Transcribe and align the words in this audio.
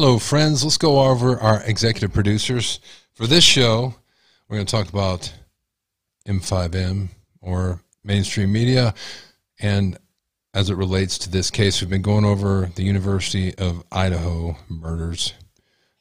Hello, 0.00 0.16
friends. 0.16 0.62
Let's 0.62 0.76
go 0.76 1.00
over 1.00 1.40
our 1.40 1.60
executive 1.64 2.12
producers. 2.12 2.78
For 3.14 3.26
this 3.26 3.42
show, 3.42 3.96
we're 4.48 4.58
going 4.58 4.64
to 4.64 4.70
talk 4.70 4.88
about 4.88 5.34
M5M 6.24 7.08
or 7.40 7.80
mainstream 8.04 8.52
media. 8.52 8.94
And 9.58 9.98
as 10.54 10.70
it 10.70 10.76
relates 10.76 11.18
to 11.18 11.30
this 11.30 11.50
case, 11.50 11.80
we've 11.80 11.90
been 11.90 12.00
going 12.00 12.24
over 12.24 12.70
the 12.76 12.84
University 12.84 13.52
of 13.58 13.82
Idaho 13.90 14.56
murders. 14.68 15.34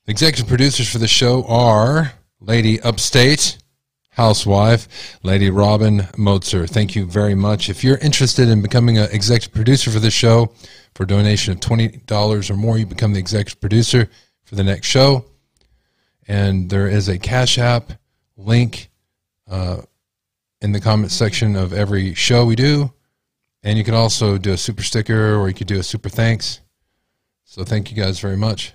The 0.05 0.11
executive 0.11 0.47
producers 0.47 0.87
for 0.87 0.99
the 0.99 1.07
show 1.07 1.43
are 1.47 2.13
Lady 2.39 2.79
Upstate, 2.79 3.57
housewife, 4.17 5.19
Lady 5.21 5.51
Robin 5.51 5.99
Motzer. 6.17 6.67
Thank 6.67 6.95
you 6.95 7.05
very 7.05 7.35
much. 7.35 7.69
If 7.69 7.83
you're 7.83 7.99
interested 7.99 8.49
in 8.49 8.63
becoming 8.63 8.97
an 8.97 9.07
executive 9.11 9.53
producer 9.53 9.91
for 9.91 9.99
the 9.99 10.09
show, 10.09 10.51
for 10.95 11.03
a 11.03 11.07
donation 11.07 11.53
of 11.53 11.59
$20 11.59 12.49
or 12.49 12.53
more, 12.55 12.79
you 12.79 12.87
become 12.87 13.13
the 13.13 13.19
executive 13.19 13.61
producer 13.61 14.09
for 14.43 14.55
the 14.55 14.63
next 14.63 14.87
show. 14.87 15.25
And 16.27 16.67
there 16.67 16.87
is 16.87 17.07
a 17.07 17.19
Cash 17.19 17.59
App 17.59 17.93
link 18.35 18.89
uh, 19.49 19.81
in 20.61 20.71
the 20.71 20.81
comment 20.81 21.11
section 21.11 21.55
of 21.55 21.71
every 21.71 22.15
show 22.15 22.43
we 22.43 22.55
do. 22.55 22.91
And 23.61 23.77
you 23.77 23.83
can 23.83 23.93
also 23.93 24.39
do 24.39 24.53
a 24.53 24.57
super 24.57 24.81
sticker 24.81 25.35
or 25.35 25.47
you 25.47 25.53
could 25.53 25.67
do 25.67 25.79
a 25.79 25.83
super 25.83 26.09
thanks. 26.09 26.61
So 27.45 27.63
thank 27.63 27.91
you 27.91 28.01
guys 28.01 28.19
very 28.19 28.37
much. 28.37 28.73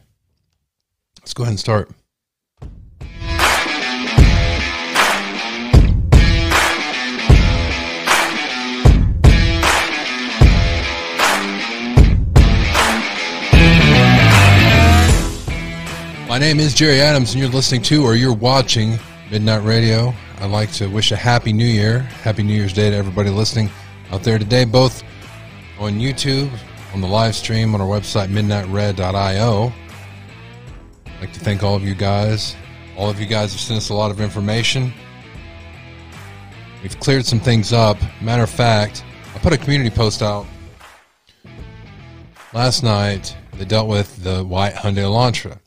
Let's 1.20 1.34
go 1.34 1.42
ahead 1.42 1.52
and 1.52 1.60
start. 1.60 1.90
My 16.32 16.38
name 16.38 16.60
is 16.60 16.72
Jerry 16.72 16.98
Adams, 17.02 17.34
and 17.34 17.42
you're 17.42 17.50
listening 17.50 17.82
to 17.82 18.02
or 18.04 18.14
you're 18.14 18.32
watching 18.32 18.98
Midnight 19.30 19.64
Radio. 19.64 20.14
I'd 20.38 20.50
like 20.50 20.72
to 20.72 20.86
wish 20.86 21.12
a 21.12 21.16
happy 21.16 21.52
new 21.52 21.66
year, 21.66 21.98
happy 21.98 22.42
New 22.42 22.54
Year's 22.54 22.72
Day 22.72 22.88
to 22.88 22.96
everybody 22.96 23.28
listening 23.28 23.68
out 24.10 24.22
there 24.22 24.38
today, 24.38 24.64
both 24.64 25.02
on 25.78 25.98
YouTube, 25.98 26.50
on 26.94 27.02
the 27.02 27.06
live 27.06 27.34
stream, 27.34 27.74
on 27.74 27.82
our 27.82 27.86
website, 27.86 28.28
midnightred.io. 28.28 29.72
I'd 31.04 31.20
like 31.20 31.34
to 31.34 31.40
thank 31.40 31.62
all 31.62 31.74
of 31.76 31.82
you 31.82 31.94
guys. 31.94 32.56
All 32.96 33.10
of 33.10 33.20
you 33.20 33.26
guys 33.26 33.52
have 33.52 33.60
sent 33.60 33.76
us 33.76 33.90
a 33.90 33.94
lot 33.94 34.10
of 34.10 34.18
information. 34.18 34.90
We've 36.82 36.98
cleared 36.98 37.26
some 37.26 37.40
things 37.40 37.74
up. 37.74 37.98
Matter 38.22 38.44
of 38.44 38.50
fact, 38.50 39.04
I 39.34 39.38
put 39.40 39.52
a 39.52 39.58
community 39.58 39.94
post 39.94 40.22
out 40.22 40.46
last 42.54 42.82
night 42.82 43.36
that 43.58 43.68
dealt 43.68 43.88
with 43.88 44.24
the 44.24 44.42
white 44.42 44.72
Hyundai 44.72 45.02
Elantra. 45.02 45.58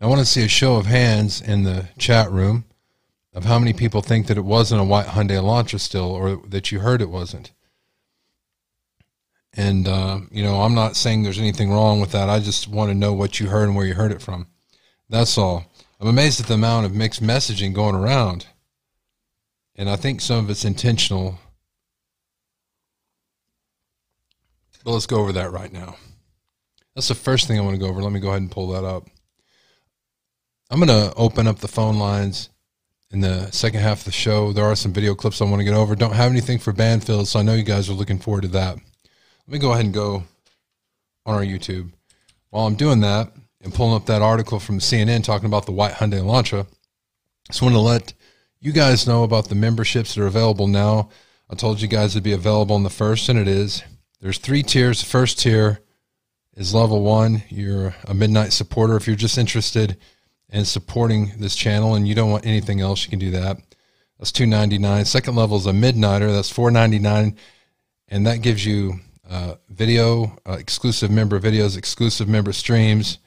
I 0.00 0.06
want 0.06 0.20
to 0.20 0.26
see 0.26 0.42
a 0.42 0.48
show 0.48 0.76
of 0.76 0.86
hands 0.86 1.40
in 1.40 1.62
the 1.62 1.88
chat 1.98 2.30
room 2.30 2.64
of 3.32 3.44
how 3.44 3.58
many 3.58 3.72
people 3.72 4.02
think 4.02 4.26
that 4.26 4.38
it 4.38 4.44
wasn't 4.44 4.80
a 4.80 4.84
white 4.84 5.06
Hyundai 5.06 5.40
Elantra 5.40 5.80
still, 5.80 6.10
or 6.10 6.36
that 6.48 6.70
you 6.70 6.80
heard 6.80 7.02
it 7.02 7.10
wasn't. 7.10 7.52
And 9.52 9.86
uh, 9.86 10.20
you 10.30 10.42
know, 10.42 10.62
I'm 10.62 10.74
not 10.74 10.96
saying 10.96 11.22
there's 11.22 11.38
anything 11.38 11.70
wrong 11.70 12.00
with 12.00 12.12
that. 12.12 12.28
I 12.28 12.40
just 12.40 12.68
want 12.68 12.90
to 12.90 12.94
know 12.94 13.12
what 13.12 13.38
you 13.38 13.48
heard 13.48 13.68
and 13.68 13.76
where 13.76 13.86
you 13.86 13.94
heard 13.94 14.12
it 14.12 14.22
from. 14.22 14.48
That's 15.08 15.38
all. 15.38 15.66
I'm 16.00 16.08
amazed 16.08 16.40
at 16.40 16.46
the 16.46 16.54
amount 16.54 16.86
of 16.86 16.94
mixed 16.94 17.22
messaging 17.22 17.72
going 17.72 17.94
around, 17.94 18.46
and 19.76 19.88
I 19.88 19.96
think 19.96 20.20
some 20.20 20.44
of 20.44 20.50
it's 20.50 20.64
intentional. 20.64 21.38
But 24.84 24.92
let's 24.92 25.06
go 25.06 25.20
over 25.20 25.32
that 25.32 25.52
right 25.52 25.72
now. 25.72 25.96
That's 26.94 27.08
the 27.08 27.14
first 27.14 27.48
thing 27.48 27.58
I 27.58 27.62
want 27.62 27.74
to 27.74 27.80
go 27.80 27.88
over. 27.88 28.02
Let 28.02 28.12
me 28.12 28.20
go 28.20 28.28
ahead 28.28 28.42
and 28.42 28.50
pull 28.50 28.68
that 28.68 28.84
up. 28.84 29.08
I'm 30.70 30.80
going 30.80 30.88
to 30.88 31.14
open 31.16 31.46
up 31.46 31.58
the 31.58 31.68
phone 31.68 31.98
lines 31.98 32.48
in 33.10 33.20
the 33.20 33.50
second 33.50 33.80
half 33.80 33.98
of 33.98 34.04
the 34.04 34.12
show. 34.12 34.52
There 34.52 34.64
are 34.64 34.74
some 34.74 34.92
video 34.92 35.14
clips 35.14 35.40
I 35.40 35.44
want 35.44 35.60
to 35.60 35.64
get 35.64 35.74
over. 35.74 35.94
Don't 35.94 36.14
have 36.14 36.30
anything 36.30 36.58
for 36.58 36.72
Banfield, 36.72 37.28
so 37.28 37.38
I 37.38 37.42
know 37.42 37.54
you 37.54 37.62
guys 37.62 37.90
are 37.90 37.94
looking 37.94 38.18
forward 38.18 38.42
to 38.42 38.48
that. 38.48 38.76
Let 38.76 39.52
me 39.52 39.58
go 39.58 39.72
ahead 39.72 39.84
and 39.84 39.94
go 39.94 40.24
on 41.26 41.34
our 41.34 41.42
YouTube. 41.42 41.92
While 42.48 42.66
I'm 42.66 42.76
doing 42.76 43.00
that 43.00 43.30
and 43.62 43.74
pulling 43.74 43.94
up 43.94 44.06
that 44.06 44.22
article 44.22 44.58
from 44.58 44.78
CNN 44.78 45.22
talking 45.22 45.46
about 45.46 45.66
the 45.66 45.72
white 45.72 45.92
Hyundai 45.92 46.20
Elantra, 46.20 46.66
just 47.48 47.60
want 47.60 47.74
to 47.74 47.80
let 47.80 48.14
you 48.58 48.72
guys 48.72 49.06
know 49.06 49.22
about 49.22 49.50
the 49.50 49.54
memberships 49.54 50.14
that 50.14 50.22
are 50.22 50.26
available 50.26 50.66
now. 50.66 51.10
I 51.50 51.56
told 51.56 51.82
you 51.82 51.88
guys 51.88 52.12
it'd 52.12 52.22
be 52.22 52.32
available 52.32 52.74
in 52.76 52.84
the 52.84 52.90
first, 52.90 53.28
and 53.28 53.38
it 53.38 53.46
is. 53.46 53.82
There's 54.20 54.38
three 54.38 54.62
tiers. 54.62 55.00
The 55.00 55.06
first 55.06 55.38
tier 55.38 55.80
is 56.56 56.72
level 56.72 57.02
one. 57.02 57.42
You're 57.50 57.94
a 58.08 58.14
midnight 58.14 58.54
supporter. 58.54 58.96
If 58.96 59.06
you're 59.06 59.14
just 59.14 59.36
interested 59.36 59.98
and 60.54 60.66
supporting 60.66 61.32
this 61.38 61.56
channel 61.56 61.96
and 61.96 62.06
you 62.06 62.14
don't 62.14 62.30
want 62.30 62.46
anything 62.46 62.80
else, 62.80 63.02
you 63.04 63.10
can 63.10 63.18
do 63.18 63.32
that. 63.32 63.56
That's 64.18 64.30
two 64.30 64.46
ninety 64.46 64.78
nine. 64.78 65.04
Second 65.04 65.34
level 65.34 65.56
is 65.56 65.66
a 65.66 65.72
midnighter. 65.72 66.32
That's 66.32 66.48
four 66.48 66.70
ninety 66.70 67.00
nine, 67.00 67.36
and 68.06 68.24
that 68.26 68.40
gives 68.40 68.64
you 68.64 69.00
uh, 69.28 69.56
video, 69.68 70.38
uh, 70.46 70.52
exclusive 70.52 71.10
member 71.10 71.40
videos, 71.40 71.76
exclusive 71.76 72.28
member 72.28 72.52
streams, 72.52 73.18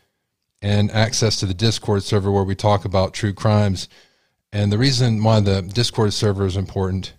and 0.61 0.89
access 0.91 1.35
to 1.41 1.45
the 1.45 1.53
Discord 1.53 2.03
server 2.03 2.31
where 2.31 2.45
we 2.45 2.55
talk 2.55 2.85
about 2.85 3.13
true 3.13 3.33
crimes. 3.33 3.89
And 4.53 4.71
the 4.71 4.77
reason 4.77 5.21
why 5.21 5.41
the 5.41 5.61
Discord 5.61 6.13
server 6.13 6.45
is 6.45 6.55
important, 6.55 7.13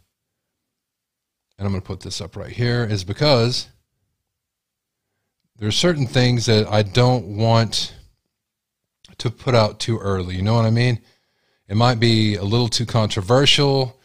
and 1.58 1.66
I'm 1.66 1.72
going 1.72 1.82
to 1.82 1.86
put 1.86 2.00
this 2.00 2.22
up 2.22 2.34
right 2.34 2.50
here, 2.50 2.82
is 2.82 3.04
because 3.04 3.68
there 5.56 5.68
are 5.68 5.72
certain 5.72 6.06
things 6.06 6.46
that 6.46 6.66
I 6.66 6.82
don't 6.82 7.36
want 7.36 7.94
to 9.18 9.30
put 9.30 9.54
out 9.54 9.80
too 9.80 9.98
early. 9.98 10.36
You 10.36 10.42
know 10.42 10.54
what 10.54 10.64
I 10.64 10.70
mean? 10.70 11.00
It 11.68 11.76
might 11.76 12.00
be 12.00 12.36
a 12.36 12.44
little 12.44 12.68
too 12.68 12.86
controversial. 12.86 13.98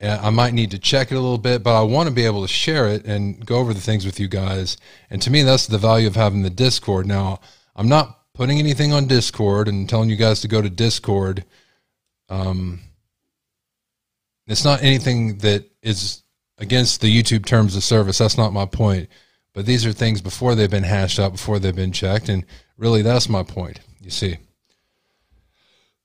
I 0.00 0.30
might 0.30 0.52
need 0.52 0.72
to 0.72 0.80
check 0.80 1.12
it 1.12 1.14
a 1.14 1.20
little 1.20 1.38
bit, 1.38 1.62
but 1.62 1.78
I 1.78 1.82
want 1.82 2.08
to 2.08 2.14
be 2.14 2.24
able 2.24 2.42
to 2.42 2.48
share 2.48 2.88
it 2.88 3.04
and 3.04 3.44
go 3.46 3.58
over 3.58 3.72
the 3.72 3.80
things 3.80 4.04
with 4.04 4.18
you 4.18 4.26
guys. 4.26 4.76
And 5.10 5.22
to 5.22 5.30
me, 5.30 5.42
that's 5.42 5.68
the 5.68 5.78
value 5.78 6.08
of 6.08 6.16
having 6.16 6.42
the 6.42 6.50
Discord. 6.50 7.06
Now, 7.06 7.40
I'm 7.76 7.88
not 7.88 8.18
putting 8.34 8.58
anything 8.58 8.92
on 8.92 9.06
Discord 9.06 9.68
and 9.68 9.88
telling 9.88 10.10
you 10.10 10.16
guys 10.16 10.40
to 10.40 10.48
go 10.48 10.60
to 10.60 10.68
Discord. 10.68 11.44
Um, 12.28 12.80
it's 14.48 14.64
not 14.64 14.82
anything 14.82 15.38
that 15.38 15.70
is 15.82 16.24
against 16.58 17.00
the 17.00 17.22
YouTube 17.22 17.44
terms 17.44 17.76
of 17.76 17.84
service. 17.84 18.18
That's 18.18 18.38
not 18.38 18.52
my 18.52 18.66
point. 18.66 19.08
But 19.54 19.66
these 19.66 19.86
are 19.86 19.92
things 19.92 20.20
before 20.20 20.56
they've 20.56 20.70
been 20.70 20.82
hashed 20.82 21.20
out, 21.20 21.32
before 21.32 21.60
they've 21.60 21.76
been 21.76 21.92
checked. 21.92 22.28
And 22.28 22.44
really, 22.76 23.02
that's 23.02 23.28
my 23.28 23.44
point, 23.44 23.78
you 24.00 24.10
see 24.10 24.38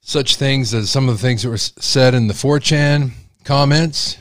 such 0.08 0.38
things 0.38 0.74
as 0.74 0.90
some 0.90 1.10
of 1.10 1.16
the 1.16 1.22
things 1.22 1.44
that 1.44 1.50
were 1.50 1.58
said 1.58 2.14
in 2.14 2.28
the 2.28 2.34
4chan 2.34 3.12
comments. 3.44 4.18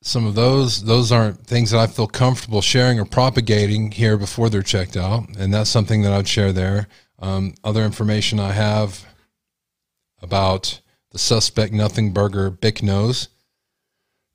Some 0.00 0.24
of 0.24 0.34
those, 0.34 0.84
those 0.84 1.12
aren't 1.12 1.46
things 1.46 1.70
that 1.70 1.78
I 1.78 1.86
feel 1.86 2.06
comfortable 2.06 2.62
sharing 2.62 2.98
or 2.98 3.04
propagating 3.04 3.90
here 3.90 4.16
before 4.16 4.48
they're 4.48 4.62
checked 4.62 4.96
out. 4.96 5.36
And 5.36 5.52
that's 5.52 5.68
something 5.68 6.00
that 6.00 6.14
I'd 6.14 6.26
share 6.26 6.50
there. 6.50 6.88
Um, 7.18 7.52
other 7.62 7.84
information 7.84 8.40
I 8.40 8.52
have 8.52 9.04
about 10.22 10.80
the 11.10 11.18
suspect 11.18 11.74
nothing 11.74 12.14
burger 12.14 12.48
Bic 12.48 12.82
nose, 12.82 13.28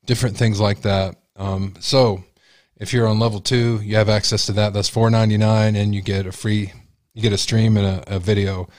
different 0.06 0.38
things 0.38 0.60
like 0.60 0.84
that. 0.84 1.16
Um, 1.36 1.74
so 1.80 2.24
if 2.76 2.94
you're 2.94 3.08
on 3.08 3.18
level 3.18 3.40
two, 3.40 3.82
you 3.82 3.96
have 3.96 4.10
access 4.10 4.46
to 4.46 4.52
that. 4.54 4.74
That's 4.74 4.90
four 4.90 5.10
ninety 5.10 5.38
nine, 5.38 5.76
and 5.76 5.96
you 5.96 6.04
get 6.04 6.28
a 6.28 6.32
free, 6.32 6.72
you 7.16 7.22
get 7.24 7.34
a 7.34 7.38
stream 7.38 7.78
and 7.78 7.88
a, 7.88 8.16
a 8.16 8.20
video 8.20 8.70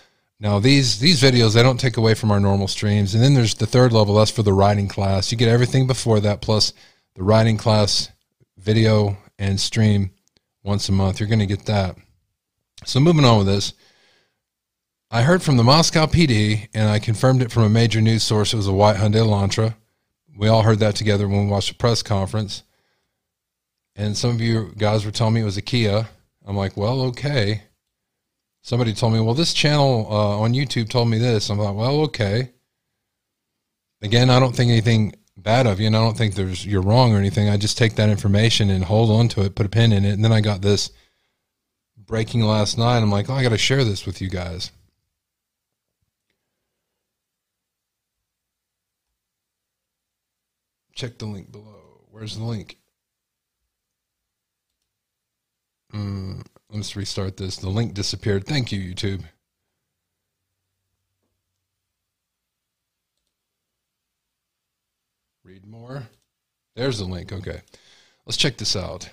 now 0.41 0.61
these 0.61 1.01
these 1.01 1.21
videos 1.21 1.55
they 1.55 1.63
don't 1.63 1.81
take 1.81 1.97
away 1.97 2.15
from 2.15 2.31
our 2.31 2.41
normal 2.41 2.69
streams, 2.69 3.15
and 3.15 3.23
then 3.23 3.35
there's 3.35 3.55
the 3.55 3.67
third 3.67 3.93
level. 3.93 4.15
That's 4.15 4.31
for 4.31 4.43
the 4.43 4.53
writing 4.53 4.89
class. 4.89 5.33
You 5.33 5.39
get 5.39 5.49
everything 5.49 5.87
before 5.87 6.21
that, 6.21 6.41
plus 6.41 6.73
the 7.15 7.25
writing 7.25 7.57
class 7.57 8.11
video 8.57 9.17
and 9.39 9.61
stream 9.61 10.11
once 10.63 10.89
a 10.89 10.93
month. 10.93 11.19
You're 11.19 11.29
going 11.29 11.39
to 11.41 11.47
get 11.47 11.67
that. 11.67 11.97
So 12.85 13.01
moving 13.01 13.25
on 13.25 13.39
with 13.39 13.47
this, 13.49 13.73
I 15.11 15.23
heard 15.23 15.43
from 15.43 15.57
the 15.57 15.65
Moscow 15.65 16.07
PD, 16.07 16.69
and 16.73 16.89
I 16.89 17.01
confirmed 17.01 17.43
it 17.43 17.51
from 17.51 17.65
a 17.65 17.69
major 17.69 18.01
news 18.01 18.23
source. 18.23 18.53
It 18.53 18.57
was 18.57 18.69
a 18.69 18.73
white 18.73 18.97
Hyundai 18.97 19.25
Elantra. 19.25 19.75
We 20.37 20.47
all 20.47 20.63
heard 20.63 20.79
that 20.79 20.95
together 20.95 21.27
when 21.27 21.47
we 21.47 21.51
watched 21.51 21.71
the 21.71 21.75
press 21.75 22.03
conference. 22.03 22.63
And 23.97 24.17
some 24.17 24.31
of 24.31 24.41
you 24.41 24.73
guys 24.79 25.05
were 25.05 25.11
telling 25.11 25.35
me 25.35 25.41
it 25.41 25.45
was 25.45 25.57
a 25.57 25.63
Kia. 25.63 26.09
I'm 26.47 26.57
like, 26.57 26.77
well, 26.77 27.03
okay 27.03 27.63
somebody 28.69 28.93
told 28.93 29.15
me, 29.15 29.21
well, 29.21 29.33
this 29.33 29.55
channel 29.55 30.07
uh, 30.11 30.41
on 30.41 30.53
YouTube 30.53 30.91
told 30.91 31.09
me 31.09 31.17
this. 31.17 31.49
I'm 31.49 31.57
like, 31.57 31.75
well, 31.75 32.03
okay. 32.03 32.51
Again, 34.03 34.29
I 34.29 34.39
don't 34.39 34.55
think 34.55 34.71
anything 34.71 35.15
bad 35.39 35.67
of 35.67 35.81
you, 35.81 35.87
and 35.87 35.97
I 35.97 36.01
don't 36.01 36.19
think 36.19 36.35
there's 36.35 36.67
you're 36.67 36.83
wrong 36.83 37.15
or 37.15 37.19
anything. 37.19 37.49
I 37.49 37.57
just 37.57 37.79
take 37.79 37.95
that 37.95 38.11
information 38.11 38.69
and 38.69 38.85
hold 38.85 39.11
on 39.11 39.29
to 39.29 39.41
it, 39.41 39.55
put 39.55 39.65
a 39.65 39.71
pin 39.71 39.91
in 39.91 40.05
it, 40.05 40.13
and 40.13 40.23
then 40.23 40.33
I 40.33 40.43
got 40.43 40.61
this 40.61 40.91
breaking 41.97 42.43
last 42.43 42.77
night. 42.77 42.99
I'm 42.99 43.11
like, 43.11 43.31
oh, 43.31 43.35
I 43.35 43.43
got 43.43 43.49
to 43.51 43.59
share 43.59 43.85
this 43.85 44.05
with 44.05 44.21
you 44.21 44.29
guys. 44.29 44.71
Check 50.95 51.17
the 51.17 51.27
link 51.27 51.51
below. 51.51 52.03
Where's 52.11 52.37
the 52.37 52.45
link? 52.45 52.77
Mm, 55.95 56.45
Let's 56.71 56.97
restart 56.97 57.37
this. 57.37 57.57
The 57.57 57.69
link 57.69 57.95
disappeared. 57.95 58.47
Thank 58.47 58.73
you, 58.73 58.81
YouTube. 58.81 59.25
Read 65.45 65.67
more. 65.67 66.03
There's 66.77 66.99
the 66.99 67.07
link. 67.07 67.33
Okay. 67.33 67.63
Let's 68.27 68.37
check 68.37 68.59
this 68.59 68.77
out. 68.77 69.09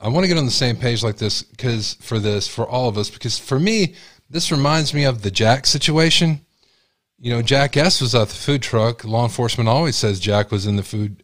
I 0.00 0.08
want 0.08 0.22
to 0.24 0.28
get 0.28 0.38
on 0.38 0.44
the 0.44 0.52
same 0.52 0.76
page 0.76 1.02
like 1.02 1.16
this 1.16 1.42
because 1.42 1.94
for 1.94 2.20
this, 2.20 2.46
for 2.46 2.68
all 2.68 2.88
of 2.88 2.96
us, 2.96 3.10
because 3.10 3.38
for 3.38 3.58
me, 3.58 3.94
this 4.30 4.52
reminds 4.52 4.94
me 4.94 5.04
of 5.04 5.22
the 5.22 5.30
Jack 5.30 5.66
situation. 5.66 6.40
You 7.18 7.32
know, 7.32 7.42
Jack 7.42 7.76
S 7.76 8.00
was 8.00 8.14
at 8.14 8.28
the 8.28 8.34
food 8.34 8.62
truck. 8.62 9.04
Law 9.04 9.24
enforcement 9.24 9.68
always 9.68 9.96
says 9.96 10.20
Jack 10.20 10.52
was 10.52 10.66
in 10.66 10.76
the 10.76 10.82
food 10.82 11.23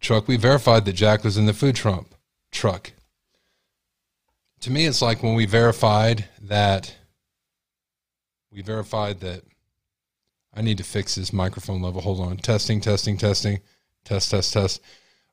truck. 0.00 0.28
We 0.28 0.36
verified 0.36 0.84
that 0.84 0.94
Jack 0.94 1.24
was 1.24 1.36
in 1.36 1.46
the 1.46 1.52
food 1.52 1.76
truck. 1.76 2.06
Truck. 2.50 2.92
To 4.60 4.70
me, 4.70 4.86
it's 4.86 5.02
like 5.02 5.22
when 5.22 5.34
we 5.34 5.46
verified 5.46 6.28
that. 6.42 6.94
We 8.52 8.62
verified 8.62 9.20
that. 9.20 9.42
I 10.52 10.62
need 10.62 10.78
to 10.78 10.84
fix 10.84 11.14
this 11.14 11.32
microphone 11.32 11.80
level. 11.80 12.00
Hold 12.00 12.20
on. 12.20 12.36
Testing, 12.38 12.80
testing, 12.80 13.16
testing, 13.16 13.60
test, 14.04 14.30
test, 14.30 14.52
test. 14.52 14.80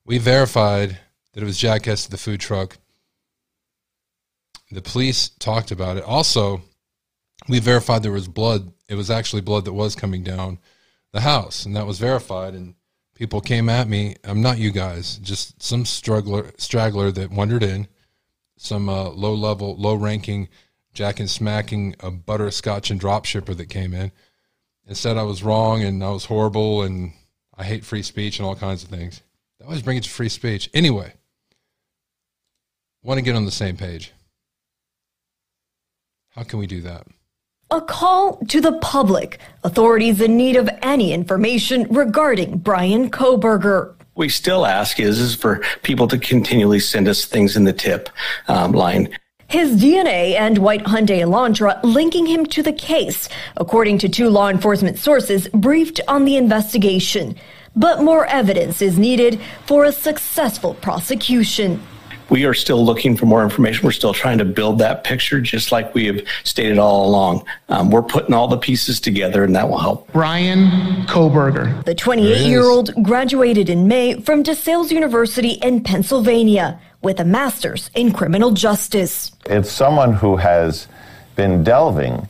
We 0.06 0.20
verified 0.20 1.00
that 1.34 1.44
it 1.44 1.46
was 1.46 1.58
Jack 1.58 1.88
S. 1.88 2.06
the 2.06 2.18
food 2.18 2.40
truck. 2.40 2.78
The 4.72 4.82
police 4.82 5.30
talked 5.30 5.72
about 5.72 5.98
it. 5.98 6.04
Also, 6.04 6.62
we 7.48 7.60
verified 7.60 8.04
there 8.04 8.12
was 8.12 8.28
blood. 8.28 8.72
It 8.88 8.96
was 8.96 9.10
actually 9.10 9.42
blood 9.42 9.66
that 9.66 9.74
was 9.74 9.96
coming 9.96 10.24
down 10.24 10.60
the 11.12 11.22
house, 11.22 11.66
and 11.66 11.76
that 11.76 11.88
was 11.88 12.00
verified. 12.00 12.54
And 12.54 12.76
people 13.18 13.42
came 13.42 13.68
at 13.68 13.88
me. 13.88 14.16
I'm 14.24 14.42
not 14.42 14.60
you 14.60 14.72
guys, 14.72 15.18
just 15.18 15.62
some 15.62 15.86
struggler, 15.86 16.52
straggler 16.58 17.12
that 17.12 17.32
wandered 17.32 17.64
in, 17.64 17.88
some 18.58 18.88
uh, 18.88 19.10
low 19.10 19.34
level, 19.34 19.76
low 19.76 19.96
ranking 19.96 20.50
jack 20.94 21.20
and 21.20 21.30
smacking 21.30 21.96
a 22.00 22.12
butterscotch 22.12 22.92
and 22.92 23.00
drop 23.00 23.26
shipper 23.26 23.54
that 23.56 23.70
came 23.70 23.94
in 23.94 24.12
and 24.88 24.96
said 24.96 25.18
I 25.18 25.24
was 25.24 25.44
wrong 25.44 25.84
and 25.84 26.04
I 26.04 26.10
was 26.10 26.26
horrible 26.26 26.84
and 26.84 27.12
I 27.56 27.64
hate 27.64 27.84
free 27.84 28.04
speech 28.04 28.40
and 28.40 28.48
all 28.48 28.56
kinds 28.56 28.84
of 28.84 28.90
things. 28.90 29.22
They 29.60 29.66
always 29.66 29.82
bring 29.82 29.98
it 29.98 30.04
to 30.04 30.10
free 30.10 30.30
speech. 30.30 30.70
Anyway, 30.74 31.14
want 33.04 33.18
to 33.18 33.24
get 33.24 33.36
on 33.36 33.46
the 33.46 33.52
same 33.52 33.78
page. 33.78 34.12
How 36.30 36.44
can 36.44 36.60
we 36.60 36.68
do 36.68 36.82
that? 36.82 37.08
A 37.70 37.82
call 37.82 38.38
to 38.48 38.62
the 38.62 38.78
public, 38.80 39.40
authorities 39.66 40.22
in 40.22 40.38
need 40.38 40.56
of 40.56 40.70
any 40.82 41.12
information 41.12 41.86
regarding 41.90 42.60
Bryan 42.60 43.12
Kohberger. 43.12 43.94
We 44.16 44.30
still 44.30 44.66
ask 44.66 45.02
is, 45.02 45.20
is 45.20 45.36
for 45.36 45.62
people 45.84 46.08
to 46.08 46.18
continually 46.18 46.80
send 46.80 47.10
us 47.10 47.26
things 47.26 47.58
in 47.58 47.66
the 47.66 47.74
tip 47.74 48.10
um, 48.48 48.72
line. 48.72 49.10
His 49.50 49.82
DNA 49.82 50.36
and 50.40 50.60
white 50.60 50.86
Hyundai 50.86 51.20
Elantra 51.20 51.82
linking 51.84 52.26
him 52.26 52.46
to 52.48 52.64
the 52.64 52.72
case, 52.72 53.28
according 53.58 53.98
to 53.98 54.08
two 54.08 54.30
law 54.30 54.48
enforcement 54.48 54.98
sources 54.98 55.50
briefed 55.50 56.00
on 56.08 56.24
the 56.24 56.38
investigation. 56.38 57.36
But 57.76 58.02
more 58.02 58.26
evidence 58.28 58.82
is 58.82 58.98
needed 58.98 59.42
for 59.66 59.84
a 59.84 59.92
successful 59.92 60.74
prosecution 60.76 61.82
we 62.30 62.46
are 62.46 62.54
still 62.54 62.84
looking 62.84 63.16
for 63.16 63.26
more 63.26 63.44
information. 63.44 63.86
We're 63.86 63.92
still 63.92 64.14
trying 64.14 64.38
to 64.40 64.46
build 64.46 64.80
that 64.80 65.04
picture, 65.04 65.40
just 65.42 65.72
like 65.72 65.94
we 65.94 66.06
have 66.08 66.22
stated 66.44 66.78
all 66.78 67.08
along. 67.08 67.46
Um, 67.70 67.90
we're 67.90 68.02
putting 68.02 68.34
all 68.34 68.48
the 68.48 68.58
pieces 68.58 69.00
together, 69.00 69.44
and 69.44 69.56
that 69.56 69.70
will 69.70 69.78
help. 69.78 70.12
Bryan 70.12 71.06
Kohberger. 71.08 71.84
The 71.86 71.96
28 71.96 72.48
year 72.48 72.64
old 72.64 72.92
graduated 73.04 73.70
in 73.70 73.88
May 73.88 74.20
from 74.22 74.44
DeSales 74.44 74.92
University 74.92 75.52
in 75.52 75.84
Pennsylvania 75.84 76.80
with 77.02 77.20
a 77.20 77.26
master's 77.26 77.90
in 77.96 78.12
criminal 78.12 78.52
justice. 78.52 79.32
It's 79.46 79.72
someone 79.72 80.14
who 80.14 80.38
has 80.38 80.88
been 81.36 81.64
delving 81.64 82.28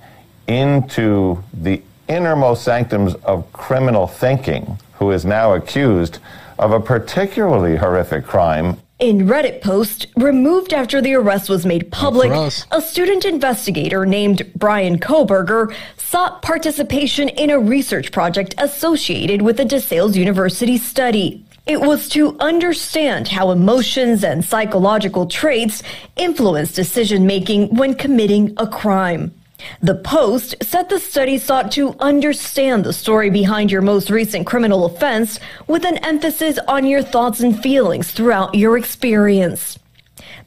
into 0.47 1.43
the 1.53 1.81
innermost 2.07 2.63
sanctums 2.63 3.15
of 3.15 3.51
criminal 3.53 4.07
thinking, 4.07 4.77
who 4.93 5.11
is 5.11 5.25
now 5.25 5.53
accused 5.53 6.19
of 6.59 6.71
a 6.71 6.79
particularly 6.79 7.75
horrific 7.75 8.25
crime 8.25 8.77
in 8.99 9.27
Reddit 9.27 9.61
post, 9.61 10.07
removed 10.15 10.73
after 10.73 11.01
the 11.01 11.13
arrest 11.13 11.49
was 11.49 11.65
made 11.65 11.91
public, 11.91 12.31
a 12.71 12.81
student 12.81 13.25
investigator 13.25 14.05
named 14.05 14.51
Bryan 14.55 14.97
Kohberger 14.97 15.75
sought 15.97 16.41
participation 16.41 17.29
in 17.29 17.51
a 17.51 17.59
research 17.59 18.11
project 18.11 18.55
associated 18.57 19.43
with 19.43 19.57
the 19.57 19.65
DeSales 19.65 20.15
University 20.15 20.77
study. 20.77 21.45
It 21.67 21.81
was 21.81 22.09
to 22.09 22.37
understand 22.39 23.27
how 23.27 23.51
emotions 23.51 24.23
and 24.23 24.43
psychological 24.43 25.27
traits 25.27 25.83
influence 26.15 26.71
decision 26.71 27.27
making 27.27 27.75
when 27.75 27.93
committing 27.93 28.53
a 28.57 28.65
crime. 28.65 29.33
The 29.81 29.95
Post 29.95 30.55
said 30.61 30.89
the 30.89 30.99
study 30.99 31.37
sought 31.37 31.71
to 31.73 31.95
understand 31.99 32.83
the 32.83 32.93
story 32.93 33.29
behind 33.29 33.71
your 33.71 33.81
most 33.81 34.09
recent 34.09 34.45
criminal 34.45 34.85
offense 34.85 35.39
with 35.67 35.83
an 35.83 35.97
emphasis 35.97 36.59
on 36.67 36.85
your 36.85 37.01
thoughts 37.01 37.39
and 37.39 37.59
feelings 37.59 38.11
throughout 38.11 38.55
your 38.55 38.77
experience. 38.77 39.79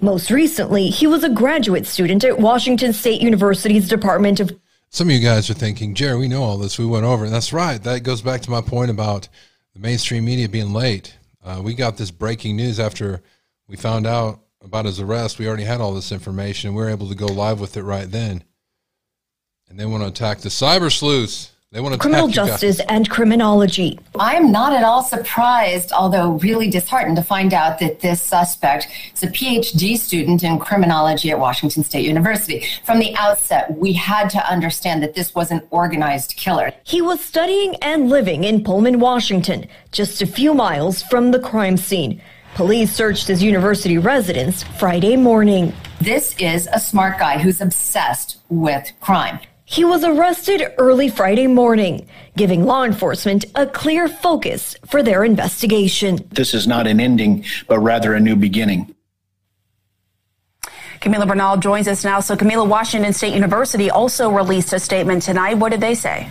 Most 0.00 0.30
recently, 0.30 0.88
he 0.88 1.06
was 1.06 1.24
a 1.24 1.28
graduate 1.28 1.86
student 1.86 2.24
at 2.24 2.38
Washington 2.38 2.92
State 2.92 3.20
University's 3.20 3.88
Department 3.88 4.40
of. 4.40 4.56
Some 4.90 5.08
of 5.08 5.14
you 5.14 5.20
guys 5.20 5.50
are 5.50 5.54
thinking, 5.54 5.94
Jerry, 5.94 6.18
we 6.18 6.28
know 6.28 6.42
all 6.42 6.58
this. 6.58 6.78
We 6.78 6.86
went 6.86 7.04
over. 7.04 7.28
That's 7.28 7.52
right. 7.52 7.82
That 7.82 8.02
goes 8.02 8.22
back 8.22 8.40
to 8.42 8.50
my 8.50 8.60
point 8.60 8.90
about 8.90 9.28
the 9.74 9.80
mainstream 9.80 10.24
media 10.24 10.48
being 10.48 10.72
late. 10.72 11.16
Uh, 11.44 11.60
we 11.62 11.74
got 11.74 11.96
this 11.96 12.10
breaking 12.10 12.56
news 12.56 12.80
after 12.80 13.22
we 13.68 13.76
found 13.76 14.06
out 14.06 14.40
about 14.62 14.86
his 14.86 15.00
arrest. 15.00 15.38
We 15.38 15.46
already 15.46 15.64
had 15.64 15.80
all 15.80 15.94
this 15.94 16.12
information 16.12 16.68
and 16.68 16.76
we 16.76 16.82
were 16.82 16.90
able 16.90 17.08
to 17.08 17.14
go 17.14 17.26
live 17.26 17.60
with 17.60 17.76
it 17.76 17.82
right 17.82 18.10
then 18.10 18.42
and 19.70 19.78
they 19.78 19.86
want 19.86 20.02
to 20.02 20.08
attack 20.08 20.38
the 20.40 20.48
cyber 20.48 20.92
sleuths. 20.92 21.52
They 21.70 21.80
want 21.80 21.92
to 21.92 22.00
criminal 22.00 22.26
justice 22.26 22.80
and 22.88 23.08
criminology. 23.08 24.00
I'm 24.18 24.50
not 24.50 24.72
at 24.72 24.82
all 24.82 25.04
surprised, 25.04 25.92
although 25.92 26.32
really 26.38 26.68
disheartened 26.68 27.16
to 27.16 27.22
find 27.22 27.54
out 27.54 27.78
that 27.78 28.00
this 28.00 28.20
suspect 28.20 28.88
is 29.14 29.22
a 29.22 29.28
PhD 29.28 29.96
student 29.96 30.42
in 30.42 30.58
criminology 30.58 31.30
at 31.30 31.38
Washington 31.38 31.84
State 31.84 32.04
University. 32.04 32.66
From 32.84 32.98
the 32.98 33.14
outset, 33.14 33.78
we 33.78 33.92
had 33.92 34.28
to 34.30 34.50
understand 34.50 35.00
that 35.04 35.14
this 35.14 35.32
was 35.36 35.52
an 35.52 35.62
organized 35.70 36.34
killer. 36.34 36.72
He 36.82 37.00
was 37.00 37.20
studying 37.20 37.76
and 37.76 38.08
living 38.08 38.42
in 38.42 38.64
Pullman, 38.64 38.98
Washington, 38.98 39.68
just 39.92 40.20
a 40.20 40.26
few 40.26 40.52
miles 40.52 41.04
from 41.04 41.30
the 41.30 41.38
crime 41.38 41.76
scene. 41.76 42.20
Police 42.56 42.92
searched 42.92 43.28
his 43.28 43.44
university 43.44 43.96
residence 43.96 44.64
Friday 44.64 45.16
morning. 45.16 45.72
This 46.00 46.34
is 46.40 46.68
a 46.72 46.80
smart 46.80 47.20
guy 47.20 47.38
who's 47.38 47.60
obsessed 47.60 48.38
with 48.48 48.90
crime. 48.98 49.38
He 49.70 49.84
was 49.84 50.02
arrested 50.02 50.74
early 50.78 51.08
Friday 51.08 51.46
morning, 51.46 52.08
giving 52.36 52.64
law 52.64 52.82
enforcement 52.82 53.44
a 53.54 53.68
clear 53.68 54.08
focus 54.08 54.74
for 54.84 55.00
their 55.00 55.22
investigation. 55.22 56.18
This 56.32 56.54
is 56.54 56.66
not 56.66 56.88
an 56.88 56.98
ending, 56.98 57.44
but 57.68 57.78
rather 57.78 58.14
a 58.14 58.20
new 58.20 58.34
beginning. 58.34 58.92
Camila 61.00 61.24
Bernal 61.24 61.56
joins 61.58 61.86
us 61.86 62.02
now. 62.02 62.18
So, 62.18 62.34
Camila, 62.34 62.68
Washington 62.68 63.12
State 63.12 63.32
University 63.32 63.92
also 63.92 64.28
released 64.28 64.72
a 64.72 64.80
statement 64.80 65.22
tonight. 65.22 65.54
What 65.54 65.68
did 65.68 65.80
they 65.80 65.94
say? 65.94 66.28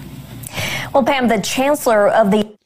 Well, 0.94 1.06
Pam, 1.06 1.30
the 1.30 1.40
chancellor 1.40 2.10
of 2.10 2.32
the. 2.32 2.58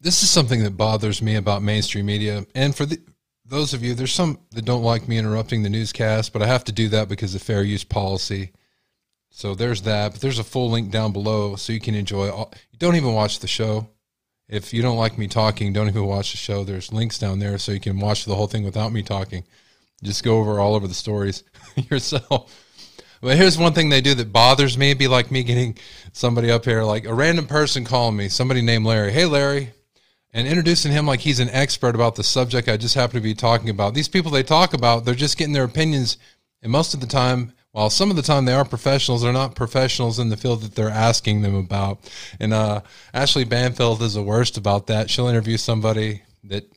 This 0.00 0.22
is 0.22 0.30
something 0.30 0.62
that 0.62 0.78
bothers 0.78 1.20
me 1.20 1.36
about 1.36 1.62
mainstream 1.62 2.06
media. 2.06 2.46
And 2.54 2.74
for 2.74 2.86
the, 2.86 2.98
those 3.44 3.74
of 3.74 3.84
you, 3.84 3.92
there's 3.92 4.14
some 4.14 4.38
that 4.52 4.64
don't 4.64 4.82
like 4.82 5.08
me 5.08 5.18
interrupting 5.18 5.62
the 5.62 5.68
newscast, 5.68 6.32
but 6.32 6.40
I 6.40 6.46
have 6.46 6.64
to 6.64 6.72
do 6.72 6.88
that 6.88 7.10
because 7.10 7.34
of 7.34 7.42
fair 7.42 7.62
use 7.62 7.84
policy. 7.84 8.52
So 9.34 9.54
there's 9.54 9.82
that. 9.82 10.12
But 10.12 10.20
there's 10.20 10.38
a 10.38 10.44
full 10.44 10.70
link 10.70 10.90
down 10.90 11.12
below 11.12 11.56
so 11.56 11.72
you 11.72 11.80
can 11.80 11.94
enjoy. 11.94 12.30
All, 12.30 12.52
you 12.70 12.78
don't 12.78 12.96
even 12.96 13.14
watch 13.14 13.40
the 13.40 13.48
show. 13.48 13.88
If 14.48 14.74
you 14.74 14.82
don't 14.82 14.98
like 14.98 15.16
me 15.16 15.26
talking, 15.26 15.72
don't 15.72 15.88
even 15.88 16.04
watch 16.04 16.32
the 16.32 16.36
show. 16.36 16.62
There's 16.62 16.92
links 16.92 17.18
down 17.18 17.38
there 17.38 17.56
so 17.56 17.72
you 17.72 17.80
can 17.80 17.98
watch 17.98 18.26
the 18.26 18.34
whole 18.34 18.46
thing 18.46 18.64
without 18.64 18.92
me 18.92 19.02
talking. 19.02 19.44
Just 20.02 20.22
go 20.22 20.38
over 20.38 20.60
all 20.60 20.74
over 20.74 20.86
the 20.86 20.94
stories 20.94 21.44
yourself. 21.90 22.54
But 23.22 23.38
here's 23.38 23.56
one 23.56 23.72
thing 23.72 23.88
they 23.88 24.00
do 24.02 24.14
that 24.14 24.32
bothers 24.32 24.76
me. 24.76 24.90
It'd 24.90 24.98
be 24.98 25.08
like 25.08 25.30
me 25.30 25.44
getting 25.44 25.78
somebody 26.12 26.50
up 26.50 26.66
here, 26.66 26.82
like 26.82 27.06
a 27.06 27.14
random 27.14 27.46
person 27.46 27.84
calling 27.84 28.16
me, 28.16 28.28
somebody 28.28 28.60
named 28.60 28.84
Larry. 28.84 29.12
Hey, 29.12 29.24
Larry. 29.24 29.72
And 30.34 30.46
introducing 30.46 30.92
him 30.92 31.06
like 31.06 31.20
he's 31.20 31.40
an 31.40 31.50
expert 31.50 31.94
about 31.94 32.16
the 32.16 32.24
subject 32.24 32.68
I 32.68 32.76
just 32.76 32.94
happen 32.94 33.14
to 33.14 33.20
be 33.20 33.34
talking 33.34 33.70
about. 33.70 33.94
These 33.94 34.08
people 34.08 34.30
they 34.30 34.42
talk 34.42 34.74
about, 34.74 35.04
they're 35.04 35.14
just 35.14 35.38
getting 35.38 35.54
their 35.54 35.64
opinions. 35.64 36.18
And 36.62 36.72
most 36.72 36.94
of 36.94 37.00
the 37.00 37.06
time, 37.06 37.52
while 37.72 37.90
some 37.90 38.10
of 38.10 38.16
the 38.16 38.22
time 38.22 38.44
they 38.44 38.52
are 38.52 38.64
professionals, 38.64 39.22
they're 39.22 39.32
not 39.32 39.54
professionals 39.54 40.18
in 40.18 40.28
the 40.28 40.36
field 40.36 40.62
that 40.62 40.74
they're 40.74 40.90
asking 40.90 41.40
them 41.40 41.54
about. 41.54 41.98
And 42.38 42.52
uh, 42.52 42.82
Ashley 43.12 43.44
Banfield 43.44 44.02
is 44.02 44.14
the 44.14 44.22
worst 44.22 44.58
about 44.58 44.86
that. 44.86 45.10
She'll 45.10 45.28
interview 45.28 45.56
somebody 45.56 46.22
that 46.44 46.70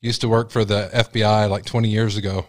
used 0.00 0.20
to 0.22 0.28
work 0.28 0.50
for 0.50 0.64
the 0.64 0.90
FBI 0.92 1.48
like 1.48 1.64
20 1.64 1.88
years 1.88 2.16
ago 2.16 2.46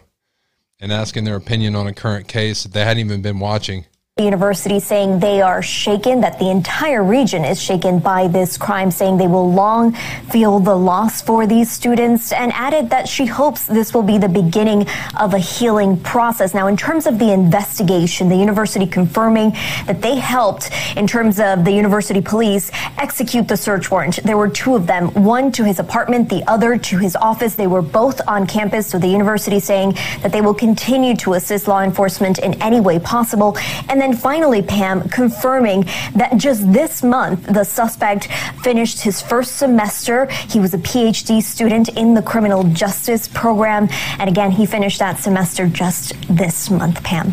and 0.80 0.92
asking 0.92 1.24
their 1.24 1.36
opinion 1.36 1.76
on 1.76 1.86
a 1.86 1.94
current 1.94 2.26
case 2.26 2.64
that 2.64 2.72
they 2.72 2.84
hadn't 2.84 2.98
even 3.06 3.22
been 3.22 3.38
watching. 3.38 3.86
University 4.22 4.78
saying 4.78 5.18
they 5.18 5.42
are 5.42 5.60
shaken, 5.60 6.20
that 6.20 6.38
the 6.38 6.48
entire 6.48 7.02
region 7.02 7.44
is 7.44 7.60
shaken 7.60 7.98
by 7.98 8.28
this 8.28 8.56
crime, 8.56 8.88
saying 8.92 9.16
they 9.18 9.26
will 9.26 9.52
long 9.52 9.92
feel 10.30 10.60
the 10.60 10.72
loss 10.72 11.20
for 11.20 11.48
these 11.48 11.68
students, 11.68 12.30
and 12.30 12.52
added 12.52 12.90
that 12.90 13.08
she 13.08 13.26
hopes 13.26 13.66
this 13.66 13.92
will 13.92 14.04
be 14.04 14.16
the 14.16 14.28
beginning 14.28 14.86
of 15.18 15.34
a 15.34 15.38
healing 15.40 15.98
process. 15.98 16.54
Now, 16.54 16.68
in 16.68 16.76
terms 16.76 17.08
of 17.08 17.18
the 17.18 17.32
investigation, 17.32 18.28
the 18.28 18.36
university 18.36 18.86
confirming 18.86 19.50
that 19.86 20.00
they 20.00 20.14
helped, 20.14 20.70
in 20.96 21.08
terms 21.08 21.40
of 21.40 21.64
the 21.64 21.72
university 21.72 22.20
police, 22.20 22.70
execute 22.98 23.48
the 23.48 23.56
search 23.56 23.90
warrant. 23.90 24.22
There 24.22 24.36
were 24.36 24.48
two 24.48 24.76
of 24.76 24.86
them, 24.86 25.08
one 25.24 25.50
to 25.50 25.64
his 25.64 25.80
apartment, 25.80 26.28
the 26.28 26.44
other 26.48 26.78
to 26.78 26.98
his 26.98 27.16
office. 27.16 27.56
They 27.56 27.66
were 27.66 27.82
both 27.82 28.20
on 28.28 28.46
campus, 28.46 28.86
so 28.86 28.98
the 29.00 29.08
university 29.08 29.58
saying 29.58 29.94
that 30.22 30.30
they 30.30 30.40
will 30.40 30.54
continue 30.54 31.16
to 31.16 31.32
assist 31.32 31.66
law 31.66 31.82
enforcement 31.82 32.38
in 32.38 32.54
any 32.62 32.78
way 32.80 33.00
possible. 33.00 33.58
And 33.88 34.03
then 34.04 34.14
finally, 34.14 34.60
Pam, 34.60 35.08
confirming 35.08 35.82
that 36.14 36.36
just 36.36 36.70
this 36.72 37.02
month, 37.02 37.46
the 37.46 37.64
suspect 37.64 38.28
finished 38.62 39.00
his 39.00 39.22
first 39.22 39.56
semester. 39.56 40.26
He 40.26 40.60
was 40.60 40.74
a 40.74 40.78
PhD 40.78 41.42
student 41.42 41.88
in 41.96 42.12
the 42.12 42.20
criminal 42.20 42.64
justice 42.64 43.28
program. 43.28 43.88
And 44.18 44.28
again, 44.28 44.50
he 44.50 44.66
finished 44.66 44.98
that 44.98 45.18
semester 45.18 45.66
just 45.66 46.12
this 46.28 46.70
month, 46.70 47.02
Pam. 47.02 47.32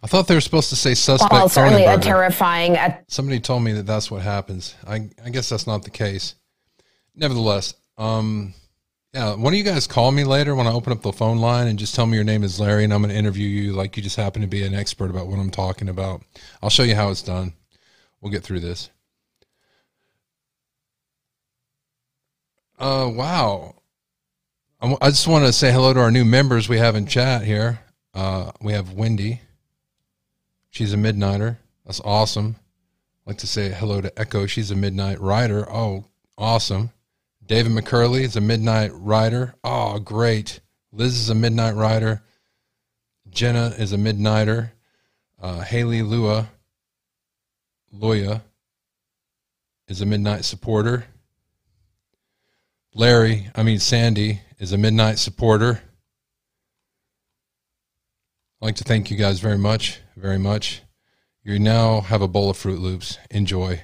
I 0.00 0.06
thought 0.06 0.28
they 0.28 0.36
were 0.36 0.40
supposed 0.40 0.68
to 0.68 0.76
say 0.76 0.94
suspect. 0.94 1.32
Well, 1.32 1.48
certainly 1.48 1.84
a 1.84 1.98
terrifying. 1.98 2.76
Somebody 3.08 3.40
told 3.40 3.64
me 3.64 3.72
that 3.72 3.86
that's 3.86 4.08
what 4.08 4.22
happens. 4.22 4.76
I, 4.86 5.10
I 5.24 5.30
guess 5.30 5.48
that's 5.48 5.66
not 5.66 5.82
the 5.82 5.90
case. 5.90 6.36
Nevertheless, 7.16 7.74
um, 7.98 8.54
yeah, 9.12 9.34
one 9.34 9.52
of 9.52 9.56
you 9.56 9.64
guys 9.64 9.86
call 9.86 10.12
me 10.12 10.24
later 10.24 10.54
when 10.54 10.66
I 10.66 10.72
open 10.72 10.92
up 10.92 11.02
the 11.02 11.12
phone 11.12 11.38
line 11.38 11.68
and 11.68 11.78
just 11.78 11.94
tell 11.94 12.06
me 12.06 12.16
your 12.16 12.24
name 12.24 12.44
is 12.44 12.60
Larry 12.60 12.84
and 12.84 12.92
I'm 12.92 13.00
going 13.00 13.12
to 13.12 13.18
interview 13.18 13.48
you 13.48 13.72
like 13.72 13.96
you 13.96 14.02
just 14.02 14.16
happen 14.16 14.42
to 14.42 14.48
be 14.48 14.62
an 14.62 14.74
expert 14.74 15.10
about 15.10 15.26
what 15.26 15.38
I'm 15.38 15.50
talking 15.50 15.88
about. 15.88 16.22
I'll 16.62 16.70
show 16.70 16.82
you 16.82 16.94
how 16.94 17.10
it's 17.10 17.22
done. 17.22 17.54
We'll 18.20 18.32
get 18.32 18.42
through 18.42 18.60
this. 18.60 18.90
Uh, 22.78 23.10
wow. 23.12 23.74
I, 24.80 25.08
just 25.08 25.26
want 25.26 25.46
to 25.46 25.52
say 25.52 25.72
hello 25.72 25.94
to 25.94 26.00
our 26.00 26.10
new 26.10 26.24
members 26.24 26.68
we 26.68 26.78
have 26.78 26.94
in 26.94 27.06
chat 27.06 27.42
here. 27.42 27.80
Uh, 28.12 28.50
we 28.60 28.74
have 28.74 28.92
Wendy. 28.92 29.40
She's 30.70 30.92
a 30.92 30.96
midnighter. 30.96 31.56
That's 31.86 32.00
awesome. 32.04 32.56
I'd 33.24 33.30
like 33.30 33.38
to 33.38 33.46
say 33.46 33.70
hello 33.70 34.02
to 34.02 34.20
Echo. 34.20 34.46
She's 34.46 34.70
a 34.70 34.76
midnight 34.76 35.20
rider. 35.20 35.66
Oh, 35.70 36.04
awesome. 36.36 36.90
David 37.46 37.70
McCurley 37.70 38.22
is 38.22 38.34
a 38.34 38.40
midnight 38.40 38.90
rider. 38.92 39.54
Oh, 39.62 40.00
great. 40.00 40.60
Liz 40.92 41.16
is 41.16 41.30
a 41.30 41.34
midnight 41.34 41.76
rider. 41.76 42.22
Jenna 43.30 43.72
is 43.78 43.92
a 43.92 43.96
midnighter. 43.96 44.72
Uh, 45.40 45.60
Haley 45.60 46.02
Lua, 46.02 46.48
Loya, 47.94 48.42
is 49.86 50.00
a 50.00 50.06
midnight 50.06 50.44
supporter. 50.44 51.04
Larry, 52.94 53.50
I 53.54 53.62
mean 53.62 53.78
Sandy, 53.78 54.40
is 54.58 54.72
a 54.72 54.78
midnight 54.78 55.18
supporter. 55.18 55.82
I'd 58.60 58.64
like 58.64 58.76
to 58.76 58.84
thank 58.84 59.10
you 59.10 59.16
guys 59.16 59.38
very 59.38 59.58
much, 59.58 60.00
very 60.16 60.38
much. 60.38 60.82
You 61.44 61.60
now 61.60 62.00
have 62.00 62.22
a 62.22 62.28
bowl 62.28 62.50
of 62.50 62.56
Froot 62.56 62.80
Loops. 62.80 63.18
Enjoy. 63.30 63.82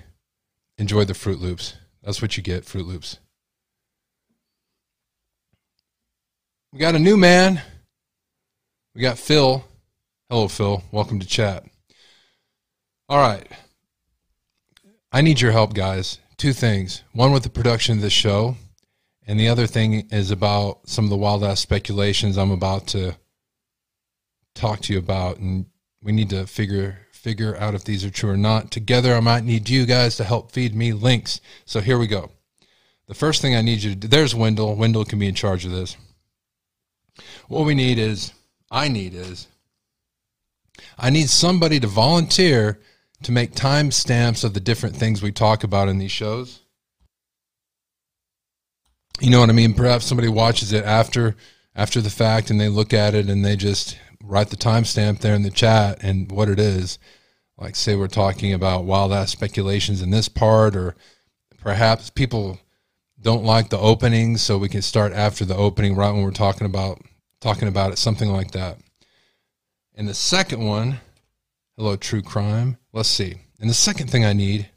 Enjoy 0.78 1.04
the 1.04 1.12
Froot 1.12 1.38
Loops. 1.38 1.74
That's 2.02 2.20
what 2.20 2.36
you 2.36 2.42
get, 2.42 2.64
Froot 2.64 2.86
Loops. 2.86 3.18
We 6.72 6.78
got 6.78 6.94
a 6.94 6.98
new 6.98 7.18
man. 7.18 7.60
We 8.94 9.02
got 9.02 9.18
Phil. 9.18 9.62
Hello, 10.30 10.48
Phil. 10.48 10.82
Welcome 10.90 11.20
to 11.20 11.26
chat. 11.26 11.66
All 13.10 13.18
right. 13.18 13.46
I 15.12 15.20
need 15.20 15.38
your 15.38 15.52
help, 15.52 15.74
guys. 15.74 16.18
Two 16.38 16.54
things. 16.54 17.02
One 17.12 17.30
with 17.30 17.42
the 17.42 17.50
production 17.50 17.96
of 17.96 18.00
this 18.00 18.14
show, 18.14 18.56
and 19.26 19.38
the 19.38 19.48
other 19.48 19.66
thing 19.66 20.08
is 20.10 20.30
about 20.30 20.88
some 20.88 21.04
of 21.04 21.10
the 21.10 21.16
wild 21.18 21.44
ass 21.44 21.60
speculations 21.60 22.38
I'm 22.38 22.50
about 22.50 22.86
to 22.88 23.16
talk 24.54 24.80
to 24.80 24.94
you 24.94 24.98
about, 24.98 25.36
and 25.36 25.66
we 26.02 26.12
need 26.12 26.30
to 26.30 26.46
figure 26.46 27.00
figure 27.12 27.54
out 27.58 27.74
if 27.74 27.84
these 27.84 28.02
are 28.02 28.10
true 28.10 28.30
or 28.30 28.36
not. 28.38 28.70
Together, 28.70 29.14
I 29.14 29.20
might 29.20 29.44
need 29.44 29.68
you 29.68 29.84
guys 29.84 30.16
to 30.16 30.24
help 30.24 30.52
feed 30.52 30.74
me 30.74 30.94
links. 30.94 31.42
So 31.66 31.80
here 31.80 31.98
we 31.98 32.06
go. 32.06 32.30
The 33.08 33.14
first 33.14 33.42
thing 33.42 33.54
I 33.54 33.60
need 33.60 33.82
you 33.82 33.90
to 33.90 33.96
do. 33.96 34.08
There's 34.08 34.34
Wendell. 34.34 34.74
Wendell 34.74 35.04
can 35.04 35.18
be 35.18 35.28
in 35.28 35.34
charge 35.34 35.66
of 35.66 35.70
this. 35.70 35.98
What 37.48 37.66
we 37.66 37.74
need 37.74 37.98
is, 37.98 38.32
I 38.70 38.88
need 38.88 39.14
is, 39.14 39.48
I 40.98 41.10
need 41.10 41.28
somebody 41.28 41.80
to 41.80 41.86
volunteer 41.86 42.80
to 43.22 43.32
make 43.32 43.54
timestamps 43.54 44.44
of 44.44 44.54
the 44.54 44.60
different 44.60 44.96
things 44.96 45.22
we 45.22 45.32
talk 45.32 45.64
about 45.64 45.88
in 45.88 45.98
these 45.98 46.10
shows. 46.10 46.60
You 49.20 49.30
know 49.30 49.40
what 49.40 49.50
I 49.50 49.52
mean? 49.52 49.74
Perhaps 49.74 50.04
somebody 50.04 50.28
watches 50.28 50.72
it 50.72 50.84
after 50.84 51.36
after 51.74 52.00
the 52.00 52.10
fact 52.10 52.50
and 52.50 52.60
they 52.60 52.68
look 52.68 52.92
at 52.92 53.14
it 53.14 53.28
and 53.28 53.44
they 53.44 53.56
just 53.56 53.96
write 54.22 54.50
the 54.50 54.56
timestamp 54.56 55.20
there 55.20 55.34
in 55.34 55.42
the 55.42 55.50
chat 55.50 56.02
and 56.02 56.30
what 56.30 56.48
it 56.48 56.58
is. 56.58 56.98
Like 57.56 57.76
say 57.76 57.94
we're 57.94 58.08
talking 58.08 58.52
about 58.52 58.84
wild 58.84 59.12
ass 59.12 59.30
speculations 59.30 60.02
in 60.02 60.10
this 60.10 60.28
part 60.28 60.74
or 60.74 60.96
perhaps 61.58 62.10
people 62.10 62.58
don't 63.20 63.44
like 63.44 63.70
the 63.70 63.78
opening 63.78 64.36
so 64.36 64.58
we 64.58 64.68
can 64.68 64.82
start 64.82 65.12
after 65.12 65.44
the 65.44 65.56
opening 65.56 65.94
right 65.94 66.10
when 66.10 66.22
we're 66.22 66.32
talking 66.32 66.66
about 66.66 67.00
talking 67.42 67.68
about 67.68 67.92
it, 67.92 67.98
something 67.98 68.30
like 68.30 68.52
that. 68.52 68.78
And 69.94 70.08
the 70.08 70.14
second 70.14 70.64
one, 70.64 71.00
hello, 71.76 71.96
true 71.96 72.22
crime. 72.22 72.78
Let's 72.92 73.08
see. 73.08 73.34
And 73.60 73.68
the 73.68 73.74
second 73.74 74.10
thing 74.10 74.24
I 74.24 74.32
need 74.32 74.70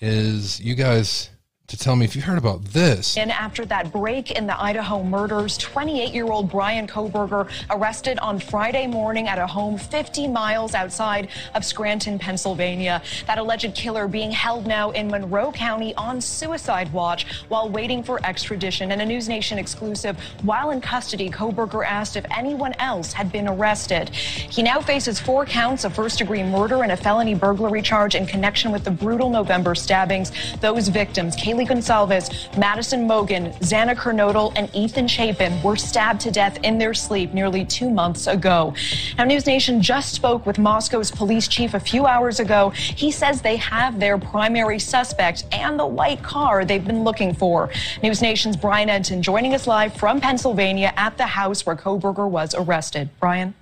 is 0.00 0.60
you 0.60 0.74
guys 0.74 1.30
to 1.68 1.76
tell 1.76 1.96
me 1.96 2.06
if 2.06 2.16
you 2.16 2.22
heard 2.22 2.38
about 2.38 2.64
this. 2.64 3.18
And 3.18 3.30
after 3.30 3.66
that 3.66 3.92
break 3.92 4.30
in 4.30 4.46
the 4.46 4.58
Idaho 4.58 5.02
murders, 5.02 5.58
28 5.58 6.14
year 6.14 6.24
old 6.24 6.50
Bryan 6.50 6.86
Kohberger 6.86 7.46
arrested 7.68 8.18
on 8.20 8.38
Friday 8.38 8.86
morning 8.86 9.28
at 9.28 9.38
a 9.38 9.46
home 9.46 9.76
50 9.76 10.28
miles 10.28 10.74
outside 10.74 11.28
of 11.54 11.66
Scranton, 11.66 12.18
Pennsylvania. 12.18 13.02
That 13.26 13.36
alleged 13.36 13.74
killer 13.74 14.08
being 14.08 14.30
held 14.30 14.66
now 14.66 14.92
in 14.92 15.08
Monroe 15.08 15.52
County 15.52 15.94
on 15.96 16.22
suicide 16.22 16.90
watch 16.90 17.26
while 17.48 17.68
waiting 17.68 18.02
for 18.02 18.24
extradition. 18.24 18.90
And 18.90 19.02
a 19.02 19.04
NewsNation 19.04 19.58
exclusive, 19.58 20.18
while 20.44 20.70
in 20.70 20.80
custody, 20.80 21.28
Kohberger 21.28 21.84
asked 21.84 22.16
if 22.16 22.24
anyone 22.34 22.72
else 22.78 23.12
had 23.12 23.30
been 23.30 23.46
arrested. 23.46 24.08
He 24.08 24.62
now 24.62 24.80
faces 24.80 25.20
four 25.20 25.44
counts 25.44 25.84
of 25.84 25.94
first 25.94 26.16
degree 26.16 26.42
murder 26.42 26.82
and 26.82 26.92
a 26.92 26.96
felony 26.96 27.34
burglary 27.34 27.82
charge 27.82 28.14
in 28.14 28.24
connection 28.24 28.72
with 28.72 28.84
the 28.84 28.90
brutal 28.90 29.28
November 29.28 29.74
stabbings. 29.74 30.32
Those 30.62 30.88
victims, 30.88 31.36
Kaylee 31.58 31.68
Goncalves, 31.68 32.56
Madison 32.56 33.08
Mogen, 33.08 33.52
Xana 33.58 33.96
Kernodle, 33.96 34.52
and 34.54 34.72
Ethan 34.74 35.08
Chapin 35.08 35.60
were 35.62 35.76
stabbed 35.76 36.20
to 36.20 36.30
death 36.30 36.58
in 36.62 36.78
their 36.78 36.94
sleep 36.94 37.34
nearly 37.34 37.64
two 37.64 37.90
months 37.90 38.26
ago. 38.26 38.74
Now, 39.16 39.24
NewsNation 39.24 39.80
just 39.80 40.12
spoke 40.12 40.46
with 40.46 40.58
Moscow's 40.58 41.10
police 41.10 41.48
chief 41.48 41.74
a 41.74 41.80
few 41.80 42.06
hours 42.06 42.38
ago. 42.38 42.70
He 42.70 43.10
says 43.10 43.42
they 43.42 43.56
have 43.56 43.98
their 43.98 44.18
primary 44.18 44.78
suspect 44.78 45.46
and 45.50 45.78
the 45.78 45.86
white 45.86 46.22
car 46.22 46.64
they've 46.64 46.84
been 46.84 47.02
looking 47.02 47.34
for. 47.34 47.68
NewsNation's 48.02 48.56
Brian 48.56 48.88
Entin 48.88 49.20
joining 49.20 49.54
us 49.54 49.66
live 49.66 49.92
from 49.94 50.20
Pennsylvania 50.20 50.92
at 50.96 51.16
the 51.16 51.26
house 51.26 51.66
where 51.66 51.76
Kohberger 51.76 52.28
was 52.28 52.54
arrested. 52.54 53.08
Brian? 53.18 53.54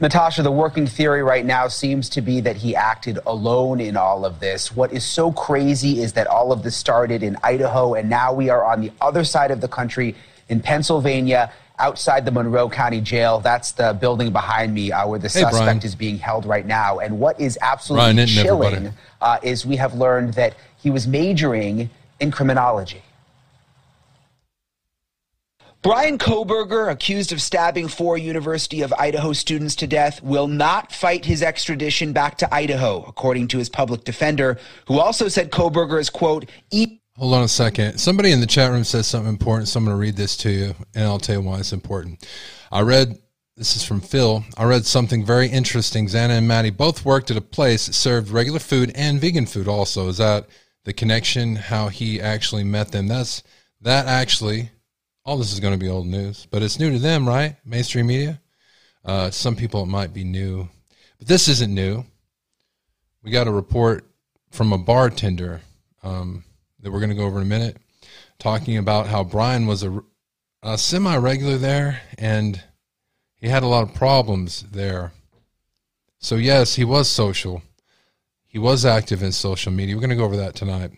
Natasha, 0.00 0.42
the 0.42 0.50
working 0.50 0.86
theory 0.86 1.22
right 1.22 1.44
now 1.44 1.68
seems 1.68 2.08
to 2.08 2.22
be 2.22 2.40
that 2.40 2.56
he 2.56 2.74
acted 2.74 3.18
alone 3.26 3.80
in 3.80 3.98
all 3.98 4.24
of 4.24 4.40
this. 4.40 4.74
What 4.74 4.94
is 4.94 5.04
so 5.04 5.30
crazy 5.30 6.00
is 6.00 6.14
that 6.14 6.26
all 6.26 6.52
of 6.52 6.62
this 6.62 6.74
started 6.74 7.22
in 7.22 7.36
Idaho, 7.42 7.92
and 7.92 8.08
now 8.08 8.32
we 8.32 8.48
are 8.48 8.64
on 8.64 8.80
the 8.80 8.92
other 9.02 9.24
side 9.24 9.50
of 9.50 9.60
the 9.60 9.68
country 9.68 10.14
in 10.48 10.60
Pennsylvania, 10.60 11.52
outside 11.78 12.24
the 12.24 12.30
Monroe 12.30 12.70
County 12.70 13.02
Jail. 13.02 13.40
That's 13.40 13.72
the 13.72 13.92
building 13.92 14.32
behind 14.32 14.72
me 14.72 14.90
uh, 14.90 15.06
where 15.06 15.18
the 15.18 15.28
hey, 15.28 15.40
suspect 15.40 15.64
Brian. 15.64 15.78
is 15.82 15.94
being 15.94 16.16
held 16.16 16.46
right 16.46 16.64
now. 16.64 17.00
And 17.00 17.20
what 17.20 17.38
is 17.38 17.58
absolutely 17.60 18.14
Brian, 18.14 18.28
chilling 18.28 18.92
uh, 19.20 19.38
is 19.42 19.66
we 19.66 19.76
have 19.76 19.94
learned 19.94 20.32
that 20.34 20.54
he 20.78 20.88
was 20.88 21.06
majoring 21.06 21.90
in 22.20 22.30
criminology. 22.30 23.02
Bryan 25.82 26.18
Kohberger, 26.18 26.90
accused 26.90 27.32
of 27.32 27.40
stabbing 27.40 27.88
four 27.88 28.18
University 28.18 28.82
of 28.82 28.92
Idaho 28.92 29.32
students 29.32 29.74
to 29.76 29.86
death, 29.86 30.22
will 30.22 30.46
not 30.46 30.92
fight 30.92 31.24
his 31.24 31.42
extradition 31.42 32.12
back 32.12 32.36
to 32.38 32.54
Idaho, 32.54 33.02
according 33.08 33.48
to 33.48 33.58
his 33.58 33.70
public 33.70 34.04
defender, 34.04 34.58
who 34.88 34.98
also 34.98 35.26
said 35.28 35.50
Kohberger 35.50 35.98
is, 35.98 36.10
quote, 36.10 36.50
eat. 36.70 37.00
Hold 37.16 37.32
on 37.32 37.44
a 37.44 37.48
second. 37.48 37.96
Somebody 37.96 38.30
in 38.30 38.40
the 38.40 38.46
chat 38.46 38.70
room 38.70 38.84
says 38.84 39.06
something 39.06 39.30
important, 39.30 39.68
so 39.68 39.78
I'm 39.78 39.86
going 39.86 39.96
to 39.96 40.00
read 40.00 40.16
this 40.16 40.36
to 40.38 40.50
you, 40.50 40.74
and 40.94 41.04
I'll 41.04 41.18
tell 41.18 41.36
you 41.36 41.48
why 41.48 41.60
it's 41.60 41.72
important. 41.72 42.28
I 42.70 42.82
read, 42.82 43.18
this 43.56 43.74
is 43.74 43.82
from 43.82 44.02
Phil, 44.02 44.44
I 44.58 44.64
read 44.64 44.84
something 44.84 45.24
very 45.24 45.48
interesting. 45.48 46.08
Xana 46.08 46.36
and 46.36 46.46
Maddie 46.46 46.68
both 46.68 47.06
worked 47.06 47.30
at 47.30 47.38
a 47.38 47.42
place 47.42 47.86
that 47.86 47.94
served 47.94 48.28
regular 48.28 48.58
food 48.58 48.92
and 48.94 49.18
vegan 49.18 49.46
food 49.46 49.66
also. 49.66 50.08
Is 50.08 50.18
that 50.18 50.46
the 50.84 50.92
connection, 50.92 51.56
how 51.56 51.88
he 51.88 52.20
actually 52.20 52.64
met 52.64 52.92
them? 52.92 53.06
That's, 53.06 53.42
that 53.80 54.06
actually 54.06 54.72
all 55.24 55.36
this 55.36 55.52
is 55.52 55.60
going 55.60 55.74
to 55.74 55.78
be 55.78 55.88
old 55.88 56.06
news, 56.06 56.46
but 56.50 56.62
it's 56.62 56.78
new 56.78 56.90
to 56.90 56.98
them, 56.98 57.28
right? 57.28 57.56
Mainstream 57.64 58.06
media. 58.06 58.40
Uh, 59.04 59.30
some 59.30 59.56
people 59.56 59.82
it 59.82 59.86
might 59.86 60.12
be 60.12 60.24
new, 60.24 60.68
but 61.18 61.28
this 61.28 61.48
isn't 61.48 61.74
new. 61.74 62.04
We 63.22 63.30
got 63.30 63.46
a 63.46 63.52
report 63.52 64.04
from 64.50 64.72
a 64.72 64.78
bartender 64.78 65.60
um, 66.02 66.44
that 66.80 66.90
we're 66.90 67.00
going 67.00 67.10
to 67.10 67.16
go 67.16 67.24
over 67.24 67.38
in 67.38 67.46
a 67.46 67.48
minute, 67.48 67.76
talking 68.38 68.76
about 68.76 69.06
how 69.06 69.24
Brian 69.24 69.66
was 69.66 69.82
a, 69.82 70.02
a 70.62 70.76
semi 70.76 71.16
regular 71.16 71.58
there 71.58 72.00
and 72.18 72.62
he 73.36 73.48
had 73.48 73.62
a 73.62 73.66
lot 73.68 73.82
of 73.82 73.94
problems 73.94 74.62
there. 74.70 75.12
So, 76.18 76.36
yes, 76.36 76.74
he 76.74 76.84
was 76.84 77.08
social. 77.08 77.62
He 78.46 78.58
was 78.58 78.84
active 78.84 79.22
in 79.22 79.32
social 79.32 79.72
media. 79.72 79.94
We're 79.94 80.00
going 80.00 80.10
to 80.10 80.16
go 80.16 80.24
over 80.24 80.36
that 80.36 80.54
tonight. 80.54 80.90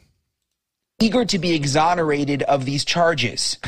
Eager 1.02 1.24
to 1.24 1.38
be 1.40 1.52
exonerated 1.52 2.44
of 2.44 2.64
these 2.64 2.84
charges. 2.84 3.58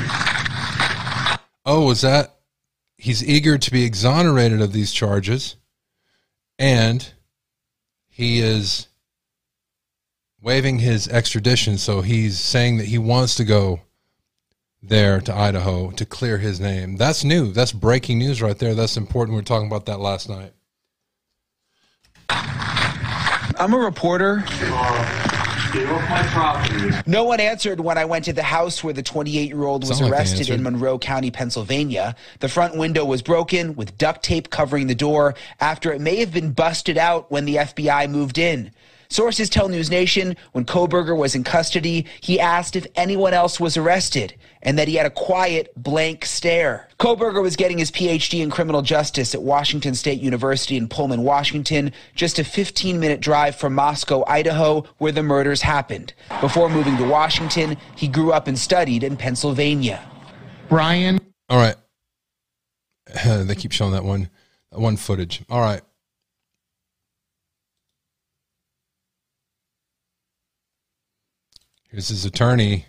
Oh, 1.65 1.91
is 1.91 1.99
that? 1.99 2.33
He's 2.95 3.27
eager 3.27 3.57
to 3.57 3.71
be 3.71 3.83
exonerated 3.83 4.61
of 4.61 4.71
these 4.71 4.93
charges. 4.93 5.57
And 6.57 7.05
he 8.07 8.39
is 8.39 8.87
waiving 10.41 10.79
his 10.79 11.09
extradition. 11.09 11.77
So 11.77 11.99
he's 11.99 12.39
saying 12.39 12.77
that 12.77 12.85
he 12.85 12.97
wants 12.97 13.35
to 13.35 13.43
go 13.43 13.81
there 14.81 15.19
to 15.19 15.35
Idaho 15.35 15.91
to 15.91 16.05
clear 16.05 16.37
his 16.37 16.61
name. 16.61 16.95
That's 16.95 17.25
new. 17.25 17.51
That's 17.51 17.73
breaking 17.73 18.19
news 18.19 18.41
right 18.41 18.57
there. 18.57 18.75
That's 18.75 18.95
important. 18.95 19.33
We 19.33 19.41
were 19.41 19.45
talking 19.45 19.67
about 19.67 19.87
that 19.87 19.99
last 19.99 20.29
night. 20.29 20.53
I'm 22.29 23.73
a 23.73 23.77
reporter. 23.77 24.45
No 27.05 27.23
one 27.25 27.39
answered 27.39 27.79
when 27.79 27.97
I 27.97 28.05
went 28.05 28.25
to 28.25 28.33
the 28.33 28.43
house 28.43 28.83
where 28.83 28.93
the 28.93 29.03
28 29.03 29.49
year 29.49 29.63
old 29.63 29.87
was 29.87 30.01
arrested 30.01 30.49
in 30.49 30.63
Monroe 30.63 30.97
County, 30.97 31.31
Pennsylvania. 31.31 32.15
The 32.39 32.47
front 32.47 32.77
window 32.77 33.03
was 33.03 33.21
broken 33.21 33.75
with 33.75 33.97
duct 33.97 34.23
tape 34.23 34.49
covering 34.49 34.87
the 34.87 34.95
door 34.95 35.35
after 35.59 35.91
it 35.91 35.99
may 35.99 36.17
have 36.17 36.31
been 36.31 36.51
busted 36.51 36.97
out 36.97 37.29
when 37.29 37.45
the 37.45 37.55
FBI 37.55 38.09
moved 38.09 38.37
in. 38.37 38.71
Sources 39.09 39.49
tell 39.49 39.69
NewsNation 39.69 40.37
when 40.51 40.65
Kohberger 40.65 41.17
was 41.17 41.35
in 41.35 41.43
custody, 41.43 42.05
he 42.21 42.39
asked 42.39 42.75
if 42.75 42.87
anyone 42.95 43.33
else 43.33 43.59
was 43.59 43.77
arrested 43.77 44.35
and 44.61 44.79
that 44.79 44.87
he 44.87 44.95
had 44.95 45.05
a 45.05 45.11
quiet, 45.11 45.71
blank 45.77 46.25
stare. 46.25 46.89
Kohberger 46.99 47.41
was 47.41 47.55
getting 47.55 47.77
his 47.77 47.91
PhD 47.91 48.41
in 48.41 48.49
criminal 48.49 48.81
justice 48.81 49.35
at 49.35 49.41
Washington 49.41 49.93
State 49.93 50.19
University 50.19 50.75
in 50.75 50.87
Pullman, 50.87 51.21
Washington, 51.21 51.93
just 52.15 52.39
a 52.39 52.43
15 52.43 52.99
minute 52.99 53.21
drive 53.21 53.55
from 53.55 53.75
Moscow, 53.75 54.23
Idaho, 54.27 54.83
where 54.97 55.11
the 55.11 55.23
murders 55.23 55.61
happened. 55.61 56.13
Before 56.41 56.67
moving 56.67 56.97
to 56.97 57.07
Washington, 57.07 57.77
he 57.95 58.07
grew 58.07 58.31
up 58.31 58.47
and 58.47 58.57
studied 58.57 59.03
in 59.03 59.15
Pennsylvania. 59.15 60.03
Brian. 60.67 61.19
All 61.47 61.57
right. 61.57 61.75
they 63.25 63.55
keep 63.55 63.71
showing 63.71 63.91
that 63.91 64.03
one, 64.03 64.29
that 64.71 64.79
one 64.79 64.97
footage. 64.97 65.43
All 65.49 65.61
right. 65.61 65.81
Here's 71.95 72.09
his 72.09 72.25
attorney. 72.25 72.87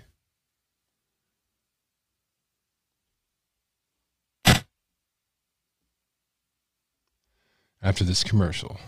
After 7.80 8.02
this 8.02 8.24
commercial. 8.24 8.80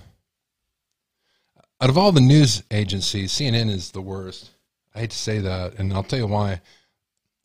Out 1.81 1.89
of 1.89 1.97
all 1.97 2.11
the 2.11 2.21
news 2.21 2.65
agencies, 2.73 3.31
CNN 3.31 3.71
is 3.71 3.93
the 3.93 4.01
worst. 4.01 4.51
I 4.93 5.03
hate 5.03 5.11
to 5.11 5.17
say 5.17 5.39
that, 5.39 5.79
and 5.79 5.93
I'll 5.93 6.03
tell 6.03 6.19
you 6.19 6.27
why. 6.27 6.63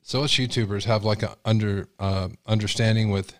So 0.02 0.24
us 0.24 0.32
YouTubers 0.32 0.86
have 0.86 1.04
like 1.04 1.22
a 1.22 1.38
under 1.46 1.90
uh, 2.00 2.30
understanding 2.48 3.12
with 3.12 3.40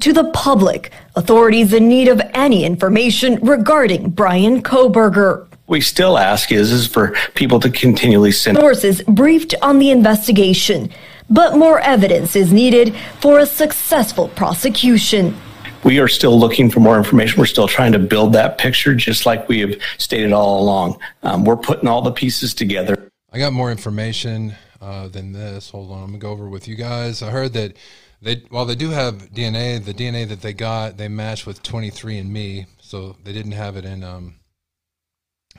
to 0.00 0.12
the 0.12 0.32
public, 0.34 0.90
authorities 1.14 1.72
in 1.72 1.88
need 1.88 2.08
of 2.08 2.20
any 2.34 2.64
information 2.64 3.36
regarding 3.36 4.10
Bryan 4.10 4.64
Kohberger 4.64 5.46
we 5.68 5.80
still 5.80 6.18
ask 6.18 6.50
is 6.50 6.72
is 6.72 6.86
for 6.86 7.14
people 7.34 7.60
to 7.60 7.70
continually 7.70 8.32
send 8.32 8.58
sources 8.58 9.02
briefed 9.02 9.54
on 9.62 9.78
the 9.78 9.90
investigation, 9.90 10.90
but 11.30 11.56
more 11.56 11.78
evidence 11.80 12.34
is 12.34 12.52
needed 12.52 12.96
for 13.20 13.38
a 13.38 13.46
successful 13.46 14.28
prosecution. 14.28 15.36
We 15.84 16.00
are 16.00 16.08
still 16.08 16.36
looking 16.36 16.70
for 16.70 16.80
more 16.80 16.98
information. 16.98 17.38
We're 17.38 17.46
still 17.46 17.68
trying 17.68 17.92
to 17.92 18.00
build 18.00 18.32
that 18.32 18.58
picture, 18.58 18.94
just 18.96 19.26
like 19.26 19.48
we 19.48 19.60
have 19.60 19.76
stated 19.98 20.32
all 20.32 20.60
along. 20.60 20.98
Um, 21.22 21.44
we're 21.44 21.56
putting 21.56 21.86
all 21.86 22.02
the 22.02 22.10
pieces 22.10 22.52
together. 22.52 23.10
I 23.32 23.38
got 23.38 23.52
more 23.52 23.70
information 23.70 24.54
uh, 24.80 25.06
than 25.08 25.32
this. 25.32 25.70
Hold 25.70 25.92
on, 25.92 26.02
I'm 26.02 26.06
gonna 26.06 26.18
go 26.18 26.30
over 26.30 26.48
with 26.48 26.66
you 26.66 26.74
guys. 26.74 27.22
I 27.22 27.30
heard 27.30 27.52
that 27.52 27.76
they, 28.20 28.42
while 28.48 28.64
they 28.64 28.74
do 28.74 28.90
have 28.90 29.30
DNA, 29.30 29.84
the 29.84 29.94
DNA 29.94 30.26
that 30.28 30.40
they 30.40 30.52
got 30.52 30.96
they 30.96 31.08
matched 31.08 31.46
with 31.46 31.62
23andMe, 31.62 32.66
so 32.80 33.14
they 33.22 33.32
didn't 33.32 33.52
have 33.52 33.76
it 33.76 33.84
in 33.84 34.02
um, 34.02 34.37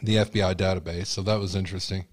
the 0.04 0.16
FBI 0.16 0.56
database. 0.56 1.08
So 1.08 1.22
that 1.24 1.40
was 1.40 1.56
interesting. 1.56 2.06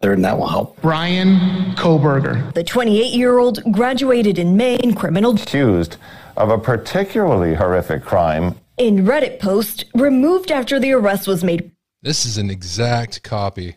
And 0.00 0.24
that 0.24 0.36
will 0.36 0.48
help. 0.48 0.80
Bryan 0.82 1.74
Kohberger. 1.76 2.52
The 2.54 2.64
28 2.64 3.14
year 3.14 3.38
old 3.38 3.62
graduated 3.72 4.38
in 4.38 4.56
Maine 4.56 4.94
criminal. 4.94 5.36
Accused 5.36 5.96
of 6.36 6.50
a 6.50 6.58
particularly 6.58 7.54
horrific 7.54 8.02
crime. 8.02 8.56
In 8.78 9.04
Reddit 9.04 9.38
post, 9.38 9.84
removed 9.94 10.50
after 10.50 10.80
the 10.80 10.92
arrest 10.92 11.28
was 11.28 11.44
made. 11.44 11.70
This 12.02 12.26
is 12.26 12.36
an 12.36 12.50
exact 12.50 13.22
copy. 13.22 13.76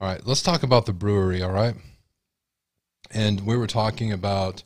All 0.00 0.08
right, 0.08 0.26
let's 0.26 0.42
talk 0.42 0.62
about 0.62 0.86
the 0.86 0.92
brewery, 0.92 1.42
all 1.42 1.52
right? 1.52 1.74
And 3.12 3.46
we 3.46 3.56
were 3.56 3.68
talking 3.68 4.12
about 4.12 4.64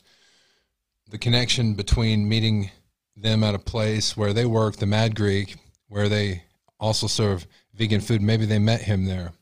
the 1.11 1.19
connection 1.19 1.75
between 1.75 2.29
meeting 2.29 2.71
them 3.15 3.45
at 3.45 3.55
a 3.55 3.59
place 3.59 4.17
where 4.17 4.33
they 4.33 4.47
work, 4.47 4.77
the 4.77 4.87
Mad 4.87 5.15
Greek, 5.15 5.57
where 5.89 6.09
they 6.09 6.45
also 6.81 7.07
serve 7.07 7.47
vegan 7.75 8.01
food. 8.01 8.23
Maybe 8.23 8.47
they 8.47 8.59
met 8.59 8.81
him 8.81 9.05
there. 9.05 9.33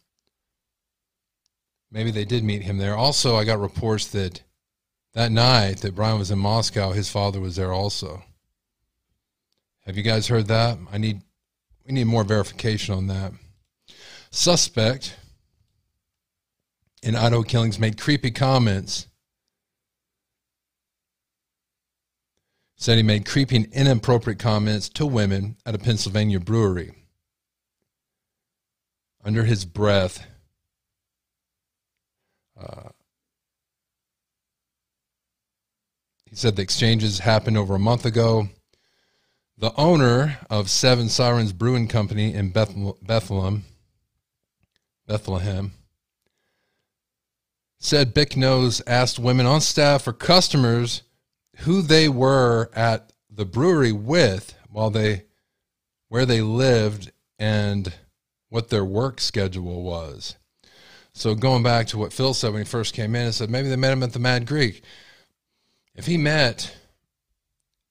Maybe 1.90 2.10
they 2.10 2.24
did 2.24 2.44
meet 2.44 2.62
him 2.62 2.76
there. 2.76 2.96
Also, 2.96 3.36
I 3.36 3.44
got 3.44 3.60
reports 3.60 4.08
that 4.08 4.42
that 5.14 5.32
night 5.32 5.78
that 5.78 5.94
Brian 5.94 6.18
was 6.18 6.30
in 6.30 6.38
Moscow, 6.38 6.92
his 6.92 7.08
father 7.08 7.40
was 7.40 7.56
there 7.56 7.72
also. 7.72 8.22
Have 9.86 9.96
you 9.96 10.02
guys 10.02 10.28
heard 10.28 10.48
that? 10.48 10.76
I 10.92 10.98
need 10.98 11.22
we 11.86 11.94
need 11.94 12.04
more 12.04 12.24
verification 12.24 12.94
on 12.94 13.06
that. 13.06 13.32
Suspect 14.30 15.16
in 17.02 17.16
Idaho 17.16 17.42
killings 17.42 17.78
made 17.78 17.98
creepy 17.98 18.30
comments. 18.30 19.06
Said 22.76 22.96
he 22.96 23.02
made 23.02 23.26
creepy 23.26 23.56
and 23.56 23.72
inappropriate 23.72 24.38
comments 24.38 24.88
to 24.90 25.06
women 25.06 25.56
at 25.64 25.74
a 25.74 25.78
Pennsylvania 25.78 26.38
brewery 26.38 26.97
under 29.28 29.44
his 29.44 29.66
breath. 29.66 30.26
Uh, 32.58 32.88
he 36.30 36.34
said 36.34 36.56
the 36.56 36.62
exchanges 36.62 37.18
happened 37.18 37.58
over 37.58 37.74
a 37.74 37.78
month 37.78 38.06
ago. 38.06 38.48
The 39.58 39.74
owner 39.76 40.38
of 40.48 40.70
Seven 40.70 41.10
Sirens 41.10 41.52
Brewing 41.52 41.88
Company 41.88 42.32
in 42.32 42.52
Bethlehem, 42.52 43.64
Bethlehem, 45.06 45.72
said 47.78 48.14
Bic 48.14 48.34
Nose 48.34 48.80
asked 48.86 49.18
women 49.18 49.44
on 49.44 49.60
staff 49.60 50.06
or 50.06 50.14
customers 50.14 51.02
who 51.58 51.82
they 51.82 52.08
were 52.08 52.70
at 52.72 53.12
the 53.28 53.44
brewery 53.44 53.92
with 53.92 54.54
while 54.70 54.88
they 54.88 55.24
where 56.08 56.24
they 56.24 56.40
lived 56.40 57.12
and 57.38 57.92
what 58.48 58.68
their 58.68 58.84
work 58.84 59.20
schedule 59.20 59.82
was. 59.82 60.36
So 61.12 61.34
going 61.34 61.62
back 61.62 61.88
to 61.88 61.98
what 61.98 62.12
Phil 62.12 62.34
said 62.34 62.52
when 62.52 62.62
he 62.62 62.68
first 62.68 62.94
came 62.94 63.14
in, 63.14 63.26
and 63.26 63.34
said 63.34 63.50
maybe 63.50 63.68
they 63.68 63.76
met 63.76 63.92
him 63.92 64.02
at 64.02 64.12
the 64.12 64.18
Mad 64.18 64.46
Greek. 64.46 64.82
If 65.94 66.06
he 66.06 66.16
met, 66.16 66.76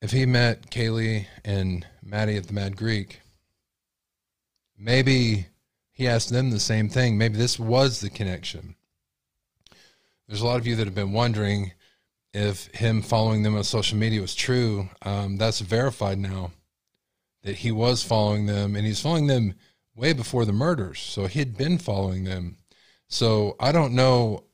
if 0.01 0.11
he 0.11 0.25
met 0.25 0.71
Kaylee 0.71 1.25
and 1.43 1.85
Maddie 2.01 2.37
at 2.37 2.47
the 2.47 2.53
Mad 2.53 2.77
Greek, 2.77 3.19
maybe 4.77 5.47
he 5.91 6.07
asked 6.07 6.29
them 6.29 6.51
the 6.51 6.59
same 6.59 6.87
thing. 6.87 7.17
Maybe 7.17 7.37
this 7.37 7.59
was 7.59 7.99
the 7.99 8.09
connection. 8.09 8.75
There's 10.27 10.41
a 10.41 10.45
lot 10.45 10.59
of 10.59 10.67
you 10.67 10.75
that 10.75 10.85
have 10.85 10.95
been 10.95 11.13
wondering 11.13 11.73
if 12.33 12.67
him 12.67 13.01
following 13.01 13.43
them 13.43 13.55
on 13.55 13.63
social 13.63 13.97
media 13.97 14.21
was 14.21 14.35
true. 14.35 14.89
Um, 15.01 15.37
that's 15.37 15.59
verified 15.59 16.19
now 16.19 16.51
that 17.43 17.57
he 17.57 17.71
was 17.71 18.03
following 18.03 18.45
them, 18.45 18.75
and 18.75 18.85
he's 18.85 19.01
following 19.01 19.27
them 19.27 19.55
way 19.97 20.13
before 20.13 20.45
the 20.45 20.53
murders. 20.53 20.99
So 20.99 21.27
he 21.27 21.39
had 21.39 21.57
been 21.57 21.77
following 21.77 22.23
them. 22.23 22.57
So 23.09 23.55
I 23.59 23.71
don't 23.71 23.93
know 23.93 24.45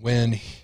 when. 0.00 0.32
He, 0.32 0.58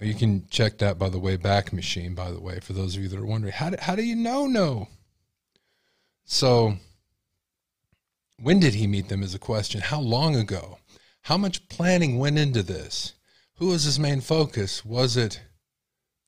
you 0.00 0.14
can 0.14 0.46
check 0.48 0.78
that 0.78 0.96
by 0.96 1.08
the 1.08 1.18
way 1.18 1.34
back 1.34 1.72
machine. 1.72 2.14
By 2.14 2.30
the 2.30 2.40
way, 2.40 2.60
for 2.60 2.72
those 2.72 2.94
of 2.94 3.02
you 3.02 3.08
that 3.08 3.18
are 3.18 3.26
wondering, 3.26 3.52
how 3.52 3.70
do, 3.70 3.76
how 3.80 3.96
do 3.96 4.04
you 4.04 4.14
know? 4.14 4.46
No. 4.46 4.86
So 6.24 6.76
when 8.40 8.60
did 8.60 8.74
he 8.74 8.86
meet 8.86 9.08
them? 9.08 9.24
Is 9.24 9.34
a 9.34 9.40
question. 9.40 9.80
How 9.80 10.00
long 10.00 10.36
ago? 10.36 10.78
How 11.22 11.36
much 11.36 11.68
planning 11.68 12.18
went 12.18 12.38
into 12.38 12.62
this? 12.62 13.14
who 13.58 13.68
was 13.68 13.84
his 13.84 13.98
main 13.98 14.20
focus? 14.20 14.84
Was 14.84 15.16
it 15.16 15.42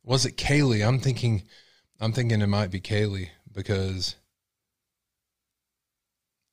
was 0.05 0.27
it 0.27 0.37
Kaylee? 0.37 0.87
I'm 0.87 0.99
thinking 0.99 1.45
I'm 2.01 2.13
thinking 2.13 2.43
it 2.43 2.47
might 2.49 2.71
be 2.71 2.81
Kaylee 2.81 3.29
because 3.53 4.17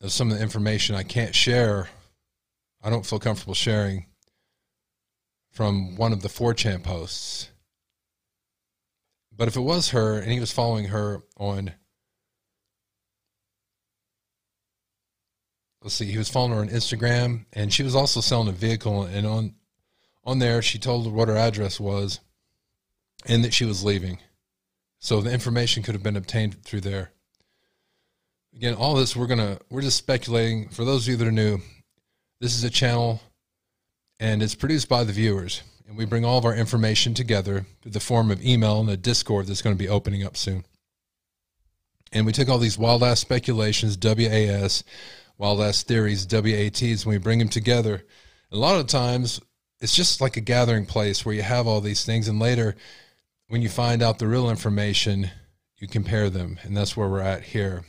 of 0.02 0.12
some 0.12 0.32
of 0.32 0.38
the 0.38 0.44
information 0.44 0.96
I 0.96 1.04
can't 1.04 1.36
share. 1.36 1.90
I 2.84 2.90
don't 2.90 3.06
feel 3.06 3.20
comfortable 3.20 3.54
sharing 3.54 4.06
from 5.52 5.96
one 5.96 6.14
of 6.14 6.22
the 6.22 6.30
4chan 6.30 6.84
posts. 6.84 7.50
But 9.36 9.48
if 9.48 9.56
it 9.56 9.62
was 9.62 9.90
her 9.90 10.20
and 10.20 10.32
he 10.32 10.40
was 10.40 10.52
following 10.52 10.86
her 10.86 11.22
on 11.38 11.74
let's 15.84 15.96
see, 15.96 16.12
he 16.12 16.18
was 16.18 16.30
following 16.30 16.54
her 16.54 16.62
on 16.62 16.70
Instagram 16.70 17.46
and 17.54 17.72
she 17.72 17.84
was 17.84 17.96
also 17.96 18.20
selling 18.20 18.50
a 18.50 18.52
vehicle 18.52 19.04
and 19.04 19.26
on 19.26 19.56
on 20.24 20.40
there 20.40 20.62
she 20.62 20.78
told 20.78 21.12
what 21.12 21.28
her 21.28 21.38
address 21.38 21.80
was 21.80 22.20
and 23.26 23.44
that 23.44 23.54
she 23.54 23.66
was 23.66 23.84
leaving. 23.84 24.20
So 25.00 25.22
the 25.22 25.32
information 25.32 25.84
could 25.84 25.94
have 25.96 26.04
been 26.04 26.18
obtained 26.18 26.64
through 26.64 26.82
there. 26.82 27.12
Again, 28.58 28.74
all 28.74 28.96
this 28.96 29.16
we're 29.16 29.28
gonna 29.28 29.60
we're 29.70 29.84
just 29.84 29.98
speculating. 29.98 30.70
For 30.70 30.84
those 30.84 31.04
of 31.04 31.12
you 31.12 31.18
that 31.18 31.28
are 31.28 31.32
new, 31.32 31.60
this 32.42 32.56
is 32.56 32.64
a 32.64 32.72
channel 32.72 33.22
and 34.20 34.42
it's 34.42 34.56
produced 34.56 34.90
by 34.90 35.04
the 35.04 35.14
viewers. 35.14 35.62
And 35.88 35.96
we 35.96 36.06
bring 36.06 36.26
all 36.26 36.40
of 36.40 36.46
our 36.46 36.56
information 36.56 37.14
together 37.14 37.68
through 37.84 37.92
the 37.92 38.00
form 38.00 38.32
of 38.32 38.44
email 38.44 38.80
and 38.80 38.90
a 38.90 38.98
Discord 38.98 39.46
that's 39.46 39.62
going 39.62 39.76
to 39.76 39.84
be 39.84 39.88
opening 39.88 40.24
up 40.24 40.36
soon. 40.36 40.66
And 42.12 42.26
we 42.26 42.32
take 42.32 42.50
all 42.50 42.58
these 42.58 42.80
wild 42.80 43.04
ass 43.04 43.20
speculations, 43.20 43.96
WAS, 43.96 44.84
wild 45.38 45.62
ass 45.62 45.84
theories, 45.84 46.26
WATs, 46.26 47.04
and 47.04 47.12
we 47.12 47.20
bring 47.20 47.38
them 47.38 47.50
together. 47.50 48.06
A 48.52 48.58
lot 48.58 48.80
of 48.80 48.88
times, 48.88 49.40
it's 49.82 49.96
just 49.96 50.20
like 50.20 50.36
a 50.36 50.42
gathering 50.42 50.88
place 50.88 51.24
where 51.24 51.36
you 51.36 51.44
have 51.44 51.68
all 51.68 51.80
these 51.80 52.04
things, 52.04 52.28
and 52.28 52.40
later, 52.40 52.76
when 53.50 53.62
you 53.62 53.70
find 53.70 54.02
out 54.02 54.18
the 54.18 54.28
real 54.28 54.50
information, 54.50 55.30
you 55.78 55.88
compare 55.88 56.32
them, 56.32 56.58
and 56.64 56.76
that's 56.76 56.98
where 56.98 57.08
we're 57.08 57.22
at 57.22 57.44
here. 57.44 57.86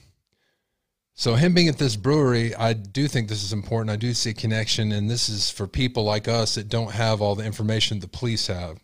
So 1.19 1.35
him 1.35 1.53
being 1.53 1.67
at 1.67 1.79
this 1.79 1.97
brewery, 1.97 2.55
I 2.55 2.75
do 2.75 3.09
think 3.09 3.29
this 3.29 3.43
is 3.43 3.53
important. 3.53 3.91
I 3.91 3.97
do 3.97 4.15
see 4.15 4.31
a 4.31 4.35
connection, 4.35 4.93
and 4.93 5.11
this 5.11 5.29
is 5.29 5.51
for 5.51 5.67
people 5.67 6.05
like 6.05 6.29
us 6.29 6.55
that 6.55 6.69
don't 6.69 6.93
have 6.93 7.21
all 7.21 7.35
the 7.35 7.45
information 7.45 7.99
the 7.99 8.07
police 8.07 8.47
have. 8.47 8.79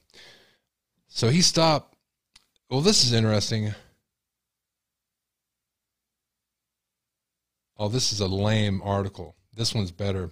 So 1.07 1.29
he 1.29 1.43
stopped. 1.43 1.95
Well, 2.69 2.81
this 2.81 3.05
is 3.05 3.13
interesting. 3.13 3.73
Oh, 7.79 7.87
this 7.87 8.13
is 8.13 8.19
a 8.19 8.27
lame 8.27 8.83
article. 8.83 9.37
This 9.55 9.73
one's 9.73 9.93
better. 9.93 10.31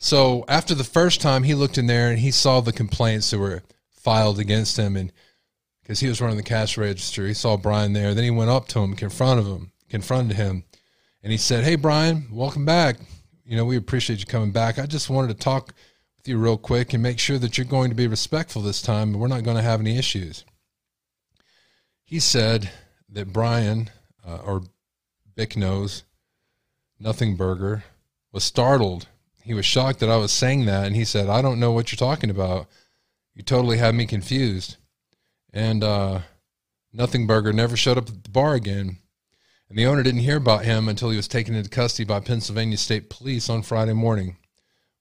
So 0.00 0.44
after 0.48 0.74
the 0.74 0.82
first 0.82 1.20
time, 1.20 1.44
he 1.44 1.54
looked 1.54 1.78
in 1.78 1.86
there 1.86 2.10
and 2.10 2.18
he 2.18 2.32
saw 2.32 2.60
the 2.60 2.72
complaints 2.72 3.30
that 3.30 3.38
were 3.38 3.62
filed 3.92 4.40
against 4.40 4.76
him, 4.76 4.96
and 4.96 5.12
because 5.82 6.00
he 6.00 6.08
was 6.08 6.20
running 6.20 6.36
the 6.36 6.42
cash 6.42 6.76
register, 6.76 7.28
he 7.28 7.34
saw 7.34 7.56
Brian 7.56 7.92
there. 7.92 8.12
Then 8.12 8.24
he 8.24 8.30
went 8.30 8.50
up 8.50 8.66
to 8.68 8.80
him, 8.80 8.96
confronted 8.96 9.46
him 9.46 9.70
confronted 9.94 10.36
him 10.36 10.64
and 11.22 11.30
he 11.30 11.38
said, 11.38 11.62
Hey, 11.62 11.76
Brian, 11.76 12.26
welcome 12.32 12.64
back. 12.64 12.96
You 13.44 13.56
know, 13.56 13.64
we 13.64 13.76
appreciate 13.76 14.18
you 14.18 14.26
coming 14.26 14.50
back. 14.50 14.76
I 14.76 14.86
just 14.86 15.08
wanted 15.08 15.28
to 15.28 15.34
talk 15.34 15.72
with 16.16 16.26
you 16.26 16.36
real 16.36 16.58
quick 16.58 16.92
and 16.92 17.00
make 17.00 17.20
sure 17.20 17.38
that 17.38 17.56
you're 17.56 17.64
going 17.64 17.90
to 17.90 17.94
be 17.94 18.08
respectful 18.08 18.60
this 18.60 18.82
time 18.82 19.10
and 19.10 19.20
we're 19.20 19.28
not 19.28 19.44
going 19.44 19.56
to 19.56 19.62
have 19.62 19.78
any 19.78 19.96
issues. 19.96 20.44
He 22.02 22.18
said 22.18 22.72
that 23.08 23.32
Brian, 23.32 23.88
uh, 24.26 24.38
or 24.44 24.62
Bic 25.36 25.56
Nose, 25.56 26.02
Nothing 26.98 27.36
Burger, 27.36 27.84
was 28.32 28.42
startled. 28.42 29.06
He 29.44 29.54
was 29.54 29.64
shocked 29.64 30.00
that 30.00 30.10
I 30.10 30.16
was 30.16 30.32
saying 30.32 30.64
that. 30.64 30.88
And 30.88 30.96
he 30.96 31.04
said, 31.04 31.28
I 31.28 31.40
don't 31.40 31.60
know 31.60 31.70
what 31.70 31.92
you're 31.92 32.08
talking 32.08 32.30
about. 32.30 32.66
You 33.32 33.44
totally 33.44 33.78
have 33.78 33.94
me 33.94 34.06
confused. 34.06 34.76
And 35.52 35.84
uh, 35.84 36.22
Nothing 36.92 37.28
Burger 37.28 37.52
never 37.52 37.76
showed 37.76 37.96
up 37.96 38.08
at 38.08 38.24
the 38.24 38.30
bar 38.30 38.54
again 38.54 38.98
and 39.68 39.78
the 39.78 39.86
owner 39.86 40.02
didn't 40.02 40.20
hear 40.20 40.36
about 40.36 40.64
him 40.64 40.88
until 40.88 41.10
he 41.10 41.16
was 41.16 41.28
taken 41.28 41.54
into 41.54 41.70
custody 41.70 42.04
by 42.04 42.20
Pennsylvania 42.20 42.76
State 42.76 43.10
Police 43.10 43.48
on 43.48 43.62
Friday 43.62 43.94
morning, 43.94 44.36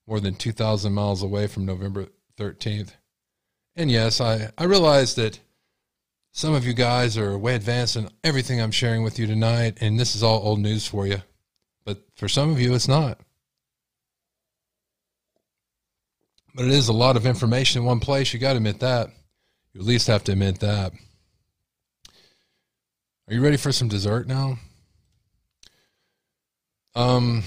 more 0.07 0.19
than 0.19 0.35
2,000 0.35 0.93
miles 0.93 1.21
away 1.21 1.47
from 1.47 1.65
November 1.65 2.07
13th. 2.37 2.93
And 3.75 3.91
yes, 3.91 4.21
I, 4.21 4.51
I 4.57 4.65
realize 4.65 5.15
that 5.15 5.39
some 6.31 6.53
of 6.53 6.65
you 6.65 6.73
guys 6.73 7.17
are 7.17 7.37
way 7.37 7.55
advanced 7.55 7.95
in 7.95 8.09
everything 8.23 8.59
I'm 8.59 8.71
sharing 8.71 9.03
with 9.03 9.19
you 9.19 9.27
tonight, 9.27 9.77
and 9.81 9.99
this 9.99 10.15
is 10.15 10.23
all 10.23 10.41
old 10.41 10.59
news 10.59 10.87
for 10.87 11.05
you. 11.05 11.21
But 11.85 12.03
for 12.15 12.27
some 12.27 12.49
of 12.49 12.59
you, 12.59 12.73
it's 12.73 12.87
not. 12.87 13.19
But 16.55 16.65
it 16.65 16.71
is 16.71 16.87
a 16.87 16.93
lot 16.93 17.17
of 17.17 17.25
information 17.25 17.81
in 17.81 17.85
one 17.85 17.99
place. 17.99 18.33
You 18.33 18.39
got 18.39 18.53
to 18.53 18.57
admit 18.57 18.79
that. 18.79 19.09
You 19.73 19.81
at 19.81 19.87
least 19.87 20.07
have 20.07 20.23
to 20.25 20.31
admit 20.31 20.59
that. 20.59 20.93
Are 23.25 23.33
you 23.33 23.41
ready 23.41 23.55
for 23.55 23.71
some 23.71 23.87
dessert 23.87 24.27
now? 24.27 24.57
Um, 26.93 27.41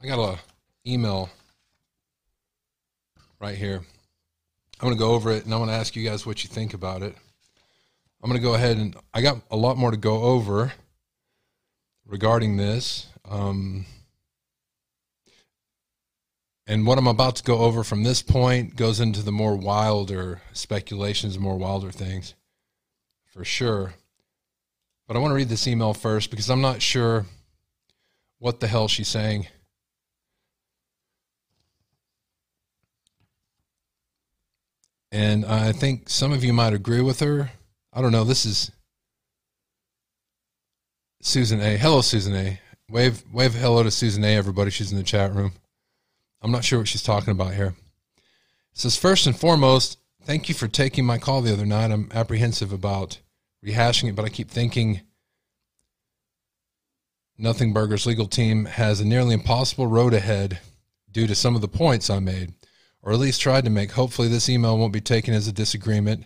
I 0.00 0.06
got 0.06 0.20
a 0.20 0.38
email 0.86 1.28
right 3.40 3.56
here. 3.56 3.82
I'm 4.80 4.86
going 4.86 4.94
to 4.94 4.98
go 4.98 5.10
over 5.10 5.32
it 5.32 5.44
and 5.44 5.52
I'm 5.52 5.58
going 5.58 5.70
to 5.70 5.74
ask 5.74 5.96
you 5.96 6.08
guys 6.08 6.24
what 6.24 6.44
you 6.44 6.48
think 6.48 6.72
about 6.72 7.02
it. 7.02 7.16
I'm 8.22 8.30
going 8.30 8.40
to 8.40 8.46
go 8.46 8.54
ahead 8.54 8.76
and 8.76 8.94
I 9.12 9.22
got 9.22 9.40
a 9.50 9.56
lot 9.56 9.76
more 9.76 9.90
to 9.90 9.96
go 9.96 10.22
over 10.22 10.72
regarding 12.06 12.58
this. 12.58 13.08
Um, 13.28 13.86
and 16.64 16.86
what 16.86 16.96
I'm 16.96 17.08
about 17.08 17.34
to 17.36 17.42
go 17.42 17.58
over 17.58 17.82
from 17.82 18.04
this 18.04 18.22
point 18.22 18.76
goes 18.76 19.00
into 19.00 19.22
the 19.22 19.32
more 19.32 19.56
wilder 19.56 20.42
speculations, 20.52 21.40
more 21.40 21.58
wilder 21.58 21.90
things 21.90 22.34
for 23.38 23.44
sure. 23.44 23.94
But 25.06 25.16
I 25.16 25.20
want 25.20 25.30
to 25.30 25.36
read 25.36 25.48
this 25.48 25.68
email 25.68 25.94
first 25.94 26.28
because 26.28 26.50
I'm 26.50 26.60
not 26.60 26.82
sure 26.82 27.24
what 28.40 28.58
the 28.58 28.66
hell 28.66 28.88
she's 28.88 29.06
saying. 29.06 29.46
And 35.12 35.44
I 35.46 35.70
think 35.70 36.08
some 36.08 36.32
of 36.32 36.42
you 36.42 36.52
might 36.52 36.72
agree 36.72 37.00
with 37.00 37.20
her. 37.20 37.52
I 37.92 38.02
don't 38.02 38.10
know. 38.10 38.24
This 38.24 38.44
is 38.44 38.72
Susan 41.22 41.60
A. 41.60 41.76
Hello, 41.76 42.00
Susan 42.00 42.34
A. 42.34 42.58
Wave, 42.90 43.22
wave 43.32 43.54
hello 43.54 43.84
to 43.84 43.92
Susan 43.92 44.24
A. 44.24 44.34
Everybody, 44.36 44.72
she's 44.72 44.90
in 44.90 44.98
the 44.98 45.04
chat 45.04 45.32
room. 45.32 45.52
I'm 46.42 46.50
not 46.50 46.64
sure 46.64 46.80
what 46.80 46.88
she's 46.88 47.04
talking 47.04 47.30
about 47.30 47.54
here. 47.54 47.76
It 48.72 48.78
says 48.80 48.96
first 48.96 49.28
and 49.28 49.38
foremost, 49.38 49.98
thank 50.24 50.48
you 50.48 50.56
for 50.56 50.66
taking 50.66 51.06
my 51.06 51.18
call 51.18 51.40
the 51.40 51.52
other 51.52 51.66
night. 51.66 51.92
I'm 51.92 52.10
apprehensive 52.12 52.72
about 52.72 53.20
rehashing 53.64 54.08
it, 54.08 54.16
but 54.16 54.24
I 54.24 54.28
keep 54.28 54.50
thinking 54.50 55.02
Nothing 57.40 57.72
Burger's 57.72 58.04
legal 58.04 58.26
team 58.26 58.64
has 58.64 59.00
a 59.00 59.06
nearly 59.06 59.32
impossible 59.32 59.86
road 59.86 60.12
ahead 60.12 60.58
due 61.08 61.28
to 61.28 61.36
some 61.36 61.54
of 61.54 61.60
the 61.60 61.68
points 61.68 62.10
I 62.10 62.18
made, 62.18 62.54
or 63.00 63.12
at 63.12 63.20
least 63.20 63.40
tried 63.40 63.62
to 63.64 63.70
make. 63.70 63.92
Hopefully, 63.92 64.26
this 64.26 64.48
email 64.48 64.76
won't 64.76 64.92
be 64.92 65.00
taken 65.00 65.34
as 65.34 65.46
a 65.46 65.52
disagreement, 65.52 66.24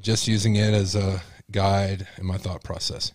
just 0.00 0.26
using 0.26 0.56
it 0.56 0.74
as 0.74 0.96
a 0.96 1.22
guide 1.52 2.08
in 2.18 2.26
my 2.26 2.36
thought 2.36 2.64
process. 2.64 3.12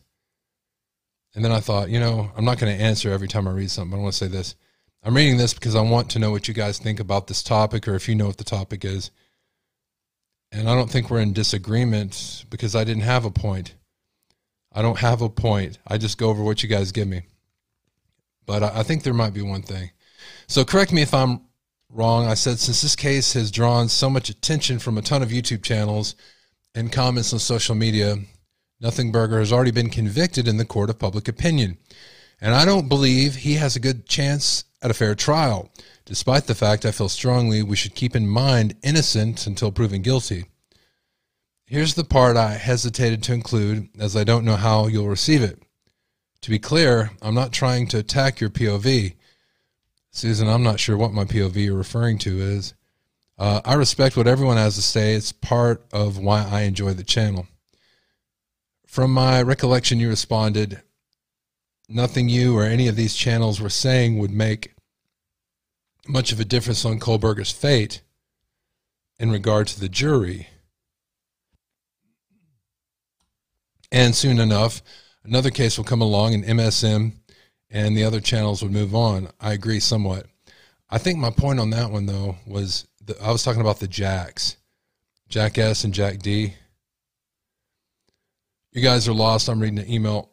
And 1.36 1.43
then 1.43 1.52
I 1.52 1.60
thought, 1.60 1.89
you 1.89 2.00
know, 2.00 2.32
I'm 2.38 2.46
not 2.46 2.58
going 2.58 2.76
to 2.76 2.84
answer 2.84 3.12
every 3.12 3.28
time 3.28 3.50
I 3.50 3.52
read 3.52 3.70
something, 3.70 3.91
but 3.91 3.98
I 3.98 4.04
want 4.04 4.13
to 4.13 4.17
say 4.17 4.30
this. 4.30 4.56
I'm 5.04 5.15
reading 5.15 5.38
this 5.38 5.54
because 5.54 5.76
I 5.76 5.82
want 5.82 6.10
to 6.12 6.20
know 6.20 6.32
what 6.32 6.48
you 6.48 6.54
guys 6.54 6.80
think 6.80 7.02
about 7.02 7.28
this 7.28 7.43
topic, 7.43 7.86
or 7.86 7.96
if 7.96 8.08
you 8.08 8.15
know 8.15 8.28
what 8.28 8.38
the 8.38 8.46
topic 8.46 8.86
is. 8.86 9.12
And 10.52 10.70
I 10.70 10.76
don't 10.76 10.90
think 10.90 11.10
we're 11.10 11.20
in 11.20 11.34
disagreement 11.34 12.46
because 12.50 12.76
I 12.76 12.84
didn't 12.84 13.04
have 13.04 13.26
a 13.26 13.32
point. 13.32 13.76
I 14.72 14.82
don't 14.82 15.00
have 15.00 15.22
a 15.22 15.30
point. 15.30 15.78
I 15.88 15.98
just 15.98 16.18
go 16.18 16.30
over 16.30 16.44
what 16.44 16.64
you 16.64 16.70
guys 16.70 16.92
give 16.92 17.08
me. 17.08 17.24
But 18.46 18.64
I, 18.64 18.84
think 18.84 19.04
there 19.04 19.14
might 19.14 19.34
be 19.34 19.42
one 19.42 19.62
thing. 19.62 19.92
So 20.48 20.64
correct 20.64 20.94
me 20.94 21.02
if 21.02 21.14
I'm 21.14 21.42
wrong. 21.90 22.28
I 22.28 22.34
said 22.34 22.60
since 22.60 22.82
this 22.82 22.96
case 22.96 23.34
has 23.34 23.52
drawn 23.52 23.90
so 23.90 24.10
much 24.10 24.30
attention 24.30 24.80
from 24.80 24.98
a 24.98 25.02
ton 25.02 25.22
of 25.22 25.30
YouTube 25.30 25.64
channels 25.64 26.16
and 26.74 26.92
comments 26.92 27.34
on 27.34 27.40
social 27.40 27.76
media, 27.76 28.18
Nothing 28.80 29.12
Burger 29.12 29.40
has 29.40 29.52
already 29.52 29.72
been 29.72 29.90
convicted 29.90 30.48
in 30.48 30.58
the 30.58 30.66
court 30.66 30.90
of 30.90 31.00
public 31.00 31.28
opinion. 31.28 31.78
And 32.40 32.54
I 32.54 32.64
don't 32.64 32.88
believe 32.88 33.36
he 33.36 33.56
has 33.56 33.76
a 33.76 33.82
good 33.82 34.08
chance 34.08 34.64
at 34.82 34.92
a 34.92 34.94
fair 34.94 35.16
trial 35.16 35.72
despite 36.08 36.48
the 36.48 36.56
fact 36.56 36.86
I 36.86 36.91
feel 36.91 37.10
strongly 37.10 37.62
we 37.62 37.76
should 37.76 37.93
keep 37.93 38.15
in 38.15 38.30
mind 38.30 38.76
innocent 38.82 39.46
until 39.46 39.74
proven 39.74 40.02
guilty. 40.02 40.46
Here's 41.65 41.96
the 41.96 42.06
part 42.06 42.38
I 42.38 42.54
hesitated 42.54 43.22
to 43.24 43.34
include 43.34 43.89
as 44.00 44.15
I 44.15 44.24
don't 44.24 44.46
know 44.46 44.56
how 44.56 44.88
you'll 44.88 45.10
receive 45.10 45.43
it. 45.43 45.62
To 46.41 46.50
be 46.50 46.60
clear, 46.60 47.12
I'm 47.22 47.36
not 47.36 47.52
trying 47.52 47.88
to 47.88 47.98
attack 47.98 48.39
your 48.39 48.50
POV. 48.50 49.15
Susan, 50.10 50.48
I'm 50.48 50.63
not 50.63 50.80
sure 50.80 50.96
what 50.96 51.12
my 51.12 51.26
POV 51.26 51.56
you're 51.58 51.76
referring 51.76 52.20
to 52.20 52.39
is. 52.39 52.74
Uh, 53.38 53.60
I 53.65 53.74
respect 53.74 54.15
what 54.15 54.28
everyone 54.28 54.56
has 54.56 54.76
to 54.76 54.82
say. 54.82 55.13
It's 55.13 55.34
part 55.34 55.86
of 55.91 56.17
why 56.17 56.48
I 56.50 56.62
enjoy 56.62 56.93
the 56.93 57.04
channel. 57.04 57.48
From 58.86 59.12
my 59.12 59.41
recollection, 59.41 60.00
you 60.00 60.08
responded, 60.08 60.82
Nothing 61.89 62.30
you 62.30 62.58
or 62.58 62.63
any 62.63 62.88
of 62.88 62.96
these 62.96 63.13
channels 63.13 63.60
were 63.60 63.70
saying 63.70 64.17
would 64.20 64.32
make 64.32 64.74
much 66.08 66.32
of 66.32 66.39
a 66.39 66.46
difference 66.46 66.86
on 66.86 67.00
Kohberger's 67.00 67.52
fate 67.52 68.02
in 69.20 69.32
regard 69.32 69.67
to 69.67 69.80
the 69.80 69.89
jury. 69.89 70.48
And 73.91 74.15
soon 74.15 74.39
enough, 74.39 74.82
another 75.24 75.50
case 75.50 75.78
will 75.78 75.86
come 75.86 76.02
along 76.02 76.34
and 76.34 76.43
MSM 76.43 77.13
and 77.70 77.98
the 77.98 78.04
other 78.04 78.20
channels 78.20 78.62
would 78.62 78.72
move 78.72 78.96
on. 78.96 79.30
I 79.39 79.54
agree 79.54 79.80
somewhat. 79.80 80.26
I 80.89 80.98
think 80.98 81.20
my 81.20 81.32
point 81.32 81.60
on 81.60 81.70
that 81.72 81.91
one, 81.91 82.06
though, 82.06 82.38
was 82.46 82.88
the, 83.04 83.22
I 83.22 83.32
was 83.32 83.43
talking 83.43 83.62
about 83.62 83.80
the 83.80 83.88
Jacks, 83.88 84.58
Jack 85.28 85.58
S 85.58 85.84
and 85.84 85.93
Jack 85.93 86.20
D. 86.20 86.54
You 88.72 88.82
guys 88.82 89.08
are 89.08 89.13
lost. 89.13 89.50
I'm 89.50 89.60
reading 89.60 89.80
an 89.80 89.89
email. 89.89 90.30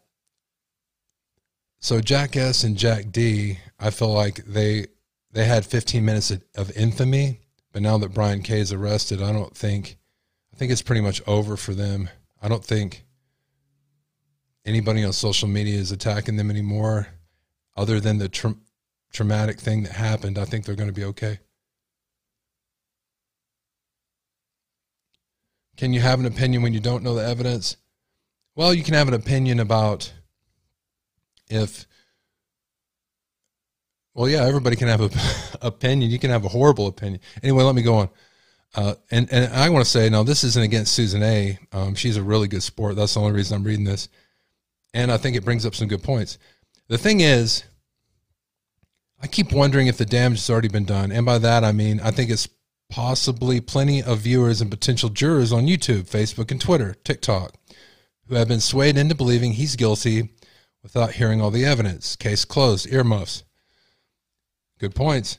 So 1.80 2.00
Jack 2.00 2.36
S 2.36 2.62
and 2.64 2.76
Jack 2.76 3.10
D, 3.10 3.58
I 3.78 3.90
feel 3.90 4.12
like 4.12 4.44
they 4.44 4.86
they 5.34 5.44
had 5.44 5.66
15 5.66 6.04
minutes 6.04 6.30
of, 6.30 6.76
infamy, 6.76 7.40
but 7.72 7.82
now 7.82 7.98
that 7.98 8.14
Brian 8.14 8.40
Kay 8.40 8.60
is 8.60 8.72
arrested, 8.72 9.20
I 9.20 9.32
don't 9.32 9.54
think 9.54 9.98
I 10.52 10.56
think 10.56 10.70
it's 10.70 10.82
pretty 10.82 11.00
much 11.00 11.20
over 11.26 11.56
for 11.56 11.74
them. 11.74 12.08
I 12.40 12.46
don't 12.46 12.64
think 12.64 13.04
anybody 14.64 15.02
on 15.02 15.12
social 15.12 15.48
media 15.48 15.76
is 15.76 15.90
attacking 15.90 16.36
them 16.36 16.48
anymore, 16.48 17.08
other 17.76 17.98
than 17.98 18.18
the 18.18 18.28
tra- 18.28 18.54
traumatic 19.12 19.58
thing 19.58 19.82
that 19.82 19.92
happened. 19.92 20.38
I 20.38 20.44
think 20.44 20.64
they're 20.64 20.76
going 20.76 20.88
to 20.88 20.94
be 20.94 21.04
okay. 21.06 21.40
Can 25.76 25.92
you 25.92 26.00
have 26.00 26.20
an 26.20 26.26
opinion 26.26 26.62
when 26.62 26.72
you 26.72 26.78
don't 26.78 27.02
know 27.02 27.16
the 27.16 27.26
evidence? 27.26 27.76
Well, 28.54 28.72
you 28.72 28.84
can 28.84 28.94
have 28.94 29.08
an 29.08 29.14
opinion 29.14 29.58
about 29.58 30.12
if 31.50 31.88
well, 34.14 34.28
yeah, 34.28 34.44
everybody 34.44 34.76
can 34.76 34.88
have 34.88 35.00
an 35.00 35.10
opinion. 35.62 36.10
You 36.10 36.18
can 36.18 36.30
have 36.30 36.44
a 36.44 36.48
horrible 36.48 36.86
opinion. 36.86 37.20
Anyway, 37.42 37.64
let 37.64 37.74
me 37.74 37.82
go 37.82 37.96
on. 37.96 38.08
Uh, 38.74 38.94
and 39.10 39.32
and 39.32 39.52
I 39.52 39.68
want 39.68 39.84
to 39.84 39.90
say 39.90 40.08
now 40.08 40.22
this 40.22 40.42
isn't 40.42 40.62
against 40.64 40.94
Susan 40.94 41.22
A. 41.22 41.58
Um, 41.72 41.94
she's 41.94 42.16
a 42.16 42.22
really 42.22 42.48
good 42.48 42.62
sport. 42.62 42.96
That's 42.96 43.14
the 43.14 43.20
only 43.20 43.32
reason 43.32 43.56
I'm 43.56 43.64
reading 43.64 43.84
this, 43.84 44.08
and 44.92 45.12
I 45.12 45.16
think 45.16 45.36
it 45.36 45.44
brings 45.44 45.64
up 45.64 45.74
some 45.74 45.88
good 45.88 46.02
points. 46.02 46.38
The 46.88 46.98
thing 46.98 47.20
is, 47.20 47.64
I 49.22 49.28
keep 49.28 49.52
wondering 49.52 49.86
if 49.86 49.96
the 49.96 50.04
damage 50.04 50.38
has 50.38 50.50
already 50.50 50.68
been 50.68 50.84
done, 50.84 51.12
and 51.12 51.24
by 51.24 51.38
that 51.38 51.62
I 51.62 51.70
mean 51.70 52.00
I 52.00 52.10
think 52.10 52.30
it's 52.30 52.48
possibly 52.90 53.60
plenty 53.60 54.02
of 54.02 54.18
viewers 54.18 54.60
and 54.60 54.70
potential 54.70 55.08
jurors 55.08 55.52
on 55.52 55.66
YouTube, 55.66 56.10
Facebook, 56.10 56.50
and 56.50 56.60
Twitter, 56.60 56.94
TikTok, 57.04 57.54
who 58.28 58.34
have 58.34 58.48
been 58.48 58.60
swayed 58.60 58.96
into 58.96 59.14
believing 59.14 59.52
he's 59.52 59.76
guilty 59.76 60.30
without 60.82 61.12
hearing 61.12 61.40
all 61.40 61.50
the 61.50 61.64
evidence. 61.64 62.16
Case 62.16 62.44
closed. 62.44 62.92
Earmuffs. 62.92 63.44
Good 64.84 64.94
points. 64.94 65.38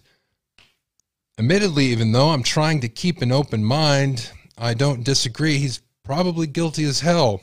Admittedly, 1.38 1.86
even 1.86 2.14
though 2.14 2.30
I'm 2.30 2.42
trying 2.42 2.82
to 2.82 2.90
keep 2.90 3.22
an 3.22 3.32
open 3.32 3.64
mind, 3.64 4.32
I 4.58 4.74
don't 4.74 5.04
disagree. 5.04 5.60
He's 5.60 5.84
probably 6.04 6.48
guilty 6.48 6.84
as 6.84 7.02
hell. 7.02 7.42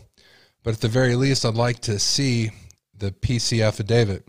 But 0.64 0.74
at 0.74 0.80
the 0.80 0.88
very 0.88 1.14
least, 1.14 1.46
I'd 1.46 1.54
like 1.54 1.78
to 1.82 2.00
see 2.00 2.50
the 2.92 3.12
PC 3.12 3.64
affidavit. 3.64 4.26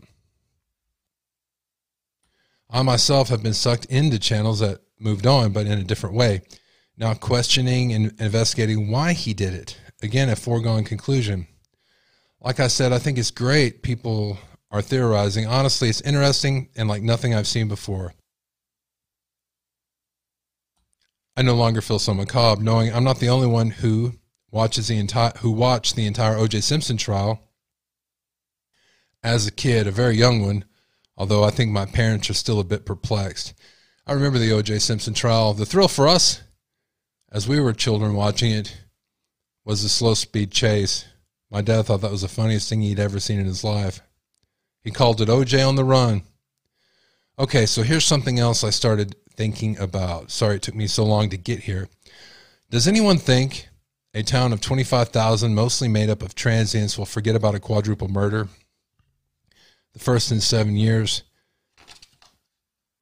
I 2.70 2.82
myself 2.82 3.28
have 3.30 3.42
been 3.42 3.54
sucked 3.54 3.86
into 3.86 4.20
channels 4.20 4.60
that 4.60 4.78
moved 5.00 5.26
on, 5.26 5.50
but 5.50 5.66
in 5.66 5.80
a 5.80 5.82
different 5.82 6.14
way. 6.14 6.42
Now, 6.96 7.12
questioning 7.14 7.92
and 7.92 8.14
investigating 8.20 8.88
why 8.88 9.14
he 9.14 9.34
did 9.34 9.52
it. 9.52 9.76
Again, 10.00 10.28
a 10.28 10.36
foregone 10.36 10.84
conclusion. 10.84 11.48
Like 12.40 12.60
I 12.60 12.68
said, 12.68 12.92
I 12.92 13.00
think 13.00 13.18
it's 13.18 13.32
great 13.32 13.82
people 13.82 14.38
are 14.74 14.82
theorizing. 14.82 15.46
Honestly, 15.46 15.88
it's 15.88 16.00
interesting 16.00 16.68
and 16.74 16.88
like 16.88 17.00
nothing 17.00 17.32
I've 17.32 17.46
seen 17.46 17.68
before. 17.68 18.12
I 21.36 21.42
no 21.42 21.54
longer 21.54 21.80
feel 21.80 22.00
so 22.00 22.12
macabre 22.12 22.60
knowing 22.60 22.92
I'm 22.92 23.04
not 23.04 23.20
the 23.20 23.28
only 23.28 23.46
one 23.46 23.70
who 23.70 24.14
watches 24.50 24.88
the 24.88 24.98
entire 24.98 25.30
who 25.38 25.52
watched 25.52 25.94
the 25.94 26.06
entire 26.06 26.36
O.J. 26.36 26.60
Simpson 26.60 26.96
trial 26.96 27.40
as 29.22 29.46
a 29.46 29.52
kid, 29.52 29.86
a 29.86 29.92
very 29.92 30.16
young 30.16 30.44
one. 30.44 30.64
Although 31.16 31.44
I 31.44 31.50
think 31.50 31.70
my 31.70 31.86
parents 31.86 32.28
are 32.28 32.34
still 32.34 32.58
a 32.58 32.64
bit 32.64 32.84
perplexed. 32.84 33.54
I 34.08 34.12
remember 34.12 34.40
the 34.40 34.50
O.J. 34.50 34.80
Simpson 34.80 35.14
trial. 35.14 35.54
The 35.54 35.64
thrill 35.64 35.86
for 35.86 36.08
us, 36.08 36.42
as 37.30 37.46
we 37.46 37.60
were 37.60 37.72
children 37.72 38.14
watching 38.14 38.50
it, 38.50 38.76
was 39.64 39.84
the 39.84 39.88
slow 39.88 40.14
speed 40.14 40.50
chase. 40.50 41.04
My 41.48 41.62
dad 41.62 41.82
thought 41.82 42.00
that 42.00 42.10
was 42.10 42.22
the 42.22 42.28
funniest 42.28 42.68
thing 42.68 42.82
he'd 42.82 42.98
ever 42.98 43.20
seen 43.20 43.38
in 43.38 43.46
his 43.46 43.62
life. 43.62 44.00
He 44.84 44.90
called 44.90 45.22
it 45.22 45.28
OJ 45.28 45.66
on 45.66 45.76
the 45.76 45.84
run. 45.84 46.22
Okay, 47.38 47.66
so 47.66 47.82
here's 47.82 48.04
something 48.04 48.38
else 48.38 48.62
I 48.62 48.70
started 48.70 49.16
thinking 49.34 49.78
about. 49.78 50.30
Sorry 50.30 50.56
it 50.56 50.62
took 50.62 50.74
me 50.74 50.86
so 50.86 51.04
long 51.04 51.30
to 51.30 51.36
get 51.38 51.60
here. 51.60 51.88
Does 52.70 52.86
anyone 52.86 53.18
think 53.18 53.68
a 54.12 54.22
town 54.22 54.52
of 54.52 54.60
25,000, 54.60 55.54
mostly 55.54 55.88
made 55.88 56.10
up 56.10 56.22
of 56.22 56.34
transients, 56.34 56.98
will 56.98 57.06
forget 57.06 57.34
about 57.34 57.54
a 57.54 57.60
quadruple 57.60 58.08
murder? 58.08 58.48
The 59.94 59.98
first 59.98 60.30
in 60.30 60.40
seven 60.40 60.76
years 60.76 61.22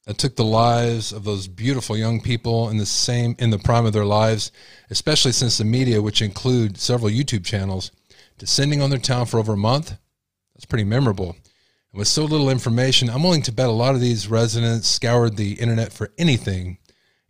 that 0.06 0.18
took 0.18 0.36
the 0.36 0.44
lives 0.44 1.12
of 1.12 1.24
those 1.24 1.48
beautiful 1.48 1.96
young 1.96 2.20
people 2.20 2.68
in 2.68 2.76
the 2.76 2.86
same 2.86 3.34
in 3.38 3.50
the 3.50 3.58
prime 3.58 3.86
of 3.86 3.92
their 3.92 4.04
lives, 4.04 4.52
especially 4.88 5.32
since 5.32 5.58
the 5.58 5.64
media, 5.64 6.00
which 6.00 6.22
include 6.22 6.78
several 6.78 7.10
YouTube 7.10 7.44
channels, 7.44 7.90
descending 8.38 8.80
on 8.82 8.90
their 8.90 8.98
town 8.98 9.26
for 9.26 9.38
over 9.38 9.54
a 9.54 9.56
month. 9.56 9.96
That's 10.54 10.64
pretty 10.64 10.84
memorable. 10.84 11.36
And 11.92 11.98
with 11.98 12.08
so 12.08 12.24
little 12.24 12.48
information, 12.48 13.10
I'm 13.10 13.22
willing 13.22 13.42
to 13.42 13.52
bet 13.52 13.68
a 13.68 13.72
lot 13.72 13.94
of 13.94 14.00
these 14.00 14.28
residents 14.28 14.88
scoured 14.88 15.36
the 15.36 15.54
internet 15.54 15.92
for 15.92 16.10
anything, 16.18 16.78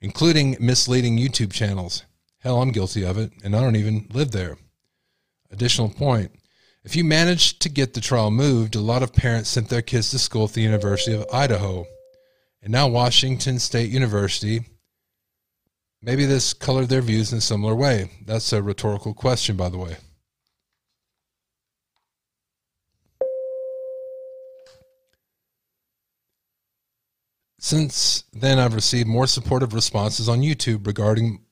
including 0.00 0.56
misleading 0.60 1.18
YouTube 1.18 1.52
channels. 1.52 2.04
Hell, 2.38 2.62
I'm 2.62 2.72
guilty 2.72 3.04
of 3.04 3.18
it, 3.18 3.32
and 3.44 3.56
I 3.56 3.60
don't 3.60 3.76
even 3.76 4.08
live 4.12 4.30
there. 4.30 4.56
Additional 5.50 5.88
point. 5.88 6.32
If 6.84 6.96
you 6.96 7.04
managed 7.04 7.60
to 7.62 7.68
get 7.68 7.94
the 7.94 8.00
trial 8.00 8.30
moved, 8.30 8.74
a 8.74 8.80
lot 8.80 9.02
of 9.02 9.12
parents 9.12 9.50
sent 9.50 9.68
their 9.68 9.82
kids 9.82 10.10
to 10.10 10.18
school 10.18 10.44
at 10.44 10.52
the 10.52 10.62
University 10.62 11.14
of 11.14 11.26
Idaho 11.32 11.86
and 12.62 12.72
now 12.72 12.88
Washington 12.88 13.58
State 13.58 13.90
University. 13.90 14.64
Maybe 16.00 16.24
this 16.24 16.52
colored 16.52 16.88
their 16.88 17.02
views 17.02 17.32
in 17.32 17.38
a 17.38 17.40
similar 17.40 17.74
way. 17.74 18.10
That's 18.26 18.52
a 18.52 18.62
rhetorical 18.62 19.14
question, 19.14 19.56
by 19.56 19.68
the 19.68 19.78
way. 19.78 19.96
Since 27.64 28.24
then, 28.32 28.58
I've 28.58 28.74
received 28.74 29.06
more 29.06 29.28
supportive 29.28 29.72
responses 29.72 30.28
on 30.28 30.40
YouTube 30.40 30.84
regarding 30.84 31.44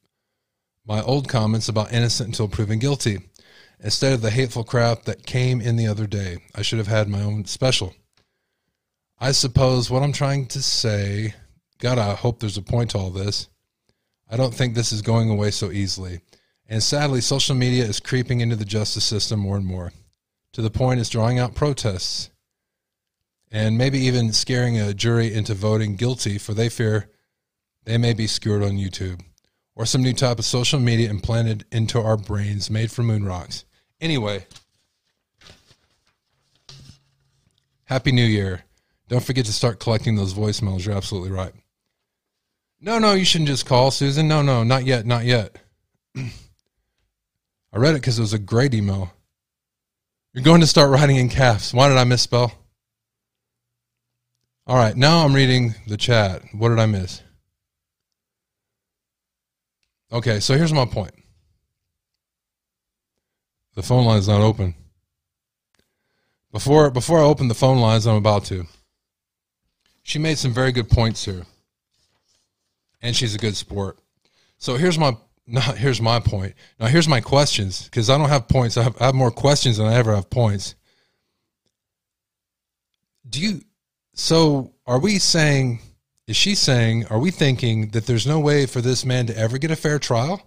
my 0.84 1.00
old 1.02 1.28
comments 1.28 1.68
about 1.68 1.92
innocent 1.92 2.30
until 2.30 2.48
proven 2.48 2.80
guilty, 2.80 3.20
instead 3.78 4.12
of 4.12 4.20
the 4.20 4.32
hateful 4.32 4.64
crap 4.64 5.04
that 5.04 5.24
came 5.24 5.60
in 5.60 5.76
the 5.76 5.86
other 5.86 6.08
day. 6.08 6.38
I 6.52 6.62
should 6.62 6.78
have 6.78 6.88
had 6.88 7.08
my 7.08 7.22
own 7.22 7.44
special. 7.44 7.94
I 9.20 9.30
suppose 9.30 9.88
what 9.88 10.02
I'm 10.02 10.12
trying 10.12 10.46
to 10.46 10.60
say, 10.60 11.34
God, 11.78 11.96
I 11.96 12.14
hope 12.14 12.40
there's 12.40 12.58
a 12.58 12.62
point 12.62 12.90
to 12.90 12.98
all 12.98 13.10
this. 13.10 13.46
I 14.28 14.36
don't 14.36 14.52
think 14.52 14.74
this 14.74 14.90
is 14.90 15.02
going 15.02 15.30
away 15.30 15.52
so 15.52 15.70
easily. 15.70 16.22
And 16.68 16.82
sadly, 16.82 17.20
social 17.20 17.54
media 17.54 17.84
is 17.84 18.00
creeping 18.00 18.40
into 18.40 18.56
the 18.56 18.64
justice 18.64 19.04
system 19.04 19.38
more 19.38 19.56
and 19.56 19.64
more, 19.64 19.92
to 20.54 20.60
the 20.60 20.70
point 20.70 20.98
it's 20.98 21.08
drawing 21.08 21.38
out 21.38 21.54
protests 21.54 22.29
and 23.50 23.76
maybe 23.76 23.98
even 23.98 24.32
scaring 24.32 24.78
a 24.78 24.94
jury 24.94 25.32
into 25.32 25.54
voting 25.54 25.96
guilty 25.96 26.38
for 26.38 26.54
they 26.54 26.68
fear 26.68 27.10
they 27.84 27.98
may 27.98 28.12
be 28.12 28.26
skewered 28.26 28.62
on 28.62 28.72
YouTube 28.72 29.20
or 29.74 29.86
some 29.86 30.02
new 30.02 30.12
type 30.12 30.38
of 30.38 30.44
social 30.44 30.78
media 30.78 31.08
implanted 31.08 31.64
into 31.72 32.00
our 32.00 32.16
brains 32.16 32.70
made 32.70 32.90
from 32.90 33.06
moon 33.06 33.24
rocks. 33.24 33.64
Anyway, 34.00 34.46
Happy 37.84 38.12
New 38.12 38.24
Year. 38.24 38.62
Don't 39.08 39.24
forget 39.24 39.46
to 39.46 39.52
start 39.52 39.80
collecting 39.80 40.14
those 40.14 40.34
voicemails. 40.34 40.84
You're 40.84 40.94
absolutely 40.94 41.30
right. 41.30 41.52
No, 42.80 42.98
no, 42.98 43.14
you 43.14 43.24
shouldn't 43.24 43.48
just 43.48 43.66
call, 43.66 43.90
Susan. 43.90 44.28
No, 44.28 44.42
no, 44.42 44.62
not 44.62 44.84
yet, 44.84 45.04
not 45.04 45.24
yet. 45.24 45.56
I 46.16 46.30
read 47.72 47.94
it 47.94 48.00
because 48.00 48.18
it 48.18 48.22
was 48.22 48.32
a 48.32 48.38
great 48.38 48.74
email. 48.74 49.12
You're 50.32 50.44
going 50.44 50.60
to 50.60 50.66
start 50.66 50.90
writing 50.90 51.16
in 51.16 51.28
caps. 51.28 51.74
Why 51.74 51.88
did 51.88 51.98
I 51.98 52.04
misspell? 52.04 52.52
All 54.70 54.76
right, 54.76 54.96
now 54.96 55.24
I'm 55.24 55.34
reading 55.34 55.74
the 55.88 55.96
chat. 55.96 56.42
What 56.52 56.68
did 56.68 56.78
I 56.78 56.86
miss? 56.86 57.22
Okay, 60.12 60.38
so 60.38 60.56
here's 60.56 60.72
my 60.72 60.84
point. 60.84 61.10
The 63.74 63.82
phone 63.82 64.04
line 64.04 64.18
is 64.18 64.28
not 64.28 64.42
open. 64.42 64.76
Before 66.52 66.88
before 66.88 67.18
I 67.18 67.24
open 67.24 67.48
the 67.48 67.54
phone 67.54 67.80
lines, 67.80 68.06
I'm 68.06 68.14
about 68.14 68.44
to. 68.44 68.64
She 70.04 70.20
made 70.20 70.38
some 70.38 70.54
very 70.54 70.70
good 70.70 70.88
points 70.88 71.24
here. 71.24 71.42
And 73.02 73.16
she's 73.16 73.34
a 73.34 73.38
good 73.38 73.56
sport. 73.56 73.98
So 74.58 74.76
here's 74.76 75.00
my 75.00 75.16
here's 75.78 76.00
my 76.00 76.20
point. 76.20 76.54
Now 76.78 76.86
here's 76.86 77.08
my 77.08 77.20
questions 77.20 77.86
because 77.86 78.08
I 78.08 78.16
don't 78.16 78.28
have 78.28 78.46
points. 78.46 78.76
I 78.76 78.84
have, 78.84 78.96
I 79.02 79.06
have 79.06 79.16
more 79.16 79.32
questions 79.32 79.78
than 79.78 79.88
I 79.88 79.96
ever 79.96 80.14
have 80.14 80.30
points. 80.30 80.76
Do 83.28 83.40
you? 83.40 83.62
So 84.14 84.72
are 84.86 84.98
we 84.98 85.18
saying 85.18 85.80
is 86.30 86.36
she 86.36 86.54
saying, 86.54 87.06
are 87.06 87.18
we 87.18 87.32
thinking 87.32 87.88
that 87.88 88.06
there's 88.06 88.24
no 88.24 88.38
way 88.38 88.64
for 88.64 88.80
this 88.80 89.04
man 89.04 89.26
to 89.26 89.36
ever 89.36 89.58
get 89.58 89.72
a 89.72 89.76
fair 89.76 89.98
trial? 89.98 90.40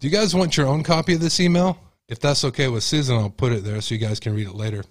Do 0.00 0.08
you 0.08 0.12
guys 0.12 0.34
want 0.34 0.56
your 0.56 0.66
own 0.66 0.82
copy 0.82 1.14
of 1.14 1.20
this 1.20 1.38
email? 1.38 1.78
If 2.08 2.18
that's 2.18 2.42
okay 2.46 2.66
with 2.66 2.82
Susan, 2.82 3.16
I'll 3.16 3.30
put 3.30 3.52
it 3.52 3.62
there 3.62 3.80
so 3.80 3.94
you 3.94 4.00
guys 4.00 4.18
can 4.18 4.34
read 4.34 4.48
it 4.48 4.54
later. 4.56 4.82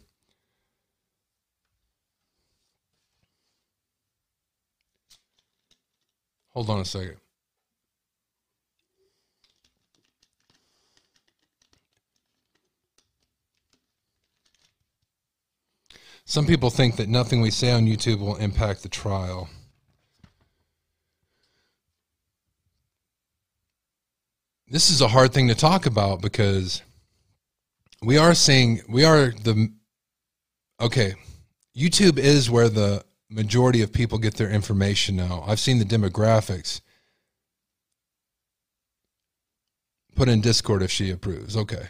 Hold 6.52 6.70
on 6.70 6.80
a 6.80 6.86
second. 6.86 7.18
Some 16.30 16.46
people 16.46 16.70
think 16.70 16.98
that 16.98 17.08
nothing 17.08 17.40
we 17.40 17.52
say 17.52 17.72
on 17.72 17.86
YouTube 17.86 18.20
will 18.20 18.36
impact 18.36 18.84
the 18.84 18.90
trial. 18.90 19.48
This 24.68 24.90
is 24.90 25.00
a 25.00 25.08
hard 25.08 25.32
thing 25.32 25.48
to 25.48 25.56
talk 25.56 25.86
about 25.86 26.22
because 26.22 26.82
we 28.04 28.18
are 28.18 28.34
seeing, 28.34 28.82
we 28.90 29.06
are 29.06 29.28
the, 29.28 29.72
okay, 30.82 31.14
YouTube 31.74 32.18
is 32.18 32.50
where 32.50 32.68
the 32.68 33.06
majority 33.30 33.82
of 33.82 33.94
people 33.94 34.18
get 34.18 34.36
their 34.36 34.50
information 34.50 35.16
now. 35.16 35.46
I've 35.48 35.62
seen 35.62 35.80
the 35.80 35.86
demographics. 35.86 36.82
Put 40.14 40.28
in 40.28 40.42
Discord 40.42 40.84
if 40.84 40.92
she 40.92 41.10
approves. 41.10 41.56
Okay. 41.56 41.88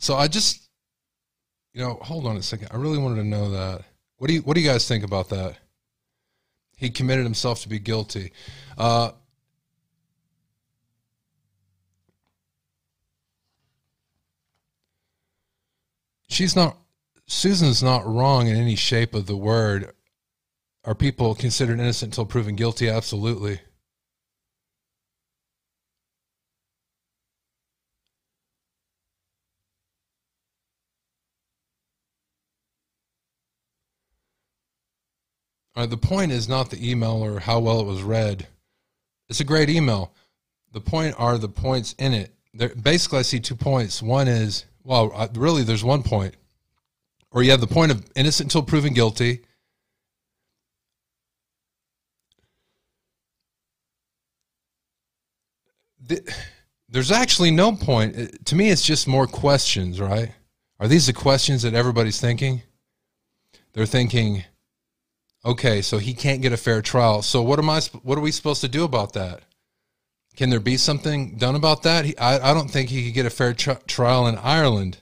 So 0.00 0.16
I 0.16 0.28
just, 0.28 0.68
you 1.74 1.82
know, 1.82 1.98
hold 2.00 2.26
on 2.26 2.36
a 2.36 2.42
second. 2.42 2.68
I 2.72 2.76
really 2.76 2.98
wanted 2.98 3.16
to 3.16 3.24
know 3.24 3.50
that. 3.50 3.82
What 4.16 4.28
do 4.28 4.34
you 4.34 4.40
What 4.40 4.54
do 4.54 4.60
you 4.60 4.68
guys 4.68 4.88
think 4.88 5.04
about 5.04 5.28
that? 5.28 5.56
He 6.76 6.88
committed 6.88 7.24
himself 7.24 7.60
to 7.62 7.68
be 7.68 7.78
guilty. 7.78 8.32
Uh, 8.78 9.10
she's 16.28 16.56
not. 16.56 16.78
Susan's 17.26 17.82
not 17.82 18.06
wrong 18.06 18.48
in 18.48 18.56
any 18.56 18.74
shape 18.76 19.14
of 19.14 19.26
the 19.26 19.36
word. 19.36 19.92
Are 20.84 20.94
people 20.94 21.34
considered 21.34 21.78
innocent 21.78 22.12
until 22.12 22.24
proven 22.24 22.56
guilty? 22.56 22.88
Absolutely. 22.88 23.60
Uh, 35.80 35.86
the 35.86 35.96
point 35.96 36.30
is 36.30 36.46
not 36.46 36.68
the 36.68 36.90
email 36.90 37.24
or 37.24 37.40
how 37.40 37.58
well 37.58 37.80
it 37.80 37.86
was 37.86 38.02
read. 38.02 38.46
It's 39.30 39.40
a 39.40 39.44
great 39.44 39.70
email. 39.70 40.12
The 40.72 40.80
point 40.82 41.14
are 41.16 41.38
the 41.38 41.48
points 41.48 41.94
in 41.98 42.12
it. 42.12 42.34
There, 42.52 42.68
basically, 42.74 43.20
I 43.20 43.22
see 43.22 43.40
two 43.40 43.56
points. 43.56 44.02
One 44.02 44.28
is, 44.28 44.66
well, 44.84 45.10
uh, 45.14 45.28
really, 45.34 45.62
there's 45.62 45.82
one 45.82 46.02
point, 46.02 46.34
or 47.30 47.42
you 47.42 47.50
have 47.52 47.62
the 47.62 47.66
point 47.66 47.92
of 47.92 48.04
innocent 48.14 48.48
until 48.48 48.62
proven 48.62 48.92
guilty. 48.92 49.40
The, 56.06 56.30
there's 56.90 57.10
actually 57.10 57.52
no 57.52 57.72
point. 57.72 58.44
To 58.44 58.54
me, 58.54 58.68
it's 58.68 58.82
just 58.82 59.08
more 59.08 59.26
questions, 59.26 59.98
right? 59.98 60.32
Are 60.78 60.88
these 60.88 61.06
the 61.06 61.14
questions 61.14 61.62
that 61.62 61.72
everybody's 61.72 62.20
thinking? 62.20 62.60
They're 63.72 63.86
thinking, 63.86 64.44
Okay, 65.44 65.80
so 65.80 65.98
he 65.98 66.12
can't 66.12 66.42
get 66.42 66.52
a 66.52 66.56
fair 66.56 66.82
trial. 66.82 67.22
So 67.22 67.42
what 67.42 67.58
am 67.58 67.70
I? 67.70 67.80
What 68.02 68.18
are 68.18 68.22
we 68.22 68.30
supposed 68.30 68.60
to 68.60 68.68
do 68.68 68.84
about 68.84 69.14
that? 69.14 69.40
Can 70.36 70.50
there 70.50 70.60
be 70.60 70.76
something 70.76 71.36
done 71.36 71.54
about 71.54 71.82
that? 71.82 72.04
He, 72.04 72.16
I, 72.18 72.50
I 72.50 72.54
don't 72.54 72.70
think 72.70 72.90
he 72.90 73.04
could 73.04 73.14
get 73.14 73.26
a 73.26 73.30
fair 73.30 73.52
tr- 73.52 73.72
trial 73.86 74.26
in 74.26 74.36
Ireland. 74.38 74.98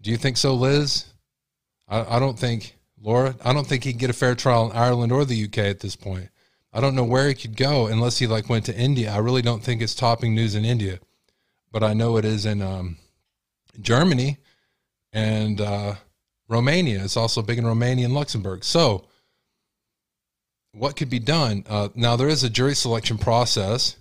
Do 0.00 0.10
you 0.10 0.16
think 0.16 0.36
so, 0.36 0.54
Liz? 0.54 1.06
I, 1.88 2.16
I 2.16 2.18
don't 2.18 2.38
think 2.38 2.76
Laura. 3.00 3.36
I 3.44 3.52
don't 3.52 3.66
think 3.66 3.84
he 3.84 3.92
can 3.92 3.98
get 3.98 4.10
a 4.10 4.14
fair 4.14 4.34
trial 4.34 4.70
in 4.70 4.76
Ireland 4.76 5.12
or 5.12 5.24
the 5.24 5.44
UK 5.44 5.58
at 5.58 5.80
this 5.80 5.96
point. 5.96 6.28
I 6.72 6.80
don't 6.80 6.94
know 6.94 7.04
where 7.04 7.28
he 7.28 7.34
could 7.34 7.56
go 7.56 7.86
unless 7.86 8.18
he 8.18 8.26
like 8.26 8.48
went 8.48 8.66
to 8.66 8.76
India. 8.76 9.10
I 9.10 9.18
really 9.18 9.42
don't 9.42 9.62
think 9.62 9.80
it's 9.80 9.94
topping 9.94 10.34
news 10.34 10.54
in 10.54 10.64
India, 10.64 10.98
but 11.72 11.82
I 11.82 11.94
know 11.94 12.16
it 12.18 12.24
is 12.24 12.44
in 12.44 12.60
um, 12.62 12.98
Germany, 13.80 14.38
and 15.12 15.60
uh, 15.60 15.94
Romania. 16.48 17.04
It's 17.04 17.16
also 17.16 17.42
big 17.42 17.58
in 17.58 17.66
Romania 17.66 18.06
and 18.06 18.14
Luxembourg. 18.14 18.64
So, 18.64 19.04
what 20.72 20.96
could 20.96 21.10
be 21.10 21.18
done? 21.18 21.64
Uh, 21.68 21.88
now, 21.94 22.16
there 22.16 22.28
is 22.28 22.44
a 22.44 22.50
jury 22.50 22.74
selection 22.74 23.18
process. 23.18 23.96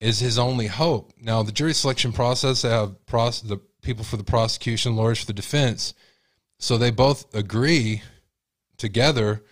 Is 0.00 0.18
his 0.18 0.38
only 0.38 0.66
hope 0.66 1.12
now 1.18 1.42
the 1.42 1.52
jury 1.52 1.72
selection 1.72 2.12
process? 2.12 2.62
They 2.62 2.68
have 2.68 3.06
pros- 3.06 3.42
the 3.42 3.58
people 3.82 4.04
for 4.04 4.16
the 4.16 4.24
prosecution, 4.24 4.96
lawyers 4.96 5.20
for 5.20 5.26
the 5.26 5.32
defense, 5.32 5.94
so 6.58 6.76
they 6.76 6.90
both 6.90 7.34
agree 7.34 8.02
together 8.76 9.42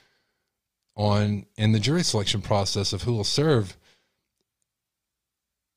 on 0.96 1.46
in 1.56 1.72
the 1.72 1.80
jury 1.80 2.02
selection 2.02 2.42
process 2.42 2.92
of 2.92 3.02
who 3.02 3.12
will 3.12 3.24
serve. 3.24 3.76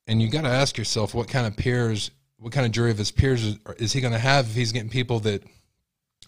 And 0.05 0.21
you 0.21 0.29
got 0.29 0.41
to 0.41 0.49
ask 0.49 0.77
yourself, 0.77 1.13
what 1.13 1.27
kind 1.27 1.47
of 1.47 1.57
peers, 1.57 2.11
what 2.37 2.53
kind 2.53 2.65
of 2.65 2.71
jury 2.71 2.91
of 2.91 2.97
his 2.97 3.11
peers 3.11 3.43
is, 3.43 3.57
is 3.77 3.93
he 3.93 4.01
going 4.01 4.13
to 4.13 4.19
have 4.19 4.47
if 4.47 4.55
he's 4.55 4.71
getting 4.71 4.89
people 4.89 5.19
that 5.21 5.43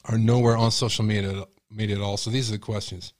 are 0.09 0.17
nowhere 0.17 0.57
on 0.57 0.71
social 0.71 1.05
media 1.05 1.45
media 1.71 1.95
at 1.95 2.01
all. 2.01 2.17
So 2.17 2.31
these 2.31 2.49
are 2.49 2.53
the 2.53 2.59
questions. 2.59 3.13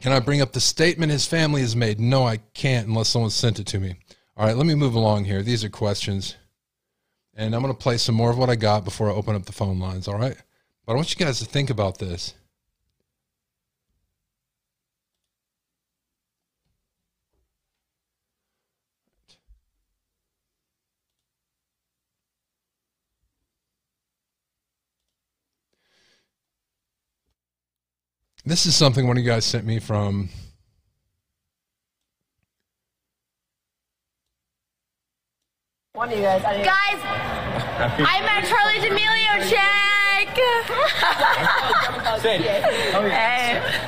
Can 0.00 0.12
I 0.12 0.20
bring 0.20 0.42
up 0.42 0.52
the 0.52 0.60
statement 0.60 1.10
his 1.10 1.26
family 1.26 1.62
has 1.62 1.74
made? 1.74 1.98
No, 1.98 2.26
I 2.26 2.36
can't 2.36 2.86
unless 2.86 3.08
someone 3.08 3.30
sent 3.30 3.58
it 3.58 3.66
to 3.68 3.80
me. 3.80 3.96
All 4.36 4.46
right, 4.46 4.54
let 4.56 4.66
me 4.66 4.74
move 4.74 4.94
along 4.94 5.24
here. 5.24 5.42
These 5.42 5.64
are 5.64 5.70
questions. 5.70 6.36
And 7.34 7.54
I'm 7.54 7.62
going 7.62 7.74
to 7.74 7.78
play 7.78 7.96
some 7.96 8.14
more 8.14 8.30
of 8.30 8.36
what 8.36 8.50
I 8.50 8.56
got 8.56 8.84
before 8.84 9.10
I 9.10 9.14
open 9.14 9.34
up 9.34 9.46
the 9.46 9.52
phone 9.52 9.78
lines, 9.78 10.08
all 10.08 10.18
right? 10.18 10.36
But 10.84 10.92
I 10.92 10.96
want 10.96 11.10
you 11.10 11.24
guys 11.24 11.38
to 11.38 11.46
think 11.46 11.70
about 11.70 11.98
this. 11.98 12.34
This 28.46 28.64
is 28.64 28.76
something 28.76 29.08
one 29.08 29.18
of 29.18 29.24
you 29.24 29.28
guys 29.28 29.44
sent 29.44 29.66
me 29.66 29.80
from. 29.80 30.28
One 35.94 36.12
of 36.12 36.16
you 36.16 36.22
guys. 36.22 36.42
Guys, 36.42 37.00
I 37.98 38.20
met 38.20 38.44
Charli 38.44 38.80
D'Amelio. 38.82 39.50
Check. 39.50 40.28
hey. 42.22 42.40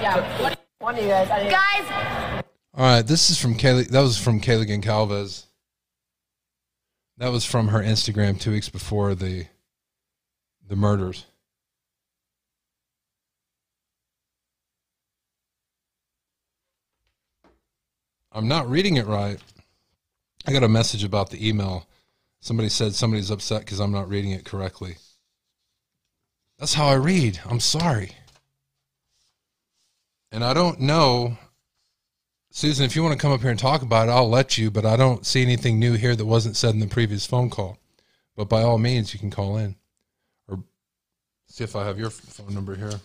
Yeah. 0.02 0.54
One 0.80 0.96
of 0.96 1.02
you 1.04 1.08
guys. 1.08 1.28
Guys. 1.28 2.42
All 2.74 2.84
right, 2.84 3.02
this 3.02 3.30
is 3.30 3.40
from 3.40 3.54
Kaylee. 3.54 3.86
That 3.88 4.00
was 4.00 4.18
from 4.18 4.40
Kaylee 4.40 4.68
Goncalves. 4.68 5.44
That 7.18 7.30
was 7.30 7.44
from 7.44 7.68
her 7.68 7.80
Instagram 7.80 8.40
two 8.40 8.50
weeks 8.50 8.68
before 8.68 9.14
the 9.14 9.46
the 10.66 10.74
murders. 10.74 11.26
I'm 18.32 18.48
not 18.48 18.68
reading 18.68 18.96
it 18.96 19.06
right. 19.06 19.38
I 20.46 20.52
got 20.52 20.62
a 20.62 20.68
message 20.68 21.04
about 21.04 21.30
the 21.30 21.46
email. 21.46 21.86
Somebody 22.40 22.68
said 22.68 22.94
somebody's 22.94 23.30
upset 23.30 23.60
because 23.60 23.80
I'm 23.80 23.92
not 23.92 24.08
reading 24.08 24.30
it 24.30 24.44
correctly. 24.44 24.96
That's 26.58 26.74
how 26.74 26.86
I 26.86 26.94
read. 26.94 27.40
I'm 27.48 27.60
sorry. 27.60 28.12
And 30.30 30.44
I 30.44 30.52
don't 30.52 30.80
know, 30.80 31.38
Susan, 32.50 32.84
if 32.84 32.94
you 32.94 33.02
want 33.02 33.18
to 33.18 33.20
come 33.20 33.32
up 33.32 33.40
here 33.40 33.50
and 33.50 33.58
talk 33.58 33.82
about 33.82 34.08
it, 34.08 34.12
I'll 34.12 34.28
let 34.28 34.58
you, 34.58 34.70
but 34.70 34.84
I 34.84 34.96
don't 34.96 35.24
see 35.24 35.42
anything 35.42 35.78
new 35.78 35.94
here 35.94 36.14
that 36.14 36.26
wasn't 36.26 36.56
said 36.56 36.74
in 36.74 36.80
the 36.80 36.86
previous 36.86 37.26
phone 37.26 37.50
call. 37.50 37.78
But 38.36 38.48
by 38.48 38.62
all 38.62 38.78
means, 38.78 39.12
you 39.12 39.20
can 39.20 39.30
call 39.30 39.56
in 39.56 39.76
or 40.48 40.62
see 41.46 41.64
if 41.64 41.74
I 41.74 41.84
have 41.84 41.98
your 41.98 42.10
phone 42.10 42.54
number 42.54 42.74
here. 42.74 43.00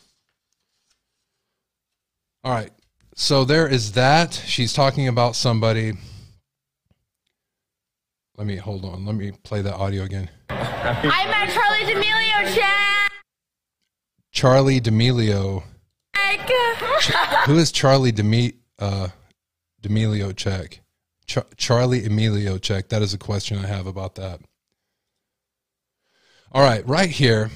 All 2.44 2.52
right. 2.52 2.72
So 3.16 3.46
there 3.46 3.68
is 3.68 3.94
that. 3.94 4.34
She's 4.46 4.74
talking 4.74 5.08
about 5.08 5.36
somebody. 5.36 5.94
Let 8.38 8.48
me 8.48 8.56
hold 8.56 8.86
on. 8.86 9.06
Let 9.06 9.16
me 9.16 9.32
play 9.44 9.62
that 9.62 9.76
audio 9.76 10.04
again. 10.04 10.30
I 10.50 11.28
met 11.28 11.50
Charli 11.50 11.94
D'Amelio, 11.94 12.56
Chad. 12.56 13.12
Charli 14.34 14.82
D'Amelio. 14.82 15.64
who 17.46 17.58
is 17.58 17.72
Charlie 17.72 18.12
Demi, 18.12 18.54
uh, 18.80 19.10
D'Amelio 19.82 20.36
Check? 20.36 20.82
Char- 21.26 21.46
Charlie 21.58 22.06
Emilio 22.06 22.58
Check. 22.58 22.90
That 22.90 23.02
is 23.02 23.14
a 23.14 23.18
question 23.18 23.58
I 23.58 23.68
have 23.68 23.88
about 23.88 24.16
that. 24.16 24.40
All 26.52 26.62
right, 26.64 26.88
right 26.88 27.10
here. 27.10 27.50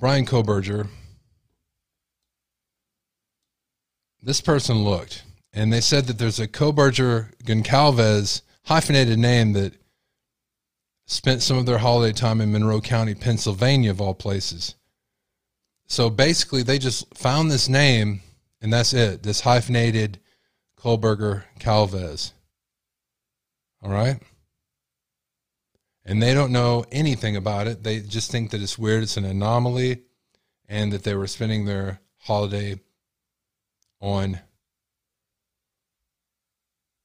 Bryan 0.00 0.24
Kohberger. 0.24 0.88
This 4.22 4.40
person 4.40 4.78
looked, 4.78 5.24
and 5.52 5.70
they 5.70 5.82
said 5.82 6.06
that 6.06 6.16
there's 6.18 6.40
a 6.40 6.48
Kohberger 6.48 7.34
Goncalves 7.44 8.40
hyphenated 8.64 9.18
name 9.18 9.52
that 9.52 9.74
spent 11.06 11.42
some 11.42 11.58
of 11.58 11.66
their 11.66 11.78
holiday 11.78 12.14
time 12.14 12.40
in 12.40 12.50
Monroe 12.50 12.80
County, 12.80 13.14
Pennsylvania, 13.14 13.90
of 13.90 14.00
all 14.00 14.14
places. 14.14 14.74
So 15.86 16.08
basically, 16.08 16.62
they 16.62 16.78
just 16.78 17.14
found 17.14 17.50
this 17.50 17.68
name, 17.68 18.22
and 18.62 18.72
that's 18.72 18.94
it. 18.94 19.22
This 19.22 19.40
hyphenated 19.40 20.18
Kohberger 20.78 21.44
Goncalves. 21.58 22.32
All 23.82 23.90
right. 23.90 24.18
And 26.04 26.22
they 26.22 26.34
don't 26.34 26.52
know 26.52 26.84
anything 26.90 27.36
about 27.36 27.66
it. 27.66 27.82
They 27.82 28.00
just 28.00 28.30
think 28.30 28.50
that 28.50 28.62
it's 28.62 28.78
weird, 28.78 29.02
it's 29.02 29.16
an 29.16 29.24
anomaly, 29.24 30.02
and 30.68 30.92
that 30.92 31.02
they 31.02 31.14
were 31.14 31.26
spending 31.26 31.64
their 31.64 32.00
holiday 32.18 32.80
on 34.00 34.40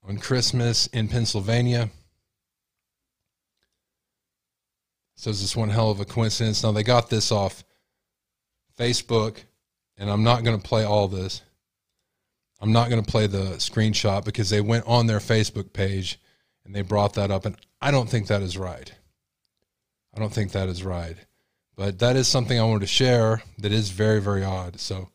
on 0.08 0.18
Christmas 0.18 0.88
in 0.88 1.08
Pennsylvania. 1.08 1.89
So 5.16 5.32
it's 5.32 5.56
one 5.56 5.70
hell 5.70 5.89
of 5.89 6.00
a 6.00 6.06
coincidence. 6.06 6.64
Now 6.64 6.72
they 6.72 6.84
got 6.84 7.10
this 7.10 7.32
off 7.32 7.64
Facebook, 8.78 9.38
and 9.98 10.10
I'm 10.10 10.24
not 10.24 10.43
going 10.43 10.60
to 10.60 10.68
play 10.68 10.84
all 10.84 11.08
this. 11.08 11.41
I'm 12.62 12.72
not 12.72 12.89
going 12.89 13.04
to 13.04 13.12
play 13.12 13.28
the 13.28 13.56
screenshot 13.58 14.24
because 14.24 14.50
they 14.50 14.62
went 14.62 14.86
on 14.86 15.08
their 15.08 15.20
Facebook 15.20 15.74
page 15.74 16.20
and 16.64 16.76
they 16.76 16.82
brought 16.82 17.14
that 17.14 17.32
up, 17.32 17.46
and 17.46 17.56
I 17.86 17.91
don't 17.91 18.09
think 18.09 18.25
that 18.27 18.41
is 18.41 18.57
right. 18.57 18.91
I 20.15 20.19
don't 20.19 20.33
think 20.33 20.53
that 20.53 20.69
is 20.69 20.83
right. 20.83 21.17
But 21.75 21.99
that 21.99 22.15
is 22.15 22.27
something 22.27 22.59
I 22.59 22.63
wanted 22.63 22.79
to 22.79 22.88
share 22.88 23.43
that 23.59 23.71
is 23.71 23.91
very, 23.91 24.19
very 24.19 24.43
odd. 24.43 24.79
So 24.79 25.07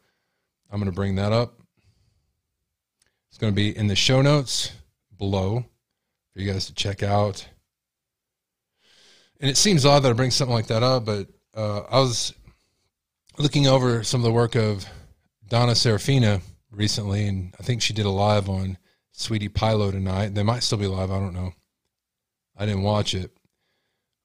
I'm 0.70 0.78
going 0.78 0.88
to 0.88 0.94
bring 0.94 1.16
that 1.16 1.32
up. 1.32 1.58
It's 3.28 3.38
going 3.38 3.52
to 3.52 3.56
be 3.56 3.76
in 3.76 3.88
the 3.88 3.96
show 3.96 4.22
notes 4.22 4.70
below 5.18 5.64
for 6.32 6.40
you 6.40 6.52
guys 6.52 6.66
to 6.66 6.74
check 6.74 7.02
out. 7.02 7.44
And 9.40 9.50
it 9.50 9.56
seems 9.56 9.84
odd 9.84 10.04
that 10.04 10.10
I 10.10 10.12
bring 10.12 10.30
something 10.30 10.54
like 10.54 10.68
that 10.68 10.84
up, 10.84 11.04
but 11.04 11.26
uh, 11.56 11.80
I 11.90 11.98
was 11.98 12.32
looking 13.36 13.66
over 13.66 14.04
some 14.04 14.20
of 14.20 14.24
the 14.24 14.30
work 14.30 14.54
of 14.54 14.86
Donna 15.48 15.74
Serafina 15.74 16.40
recently, 16.70 17.26
and 17.26 17.52
I 17.58 17.64
think 17.64 17.82
she 17.82 17.94
did 17.94 18.06
a 18.06 18.10
live 18.10 18.48
on 18.48 18.78
Sweetie 19.10 19.48
Pilo 19.48 19.90
tonight. 19.90 20.36
They 20.36 20.44
might 20.44 20.62
still 20.62 20.78
be 20.78 20.86
live. 20.86 21.10
I 21.10 21.18
don't 21.18 21.34
know. 21.34 21.52
I 22.61 22.66
didn't 22.66 22.82
watch 22.82 23.14
it, 23.14 23.30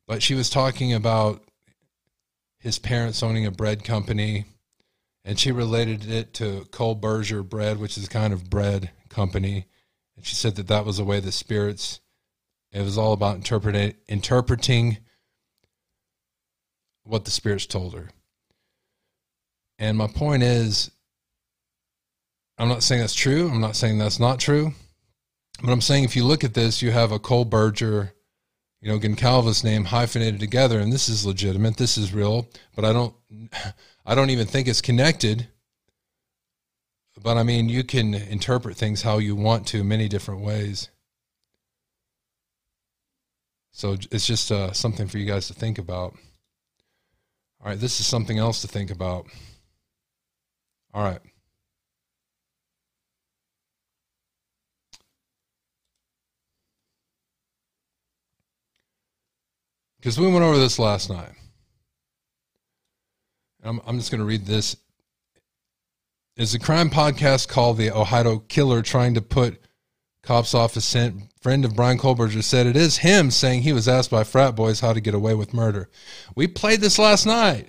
but 0.07 0.21
she 0.21 0.35
was 0.35 0.49
talking 0.49 0.93
about 0.93 1.41
his 2.59 2.77
parents 2.77 3.23
owning 3.23 3.45
a 3.45 3.51
bread 3.51 3.85
company, 3.85 4.43
and 5.23 5.39
she 5.39 5.53
related 5.53 6.09
it 6.11 6.33
to 6.33 6.67
Kohberger 6.69 7.47
Bread, 7.47 7.79
which 7.79 7.97
is 7.97 8.07
a 8.07 8.09
kind 8.09 8.33
of 8.33 8.49
bread 8.49 8.91
company, 9.07 9.67
and 10.17 10.25
she 10.25 10.35
said 10.35 10.55
that 10.57 10.67
that 10.67 10.83
was 10.83 10.97
the 10.97 11.05
way 11.05 11.21
the 11.21 11.31
spirits. 11.31 12.01
It 12.73 12.81
was 12.81 12.97
all 12.97 13.13
about 13.13 13.37
interpreting 13.37 13.93
interpreting 14.09 14.97
what 17.05 17.23
the 17.23 17.31
spirits 17.31 17.65
told 17.65 17.93
her. 17.93 18.09
And 19.79 19.97
my 19.97 20.07
point 20.07 20.43
is, 20.43 20.91
I'm 22.57 22.67
not 22.67 22.83
saying 22.83 22.99
that's 22.99 23.13
true. 23.13 23.49
I'm 23.49 23.61
not 23.61 23.77
saying 23.77 23.97
that's 23.97 24.19
not 24.19 24.39
true. 24.39 24.73
But 25.61 25.71
I'm 25.71 25.81
saying 25.81 26.03
if 26.03 26.17
you 26.17 26.25
look 26.25 26.43
at 26.43 26.53
this, 26.53 26.81
you 26.81 26.91
have 26.91 27.13
a 27.13 27.19
Kohberger, 27.19 28.11
you 28.85 28.91
know, 28.91 28.99
Goncalves 28.99 29.63
name 29.63 29.85
hyphenated 29.85 30.39
together, 30.39 30.79
and 30.79 30.93
this 30.93 31.09
is 31.09 31.25
legitimate. 31.25 31.75
This 31.75 31.97
is 31.97 32.13
real. 32.13 32.47
But 32.75 32.85
I 32.85 32.93
don't, 32.93 33.15
I 34.05 34.13
don't 34.13 34.29
even 34.29 34.45
think 34.45 34.67
it's 34.67 34.79
connected. 34.79 35.47
But 37.19 37.37
I 37.37 37.41
mean, 37.41 37.67
you 37.67 37.83
can 37.83 38.13
interpret 38.13 38.77
things 38.77 39.01
how 39.01 39.17
you 39.17 39.35
want 39.35 39.65
to, 39.69 39.83
many 39.83 40.07
different 40.07 40.41
ways. 40.41 40.89
So 43.71 43.97
it's 44.11 44.27
just 44.27 44.51
uh, 44.51 44.71
something 44.71 45.07
for 45.07 45.17
you 45.17 45.25
guys 45.25 45.47
to 45.47 45.55
think 45.55 45.79
about. 45.79 46.13
All 47.61 47.69
right, 47.71 47.79
this 47.79 47.99
is 47.99 48.05
something 48.05 48.37
else 48.37 48.61
to 48.61 48.67
think 48.67 48.91
about. 48.91 49.25
All 50.93 51.03
right. 51.03 51.21
Because 60.05 60.19
we 60.19 60.31
went 60.31 60.45
over 60.45 60.59
this 60.59 60.77
last 60.77 61.09
night. 61.09 61.31
I'm, 63.63 63.81
I'm 63.87 63.97
just 63.97 64.11
going 64.11 64.19
to 64.19 64.25
read 64.27 64.45
this. 64.45 64.77
Is 66.37 66.51
the 66.51 66.59
crime 66.59 66.91
podcast 66.91 67.47
called 67.47 67.77
The 67.77 67.89
Idaho 67.89 68.37
Killer 68.37 68.83
trying 68.83 69.15
to 69.15 69.21
put 69.23 69.59
cops 70.21 70.53
off 70.53 70.75
a 70.75 70.81
scent? 70.81 71.23
Friend 71.41 71.65
of 71.65 71.75
Bryan 71.75 71.97
Kohberger 71.97 72.43
said 72.43 72.67
it 72.67 72.77
is 72.77 72.97
him 72.97 73.31
saying 73.31 73.63
he 73.63 73.73
was 73.73 73.87
asked 73.87 74.11
by 74.11 74.23
frat 74.23 74.55
boys 74.55 74.79
how 74.79 74.93
to 74.93 75.01
get 75.01 75.15
away 75.15 75.33
with 75.33 75.55
murder. 75.55 75.89
We 76.35 76.45
played 76.45 76.81
this 76.81 76.99
last 76.99 77.25
night. 77.25 77.67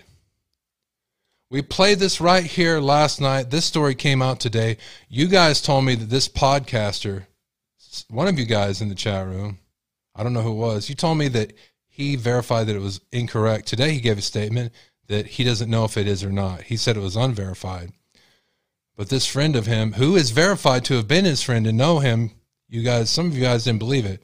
We 1.49 1.63
played 1.63 2.01
this 2.01 2.21
right 2.21 2.45
here 2.45 2.81
last 2.81 3.19
night. 3.19 3.49
This 3.49 3.65
story 3.65 3.95
came 3.95 4.21
out 4.21 4.41
today. 4.41 4.77
You 5.09 5.27
guys 5.27 5.63
told 5.63 5.87
me 5.87 5.95
that 5.95 6.11
this 6.11 6.29
podcaster, 6.29 7.29
one 8.11 8.29
of 8.29 8.39
you 8.39 8.45
guys 8.45 8.83
in 8.83 8.91
the 8.91 8.95
chat 8.95 9.27
room, 9.27 9.59
I 10.15 10.23
don't 10.23 10.35
know 10.35 10.43
who 10.43 10.53
it 10.53 10.57
was, 10.57 10.91
you 10.91 10.95
told 10.95 11.17
me 11.17 11.29
that 11.29 11.55
he 11.97 12.15
verified 12.15 12.67
that 12.67 12.77
it 12.77 12.83
was 12.83 13.01
incorrect. 13.11 13.67
Today 13.67 13.93
he 13.93 14.01
gave 14.01 14.19
a 14.19 14.23
statement 14.23 14.71
that 15.07 15.27
he 15.27 15.45
doesn't 15.45 15.71
know 15.71 15.87
if 15.87 15.97
it 15.97 16.07
is 16.07 16.23
or 16.23 16.31
not. 16.31 16.65
He 16.65 16.77
said 16.77 16.95
it 16.95 17.01
was 17.01 17.17
unverified. 17.17 17.91
But 18.97 19.09
this 19.09 19.25
friend 19.25 19.57
of 19.57 19.65
him, 19.65 19.95
who 19.95 20.15
is 20.15 20.31
verified 20.31 20.85
to 20.85 20.95
have 20.97 21.09
been 21.09 21.25
his 21.25 21.43
friend 21.43 21.67
and 21.67 21.79
know 21.79 22.01
him, 22.01 22.33
you 22.69 22.83
guys, 22.83 23.09
some 23.09 23.25
of 23.25 23.35
you 23.35 23.43
guys 23.43 23.65
didn't 23.65 23.79
believe 23.79 24.05
it. 24.05 24.23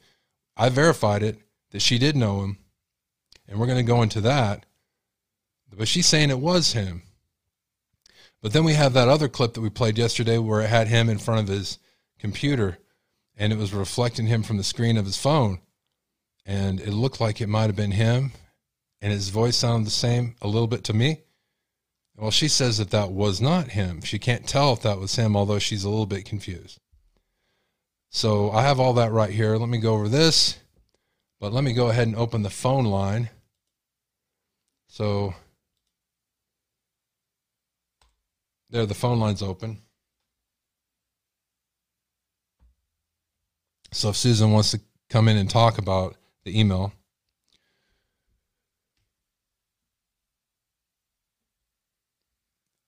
I 0.55 0.69
verified 0.69 1.23
it 1.23 1.39
that 1.71 1.81
she 1.81 1.97
did 1.97 2.15
know 2.15 2.43
him. 2.43 2.59
And 3.47 3.59
we're 3.59 3.65
going 3.65 3.83
to 3.83 3.91
go 3.91 4.03
into 4.03 4.21
that. 4.21 4.67
But 5.75 5.87
she's 5.87 6.05
saying 6.05 6.29
it 6.29 6.37
was 6.37 6.73
him. 6.73 7.01
But 8.39 8.53
then 8.53 8.65
we 8.65 8.73
have 8.73 8.93
that 8.93 9.09
other 9.09 9.29
clip 9.29 9.55
that 9.55 9.61
we 9.61 9.71
played 9.71 9.97
yesterday 9.97 10.37
where 10.37 10.61
it 10.61 10.69
had 10.69 10.89
him 10.89 11.09
in 11.09 11.17
front 11.17 11.41
of 11.41 11.47
his 11.47 11.79
computer 12.19 12.77
and 13.35 13.51
it 13.51 13.57
was 13.57 13.73
reflecting 13.73 14.27
him 14.27 14.43
from 14.43 14.57
the 14.57 14.63
screen 14.63 14.95
of 14.95 15.05
his 15.05 15.17
phone. 15.17 15.59
And 16.45 16.79
it 16.79 16.91
looked 16.91 17.21
like 17.21 17.39
it 17.39 17.47
might 17.47 17.67
have 17.67 17.75
been 17.75 17.91
him. 17.91 18.31
And 19.01 19.11
his 19.11 19.29
voice 19.29 19.57
sounded 19.57 19.87
the 19.87 19.91
same 19.91 20.35
a 20.41 20.47
little 20.47 20.67
bit 20.67 20.83
to 20.85 20.93
me. 20.93 21.21
Well, 22.15 22.31
she 22.31 22.47
says 22.47 22.77
that 22.77 22.91
that 22.91 23.11
was 23.11 23.41
not 23.41 23.69
him. 23.69 24.01
She 24.01 24.19
can't 24.19 24.47
tell 24.47 24.73
if 24.73 24.81
that 24.83 24.99
was 24.99 25.15
him, 25.15 25.35
although 25.35 25.59
she's 25.59 25.83
a 25.83 25.89
little 25.89 26.05
bit 26.05 26.25
confused. 26.25 26.79
So 28.09 28.51
I 28.51 28.61
have 28.61 28.79
all 28.79 28.93
that 28.93 29.11
right 29.11 29.31
here. 29.31 29.57
Let 29.57 29.69
me 29.69 29.79
go 29.79 29.93
over 29.93 30.07
this, 30.07 30.59
but 31.39 31.51
let 31.51 31.63
me 31.63 31.73
go 31.73 31.89
ahead 31.89 32.07
and 32.07 32.15
open 32.15 32.43
the 32.43 32.49
phone 32.49 32.85
line. 32.85 33.29
So 34.87 35.33
There, 38.73 38.87
the 38.87 38.95
phone 38.95 39.19
line's 39.19 39.43
open. 39.43 39.83
So 43.91 44.09
if 44.09 44.15
Susan 44.15 44.51
wants 44.51 44.71
to 44.71 44.81
come 45.11 45.27
in 45.27 45.37
and 45.37 45.47
talk 45.47 45.77
about 45.77 46.15
the 46.45 46.59
email, 46.59 46.93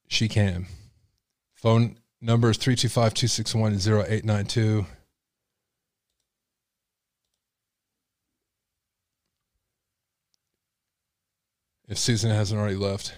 she 0.07 0.27
can. 0.27 0.67
Phone 1.55 1.97
number 2.21 2.49
is 2.49 2.57
325 2.57 3.13
261 3.13 3.73
0892. 4.05 4.85
If 11.87 11.97
Susan 11.99 12.31
hasn't 12.31 12.59
already 12.59 12.75
left. 12.75 13.13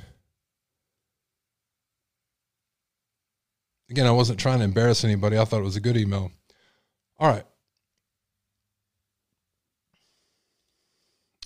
Again, 3.89 4.05
I 4.05 4.11
wasn't 4.11 4.39
trying 4.39 4.59
to 4.59 4.65
embarrass 4.65 5.05
anybody. 5.05 5.38
I 5.38 5.45
thought 5.45 5.61
it 5.61 5.63
was 5.63 5.77
a 5.77 5.81
good 5.81 5.95
email. 5.95 6.31
All 7.17 7.29
right. 7.29 7.45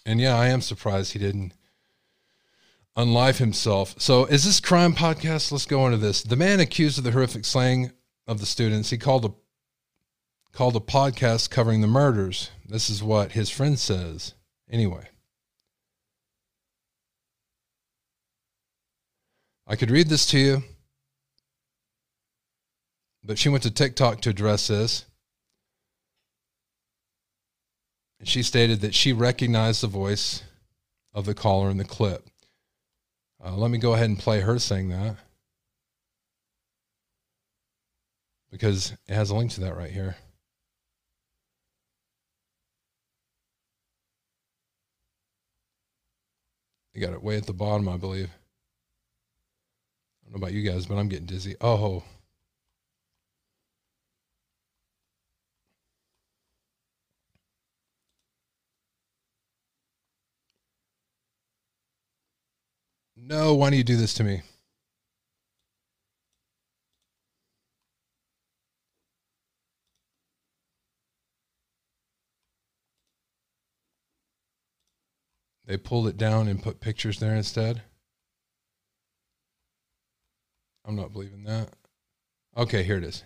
And 0.05 0.19
yeah, 0.19 0.35
I 0.35 0.47
am 0.47 0.61
surprised 0.61 1.13
he 1.13 1.19
didn't 1.19 1.53
unlive 2.97 3.37
himself. 3.37 3.95
So, 3.97 4.25
is 4.25 4.43
this 4.43 4.59
crime 4.59 4.93
podcast? 4.93 5.51
Let's 5.51 5.65
go 5.65 5.85
into 5.85 5.97
this. 5.97 6.23
The 6.23 6.35
man 6.35 6.59
accused 6.59 6.97
of 6.97 7.03
the 7.03 7.11
horrific 7.11 7.45
slaying 7.45 7.91
of 8.27 8.39
the 8.39 8.45
students, 8.45 8.89
he 8.89 8.97
called 8.97 9.25
a 9.25 9.31
called 10.53 10.75
a 10.75 10.79
podcast 10.79 11.49
covering 11.49 11.81
the 11.81 11.87
murders. 11.87 12.49
This 12.67 12.89
is 12.89 13.01
what 13.01 13.31
his 13.31 13.49
friend 13.49 13.79
says. 13.79 14.33
Anyway. 14.69 15.07
I 19.67 19.77
could 19.77 19.91
read 19.91 20.09
this 20.09 20.25
to 20.27 20.37
you, 20.37 20.63
but 23.23 23.39
she 23.39 23.47
went 23.47 23.63
to 23.63 23.71
TikTok 23.71 24.19
to 24.21 24.29
address 24.29 24.67
this. 24.67 25.05
And 28.21 28.29
she 28.29 28.43
stated 28.43 28.81
that 28.81 28.93
she 28.93 29.13
recognized 29.13 29.81
the 29.81 29.87
voice 29.87 30.43
of 31.11 31.25
the 31.25 31.33
caller 31.33 31.71
in 31.71 31.77
the 31.77 31.83
clip. 31.83 32.27
Uh, 33.43 33.55
let 33.55 33.71
me 33.71 33.79
go 33.79 33.95
ahead 33.95 34.09
and 34.09 34.19
play 34.19 34.41
her 34.41 34.59
saying 34.59 34.89
that 34.89 35.15
because 38.51 38.91
it 39.07 39.15
has 39.15 39.31
a 39.31 39.35
link 39.35 39.49
to 39.53 39.61
that 39.61 39.75
right 39.75 39.89
here. 39.89 40.17
You 46.93 47.01
got 47.01 47.13
it 47.13 47.23
way 47.23 47.37
at 47.37 47.47
the 47.47 47.53
bottom, 47.53 47.89
I 47.89 47.97
believe. 47.97 48.29
I 48.29 50.25
don't 50.25 50.39
know 50.39 50.45
about 50.45 50.53
you 50.53 50.61
guys, 50.61 50.85
but 50.85 50.99
I'm 50.99 51.09
getting 51.09 51.25
dizzy. 51.25 51.55
Oh. 51.59 52.03
No, 63.31 63.55
why 63.55 63.69
do 63.69 63.77
you 63.77 63.83
do 63.85 63.95
this 63.95 64.13
to 64.15 64.25
me? 64.25 64.41
They 75.65 75.77
pulled 75.77 76.09
it 76.09 76.17
down 76.17 76.49
and 76.49 76.61
put 76.61 76.81
pictures 76.81 77.19
there 77.19 77.33
instead. 77.33 77.83
I'm 80.83 80.97
not 80.97 81.13
believing 81.13 81.45
that. 81.45 81.69
Okay, 82.57 82.83
here 82.83 82.97
it 82.97 83.05
is. 83.05 83.23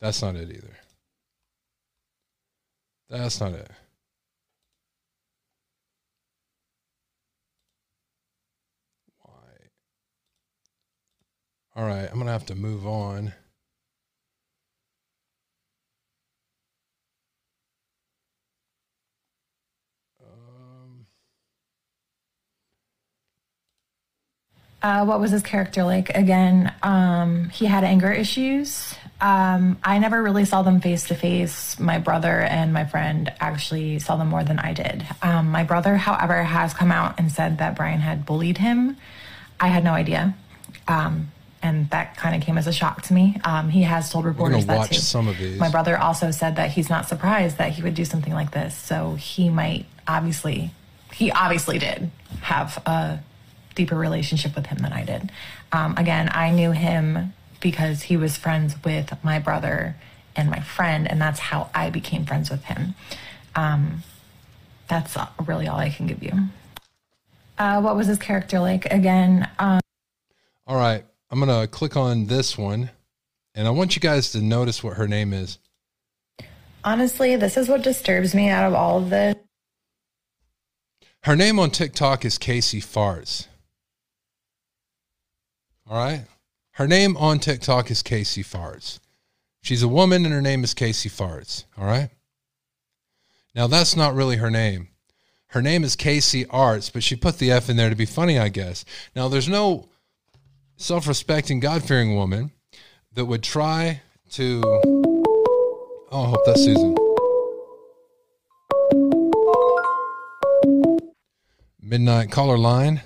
That's 0.00 0.22
not 0.22 0.36
it 0.36 0.50
either. 0.50 0.76
That's 3.08 3.40
not 3.40 3.54
it. 3.54 3.68
Why? 9.22 9.32
All 11.76 11.84
right, 11.84 12.04
I'm 12.08 12.14
going 12.14 12.26
to 12.26 12.32
have 12.32 12.46
to 12.46 12.54
move 12.54 12.86
on. 12.86 13.32
Uh, 24.84 25.02
what 25.04 25.18
was 25.18 25.30
his 25.30 25.42
character 25.42 25.82
like? 25.82 26.10
Again, 26.10 26.70
um, 26.82 27.48
he 27.48 27.64
had 27.64 27.84
anger 27.84 28.12
issues. 28.12 28.94
Um, 29.18 29.78
I 29.82 29.98
never 29.98 30.22
really 30.22 30.44
saw 30.44 30.60
them 30.60 30.82
face 30.82 31.08
to 31.08 31.14
face. 31.14 31.80
My 31.80 31.98
brother 31.98 32.40
and 32.42 32.72
my 32.74 32.84
friend 32.84 33.32
actually 33.40 33.98
saw 33.98 34.16
them 34.16 34.28
more 34.28 34.44
than 34.44 34.58
I 34.58 34.74
did. 34.74 35.06
Um, 35.22 35.50
my 35.50 35.64
brother, 35.64 35.96
however, 35.96 36.42
has 36.42 36.74
come 36.74 36.92
out 36.92 37.18
and 37.18 37.32
said 37.32 37.58
that 37.58 37.76
Bryan 37.76 38.00
had 38.00 38.26
bullied 38.26 38.58
him. 38.58 38.98
I 39.58 39.68
had 39.68 39.84
no 39.84 39.92
idea. 39.92 40.36
Um, 40.86 41.32
and 41.64 41.88
that 41.88 42.14
kind 42.18 42.36
of 42.36 42.42
came 42.42 42.58
as 42.58 42.66
a 42.66 42.72
shock 42.72 43.00
to 43.02 43.14
me. 43.14 43.40
Um, 43.42 43.70
he 43.70 43.82
has 43.82 44.10
told 44.10 44.26
reporters 44.26 44.66
that 44.66 44.90
too. 44.90 45.00
Some 45.00 45.26
of 45.26 45.38
these. 45.38 45.58
My 45.58 45.70
brother 45.70 45.96
also 45.96 46.30
said 46.30 46.56
that 46.56 46.70
he's 46.70 46.90
not 46.90 47.08
surprised 47.08 47.56
that 47.56 47.72
he 47.72 47.82
would 47.82 47.94
do 47.94 48.04
something 48.04 48.34
like 48.34 48.50
this. 48.50 48.76
So 48.76 49.14
he 49.14 49.48
might 49.48 49.86
obviously, 50.06 50.72
he 51.14 51.32
obviously 51.32 51.78
did 51.78 52.10
have 52.42 52.76
a 52.84 53.20
deeper 53.74 53.96
relationship 53.96 54.54
with 54.54 54.66
him 54.66 54.76
than 54.78 54.92
I 54.92 55.06
did. 55.06 55.32
Um, 55.72 55.96
again, 55.96 56.28
I 56.32 56.50
knew 56.50 56.72
him 56.72 57.32
because 57.60 58.02
he 58.02 58.18
was 58.18 58.36
friends 58.36 58.76
with 58.84 59.12
my 59.24 59.38
brother 59.38 59.96
and 60.36 60.50
my 60.50 60.60
friend, 60.60 61.10
and 61.10 61.18
that's 61.18 61.40
how 61.40 61.70
I 61.74 61.88
became 61.88 62.26
friends 62.26 62.50
with 62.50 62.64
him. 62.64 62.94
Um, 63.56 64.02
that's 64.86 65.16
really 65.46 65.66
all 65.66 65.78
I 65.78 65.88
can 65.88 66.06
give 66.06 66.22
you. 66.22 66.32
Uh, 67.56 67.80
what 67.80 67.96
was 67.96 68.06
his 68.06 68.18
character 68.18 68.58
like? 68.58 68.84
Again, 68.86 69.48
um, 69.58 69.80
all 70.66 70.76
right, 70.76 71.04
I'm 71.34 71.40
gonna 71.40 71.66
click 71.66 71.96
on 71.96 72.26
this 72.26 72.56
one, 72.56 72.90
and 73.56 73.66
I 73.66 73.72
want 73.72 73.96
you 73.96 74.00
guys 74.00 74.30
to 74.30 74.40
notice 74.40 74.84
what 74.84 74.98
her 74.98 75.08
name 75.08 75.32
is. 75.32 75.58
Honestly, 76.84 77.34
this 77.34 77.56
is 77.56 77.68
what 77.68 77.82
disturbs 77.82 78.36
me 78.36 78.48
out 78.48 78.68
of 78.68 78.72
all 78.72 78.98
of 78.98 79.10
this. 79.10 79.34
Her 81.24 81.34
name 81.34 81.58
on 81.58 81.72
TikTok 81.72 82.24
is 82.24 82.38
Casey 82.38 82.80
Farts. 82.80 83.48
All 85.90 85.96
right. 85.96 86.26
Her 86.74 86.86
name 86.86 87.16
on 87.16 87.40
TikTok 87.40 87.90
is 87.90 88.04
Casey 88.04 88.44
Farts. 88.44 89.00
She's 89.60 89.82
a 89.82 89.88
woman 89.88 90.24
and 90.24 90.32
her 90.32 90.40
name 90.40 90.62
is 90.62 90.72
Casey 90.72 91.08
Farts. 91.08 91.64
All 91.76 91.86
right. 91.86 92.10
Now, 93.56 93.66
that's 93.66 93.96
not 93.96 94.14
really 94.14 94.36
her 94.36 94.52
name. 94.52 94.90
Her 95.48 95.62
name 95.62 95.82
is 95.82 95.96
Casey 95.96 96.46
Arts, 96.46 96.90
but 96.90 97.02
she 97.02 97.16
put 97.16 97.38
the 97.38 97.50
F 97.50 97.68
in 97.68 97.76
there 97.76 97.90
to 97.90 97.96
be 97.96 98.06
funny, 98.06 98.38
I 98.38 98.50
guess. 98.50 98.84
Now, 99.16 99.26
there's 99.26 99.48
no 99.48 99.88
self 100.76 101.06
respecting, 101.06 101.60
God 101.60 101.82
fearing 101.82 102.14
woman 102.14 102.52
that 103.14 103.24
would 103.24 103.42
try 103.42 104.02
to. 104.32 104.62
Oh, 104.64 106.22
I 106.22 106.28
hope 106.28 106.44
that's 106.46 106.62
Susan. 106.64 106.94
Midnight 111.80 112.30
caller 112.30 112.58
line. 112.58 113.02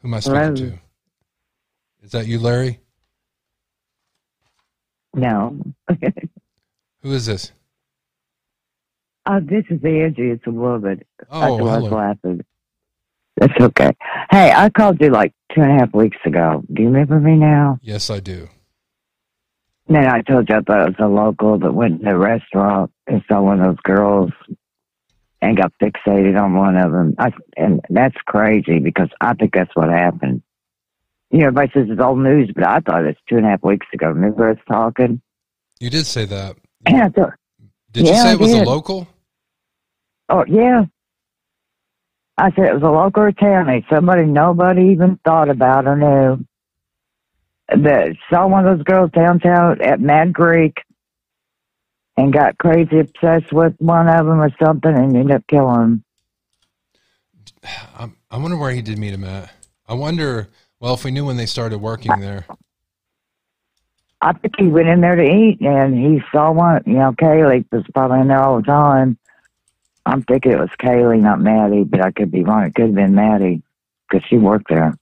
Who 0.00 0.08
am 0.08 0.14
I 0.14 0.20
speaking 0.20 0.40
Hello? 0.40 0.54
to? 0.54 0.78
Is 2.02 2.12
that 2.12 2.26
you, 2.26 2.38
Larry? 2.38 2.80
No. 5.14 5.58
Who 7.02 7.12
is 7.12 7.26
this? 7.26 7.52
Uh, 9.26 9.40
this 9.42 9.64
is 9.68 9.84
Angie. 9.84 10.30
It's 10.30 10.46
a 10.46 10.50
woman. 10.50 11.02
Oh, 11.30 11.66
I 11.68 11.78
was 11.78 11.92
laughing. 11.92 12.44
That's 13.40 13.60
okay. 13.60 13.90
Hey, 14.30 14.52
I 14.52 14.68
called 14.70 15.00
you 15.00 15.10
like 15.10 15.32
two 15.54 15.62
and 15.62 15.70
a 15.72 15.74
half 15.78 15.94
weeks 15.94 16.18
ago. 16.24 16.62
Do 16.72 16.82
you 16.82 16.88
remember 16.88 17.20
me 17.20 17.36
now? 17.36 17.78
Yes, 17.82 18.10
I 18.10 18.20
do. 18.20 18.48
then 19.88 20.06
I 20.06 20.22
told 20.22 20.48
you 20.48 20.56
I 20.56 20.60
thought 20.60 20.88
it 20.88 20.98
was 20.98 21.06
a 21.06 21.08
local 21.08 21.58
that 21.58 21.72
went 21.72 22.02
to 22.02 22.10
a 22.10 22.18
restaurant 22.18 22.90
and 23.06 23.22
saw 23.28 23.40
one 23.40 23.60
of 23.60 23.66
those 23.66 23.82
girls 23.84 24.30
and 25.40 25.56
got 25.56 25.72
fixated 25.80 26.40
on 26.40 26.54
one 26.56 26.76
of 26.76 26.90
them. 26.90 27.14
I, 27.18 27.30
and 27.56 27.80
that's 27.90 28.16
crazy 28.26 28.80
because 28.80 29.08
I 29.20 29.34
think 29.34 29.54
that's 29.54 29.74
what 29.74 29.88
happened. 29.88 30.42
You 31.30 31.40
know, 31.40 31.46
everybody 31.48 31.70
says 31.74 31.86
it's 31.90 32.00
old 32.02 32.18
news, 32.18 32.50
but 32.54 32.66
I 32.66 32.80
thought 32.80 33.04
it's 33.04 33.20
two 33.28 33.36
and 33.36 33.46
a 33.46 33.50
half 33.50 33.62
weeks 33.62 33.86
ago. 33.92 34.08
Remember 34.08 34.50
us 34.50 34.58
talking? 34.66 35.20
You 35.78 35.90
did 35.90 36.06
say 36.06 36.24
that. 36.24 36.56
Yeah. 36.90 37.08
Thought, 37.08 37.34
did 37.92 38.06
yeah, 38.06 38.12
you 38.12 38.16
say 38.18 38.28
I 38.30 38.32
it 38.32 38.40
was 38.40 38.52
a 38.52 38.64
local? 38.64 39.06
Oh, 40.28 40.44
yeah. 40.48 40.84
I 42.38 42.52
said 42.52 42.66
it 42.66 42.74
was 42.74 42.84
a 42.84 42.90
local 42.90 43.24
attorney. 43.24 43.84
Somebody 43.90 44.24
nobody 44.24 44.92
even 44.92 45.18
thought 45.24 45.50
about 45.50 45.86
or 45.86 45.96
knew. 45.96 46.44
That 47.68 48.16
saw 48.30 48.46
one 48.46 48.66
of 48.66 48.78
those 48.78 48.84
girls 48.84 49.10
downtown 49.10 49.82
at 49.82 50.00
Mad 50.00 50.32
Greek 50.32 50.78
and 52.16 52.32
got 52.32 52.56
crazy 52.56 53.00
obsessed 53.00 53.52
with 53.52 53.74
one 53.78 54.08
of 54.08 54.24
them 54.24 54.40
or 54.40 54.50
something 54.62 54.94
and 54.94 55.16
ended 55.16 55.36
up 55.36 55.46
killing 55.48 55.80
him. 55.80 56.04
I, 57.64 58.08
I 58.30 58.38
wonder 58.38 58.56
where 58.56 58.70
he 58.70 58.82
did 58.82 58.98
meet 58.98 59.12
him 59.12 59.24
at. 59.24 59.52
I 59.88 59.94
wonder. 59.94 60.48
Well, 60.80 60.94
if 60.94 61.04
we 61.04 61.10
knew 61.10 61.26
when 61.26 61.36
they 61.36 61.46
started 61.46 61.78
working 61.78 62.20
there. 62.20 62.46
I 64.20 64.32
think 64.32 64.54
he 64.56 64.68
went 64.68 64.88
in 64.88 65.00
there 65.00 65.16
to 65.16 65.22
eat 65.22 65.60
and 65.60 65.94
he 65.94 66.22
saw 66.30 66.52
one. 66.52 66.82
You 66.86 66.94
know, 66.94 67.12
Kaylee 67.12 67.64
was 67.72 67.84
probably 67.92 68.20
in 68.20 68.28
there 68.28 68.40
all 68.40 68.58
the 68.58 68.62
time. 68.62 69.17
I'm 70.08 70.22
thinking 70.22 70.52
it 70.52 70.58
was 70.58 70.70
Kaylee, 70.80 71.20
not 71.20 71.38
Maddie, 71.40 71.84
but 71.84 72.00
I 72.00 72.10
could 72.12 72.30
be 72.30 72.42
wrong. 72.42 72.64
It 72.64 72.74
could 72.74 72.86
have 72.86 72.94
been 72.94 73.14
Maddie 73.14 73.62
because 74.08 74.26
she 74.28 74.36
worked 74.38 74.70
there. 74.70 74.96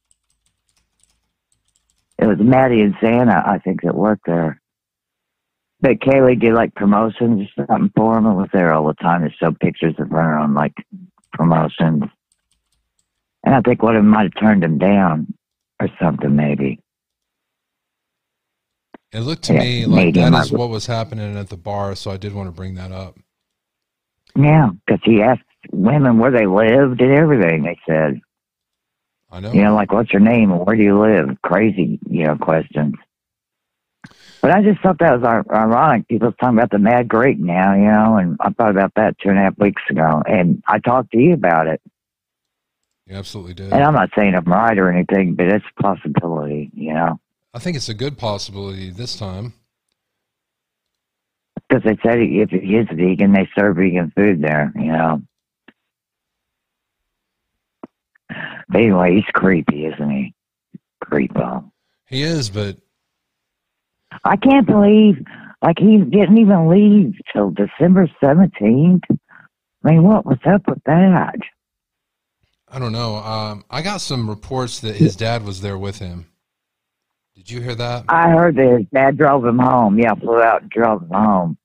It 2.19 2.27
was 2.27 2.39
Maddie 2.41 2.81
and 2.81 2.95
Xana, 2.97 3.47
I 3.47 3.59
think, 3.59 3.83
that 3.83 3.95
worked 3.95 4.27
there. 4.27 4.61
But 5.81 6.01
Kaylee 6.01 6.41
did 6.41 6.55
like 6.55 6.75
promotions 6.75 7.49
or 7.57 7.67
something 7.67 7.93
for 7.95 8.19
him 8.19 8.27
and 8.27 8.37
was 8.37 8.49
there 8.53 8.73
all 8.73 8.87
the 8.89 8.95
time 8.95 9.23
to 9.23 9.31
show 9.37 9.53
pictures 9.53 9.95
of 9.99 10.11
her 10.11 10.37
on 10.39 10.55
like 10.55 10.75
promotions. 11.33 12.03
And 13.45 13.55
I 13.55 13.61
think 13.61 13.83
one 13.85 13.95
of 13.95 14.03
them 14.03 14.11
might 14.11 14.23
have 14.35 14.43
turned 14.43 14.65
him 14.65 14.79
down 14.79 15.33
or 15.81 15.89
something, 16.03 16.35
maybe. 16.35 16.81
It 19.13 19.21
looked 19.21 19.45
to 19.45 19.55
Yeah, 19.55 19.61
me 19.61 19.87
like 19.87 20.15
that 20.15 20.21
is 20.21 20.31
that 20.31 20.35
I 20.35 20.41
is 20.41 20.51
would- 20.51 20.59
what 20.59 20.71
was 20.71 20.87
happening 20.87 21.37
at 21.37 21.49
the 21.49 21.57
bar, 21.57 21.95
so 21.95 22.11
I 22.11 22.17
did 22.17 22.35
want 22.35 22.49
to 22.49 22.53
bring 22.53 22.75
that 22.75 22.91
up. 22.91 23.17
Yeah, 24.37 24.71
because 24.87 25.01
he 25.05 25.23
asked 25.23 25.43
women 25.73 26.19
where 26.19 26.31
they 26.31 26.47
lived 26.47 27.01
and 27.01 27.13
everything. 27.13 27.63
They 27.63 27.79
said, 27.89 28.21
I 29.31 29.41
know. 29.41 29.53
you 29.53 29.63
know, 29.63 29.75
like, 29.75 29.93
what's 29.93 30.13
your 30.13 30.21
name 30.21 30.53
and 30.53 30.65
where 30.65 30.77
do 30.77 30.83
you 30.83 31.01
live? 31.01 31.37
Crazy, 31.43 31.99
you 32.09 32.25
know, 32.25 32.37
questions. 32.37 32.95
But 34.41 34.51
I 34.53 34.63
just 34.63 34.81
thought 34.81 34.99
that 35.01 35.21
was 35.21 35.45
ironic. 35.51 36.07
People 36.09 36.33
talking 36.33 36.57
about 36.59 36.71
the 36.71 36.79
Mad 36.79 37.09
Greek 37.09 37.39
now, 37.39 37.75
you 37.75 37.91
know, 37.91 38.17
and 38.17 38.37
I 38.39 38.51
thought 38.51 38.71
about 38.71 38.93
that 38.95 39.19
two 39.19 39.31
and 39.31 39.39
a 39.39 39.43
half 39.43 39.59
weeks 39.59 39.83
ago. 39.91 40.23
And 40.27 40.63
I 40.67 40.79
talked 40.79 41.11
to 41.13 41.19
you 41.19 41.33
about 41.33 41.67
it. 41.67 41.81
He 43.07 43.15
absolutely 43.15 43.55
did. 43.55 43.73
And 43.73 43.83
I'm 43.83 43.95
not 43.95 44.11
saying 44.17 44.35
I'm 44.35 44.45
right 44.45 44.79
or 44.79 44.91
anything, 44.91 45.35
but 45.35 45.47
it's 45.47 45.65
a 45.77 45.83
possibility, 45.83 46.71
you 46.75 46.93
know. 46.93 47.19
I 47.55 47.59
think 47.59 47.77
it's 47.77 47.89
a 47.89 47.95
good 47.95 48.19
possibility 48.19 48.91
this 48.91 49.17
time. 49.17 49.55
Because 51.69 51.83
they 51.85 51.99
said 52.03 52.19
if 52.21 52.51
he 52.51 52.77
is 52.77 52.87
vegan, 52.93 53.33
they 53.33 53.49
serve 53.59 53.77
vegan 53.77 54.13
food 54.15 54.41
there, 54.41 54.73
you 54.77 54.93
know. 54.93 55.23
But 58.69 58.81
anyway, 58.81 59.17
he's 59.17 59.25
creepy, 59.33 59.87
isn't 59.87 60.11
he? 60.11 60.35
Creepo. 61.05 61.71
He 62.09 62.23
is, 62.23 62.51
but 62.51 62.77
I 64.25 64.37
can't 64.37 64.67
believe, 64.67 65.25
like, 65.63 65.79
he 65.79 65.99
didn't 65.99 66.39
even 66.39 66.69
leave 66.69 67.15
till 67.33 67.51
December 67.51 68.09
17th. 68.23 69.03
I 69.11 69.91
mean, 69.91 70.03
what 70.03 70.25
was 70.25 70.39
up 70.47 70.63
with 70.69 70.83
that? 70.87 71.37
I 72.69 72.79
don't 72.79 72.93
know. 72.93 73.17
Um, 73.17 73.65
I 73.71 73.83
got 73.83 74.01
some 74.01 74.29
reports 74.29 74.81
that 74.81 74.97
his 74.97 75.17
dad 75.17 75.45
was 75.45 75.61
there 75.61 75.79
with 75.79 75.99
him. 75.99 76.27
Did 77.37 77.51
you 77.51 77.61
hear 77.61 77.75
that? 77.75 78.07
I 78.09 78.31
heard 78.31 78.57
that 78.57 78.79
his 78.79 78.87
dad 78.93 79.19
drove 79.19 79.45
him 79.45 79.59
home. 79.59 79.99
Yeah, 79.99 80.15
flew 80.15 80.41
out 80.41 80.63
and 80.63 80.71
drove 80.71 81.03
him 81.03 81.11
home. 81.11 81.59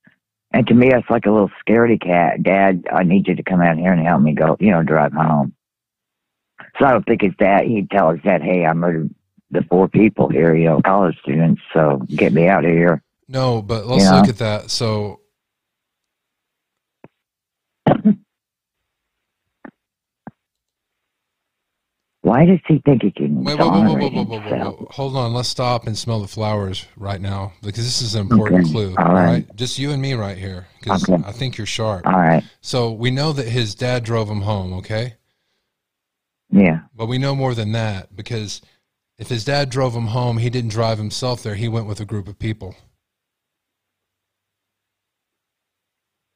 And 0.52 0.66
to 0.66 0.74
me, 0.74 0.90
that's 0.90 1.08
like 1.08 1.24
a 1.24 1.30
little 1.30 1.50
scaredy 1.66 1.98
cat. 1.98 2.42
Dad, 2.42 2.84
I 2.92 3.04
need 3.04 3.26
you 3.26 3.34
to 3.34 3.42
come 3.42 3.62
out 3.62 3.78
here 3.78 3.90
and 3.92 4.06
help 4.06 4.20
me 4.20 4.34
go, 4.34 4.58
you 4.60 4.70
know, 4.70 4.82
drive 4.82 5.14
home. 5.14 5.54
So 6.78 6.84
I 6.84 6.92
don't 6.92 7.06
think 7.06 7.22
his 7.22 7.34
dad, 7.38 7.64
he'd 7.64 7.90
tell 7.90 8.10
his 8.10 8.20
dad, 8.20 8.42
hey, 8.42 8.66
I 8.66 8.74
murdered 8.74 9.14
the 9.50 9.62
four 9.62 9.88
people 9.88 10.28
here, 10.28 10.54
you 10.54 10.66
know, 10.66 10.82
college 10.82 11.18
students, 11.22 11.62
so 11.72 12.02
get 12.08 12.34
me 12.34 12.48
out 12.48 12.64
of 12.64 12.70
here. 12.70 13.02
No, 13.28 13.62
but 13.62 13.86
let's 13.86 14.04
you 14.04 14.10
know? 14.10 14.18
look 14.18 14.28
at 14.28 14.38
that. 14.38 14.70
So 14.70 15.20
Why 22.22 22.44
does 22.44 22.60
he 22.68 22.78
think 22.84 23.02
he 23.02 23.10
can 23.10 23.42
wait, 23.42 23.58
wait, 23.58 23.68
wait, 23.68 24.56
Hold 24.92 25.16
on, 25.16 25.34
let's 25.34 25.48
stop 25.48 25.88
and 25.88 25.98
smell 25.98 26.20
the 26.20 26.28
flowers 26.28 26.86
right 26.96 27.20
now 27.20 27.52
because 27.62 27.84
this 27.84 28.00
is 28.00 28.14
an 28.14 28.20
important 28.20 28.62
okay. 28.62 28.72
clue. 28.72 28.94
All 28.96 29.12
right. 29.12 29.26
right. 29.26 29.56
just 29.56 29.76
you 29.76 29.90
and 29.90 30.00
me 30.00 30.14
right 30.14 30.38
here 30.38 30.68
because 30.78 31.08
okay. 31.08 31.20
I 31.26 31.32
think 31.32 31.58
you're 31.58 31.66
sharp. 31.66 32.06
All 32.06 32.12
right. 32.12 32.44
So 32.60 32.92
we 32.92 33.10
know 33.10 33.32
that 33.32 33.48
his 33.48 33.74
dad 33.74 34.04
drove 34.04 34.30
him 34.30 34.42
home. 34.42 34.72
Okay. 34.74 35.16
Yeah. 36.48 36.82
But 36.94 37.06
we 37.06 37.18
know 37.18 37.34
more 37.34 37.56
than 37.56 37.72
that 37.72 38.14
because 38.14 38.62
if 39.18 39.28
his 39.28 39.44
dad 39.44 39.68
drove 39.68 39.94
him 39.94 40.06
home, 40.06 40.38
he 40.38 40.48
didn't 40.48 40.70
drive 40.70 40.98
himself 40.98 41.42
there. 41.42 41.56
He 41.56 41.66
went 41.66 41.86
with 41.88 41.98
a 41.98 42.04
group 42.04 42.28
of 42.28 42.38
people. 42.38 42.76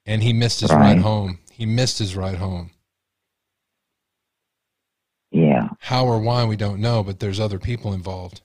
And 0.05 0.21
he 0.21 0.33
missed 0.33 0.61
his 0.61 0.71
right. 0.71 0.81
ride 0.81 0.99
home. 0.99 1.39
He 1.53 1.65
missed 1.65 2.01
his 2.01 2.17
ride 2.17 2.39
home. 2.39 2.71
Yeah. 5.37 5.69
How 5.87 6.05
or 6.05 6.19
why 6.19 6.45
we 6.45 6.57
don't 6.57 6.81
know, 6.81 7.05
but 7.05 7.21
there's 7.21 7.39
other 7.39 7.61
people 7.61 7.93
involved. 7.93 8.41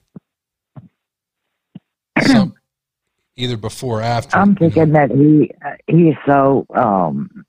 Some, 2.24 2.54
either 3.34 3.56
before 3.56 3.98
or 3.98 4.02
after. 4.02 4.36
I'm 4.36 4.54
thinking 4.54 4.86
you 4.86 4.86
know. 4.86 5.08
that 5.08 5.10
he 5.10 5.50
uh, 5.66 5.74
he 5.88 6.10
is 6.10 6.16
so 6.24 6.64
um, 6.72 7.44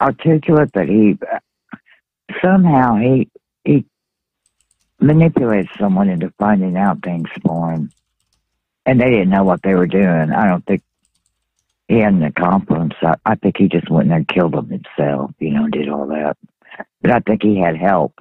articulate 0.00 0.72
that 0.72 0.88
he 0.88 1.18
uh, 1.30 1.40
somehow 2.42 2.96
he 2.96 3.28
he 3.66 3.84
manipulates 4.98 5.68
someone 5.78 6.08
into 6.08 6.32
finding 6.38 6.78
out 6.78 7.02
things 7.02 7.28
for 7.44 7.70
him, 7.70 7.90
and 8.86 8.98
they 8.98 9.10
didn't 9.10 9.28
know 9.28 9.44
what 9.44 9.60
they 9.62 9.74
were 9.74 9.86
doing. 9.86 10.32
I 10.32 10.48
don't 10.48 10.64
think 10.64 10.82
he 11.86 11.98
had 11.98 12.14
an 12.14 12.22
accomplice. 12.22 12.96
I, 13.02 13.16
I 13.26 13.34
think 13.34 13.58
he 13.58 13.68
just 13.68 13.90
went 13.90 14.08
there 14.08 14.16
and 14.16 14.26
killed 14.26 14.54
them 14.54 14.70
himself. 14.70 15.32
You 15.38 15.50
know, 15.50 15.68
did 15.68 15.90
all 15.90 16.06
that 16.06 16.38
but 17.00 17.10
I 17.10 17.20
think 17.20 17.42
he 17.42 17.58
had 17.58 17.76
help. 17.76 18.14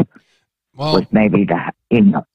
Well, 0.75 0.95
with 0.95 1.11
maybe 1.11 1.45
the 1.45 1.71
you 1.89 2.01
know. 2.01 2.25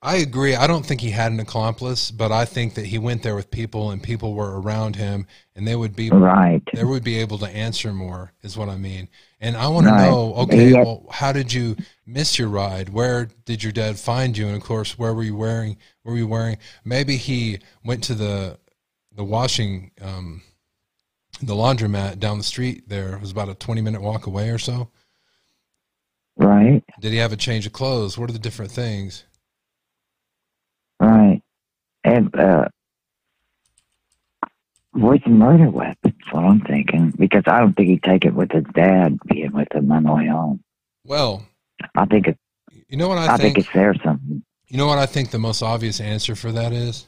I 0.00 0.16
agree. 0.16 0.54
I 0.54 0.68
don't 0.68 0.86
think 0.86 1.00
he 1.00 1.10
had 1.10 1.32
an 1.32 1.40
accomplice, 1.40 2.12
but 2.12 2.30
I 2.30 2.44
think 2.44 2.74
that 2.74 2.86
he 2.86 2.98
went 2.98 3.24
there 3.24 3.34
with 3.34 3.50
people 3.50 3.90
and 3.90 4.00
people 4.00 4.34
were 4.34 4.60
around 4.60 4.94
him 4.94 5.26
and 5.56 5.66
they 5.66 5.74
would 5.74 5.96
be 5.96 6.08
right. 6.08 6.62
They 6.72 6.84
would 6.84 7.02
be 7.02 7.18
able 7.18 7.38
to 7.38 7.48
answer 7.48 7.92
more, 7.92 8.32
is 8.42 8.56
what 8.56 8.68
I 8.68 8.76
mean. 8.76 9.08
And 9.40 9.56
I 9.56 9.66
want 9.66 9.86
right. 9.86 10.04
to 10.04 10.10
know, 10.10 10.34
okay, 10.34 10.70
had, 10.70 10.86
well, 10.86 11.04
how 11.10 11.32
did 11.32 11.52
you 11.52 11.74
miss 12.06 12.38
your 12.38 12.46
ride? 12.46 12.90
Where 12.90 13.28
did 13.44 13.64
your 13.64 13.72
dad 13.72 13.98
find 13.98 14.38
you? 14.38 14.46
And 14.46 14.54
of 14.54 14.62
course, 14.62 14.96
where 14.96 15.12
were 15.14 15.24
you 15.24 15.34
wearing? 15.34 15.76
Were 16.04 16.16
you 16.16 16.28
wearing? 16.28 16.58
Maybe 16.84 17.16
he 17.16 17.58
went 17.84 18.04
to 18.04 18.14
the 18.14 18.58
the 19.16 19.24
washing, 19.24 19.90
um, 20.00 20.42
the 21.42 21.54
laundromat 21.54 22.20
down 22.20 22.38
the 22.38 22.44
street. 22.44 22.88
There 22.88 23.14
it 23.14 23.20
was 23.20 23.32
about 23.32 23.48
a 23.48 23.54
twenty 23.56 23.80
minute 23.80 24.00
walk 24.00 24.26
away 24.26 24.50
or 24.50 24.58
so. 24.58 24.90
Right. 26.38 26.84
Did 27.00 27.12
he 27.12 27.18
have 27.18 27.32
a 27.32 27.36
change 27.36 27.66
of 27.66 27.72
clothes? 27.72 28.16
What 28.16 28.30
are 28.30 28.32
the 28.32 28.38
different 28.38 28.70
things? 28.70 29.24
Right. 31.00 31.42
And 32.04 32.34
uh 32.34 32.68
the 34.94 35.20
murder 35.26 35.70
weapon? 35.70 35.96
That's 36.02 36.32
what 36.32 36.44
I'm 36.44 36.60
thinking. 36.60 37.12
Because 37.18 37.42
I 37.46 37.60
don't 37.60 37.74
think 37.74 37.88
he'd 37.88 38.02
take 38.02 38.24
it 38.24 38.34
with 38.34 38.50
his 38.52 38.64
dad 38.74 39.18
being 39.26 39.52
with 39.52 39.72
him 39.72 39.90
on 39.92 40.04
the 40.04 40.12
way 40.12 40.26
home. 40.28 40.62
Well 41.04 41.44
I 41.96 42.06
think 42.06 42.28
it 42.28 42.38
you 42.88 42.96
know 42.96 43.08
what 43.08 43.18
I, 43.18 43.34
I 43.34 43.36
think, 43.36 43.54
think 43.54 43.58
it's 43.58 43.74
there 43.74 43.94
something. 44.02 44.42
You 44.68 44.78
know 44.78 44.86
what 44.86 44.98
I 44.98 45.06
think 45.06 45.30
the 45.30 45.38
most 45.38 45.62
obvious 45.62 46.00
answer 46.00 46.34
for 46.34 46.52
that 46.52 46.72
is? 46.72 47.06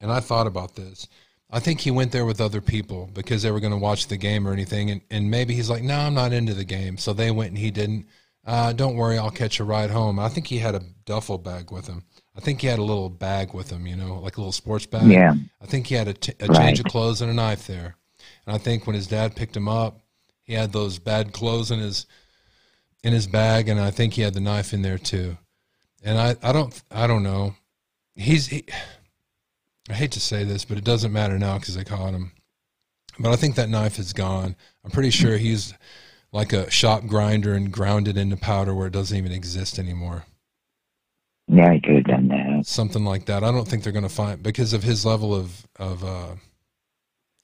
And 0.00 0.12
I 0.12 0.20
thought 0.20 0.46
about 0.46 0.76
this. 0.76 1.08
I 1.50 1.60
think 1.60 1.80
he 1.80 1.90
went 1.90 2.12
there 2.12 2.26
with 2.26 2.40
other 2.40 2.60
people 2.60 3.10
because 3.14 3.42
they 3.42 3.50
were 3.50 3.60
going 3.60 3.72
to 3.72 3.78
watch 3.78 4.08
the 4.08 4.16
game 4.16 4.46
or 4.46 4.52
anything. 4.52 4.90
And, 4.90 5.00
and 5.10 5.30
maybe 5.30 5.54
he's 5.54 5.70
like, 5.70 5.82
no, 5.82 5.96
I'm 5.96 6.14
not 6.14 6.32
into 6.32 6.54
the 6.54 6.64
game. 6.64 6.98
So 6.98 7.12
they 7.12 7.30
went 7.30 7.50
and 7.50 7.58
he 7.58 7.70
didn't. 7.70 8.06
Uh, 8.46 8.72
don't 8.72 8.96
worry, 8.96 9.18
I'll 9.18 9.30
catch 9.30 9.60
a 9.60 9.64
ride 9.64 9.90
home. 9.90 10.18
I 10.18 10.28
think 10.28 10.46
he 10.46 10.58
had 10.58 10.74
a 10.74 10.82
duffel 11.04 11.38
bag 11.38 11.70
with 11.70 11.86
him. 11.86 12.04
I 12.36 12.40
think 12.40 12.60
he 12.60 12.66
had 12.66 12.78
a 12.78 12.84
little 12.84 13.10
bag 13.10 13.52
with 13.52 13.70
him, 13.70 13.86
you 13.86 13.96
know, 13.96 14.20
like 14.20 14.36
a 14.36 14.40
little 14.40 14.52
sports 14.52 14.86
bag. 14.86 15.10
Yeah. 15.10 15.34
I 15.60 15.66
think 15.66 15.88
he 15.88 15.96
had 15.96 16.08
a, 16.08 16.14
t- 16.14 16.32
a 16.40 16.46
right. 16.46 16.56
change 16.56 16.80
of 16.80 16.86
clothes 16.86 17.20
and 17.20 17.30
a 17.30 17.34
knife 17.34 17.66
there. 17.66 17.96
And 18.46 18.54
I 18.54 18.58
think 18.58 18.86
when 18.86 18.94
his 18.94 19.06
dad 19.06 19.36
picked 19.36 19.56
him 19.56 19.68
up, 19.68 20.00
he 20.42 20.54
had 20.54 20.72
those 20.72 20.98
bad 20.98 21.32
clothes 21.32 21.70
in 21.70 21.78
his 21.78 22.06
in 23.04 23.12
his 23.12 23.26
bag, 23.26 23.68
and 23.68 23.78
I 23.78 23.90
think 23.90 24.14
he 24.14 24.22
had 24.22 24.34
the 24.34 24.40
knife 24.40 24.72
in 24.72 24.82
there 24.82 24.98
too. 24.98 25.36
And 26.02 26.18
I, 26.18 26.36
I 26.42 26.52
don't 26.52 26.82
I 26.90 27.06
don't 27.06 27.22
know. 27.22 27.54
He's 28.14 28.46
he, 28.46 28.64
I 29.90 29.92
hate 29.92 30.12
to 30.12 30.20
say 30.20 30.44
this, 30.44 30.64
but 30.64 30.78
it 30.78 30.84
doesn't 30.84 31.12
matter 31.12 31.38
now 31.38 31.58
because 31.58 31.74
they 31.74 31.84
caught 31.84 32.14
him. 32.14 32.32
But 33.18 33.32
I 33.32 33.36
think 33.36 33.56
that 33.56 33.68
knife 33.68 33.98
is 33.98 34.12
gone. 34.12 34.56
I'm 34.84 34.90
pretty 34.90 35.10
sure 35.10 35.36
he's 35.36 35.74
like 36.32 36.52
a 36.52 36.70
shop 36.70 37.06
grinder 37.06 37.54
and 37.54 37.72
ground 37.72 38.08
it 38.08 38.16
into 38.16 38.36
powder 38.36 38.74
where 38.74 38.86
it 38.86 38.92
doesn't 38.92 39.16
even 39.16 39.32
exist 39.32 39.78
anymore. 39.78 40.24
Yeah, 41.46 41.72
he 41.72 41.80
could 41.80 41.96
have 41.96 42.04
done 42.04 42.28
that. 42.28 42.66
Something 42.66 43.04
like 43.04 43.24
that. 43.26 43.42
I 43.42 43.50
don't 43.50 43.66
think 43.66 43.82
they're 43.82 43.92
going 43.92 44.02
to 44.02 44.08
find 44.10 44.42
because 44.42 44.74
of 44.74 44.82
his 44.82 45.06
level 45.06 45.34
of 45.34 45.66
of 45.76 46.04
uh, 46.04 46.34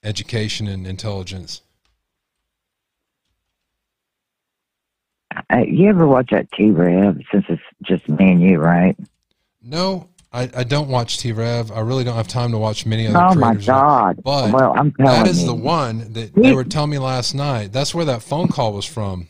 education 0.03 0.67
and 0.67 0.85
intelligence. 0.85 1.61
Uh, 5.51 5.63
you 5.67 5.89
ever 5.89 6.07
watch 6.07 6.29
that 6.31 6.51
T 6.51 6.69
Rev? 6.69 7.19
Since 7.31 7.45
it's 7.49 7.61
just 7.83 8.07
me 8.07 8.31
and 8.31 8.41
you, 8.41 8.57
right? 8.59 8.95
No, 9.61 10.07
I, 10.35 10.49
I 10.53 10.63
don't 10.65 10.89
watch 10.89 11.17
T 11.19 11.31
Rev. 11.31 11.71
I 11.71 11.79
really 11.79 12.03
don't 12.03 12.17
have 12.17 12.27
time 12.27 12.51
to 12.51 12.57
watch 12.57 12.85
many 12.85 13.07
other. 13.07 13.17
Oh 13.17 13.35
my 13.35 13.55
god! 13.55 14.21
But 14.21 14.51
well, 14.51 14.73
I'm 14.77 14.91
telling 14.91 15.23
that 15.23 15.27
is 15.27 15.41
you. 15.41 15.47
the 15.47 15.55
one 15.55 16.11
that 16.11 16.35
they 16.35 16.53
were 16.53 16.65
telling 16.65 16.89
me 16.89 16.99
last 16.99 17.33
night. 17.33 17.71
That's 17.71 17.95
where 17.95 18.03
that 18.03 18.21
phone 18.21 18.49
call 18.49 18.73
was 18.73 18.85
from, 18.85 19.29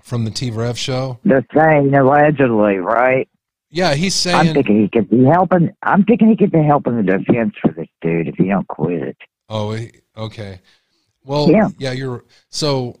from 0.00 0.24
the 0.24 0.30
T 0.30 0.52
Rev 0.52 0.78
show. 0.78 1.18
The 1.24 1.44
same, 1.52 1.92
allegedly, 1.92 2.76
right? 2.76 3.28
Yeah, 3.70 3.94
he's 3.94 4.14
saying. 4.14 4.36
I'm 4.36 4.54
thinking 4.54 4.80
he 4.80 4.88
could 4.88 5.10
be 5.10 5.24
helping. 5.24 5.74
I'm 5.82 6.04
thinking 6.04 6.28
he 6.28 6.36
could 6.36 6.52
be 6.52 6.62
helping 6.62 6.96
the 6.96 7.02
defense 7.02 7.54
for 7.60 7.72
this 7.72 7.88
dude 8.00 8.28
if 8.28 8.36
he 8.36 8.44
don't 8.44 8.68
quit. 8.68 9.02
It. 9.02 9.16
Oh, 9.48 9.76
okay. 10.16 10.60
Well, 11.24 11.50
yeah, 11.50 11.70
yeah 11.76 11.90
you're 11.90 12.24
so 12.50 13.00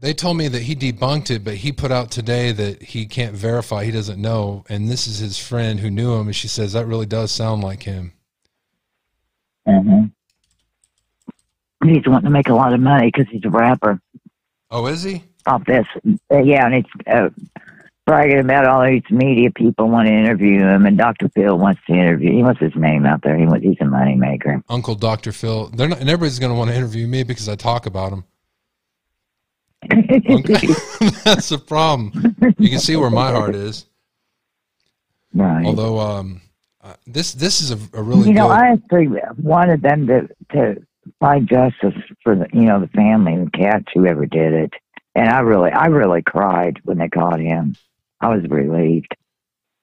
they 0.00 0.14
told 0.14 0.36
me 0.36 0.48
that 0.48 0.62
he 0.62 0.76
debunked 0.76 1.30
it, 1.30 1.42
but 1.44 1.54
he 1.54 1.72
put 1.72 1.90
out 1.90 2.10
today 2.10 2.52
that 2.52 2.82
he 2.82 3.06
can't 3.06 3.34
verify. 3.34 3.84
He 3.84 3.90
doesn't 3.90 4.20
know. 4.20 4.64
And 4.68 4.88
this 4.88 5.06
is 5.06 5.18
his 5.18 5.38
friend 5.38 5.80
who 5.80 5.90
knew 5.90 6.14
him. 6.14 6.28
And 6.28 6.36
she 6.36 6.48
says 6.48 6.72
that 6.72 6.86
really 6.86 7.06
does 7.06 7.32
sound 7.32 7.62
like 7.62 7.82
him. 7.82 8.12
Mm-hmm. 9.66 10.04
He's 11.88 12.06
wanting 12.06 12.26
to 12.26 12.30
make 12.30 12.48
a 12.48 12.54
lot 12.54 12.72
of 12.72 12.80
money 12.80 13.10
because 13.12 13.26
he's 13.30 13.44
a 13.44 13.50
rapper. 13.50 14.00
Oh, 14.70 14.86
is 14.86 15.02
he? 15.02 15.24
Off 15.46 15.64
this. 15.64 15.86
Uh, 16.30 16.38
yeah, 16.38 16.66
and 16.66 16.74
it's 16.74 16.90
uh, 17.06 17.30
bragging 18.06 18.40
about 18.40 18.66
all 18.66 18.84
these 18.84 19.02
media 19.10 19.50
people 19.50 19.88
want 19.88 20.06
to 20.06 20.12
interview 20.12 20.60
him. 20.60 20.86
And 20.86 20.96
Dr. 20.96 21.28
Phil 21.30 21.58
wants 21.58 21.80
to 21.86 21.92
interview. 21.92 22.32
He 22.32 22.42
wants 22.42 22.60
his 22.60 22.74
name 22.76 23.04
out 23.04 23.22
there. 23.22 23.36
He 23.36 23.46
wants, 23.46 23.64
he's 23.64 23.76
a 23.80 23.84
money 23.84 24.14
maker. 24.14 24.62
Uncle 24.68 24.94
Dr. 24.94 25.32
Phil. 25.32 25.68
They're 25.68 25.88
not, 25.88 26.00
and 26.00 26.08
everybody's 26.08 26.38
going 26.38 26.52
to 26.52 26.58
want 26.58 26.70
to 26.70 26.76
interview 26.76 27.06
me 27.06 27.22
because 27.22 27.48
I 27.48 27.56
talk 27.56 27.86
about 27.86 28.12
him. 28.12 28.24
That's 31.24 31.48
the 31.48 31.62
problem. 31.64 32.36
You 32.58 32.68
can 32.68 32.78
see 32.78 32.96
where 32.96 33.10
my 33.10 33.30
heart 33.30 33.54
is. 33.54 33.86
Right. 35.34 35.64
Although 35.64 36.00
um, 36.00 36.40
uh, 36.82 36.94
this 37.06 37.32
this 37.34 37.60
is 37.60 37.70
a, 37.70 37.78
a 37.92 38.02
really 38.02 38.28
you 38.28 38.34
know 38.34 38.48
good, 38.48 38.54
I 38.54 38.72
actually 38.72 39.08
wanted 39.38 39.82
them 39.82 40.06
to 40.06 40.28
to 40.52 40.82
find 41.20 41.48
justice 41.48 41.94
for 42.22 42.34
the 42.34 42.46
you 42.52 42.62
know 42.62 42.80
the 42.80 42.88
family, 42.88 43.34
and 43.34 43.46
the 43.46 43.50
cats, 43.50 43.86
whoever 43.94 44.26
did 44.26 44.52
it, 44.52 44.74
And 45.14 45.28
I 45.28 45.40
really, 45.40 45.70
I 45.70 45.86
really 45.86 46.22
cried 46.22 46.80
when 46.84 46.98
they 46.98 47.08
caught 47.08 47.40
him. 47.40 47.76
I 48.20 48.28
was 48.34 48.42
relieved 48.48 49.14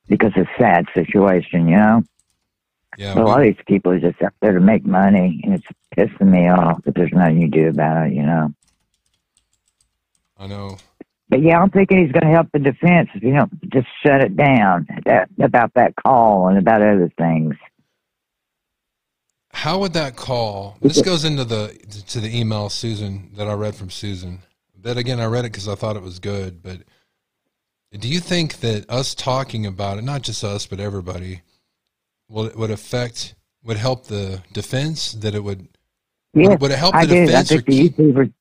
because 0.08 0.32
it's 0.36 0.50
a 0.50 0.62
sad 0.62 0.88
situation, 0.93 1.68
you 1.68 1.78
know. 1.78 2.04
Yeah, 2.98 3.14
But 3.14 3.24
a 3.24 3.26
lot 3.26 3.39
of 3.41 3.56
these 3.56 3.66
people 3.68 3.91
are 3.91 4.00
just 4.00 4.22
out 4.22 4.34
there 4.41 4.54
to 4.54 4.60
make 4.60 4.86
money, 4.86 5.41
and 5.43 5.54
it's 5.56 5.68
pissing 5.96 6.30
me 6.30 6.50
off 6.50 6.82
that 6.84 6.96
there's 6.96 7.12
nothing 7.12 7.41
you 7.41 7.50
do 7.50 7.68
about 7.70 8.08
it, 8.08 8.14
you 8.14 8.24
know. 8.24 8.54
I 10.38 10.47
know. 10.47 10.77
But 11.29 11.41
yeah, 11.41 11.59
I'm 11.59 11.69
thinking 11.69 12.03
he's 12.03 12.11
going 12.11 12.25
to 12.25 12.33
help 12.33 12.49
the 12.51 12.59
defense 12.59 13.09
if 13.15 13.23
you 13.23 13.33
don't 13.33 13.51
just 13.71 13.88
shut 14.05 14.21
it 14.21 14.36
down 14.36 14.88
that, 15.05 15.29
about 15.41 15.73
that 15.73 15.95
call 15.95 16.49
and 16.49 16.57
about 16.57 16.81
other 16.81 17.11
things. 17.17 17.55
How 19.51 19.79
would 19.79 19.93
that 19.93 20.15
call? 20.15 20.77
This 20.81 21.01
goes 21.01 21.23
into 21.23 21.45
the 21.45 21.69
to 22.09 22.19
the 22.19 22.38
email 22.38 22.69
Susan 22.69 23.31
that 23.36 23.47
I 23.47 23.53
read 23.53 23.73
from 23.73 23.89
Susan. 23.89 24.39
That 24.81 24.97
again, 24.97 25.19
I 25.19 25.25
read 25.25 25.45
it 25.45 25.51
because 25.51 25.69
I 25.69 25.75
thought 25.75 25.95
it 25.95 26.03
was 26.03 26.19
good. 26.19 26.61
But 26.61 26.81
do 27.97 28.07
you 28.09 28.19
think 28.19 28.57
that 28.57 28.88
us 28.89 29.15
talking 29.15 29.65
about 29.65 29.97
it, 29.97 30.03
not 30.03 30.23
just 30.23 30.43
us 30.43 30.67
but 30.67 30.81
everybody, 30.81 31.41
will 32.27 32.51
would 32.55 32.69
affect 32.69 33.33
would 33.63 33.77
help 33.77 34.07
the 34.07 34.43
defense? 34.51 35.13
That 35.13 35.33
it 35.33 35.43
would 35.43 35.69
Yeah, 36.33 36.49
would, 36.49 36.61
would 36.61 36.71
it 36.71 36.77
help 36.77 36.93
the 36.93 36.99
I 36.99 37.05
did. 37.05 37.29
I 37.29 37.43
defense 37.43 37.51
or 37.51 37.61
think 37.61 37.65
the 37.65 37.71
keep, 37.71 37.97
YouTubers. 37.97 38.33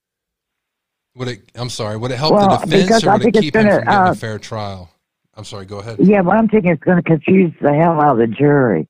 Would 1.17 1.29
it? 1.29 1.51
I'm 1.55 1.71
sorry. 1.71 1.97
Would 1.97 2.11
it 2.11 2.17
help 2.19 2.33
Well, 2.33 2.59
the 2.59 2.67
defense 2.67 3.05
or 3.05 3.12
would 3.12 3.27
it 3.27 3.41
keep 3.41 3.55
him 3.55 3.62
gonna, 3.65 3.77
from 3.77 3.85
getting 3.85 4.09
uh, 4.09 4.11
a 4.12 4.15
fair 4.15 4.39
trial? 4.39 4.91
I'm 5.35 5.45
sorry. 5.45 5.67
Go 5.67 5.79
ahead. 5.79 5.99
Yeah, 6.01 6.21
what 6.21 6.37
I'm 6.37 6.49
thinking 6.49 6.73
is 6.73 6.79
going 6.79 6.97
to 6.97 7.03
confuse 7.03 7.53
the 7.61 7.73
hell 7.73 8.01
out 8.01 8.12
of 8.12 8.19
the 8.19 8.27
jury 8.27 8.89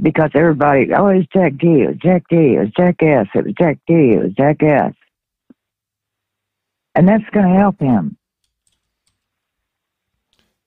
because 0.00 0.30
everybody, 0.34 0.92
oh, 0.94 1.06
it's 1.08 1.28
Jack 1.32 1.56
D, 1.58 1.82
it 1.82 1.88
was 1.88 1.96
Jack 1.96 2.24
D, 2.28 2.36
it 2.54 2.60
was 2.60 2.70
Jack 2.76 3.02
S, 3.02 3.26
it 3.34 3.44
was 3.44 3.54
Jack 3.58 3.78
D, 3.86 3.94
it 4.12 4.22
was 4.22 4.32
Jack 4.32 4.62
S. 4.62 4.94
And 6.94 7.08
that's 7.08 7.24
going 7.32 7.48
to 7.52 7.58
help 7.58 7.80
him. 7.80 8.16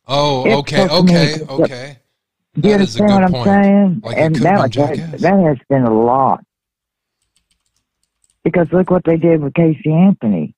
Oh, 0.07 0.45
It's 0.45 0.55
okay, 0.59 0.87
okay, 0.89 1.41
okay. 1.47 1.97
Do 2.59 2.67
you 2.67 2.77
That 2.77 2.81
is 2.81 2.99
a 2.99 3.03
understand 3.03 3.13
what 3.13 3.23
I'm 3.23 3.31
point. 3.31 3.45
saying? 3.45 4.01
Like 4.03 4.17
and 4.17 4.35
that, 4.37 4.73
that, 4.73 5.21
that 5.21 5.39
has 5.39 5.57
been 5.69 5.83
a 5.83 5.93
lot. 5.93 6.43
Because 8.43 8.67
look 8.73 8.89
what 8.89 9.03
they 9.05 9.17
did 9.17 9.41
with 9.41 9.53
Casey 9.53 9.91
Anthony. 9.91 10.55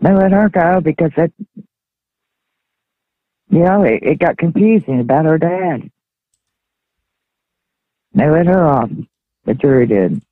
They 0.00 0.12
let 0.12 0.32
her 0.32 0.48
go 0.48 0.80
because 0.80 1.10
that, 1.16 1.32
you 3.50 3.60
know, 3.60 3.82
it, 3.84 4.02
it 4.02 4.18
got 4.18 4.36
confusing 4.38 5.00
about 5.00 5.24
her 5.24 5.38
dad. 5.38 5.90
They 8.14 8.28
let 8.28 8.46
her 8.46 8.66
off. 8.66 8.90
The 9.44 9.54
jury 9.54 9.86
did. 9.86 10.22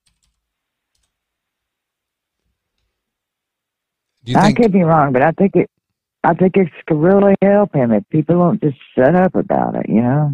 Do 4.24 4.32
you 4.32 4.38
I 4.38 4.52
could 4.52 4.72
be 4.72 4.82
wrong, 4.82 5.12
but 5.12 5.22
I 5.22 5.32
think 5.32 5.56
it. 5.56 5.70
I 6.22 6.34
think 6.34 6.56
it 6.56 6.68
could 6.86 6.96
really 6.96 7.34
help 7.42 7.74
him 7.74 7.92
if 7.92 8.08
people 8.08 8.38
don't 8.38 8.62
just 8.62 8.78
shut 8.96 9.14
up 9.14 9.34
about 9.34 9.76
it. 9.76 9.88
You 9.88 10.02
know. 10.02 10.32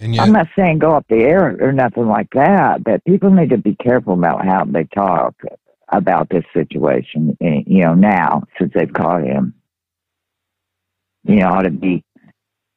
And 0.00 0.14
yet, 0.14 0.22
I'm 0.24 0.32
not 0.32 0.48
saying 0.56 0.78
go 0.78 0.92
up 0.92 1.06
the 1.08 1.16
air 1.16 1.56
or 1.60 1.72
nothing 1.72 2.06
like 2.08 2.30
that, 2.32 2.82
but 2.84 3.04
people 3.04 3.30
need 3.30 3.50
to 3.50 3.58
be 3.58 3.76
careful 3.76 4.14
about 4.14 4.44
how 4.44 4.64
they 4.64 4.84
talk 4.84 5.34
about 5.90 6.28
this 6.28 6.44
situation. 6.52 7.36
eh, 7.40 7.62
You 7.66 7.82
know, 7.84 7.94
now 7.94 8.44
since 8.58 8.72
they've 8.74 8.92
caught 8.92 9.22
him, 9.24 9.54
you 11.24 11.36
know, 11.36 11.48
ought 11.48 11.62
to 11.62 11.70
be 11.70 12.04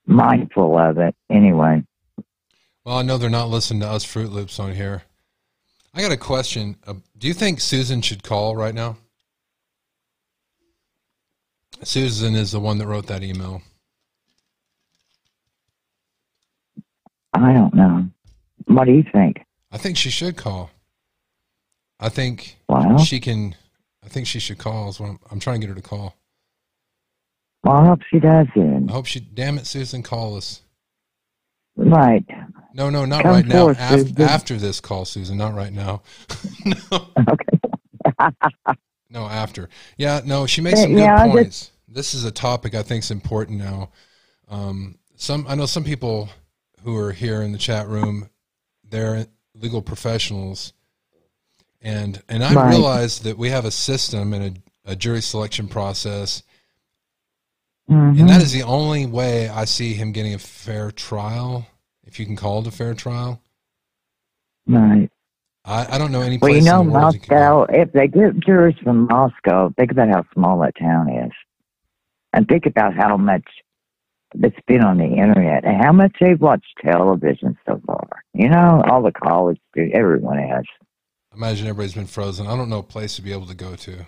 mindful 0.05 0.77
of 0.77 0.97
it. 0.97 1.15
Anyway, 1.29 1.83
Well, 2.85 2.97
I 2.97 3.01
know 3.03 3.17
they're 3.17 3.29
not 3.29 3.49
listening 3.49 3.81
to 3.81 3.87
us 3.89 4.05
Froot 4.05 4.31
Loops 4.31 4.59
on 4.59 4.73
here. 4.73 5.03
I 5.93 6.01
got 6.01 6.11
a 6.11 6.17
question. 6.17 6.77
Uh, 6.87 6.95
do 7.17 7.27
you 7.27 7.33
think 7.33 7.59
Susan 7.61 8.01
should 8.01 8.23
call 8.23 8.55
right 8.55 8.73
now? 8.73 8.97
Susan 11.83 12.35
is 12.35 12.51
the 12.51 12.59
one 12.59 12.77
that 12.77 12.87
wrote 12.87 13.07
that 13.07 13.23
email. 13.23 13.61
I 17.33 17.53
don't 17.53 17.73
know. 17.73 18.09
What 18.65 18.85
do 18.85 18.91
you 18.93 19.03
think? 19.11 19.37
I 19.71 19.77
think 19.77 19.97
she 19.97 20.09
should 20.09 20.37
call. 20.37 20.69
I 22.01 22.09
think 22.09 22.57
Well, 22.67 22.97
she 22.97 23.19
can. 23.19 23.55
I 24.03 24.07
think 24.09 24.25
she 24.27 24.39
should 24.39 24.57
call. 24.57 24.89
Is 24.89 24.99
what 24.99 25.09
I'm, 25.11 25.19
I'm 25.29 25.39
trying 25.39 25.61
to 25.61 25.67
get 25.67 25.75
her 25.75 25.79
to 25.81 25.87
call. 25.87 26.15
well, 27.63 27.77
I 27.77 27.85
hope 27.85 27.99
she 28.09 28.19
does 28.19 28.47
it. 28.55 28.89
I 28.89 28.91
hope 28.91 29.05
she. 29.05 29.19
Damn 29.19 29.57
it, 29.59 29.67
Susan, 29.67 30.01
call 30.03 30.35
us. 30.35 30.61
Right. 31.75 32.25
No, 32.73 32.89
no, 32.89 33.05
not 33.05 33.23
Come 33.23 33.31
right 33.31 33.45
now. 33.45 33.65
forth, 33.73 33.77
Af- 33.79 34.19
after 34.19 34.57
this 34.57 34.79
call, 34.81 35.05
Susan, 35.05 35.37
not 35.37 35.53
right 35.53 35.71
now. 35.73 36.01
no, 39.09 39.25
after. 39.25 39.69
Yeah, 39.97 40.21
no, 40.25 40.45
she 40.45 40.61
makes 40.61 40.79
Yeah, 40.79 40.83
some 40.85 40.93
good 40.93 40.99
yeah, 41.01 41.17
just- 41.25 41.31
points. 41.31 41.71
This 41.87 42.13
is 42.13 42.23
a 42.23 42.31
topic 42.31 42.73
I 42.73 42.83
think 42.83 43.03
is 43.03 43.11
important 43.11 43.59
now. 43.59 43.91
Um, 44.47 44.97
some 45.17 45.45
I 45.47 45.55
know 45.55 45.65
some 45.65 45.83
people 45.83 46.29
who 46.83 46.95
are 46.97 47.11
here 47.11 47.41
in 47.41 47.51
the 47.51 47.57
chat 47.57 47.87
room, 47.87 48.29
they're 48.89 49.27
legal 49.55 49.81
professionals, 49.81 50.71
and 51.81 52.21
and 52.29 52.43
I 52.43 52.53
Right. 52.53 52.69
realize 52.69 53.19
that 53.19 53.37
we 53.37 53.49
have 53.49 53.65
a 53.65 53.71
system 53.71 54.33
and 54.33 54.57
a, 54.85 54.91
a 54.91 54.95
jury 54.95 55.21
selection 55.21 55.67
process, 55.67 56.43
Mhm. 57.89 58.19
and 58.19 58.29
that 58.29 58.41
is 58.41 58.51
the 58.51 58.63
only 58.63 59.05
way 59.05 59.49
I 59.49 59.65
see 59.65 59.93
him 59.93 60.11
getting 60.11 60.33
a 60.33 60.39
fair 60.39 60.91
trial, 60.91 61.65
if 62.05 62.19
you 62.19 62.25
can 62.25 62.35
call 62.35 62.59
it 62.61 62.67
a 62.67 62.71
fair 62.71 62.93
trial. 62.93 63.41
Right. 64.67 65.09
I, 65.65 65.95
I 65.95 65.97
don't 65.97 66.11
know 66.11 66.21
any 66.21 66.37
Well, 66.37 66.51
you 66.51 66.61
know, 66.61 66.81
in 66.81 66.87
the 66.87 66.93
world 66.93 67.15
Moscow, 67.15 67.63
if 67.69 67.91
they 67.91 68.07
get 68.07 68.39
jurors 68.39 68.75
from 68.83 69.05
Moscow, 69.07 69.71
think 69.77 69.91
about 69.91 70.09
how 70.09 70.25
small 70.33 70.59
that 70.59 70.75
town 70.75 71.09
is. 71.09 71.31
And 72.33 72.47
think 72.47 72.65
about 72.65 72.95
how 72.95 73.17
much 73.17 73.43
that's 74.33 74.55
been 74.65 74.81
on 74.81 74.97
the 74.97 75.03
internet 75.05 75.65
and 75.65 75.83
how 75.83 75.91
much 75.91 76.15
they've 76.21 76.39
watched 76.39 76.73
television 76.83 77.57
so 77.67 77.81
far. 77.85 78.23
You 78.33 78.49
know, 78.49 78.81
all 78.89 79.01
the 79.03 79.11
college 79.11 79.59
students, 79.71 79.95
everyone 79.97 80.37
has. 80.39 80.63
Imagine 81.35 81.67
everybody's 81.67 81.93
been 81.93 82.07
frozen. 82.07 82.47
I 82.47 82.55
don't 82.55 82.69
know 82.69 82.79
a 82.79 82.83
place 82.83 83.15
to 83.15 83.21
be 83.21 83.31
able 83.31 83.47
to 83.47 83.55
go 83.55 83.75
to. 83.75 84.05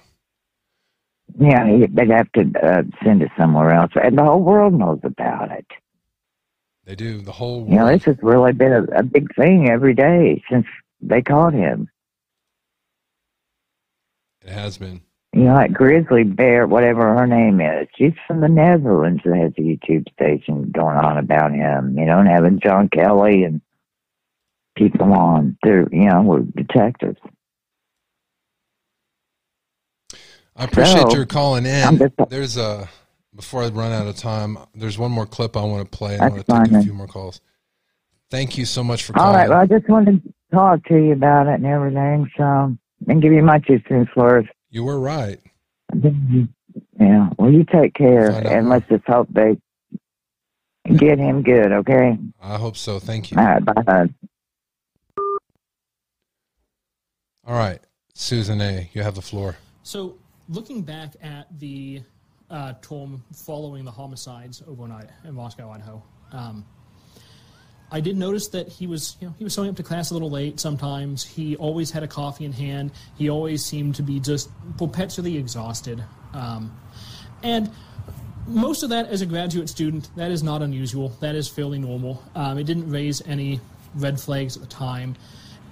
Yeah, 1.39 1.65
they'd 1.89 2.09
have 2.09 2.31
to 2.33 2.51
uh, 2.61 2.83
send 3.03 3.21
it 3.21 3.31
somewhere 3.37 3.71
else. 3.71 3.91
And 3.95 4.17
the 4.17 4.23
whole 4.23 4.41
world 4.43 4.73
knows 4.73 4.99
about 5.03 5.51
it. 5.51 5.65
They 6.85 6.95
do 6.95 7.21
the 7.21 7.31
whole 7.31 7.65
You 7.67 7.75
know, 7.75 7.85
world. 7.85 7.99
this 7.99 8.05
has 8.05 8.17
really 8.21 8.51
been 8.51 8.73
a, 8.73 8.83
a 8.99 9.03
big 9.03 9.33
thing 9.35 9.69
every 9.69 9.93
day 9.93 10.43
since 10.51 10.65
they 11.01 11.21
caught 11.21 11.53
him. 11.53 11.89
It 14.45 14.51
has 14.51 14.77
been. 14.77 15.01
You 15.33 15.45
know, 15.45 15.53
like 15.53 15.73
Grizzly 15.73 16.23
Bear, 16.23 16.67
whatever 16.67 17.15
her 17.17 17.25
name 17.25 17.59
is. 17.61 17.87
She's 17.97 18.13
from 18.27 18.41
the 18.41 18.49
Netherlands 18.49 19.21
that 19.25 19.35
has 19.35 19.53
a 19.57 19.61
YouTube 19.61 20.11
station 20.13 20.69
going 20.71 20.97
on 20.97 21.17
about 21.17 21.53
him, 21.53 21.97
you 21.97 22.05
know, 22.05 22.19
and 22.19 22.27
having 22.27 22.59
John 22.59 22.89
Kelly 22.89 23.43
and 23.43 23.61
people 24.75 25.13
on. 25.13 25.57
They're, 25.63 25.87
you 25.91 26.09
know, 26.09 26.21
we're 26.21 26.39
detectives. 26.41 27.17
I 30.55 30.65
appreciate 30.65 31.09
So, 31.09 31.15
your 31.15 31.25
calling 31.25 31.65
in. 31.65 31.97
just- 31.97 32.13
There's 32.29 32.57
a 32.57 32.87
before 33.35 33.63
I 33.63 33.69
run 33.69 33.91
out 33.91 34.05
of 34.07 34.15
time. 34.15 34.57
There's 34.75 34.97
one 34.99 35.11
more 35.11 35.25
clip 35.25 35.57
I 35.57 35.63
want 35.63 35.89
to 35.91 35.97
play. 35.97 36.13
and 36.13 36.23
I 36.23 36.29
want 36.29 36.45
to 36.45 36.51
fine, 36.51 36.65
take 36.65 36.73
a 36.73 36.83
few 36.83 36.93
more 36.93 37.07
calls. 37.07 37.41
Thank 38.29 38.57
you 38.57 38.65
so 38.65 38.83
much 38.83 39.03
for 39.03 39.17
All 39.17 39.23
calling. 39.23 39.35
All 39.35 39.41
right. 39.41 39.49
well, 39.49 39.59
I 39.59 39.65
just 39.65 39.89
wanted 39.89 40.23
to 40.23 40.33
talk 40.53 40.83
to 40.85 40.95
you 40.95 41.13
about 41.13 41.47
it 41.47 41.55
and 41.55 41.65
everything, 41.65 42.29
so, 42.37 42.75
and 43.07 43.21
give 43.21 43.33
you 43.33 43.41
my 43.41 43.57
two 43.59 43.81
cents 43.89 44.11
worth. 44.15 44.45
You 44.69 44.83
were 44.83 44.99
right. 44.99 45.39
Yeah, 46.99 47.29
well, 47.37 47.51
you 47.51 47.63
take 47.65 47.93
care, 47.95 48.29
and 48.31 48.69
let's 48.69 48.87
just 48.87 49.03
hope 49.07 49.27
they 49.31 49.57
get 50.95 51.17
him 51.19 51.41
good, 51.43 51.71
okay? 51.71 52.17
I 52.41 52.57
hope 52.57 52.77
so. 52.77 52.99
Thank 52.99 53.31
you. 53.31 53.37
All 53.37 53.45
right, 53.45 53.63
bye. 53.65 54.09
All 57.45 57.55
right, 57.55 57.81
Susan 58.13 58.61
A. 58.61 58.89
You 58.93 59.03
have 59.03 59.15
the 59.15 59.21
floor. 59.21 59.57
So, 59.83 60.17
looking 60.47 60.81
back 60.81 61.15
at 61.21 61.47
the 61.59 62.01
uh, 62.49 62.73
Tom 62.81 63.21
following 63.35 63.83
the 63.83 63.91
homicides 63.91 64.63
overnight 64.65 65.09
in 65.25 65.33
Moscow, 65.33 65.69
Idaho, 65.69 66.01
um, 66.31 66.65
I 67.91 67.99
did 67.99 68.15
notice 68.15 68.47
that 68.49 68.69
he 68.69 68.87
was, 68.87 69.17
you 69.19 69.27
know, 69.27 69.35
he 69.37 69.43
was 69.43 69.53
showing 69.53 69.69
up 69.69 69.75
to 69.75 69.83
class 69.83 70.11
a 70.11 70.13
little 70.13 70.29
late. 70.29 70.61
Sometimes 70.61 71.25
he 71.25 71.57
always 71.57 71.91
had 71.91 72.01
a 72.01 72.07
coffee 72.07 72.45
in 72.45 72.53
hand. 72.53 72.91
He 73.17 73.29
always 73.29 73.63
seemed 73.65 73.95
to 73.95 74.03
be 74.03 74.21
just 74.21 74.49
perpetually 74.77 75.37
exhausted, 75.37 76.01
um, 76.33 76.73
and 77.43 77.69
most 78.47 78.83
of 78.83 78.89
that 78.89 79.07
as 79.07 79.21
a 79.21 79.25
graduate 79.25 79.67
student, 79.67 80.09
that 80.15 80.31
is 80.31 80.43
not 80.43 80.61
unusual. 80.61 81.09
That 81.19 81.35
is 81.35 81.49
fairly 81.49 81.79
normal. 81.79 82.23
Um, 82.35 82.57
it 82.57 82.63
didn't 82.63 82.89
raise 82.89 83.21
any 83.25 83.59
red 83.95 84.17
flags 84.17 84.55
at 84.55 84.61
the 84.61 84.69
time. 84.69 85.17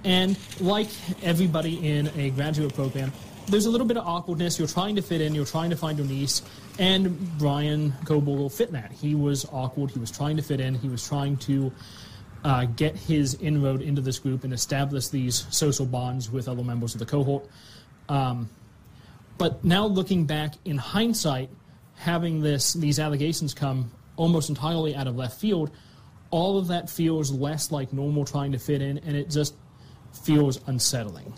And 0.04 0.36
like 0.60 0.88
everybody 1.22 1.88
in 1.88 2.08
a 2.16 2.30
graduate 2.30 2.74
program, 2.74 3.12
there's 3.48 3.66
a 3.66 3.70
little 3.70 3.86
bit 3.86 3.96
of 3.96 4.06
awkwardness. 4.06 4.58
You're 4.58 4.68
trying 4.68 4.96
to 4.96 5.02
fit 5.02 5.20
in, 5.20 5.34
you're 5.34 5.44
trying 5.44 5.70
to 5.70 5.76
find 5.76 5.98
your 5.98 6.06
niece. 6.06 6.42
And 6.78 7.38
Bryan 7.38 7.92
Kohberger 8.04 8.50
fit 8.52 8.68
in 8.68 8.74
that. 8.74 8.92
He 8.92 9.14
was 9.14 9.44
awkward, 9.52 9.90
he 9.90 9.98
was 9.98 10.10
trying 10.10 10.36
to 10.36 10.42
fit 10.42 10.60
in, 10.60 10.74
he 10.74 10.88
was 10.88 11.06
trying 11.06 11.36
to 11.38 11.72
uh, 12.44 12.64
get 12.64 12.96
his 12.96 13.34
inroad 13.34 13.82
into 13.82 14.00
this 14.00 14.18
group 14.18 14.44
and 14.44 14.52
establish 14.52 15.08
these 15.08 15.46
social 15.50 15.86
bonds 15.86 16.30
with 16.30 16.48
other 16.48 16.64
members 16.64 16.94
of 16.94 16.98
the 16.98 17.06
cohort. 17.06 17.46
Um, 18.08 18.48
But 19.38 19.64
now 19.64 19.86
looking 19.86 20.26
back 20.26 20.54
in 20.64 20.78
hindsight, 20.78 21.48
having 21.96 22.42
this 22.42 22.74
these 22.74 22.98
allegations 22.98 23.54
come 23.54 23.90
almost 24.16 24.48
entirely 24.48 24.94
out 24.94 25.06
of 25.06 25.16
left 25.16 25.40
field, 25.40 25.70
all 26.30 26.58
of 26.58 26.68
that 26.68 26.90
feels 26.90 27.30
less 27.30 27.72
like 27.72 27.92
normal 27.92 28.24
trying 28.24 28.52
to 28.52 28.58
fit 28.58 28.82
in, 28.82 28.98
and 28.98 29.16
it 29.16 29.30
just 29.30 29.54
feels 30.12 30.60
unsettling. 30.66 31.32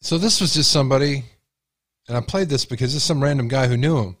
So 0.00 0.18
this 0.18 0.40
was 0.40 0.52
just 0.52 0.70
somebody, 0.70 1.24
and 2.08 2.16
I 2.16 2.20
played 2.20 2.48
this 2.48 2.64
because 2.66 2.94
it's 2.94 3.04
some 3.04 3.22
random 3.22 3.48
guy 3.48 3.66
who 3.66 3.76
knew 3.76 3.98
him. 3.98 4.16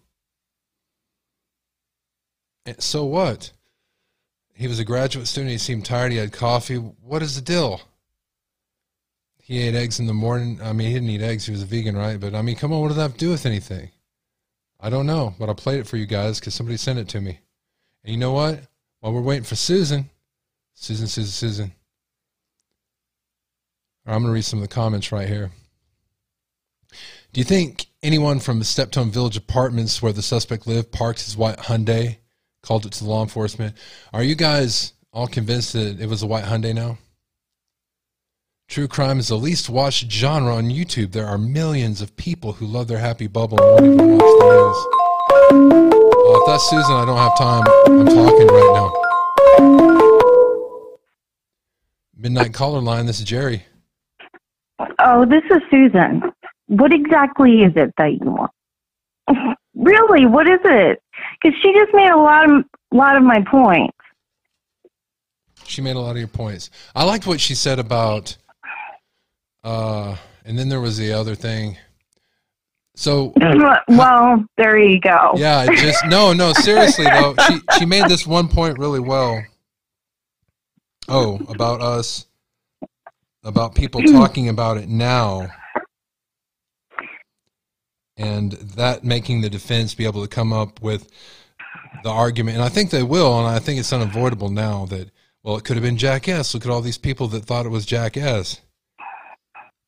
And 2.64 2.82
so 2.82 3.04
what? 3.04 3.52
He 4.54 4.66
was 4.66 4.78
a 4.78 4.84
graduate 4.84 5.26
student. 5.26 5.50
He 5.50 5.58
seemed 5.58 5.84
tired. 5.84 6.12
He 6.12 6.18
had 6.18 6.32
coffee. 6.32 6.76
What 6.76 7.22
is 7.22 7.34
the 7.34 7.42
deal? 7.42 7.82
He 9.36 9.60
ate 9.60 9.74
eggs 9.74 10.00
in 10.00 10.06
the 10.06 10.14
morning. 10.14 10.58
I 10.62 10.72
mean, 10.72 10.88
he 10.88 10.94
didn't 10.94 11.10
eat 11.10 11.20
eggs. 11.20 11.44
He 11.44 11.52
was 11.52 11.62
a 11.62 11.66
vegan, 11.66 11.96
right? 11.96 12.18
But 12.18 12.34
I 12.34 12.40
mean, 12.40 12.56
come 12.56 12.72
on, 12.72 12.80
what 12.80 12.88
does 12.88 12.96
that 12.96 13.02
have 13.02 13.12
to 13.12 13.18
do 13.18 13.30
with 13.30 13.44
anything? 13.44 13.90
I 14.80 14.88
don't 14.88 15.06
know, 15.06 15.34
but 15.38 15.50
I 15.50 15.52
played 15.52 15.80
it 15.80 15.86
for 15.86 15.98
you 15.98 16.06
guys 16.06 16.40
because 16.40 16.54
somebody 16.54 16.78
sent 16.78 16.98
it 16.98 17.08
to 17.08 17.20
me. 17.20 17.40
And 18.04 18.12
you 18.12 18.18
know 18.18 18.32
what? 18.32 18.60
While 19.04 19.12
we're 19.12 19.20
waiting 19.20 19.44
for 19.44 19.54
Susan, 19.54 20.08
Susan, 20.72 21.08
Susan, 21.08 21.30
Susan. 21.30 21.72
I'm 24.06 24.22
going 24.22 24.24
to 24.28 24.32
read 24.32 24.46
some 24.46 24.60
of 24.60 24.62
the 24.66 24.74
comments 24.74 25.12
right 25.12 25.28
here. 25.28 25.50
Do 27.34 27.38
you 27.38 27.44
think 27.44 27.84
anyone 28.02 28.40
from 28.40 28.60
the 28.60 28.64
Steptoe 28.64 29.04
Village 29.04 29.36
Apartments 29.36 30.00
where 30.00 30.14
the 30.14 30.22
suspect 30.22 30.66
lived 30.66 30.90
parked 30.90 31.22
his 31.22 31.36
white 31.36 31.58
Hyundai, 31.58 32.16
called 32.62 32.86
it 32.86 32.92
to 32.92 33.04
the 33.04 33.10
law 33.10 33.22
enforcement? 33.22 33.76
Are 34.14 34.22
you 34.22 34.34
guys 34.34 34.94
all 35.12 35.26
convinced 35.26 35.74
that 35.74 36.00
it 36.00 36.08
was 36.08 36.22
a 36.22 36.26
white 36.26 36.44
Hyundai 36.44 36.74
now? 36.74 36.96
True 38.70 38.88
crime 38.88 39.18
is 39.18 39.28
the 39.28 39.36
least 39.36 39.68
watched 39.68 40.10
genre 40.10 40.54
on 40.54 40.70
YouTube. 40.70 41.12
There 41.12 41.26
are 41.26 41.36
millions 41.36 42.00
of 42.00 42.16
people 42.16 42.54
who 42.54 42.64
love 42.64 42.88
their 42.88 43.00
happy 43.00 43.26
bubble 43.26 43.58
and 43.60 44.00
won't 44.00 44.00
even 44.00 44.16
watch 44.16 45.10
the 45.50 45.74
news. 45.74 45.83
Uh, 46.54 46.58
Susan, 46.58 46.94
I 46.94 47.04
don't 47.04 47.16
have 47.16 47.36
time. 47.36 47.64
I'm 47.86 48.06
talking 48.06 48.46
right 48.46 48.72
now. 48.74 48.92
Midnight 52.16 52.54
caller 52.54 52.80
line. 52.80 53.06
This 53.06 53.18
is 53.18 53.24
Jerry. 53.24 53.64
Oh, 55.00 55.26
this 55.26 55.42
is 55.50 55.60
Susan. 55.68 56.22
What 56.68 56.92
exactly 56.92 57.62
is 57.62 57.72
it 57.74 57.92
that 57.98 58.12
you 58.12 58.30
want? 58.30 58.52
really, 59.74 60.26
what 60.26 60.46
is 60.46 60.60
it? 60.64 61.02
Because 61.42 61.58
she 61.60 61.72
just 61.72 61.92
made 61.92 62.10
a 62.10 62.16
lot 62.16 62.48
of 62.48 62.64
lot 62.92 63.16
of 63.16 63.24
my 63.24 63.42
points. 63.50 63.98
She 65.64 65.82
made 65.82 65.96
a 65.96 66.00
lot 66.00 66.12
of 66.12 66.18
your 66.18 66.28
points. 66.28 66.70
I 66.94 67.02
liked 67.02 67.26
what 67.26 67.40
she 67.40 67.56
said 67.56 67.80
about 67.80 68.36
uh, 69.64 70.14
and 70.44 70.56
then 70.56 70.68
there 70.68 70.80
was 70.80 70.98
the 70.98 71.14
other 71.14 71.34
thing. 71.34 71.78
So 72.94 73.32
well, 73.88 74.44
there 74.56 74.78
you 74.78 75.00
go. 75.00 75.32
Yeah, 75.36 75.66
just 75.66 76.06
no, 76.06 76.32
no. 76.32 76.52
Seriously 76.52 77.04
though, 77.04 77.34
she 77.48 77.60
she 77.78 77.86
made 77.86 78.08
this 78.08 78.26
one 78.26 78.48
point 78.48 78.78
really 78.78 79.00
well. 79.00 79.42
Oh, 81.08 81.40
about 81.48 81.80
us, 81.80 82.26
about 83.42 83.74
people 83.74 84.02
talking 84.06 84.48
about 84.48 84.76
it 84.76 84.88
now, 84.88 85.48
and 88.16 88.52
that 88.52 89.04
making 89.04 89.40
the 89.40 89.50
defense 89.50 89.94
be 89.94 90.06
able 90.06 90.22
to 90.22 90.28
come 90.28 90.52
up 90.52 90.80
with 90.80 91.10
the 92.04 92.10
argument, 92.10 92.56
and 92.56 92.64
I 92.64 92.68
think 92.68 92.90
they 92.90 93.02
will, 93.02 93.38
and 93.38 93.48
I 93.48 93.58
think 93.58 93.80
it's 93.80 93.92
unavoidable 93.92 94.50
now 94.50 94.86
that 94.86 95.10
well, 95.44 95.58
it 95.58 95.64
could 95.64 95.76
have 95.76 95.84
been 95.84 95.98
Jack 95.98 96.26
S. 96.26 96.54
Look 96.54 96.64
at 96.64 96.72
all 96.72 96.80
these 96.80 96.98
people 96.98 97.28
that 97.28 97.44
thought 97.44 97.66
it 97.66 97.68
was 97.68 97.84
Jack 97.84 98.16
S. 98.16 98.62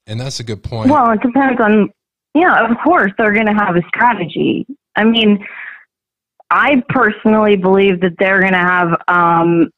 And 0.06 0.20
that's 0.20 0.38
a 0.38 0.44
good 0.44 0.62
point. 0.62 0.90
Well, 0.90 1.10
it 1.10 1.22
depends 1.22 1.60
on, 1.60 1.90
yeah, 2.36 2.68
of 2.68 2.76
course, 2.84 3.12
they're 3.16 3.32
going 3.32 3.46
to 3.46 3.54
have 3.54 3.76
a 3.76 3.82
strategy. 3.88 4.66
I 4.94 5.04
mean, 5.04 5.44
I 6.50 6.82
personally 6.88 7.56
believe 7.56 8.00
that 8.00 8.16
they're 8.18 8.40
going 8.40 8.52
to 8.52 8.58
have 8.58 9.02
um, 9.08 9.70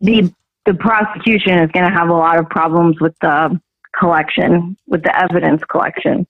the 0.00 0.32
the 0.66 0.74
prosecution 0.74 1.58
is 1.58 1.70
going 1.72 1.84
to 1.84 1.94
have 1.94 2.08
a 2.08 2.14
lot 2.14 2.38
of 2.38 2.48
problems 2.48 2.98
with 2.98 3.14
the 3.20 3.60
collection, 3.98 4.76
with 4.86 5.02
the 5.02 5.22
evidence 5.22 5.62
collection. 5.64 6.26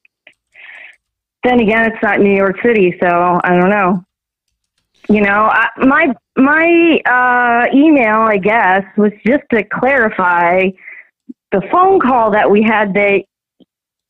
Then 1.44 1.60
again, 1.60 1.92
it's 1.92 2.02
not 2.02 2.20
New 2.20 2.34
York 2.34 2.60
City, 2.62 2.96
so 3.00 3.40
I 3.44 3.56
don't 3.56 3.70
know. 3.70 4.04
You 5.08 5.20
know, 5.20 5.50
I, 5.52 5.68
my 5.78 6.14
my 6.36 7.00
uh, 7.06 7.76
email, 7.76 8.20
I 8.20 8.38
guess, 8.38 8.84
was 8.96 9.12
just 9.26 9.44
to 9.52 9.62
clarify 9.64 10.70
the 11.52 11.60
phone 11.70 12.00
call 12.00 12.32
that 12.32 12.50
we 12.50 12.62
had 12.62 12.94
that 12.94 13.24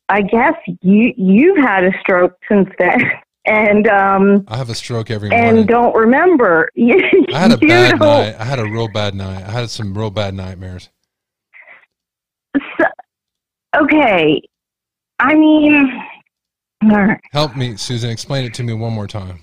I 0.09 0.23
guess 0.23 0.55
you 0.83 1.13
you've 1.17 1.59
had 1.59 1.85
a 1.85 1.93
stroke 2.01 2.37
since 2.49 2.69
then. 2.79 3.01
And 3.47 3.87
um 3.89 4.47
I 4.49 4.57
have 4.57 4.71
a 4.71 4.75
stroke 4.75 5.11
every 5.11 5.29
morning. 5.29 5.59
And 5.59 5.69
don't 5.69 5.95
remember. 5.95 6.71
I 6.79 7.21
had 7.31 7.53
a 7.53 7.59
bad 7.59 8.01
night. 8.01 8.37
I 8.39 8.43
had 8.43 8.59
a 8.59 8.65
real 8.65 8.89
bad 8.89 9.15
night. 9.15 9.45
I 9.45 9.51
had 9.51 9.69
some 9.69 9.93
real 9.93 10.09
bad 10.09 10.33
nightmares. 10.33 10.89
So, 12.57 12.87
okay. 13.83 14.41
I 15.19 15.35
mean 15.35 15.93
Help 17.33 17.55
me, 17.55 17.77
Susan, 17.77 18.09
explain 18.09 18.47
it 18.47 18.55
to 18.55 18.63
me 18.63 18.73
one 18.73 18.95
more 18.95 19.07
time. 19.07 19.41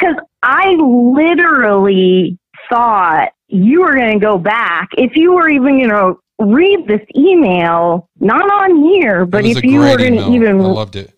Cuz 0.00 0.14
I 0.44 0.68
literally 0.78 2.38
thought 2.68 3.32
you 3.48 3.80
were 3.80 3.96
going 3.96 4.12
to 4.12 4.24
go 4.24 4.38
back 4.38 4.90
if 4.96 5.16
you 5.16 5.32
were 5.32 5.48
even, 5.48 5.76
you 5.76 5.88
know, 5.88 6.20
read 6.40 6.86
this 6.86 7.00
email, 7.16 8.08
not 8.20 8.50
on 8.50 8.82
here, 8.82 9.24
but 9.26 9.44
if 9.44 9.62
you 9.62 9.80
were 9.80 9.96
going 9.96 10.14
to 10.14 10.30
even. 10.30 10.60
I 10.60 10.64
loved 10.64 10.96
it. 10.96 11.12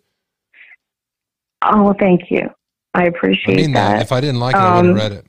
Oh, 1.63 1.95
thank 1.99 2.31
you. 2.31 2.51
I 2.95 3.05
appreciate 3.05 3.59
I 3.59 3.63
mean 3.63 3.73
that. 3.73 3.95
that. 3.95 4.03
If 4.03 4.13
I 4.13 4.21
didn't 4.21 4.41
like 4.41 4.55
it, 4.55 4.61
um, 4.61 4.65
I 4.65 4.77
would 4.77 4.87
have 4.87 4.97
read 4.97 5.13
it. 5.13 5.27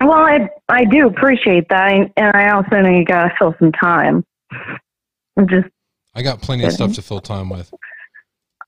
Well, 0.00 0.12
I 0.12 0.48
I 0.68 0.84
do 0.84 1.06
appreciate 1.06 1.68
that, 1.70 1.92
and 2.16 2.36
I 2.36 2.50
also 2.50 2.80
know 2.80 2.90
you 2.90 3.04
got 3.04 3.24
to 3.24 3.34
fill 3.38 3.54
some 3.58 3.72
time. 3.72 4.24
I'm 5.36 5.48
just. 5.48 5.66
I 6.14 6.22
got 6.22 6.40
plenty 6.40 6.62
kidding. 6.62 6.68
of 6.68 6.74
stuff 6.74 6.92
to 6.94 7.02
fill 7.02 7.20
time 7.20 7.48
with. 7.48 7.72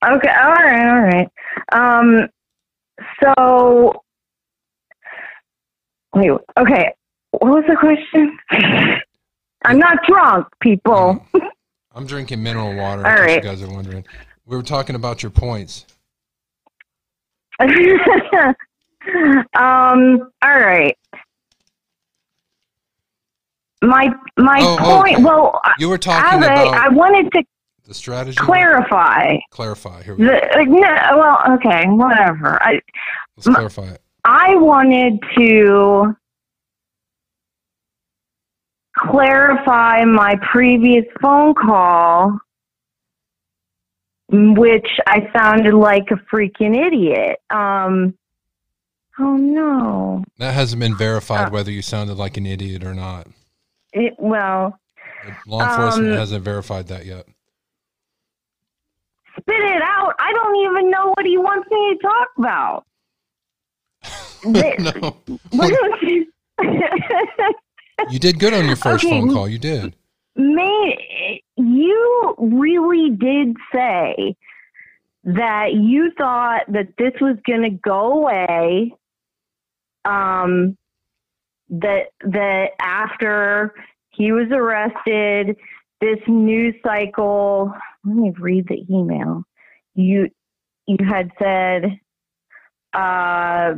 Okay. 0.05 0.28
All 0.28 0.55
right. 0.55 0.88
All 0.88 1.01
right. 1.03 1.28
Um. 1.72 2.28
So. 3.22 4.03
Wait. 6.14 6.30
Okay. 6.59 6.95
What 7.30 7.51
was 7.51 7.64
the 7.68 7.76
question? 7.76 8.38
I'm 9.64 9.78
not 9.78 9.98
drunk, 10.06 10.46
people. 10.61 11.24
I'm 11.94 12.06
drinking 12.06 12.42
mineral 12.42 12.74
water. 12.74 13.06
All 13.06 13.12
right. 13.14 13.36
You 13.42 13.48
guys 13.50 13.62
are 13.62 13.70
wondering. 13.70 14.04
We 14.46 14.56
were 14.56 14.62
talking 14.62 14.94
about 14.96 15.22
your 15.22 15.30
points. 15.30 15.86
um. 17.61 17.74
All 19.54 20.58
right. 20.58 20.96
My 23.82 24.12
my 24.36 24.58
Oh, 24.62 24.76
point. 25.00 25.20
Well, 25.20 25.61
You 25.78 25.88
were 25.88 25.98
talking 25.98 26.42
I- 26.42 26.46
about 26.46 26.74
I 26.74 26.88
wanted 26.88 27.32
to 27.32 27.42
the 27.86 27.94
strategy. 27.94 28.36
clarify. 28.36 29.36
Clarify. 29.50 30.02
Here 30.02 30.14
we 30.14 30.24
The, 30.26 30.48
go. 30.54 30.62
no, 30.64 31.18
well, 31.18 31.38
okay, 31.54 31.86
whatever. 31.86 32.62
I 32.62 32.80
Let's 33.36 33.48
clarify 33.48 33.88
it. 33.88 34.02
I 34.24 34.54
wanted 34.56 35.18
to 35.36 36.14
clarify 39.01 40.05
my 40.05 40.36
previous 40.53 41.05
phone 41.20 41.55
call, 41.55 42.38
which 44.30 44.88
I 45.07 45.28
sounded 45.36 45.74
like 45.74 46.11
a 46.11 46.16
freaking 46.34 46.76
idiot. 46.76 47.38
Um, 47.51 48.14
oh 49.18 49.36
no. 49.36 50.24
That 50.38 50.55
hasn't 50.55 50.80
been 50.80 50.96
verified 50.96 51.48
Uh, 51.48 51.51
whether 51.51 51.70
you 51.70 51.82
sounded 51.82 52.16
like 52.16 52.36
an 52.36 52.46
idiot 52.46 52.84
or 52.84 52.94
not. 52.94 53.26
It, 53.92 54.14
well, 54.18 54.78
Law 55.46 55.62
enforcement 55.62 56.12
um, 56.12 56.18
hasn't 56.18 56.44
verified 56.44 56.88
that 56.88 57.07
yet. 57.07 57.26
spit 59.38 59.61
it 59.61 59.82
out. 59.82 60.14
I 60.18 60.32
don't 60.32 60.57
even 60.57 60.90
know 60.90 61.12
what 61.16 61.26
he 61.26 61.36
wants 61.38 61.68
me 61.70 61.94
to 61.94 61.98
talk 62.03 62.28
about. 62.38 62.84
no. 64.80 65.16
You 68.09 68.18
did 68.18 68.38
good 68.38 68.55
on 68.55 68.66
your 68.66 68.76
first 68.88 69.05
Okay. 69.05 69.20
phone 69.20 69.32
call. 69.32 69.48
You 69.48 69.59
did. 69.59 69.94
May 70.36 71.42
you 71.57 72.34
really 72.38 73.11
did 73.11 73.57
say 73.74 74.36
that 75.24 75.74
you 75.74 76.12
thought 76.16 76.62
that 76.68 76.88
this 76.96 77.12
was 77.20 77.36
going 77.46 77.62
to 77.62 77.70
go 77.70 78.12
away. 78.22 78.94
Um, 80.05 80.76
that 81.68 82.07
that 82.22 82.70
after 82.80 83.74
he 84.11 84.32
was 84.32 84.48
arrested, 84.51 85.57
this 86.01 86.18
news 86.26 86.74
cycle. 86.84 87.72
Let 88.05 88.16
me 88.16 88.32
read 88.38 88.66
the 88.68 88.82
email. 88.90 89.44
You 89.94 90.30
you 90.86 90.96
had 91.07 91.30
said, 91.38 92.01
uh, 92.94 93.74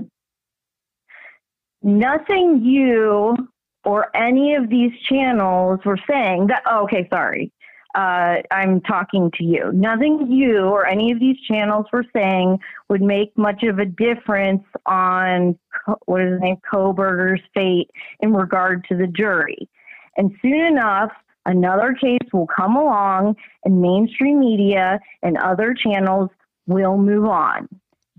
nothing 1.82 2.62
you 2.64 3.36
or 3.84 4.14
any 4.16 4.54
of 4.54 4.68
these 4.68 4.92
channels 5.08 5.80
were 5.84 5.98
saying 6.08 6.46
that, 6.48 6.62
oh, 6.66 6.84
okay, 6.84 7.08
sorry. 7.12 7.52
Uh, 7.94 8.36
I'm 8.50 8.80
talking 8.80 9.30
to 9.36 9.44
you. 9.44 9.70
Nothing 9.72 10.30
you 10.30 10.60
or 10.60 10.86
any 10.86 11.12
of 11.12 11.20
these 11.20 11.36
channels 11.46 11.86
were 11.92 12.06
saying 12.14 12.58
would 12.88 13.02
make 13.02 13.36
much 13.36 13.62
of 13.64 13.78
a 13.78 13.84
difference 13.84 14.62
on 14.86 15.58
what 16.06 16.22
is 16.22 16.32
his 16.32 16.40
name, 16.40 16.56
Kohberger's 16.72 17.42
fate 17.52 17.90
in 18.20 18.32
regard 18.32 18.86
to 18.88 18.96
the 18.96 19.06
jury. 19.06 19.68
And 20.16 20.30
soon 20.40 20.64
enough, 20.64 21.10
another 21.44 21.94
case 22.00 22.26
will 22.32 22.46
come 22.46 22.76
along, 22.76 23.36
and 23.64 23.82
mainstream 23.82 24.40
media 24.40 24.98
and 25.22 25.36
other 25.36 25.74
channels 25.74 26.30
will 26.66 26.96
move 26.96 27.26
on. 27.26 27.68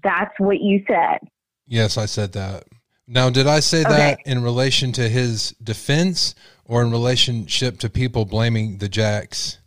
That's 0.03 0.33
what 0.37 0.59
you 0.59 0.83
said. 0.87 1.19
Yes, 1.65 1.97
I 1.97 2.05
said 2.05 2.33
that. 2.33 2.65
Now, 3.07 3.29
did 3.29 3.47
I 3.47 3.59
say 3.59 3.81
okay. 3.81 3.89
that 3.89 4.19
in 4.25 4.43
relation 4.43 4.91
to 4.93 5.09
his 5.09 5.51
defense 5.61 6.35
or 6.65 6.81
in 6.81 6.91
relationship 6.91 7.79
to 7.79 7.89
people 7.89 8.25
blaming 8.25 8.77
the 8.77 8.87
Jacks? 8.87 9.59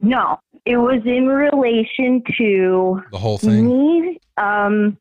No, 0.00 0.38
it 0.64 0.76
was 0.76 1.02
in 1.04 1.26
relation 1.26 2.22
to 2.38 3.02
the 3.10 3.18
whole 3.18 3.38
thing. 3.38 3.66
Me, 3.66 4.20
um, 4.36 4.96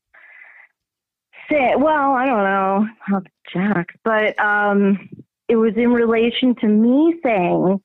say, 1.50 1.76
well, 1.78 2.14
I 2.14 2.26
don't 2.26 2.44
know 2.44 2.88
how 3.00 3.22
Jack, 3.52 3.98
but 4.04 4.38
um, 4.40 5.10
it 5.48 5.56
was 5.56 5.74
in 5.76 5.92
relation 5.92 6.56
to 6.56 6.68
me 6.68 7.20
saying, 7.24 7.82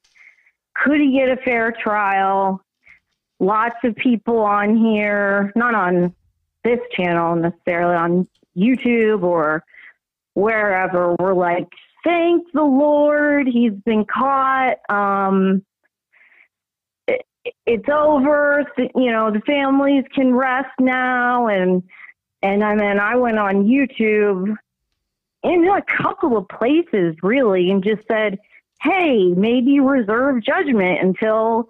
could 0.75 1.01
he 1.01 1.19
get 1.19 1.29
a 1.29 1.37
fair 1.43 1.73
trial? 1.73 2.63
Lots 3.39 3.77
of 3.85 3.97
people 3.97 4.39
on 4.39 4.77
here, 4.77 5.53
not 5.57 5.75
on 5.75 6.15
this 6.65 6.81
channel 6.95 7.37
necessarily, 7.37 7.97
on 7.97 8.29
YouTube 8.57 9.23
or 9.23 9.65
wherever, 10.35 11.15
were 11.19 11.35
like, 11.35 11.69
thank 12.05 12.51
the 12.53 12.63
Lord, 12.63 13.47
he's 13.47 13.73
been 13.73 14.05
caught. 14.05 14.77
Um, 14.89 15.65
it, 17.07 17.27
it's 17.67 17.89
over. 17.89 18.65
You 18.95 19.13
know, 19.13 19.31
the 19.31 19.41
families 19.41 20.05
can 20.15 20.35
rest 20.35 20.71
now. 20.79 21.49
And, 21.49 21.83
and 22.43 22.63
then 22.63 22.99
I 23.01 23.17
went 23.17 23.39
on 23.39 23.65
YouTube 23.65 24.57
in 25.43 25.69
a 25.69 25.83
couple 25.83 26.37
of 26.37 26.49
places 26.49 27.17
really 27.23 27.71
and 27.71 27.83
just 27.83 28.07
said, 28.07 28.39
hey, 28.83 29.29
maybe 29.29 29.81
reserve 29.81 30.43
judgment 30.43 31.01
until, 31.01 31.69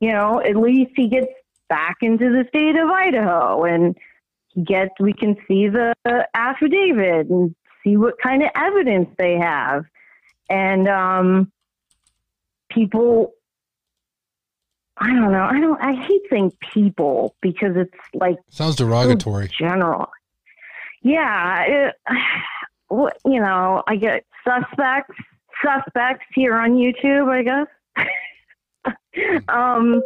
you 0.00 0.12
know, 0.12 0.40
at 0.40 0.56
least 0.56 0.92
he 0.94 1.08
gets 1.08 1.32
back 1.68 1.98
into 2.00 2.30
the 2.30 2.44
state 2.48 2.76
of 2.76 2.88
Idaho 2.88 3.64
and 3.64 3.96
he 4.58 4.64
gets, 4.64 4.90
we 5.00 5.12
can 5.12 5.36
see 5.46 5.68
the 5.68 5.94
affidavit 6.34 7.28
and 7.28 7.54
see 7.84 7.96
what 7.96 8.14
kind 8.20 8.42
of 8.42 8.50
evidence 8.54 9.08
they 9.16 9.36
have. 9.36 9.84
And 10.50 10.88
um, 10.88 11.52
people, 12.70 13.34
I 14.96 15.08
don't 15.08 15.30
know. 15.30 15.44
I 15.44 15.60
don't. 15.60 15.80
I 15.80 15.92
hate 15.94 16.22
saying 16.30 16.52
people 16.72 17.36
because 17.40 17.76
it's 17.76 17.94
like 18.14 18.36
sounds 18.48 18.76
derogatory. 18.76 19.48
General. 19.56 20.10
Yeah, 21.02 21.64
it, 21.68 21.94
you 23.24 23.40
know, 23.40 23.84
I 23.86 23.96
get 23.96 24.24
suspects, 24.44 25.14
suspects 25.64 26.24
here 26.34 26.56
on 26.56 26.72
YouTube, 26.72 27.28
I 27.28 27.42
guess. 27.42 29.36
um. 29.48 30.02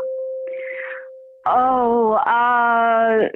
Oh, 1.44 2.12
uh, 2.12 3.28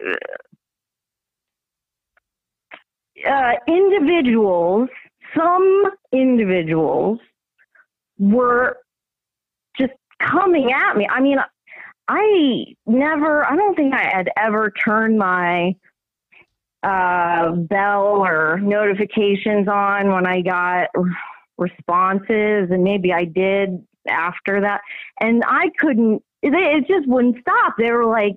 uh, 3.26 3.52
individuals, 3.66 4.88
some 5.36 5.84
individuals 6.12 7.18
were 8.18 8.78
just 9.78 9.92
coming 10.20 10.72
at 10.72 10.96
me. 10.96 11.06
I 11.10 11.20
mean, 11.20 11.38
I 12.08 12.64
never, 12.86 13.44
I 13.44 13.56
don't 13.56 13.74
think 13.74 13.92
I 13.94 14.08
had 14.12 14.30
ever 14.36 14.72
turned 14.84 15.18
my 15.18 15.74
uh, 16.82 17.50
bell 17.52 18.24
or 18.24 18.60
notifications 18.62 19.66
on 19.68 20.12
when 20.12 20.26
I 20.26 20.40
got 20.40 20.88
responses, 21.58 22.70
and 22.70 22.84
maybe 22.84 23.12
I 23.12 23.24
did 23.24 23.84
after 24.08 24.60
that. 24.60 24.82
And 25.20 25.42
I 25.46 25.70
couldn't, 25.78 26.22
it, 26.42 26.54
it 26.54 26.86
just 26.86 27.08
wouldn't 27.08 27.38
stop. 27.40 27.74
They 27.76 27.90
were 27.90 28.06
like, 28.06 28.36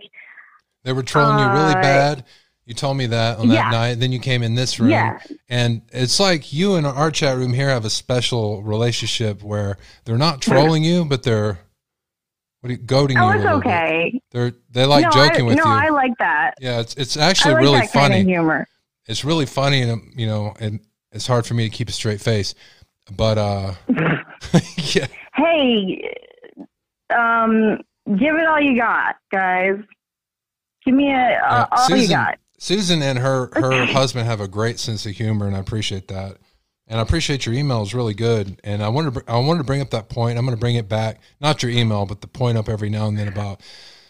they 0.83 0.93
were 0.93 1.03
trolling 1.03 1.35
uh, 1.35 1.53
you 1.53 1.59
really 1.61 1.75
uh, 1.75 1.81
bad. 1.81 2.23
You 2.69 2.75
told 2.75 2.97
me 2.97 3.07
that 3.07 3.39
on 3.39 3.47
that 3.47 3.53
yeah. 3.55 3.69
night. 3.71 3.95
Then 3.95 4.11
you 4.11 4.19
came 4.19 4.43
in 4.43 4.53
this 4.53 4.79
room, 4.79 4.91
yeah. 4.91 5.17
and 5.49 5.81
it's 5.91 6.19
like 6.19 6.53
you 6.53 6.75
and 6.75 6.85
our 6.85 7.09
chat 7.09 7.35
room 7.35 7.51
here 7.51 7.69
have 7.69 7.83
a 7.83 7.89
special 7.89 8.61
relationship 8.61 9.41
where 9.41 9.79
they're 10.05 10.19
not 10.19 10.39
trolling 10.39 10.83
you, 10.83 11.03
but 11.03 11.23
they're 11.23 11.57
what 12.61 12.69
are 12.69 12.73
you, 12.73 12.77
goading 12.77 13.17
oh, 13.17 13.31
you. 13.31 13.39
it's 13.39 13.45
okay. 13.47 14.11
Bit. 14.13 14.23
They're 14.29 14.53
they 14.69 14.85
like 14.85 15.05
no, 15.05 15.09
joking 15.09 15.45
I, 15.45 15.47
with 15.47 15.57
no, 15.57 15.63
you. 15.63 15.69
No, 15.69 15.75
I 15.75 15.89
like 15.89 16.15
that. 16.19 16.53
Yeah, 16.61 16.79
it's 16.79 16.93
it's 16.93 17.17
actually 17.17 17.55
like 17.55 17.63
really 17.63 17.87
funny. 17.87 18.15
Kind 18.17 18.21
of 18.21 18.27
humor. 18.27 18.67
It's 19.07 19.25
really 19.25 19.47
funny, 19.47 19.81
and 19.81 20.03
you 20.15 20.27
know, 20.27 20.53
and 20.59 20.79
it's 21.11 21.25
hard 21.25 21.47
for 21.47 21.55
me 21.55 21.67
to 21.67 21.75
keep 21.75 21.89
a 21.89 21.91
straight 21.91 22.21
face. 22.21 22.53
But 23.11 23.39
uh, 23.39 23.73
yeah. 24.77 25.07
Hey, 25.33 26.15
um, 27.09 27.79
give 28.15 28.35
it 28.35 28.45
all 28.45 28.61
you 28.61 28.77
got, 28.77 29.15
guys. 29.31 29.79
Give 30.85 30.93
me 30.93 31.11
a 31.11 31.41
uh, 31.43 31.65
all 31.71 31.87
Susan, 31.87 32.01
you 32.03 32.09
got. 32.09 32.37
Susan 32.59 33.01
and 33.01 33.17
her 33.17 33.49
her 33.53 33.85
husband 33.85 34.27
have 34.27 34.41
a 34.41 34.47
great 34.47 34.79
sense 34.79 35.05
of 35.05 35.13
humor, 35.13 35.47
and 35.47 35.55
I 35.55 35.59
appreciate 35.59 36.09
that. 36.09 36.37
And 36.87 36.99
I 36.99 37.01
appreciate 37.01 37.45
your 37.45 37.55
email 37.55 37.83
is 37.83 37.93
really 37.93 38.13
good. 38.13 38.59
And 38.63 38.83
I 38.83 38.89
wanted 38.89 39.13
to, 39.13 39.23
I 39.27 39.37
wanted 39.37 39.59
to 39.59 39.63
bring 39.63 39.79
up 39.79 39.91
that 39.91 40.09
point. 40.09 40.37
I'm 40.37 40.45
going 40.45 40.57
to 40.57 40.59
bring 40.59 40.75
it 40.75 40.89
back, 40.89 41.21
not 41.39 41.61
your 41.61 41.71
email, 41.71 42.05
but 42.05 42.21
the 42.21 42.27
point 42.27 42.57
up 42.57 42.67
every 42.67 42.89
now 42.89 43.07
and 43.07 43.17
then 43.17 43.27
about 43.27 43.61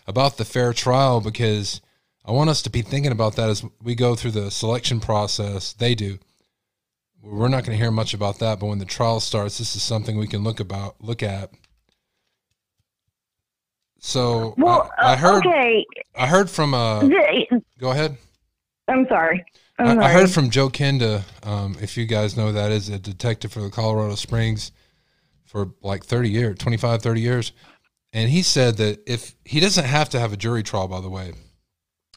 about 0.08 0.38
the 0.38 0.46
fair 0.46 0.74
trial 0.74 1.22
because 1.22 1.82
I 2.26 2.32
want 2.32 2.50
us 2.50 2.62
to 2.64 2.70
be 2.70 2.82
thinking 2.82 3.12
about 3.12 3.36
that 3.36 3.50
as 3.50 3.64
we 3.84 3.96
go 3.96 4.16
through 4.16 4.32
the 4.32 4.50
selection 4.50 5.00
process. 5.00 5.74
They 5.74 5.94
do. 5.94 6.18
We're 7.22 7.50
not 7.50 7.66
going 7.66 7.78
to 7.78 7.84
hear 7.84 7.92
much 7.92 8.14
about 8.14 8.40
that, 8.40 8.60
but 8.60 8.68
when 8.68 8.80
the 8.80 8.86
trial 8.86 9.20
starts, 9.20 9.60
this 9.60 9.76
is 9.76 9.84
something 9.84 10.18
we 10.18 10.28
can 10.28 10.44
look 10.44 10.60
about 10.60 10.96
look 11.02 11.22
at. 11.22 11.52
So 14.00 14.56
well, 14.58 14.90
I, 14.98 15.12
I 15.12 15.16
heard. 15.18 15.46
Okay. 15.46 15.86
I 16.16 16.26
heard 16.26 16.50
from. 16.50 16.74
Uh, 16.74 17.08
go 17.78 17.92
ahead. 17.92 18.18
I'm 18.90 19.08
sorry. 19.08 19.46
I'm 19.78 20.00
I, 20.00 20.06
I, 20.06 20.10
heard 20.10 20.30
from 20.30 20.50
Joe 20.50 20.70
Kenda, 20.70 21.24
um, 21.44 21.78
if 21.82 21.96
you 21.96 22.06
guys 22.06 22.36
know 22.36 22.52
that 22.52 22.72
is 22.72 22.90
a 22.90 23.00
detective 23.00 23.54
for 23.54 23.62
the 23.62 23.70
Colorado 23.70 24.16
Springs 24.16 24.72
for 25.46 25.72
like 25.82 26.04
30 26.04 26.30
years, 26.30 26.58
25, 26.58 27.02
30 27.02 27.22
years. 27.22 27.52
And 28.12 28.30
he 28.30 28.42
said 28.42 28.78
that 28.78 29.00
if 29.08 29.36
he 29.46 29.60
doesn't 29.60 29.86
have 29.86 30.10
to 30.10 30.20
have 30.20 30.34
a 30.34 30.38
jury 30.38 30.64
trial, 30.64 30.88
by 30.88 31.00
the 31.00 31.10
way, 31.10 31.34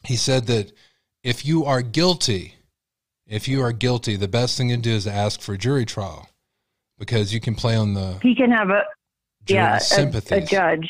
he 0.03 0.15
said 0.15 0.47
that 0.47 0.71
if 1.23 1.45
you 1.45 1.65
are 1.65 1.81
guilty, 1.81 2.55
if 3.27 3.47
you 3.47 3.61
are 3.61 3.71
guilty, 3.71 4.15
the 4.15 4.27
best 4.27 4.57
thing 4.57 4.69
to 4.69 4.77
do 4.77 4.91
is 4.91 5.05
to 5.05 5.11
ask 5.11 5.39
for 5.39 5.53
a 5.53 5.57
jury 5.57 5.85
trial 5.85 6.27
because 6.99 7.33
you 7.33 7.39
can 7.39 7.55
play 7.55 7.75
on 7.75 7.93
the. 7.93 8.19
He 8.21 8.35
can 8.35 8.51
have 8.51 8.69
a, 8.69 8.83
yeah, 9.47 9.79
a, 9.97 10.21
a 10.31 10.41
judge 10.41 10.89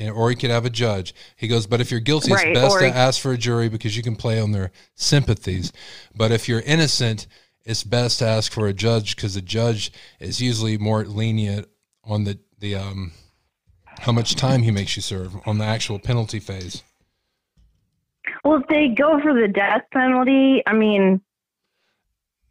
or 0.00 0.30
he 0.30 0.36
could 0.36 0.50
have 0.50 0.64
a 0.64 0.70
judge. 0.70 1.14
He 1.36 1.48
goes, 1.48 1.66
but 1.66 1.80
if 1.80 1.90
you're 1.90 2.00
guilty, 2.00 2.32
right, 2.32 2.48
it's 2.48 2.60
best 2.60 2.78
to 2.78 2.88
ask 2.88 3.20
for 3.20 3.32
a 3.32 3.38
jury 3.38 3.68
because 3.68 3.96
you 3.96 4.02
can 4.02 4.16
play 4.16 4.40
on 4.40 4.52
their 4.52 4.70
sympathies. 4.94 5.72
But 6.14 6.30
if 6.30 6.48
you're 6.48 6.60
innocent, 6.60 7.26
it's 7.64 7.84
best 7.84 8.20
to 8.20 8.26
ask 8.26 8.52
for 8.52 8.66
a 8.66 8.72
judge 8.72 9.16
because 9.16 9.34
the 9.34 9.42
judge 9.42 9.92
is 10.20 10.40
usually 10.40 10.78
more 10.78 11.04
lenient 11.04 11.68
on 12.04 12.24
the 12.24 12.38
the 12.60 12.74
um 12.74 13.12
how 14.00 14.12
much 14.12 14.34
time 14.36 14.62
he 14.62 14.70
makes 14.70 14.96
you 14.96 15.02
serve 15.02 15.36
on 15.46 15.58
the 15.58 15.64
actual 15.64 15.98
penalty 15.98 16.38
phase. 16.38 16.82
Well, 18.44 18.60
if 18.60 18.66
they 18.68 18.88
go 18.88 19.20
for 19.20 19.34
the 19.34 19.48
death 19.48 19.82
penalty, 19.92 20.62
I 20.66 20.72
mean, 20.72 21.20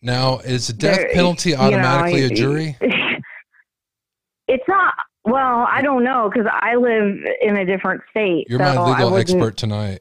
now 0.01 0.39
is 0.39 0.67
the 0.67 0.73
death 0.73 1.13
penalty 1.13 1.55
automatically 1.55 2.21
know, 2.21 2.27
a 2.27 2.29
jury? 2.29 2.77
It's 4.47 4.63
not 4.65 4.93
well, 5.27 5.67
I 5.69 5.81
don't 5.81 6.03
know 6.03 6.29
because 6.31 6.49
I 6.49 6.75
live 6.75 7.17
in 7.41 7.57
a 7.57 7.65
different 7.65 8.01
state. 8.09 8.47
You're 8.49 8.59
so 8.59 8.75
my 8.75 8.91
legal 8.91 9.17
expert 9.17 9.57
tonight. 9.57 9.99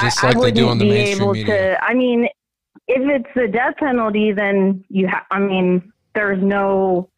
Just 0.00 0.24
I, 0.24 0.28
like 0.28 0.36
I 0.36 0.40
they 0.40 0.50
do 0.50 0.68
on 0.68 0.78
the 0.78 0.84
mainstream 0.84 1.32
media. 1.32 1.76
To, 1.76 1.84
I 1.84 1.94
mean, 1.94 2.24
if 2.88 3.02
it's 3.08 3.28
the 3.36 3.46
death 3.46 3.76
penalty, 3.78 4.32
then 4.32 4.84
you 4.88 5.06
have. 5.06 5.24
I 5.30 5.38
mean, 5.38 5.92
there's 6.14 6.42
no. 6.42 7.08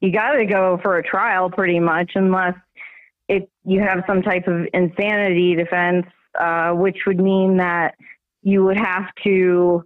You 0.00 0.12
got 0.12 0.32
to 0.32 0.44
go 0.44 0.78
for 0.82 0.98
a 0.98 1.02
trial, 1.02 1.48
pretty 1.50 1.80
much, 1.80 2.12
unless 2.14 2.54
if 3.28 3.44
you 3.64 3.80
have 3.80 4.04
some 4.06 4.20
type 4.20 4.46
of 4.46 4.66
insanity 4.74 5.54
defense, 5.54 6.06
uh, 6.38 6.72
which 6.72 6.98
would 7.06 7.18
mean 7.18 7.56
that 7.56 7.94
you 8.42 8.62
would 8.64 8.76
have 8.76 9.06
to 9.22 9.82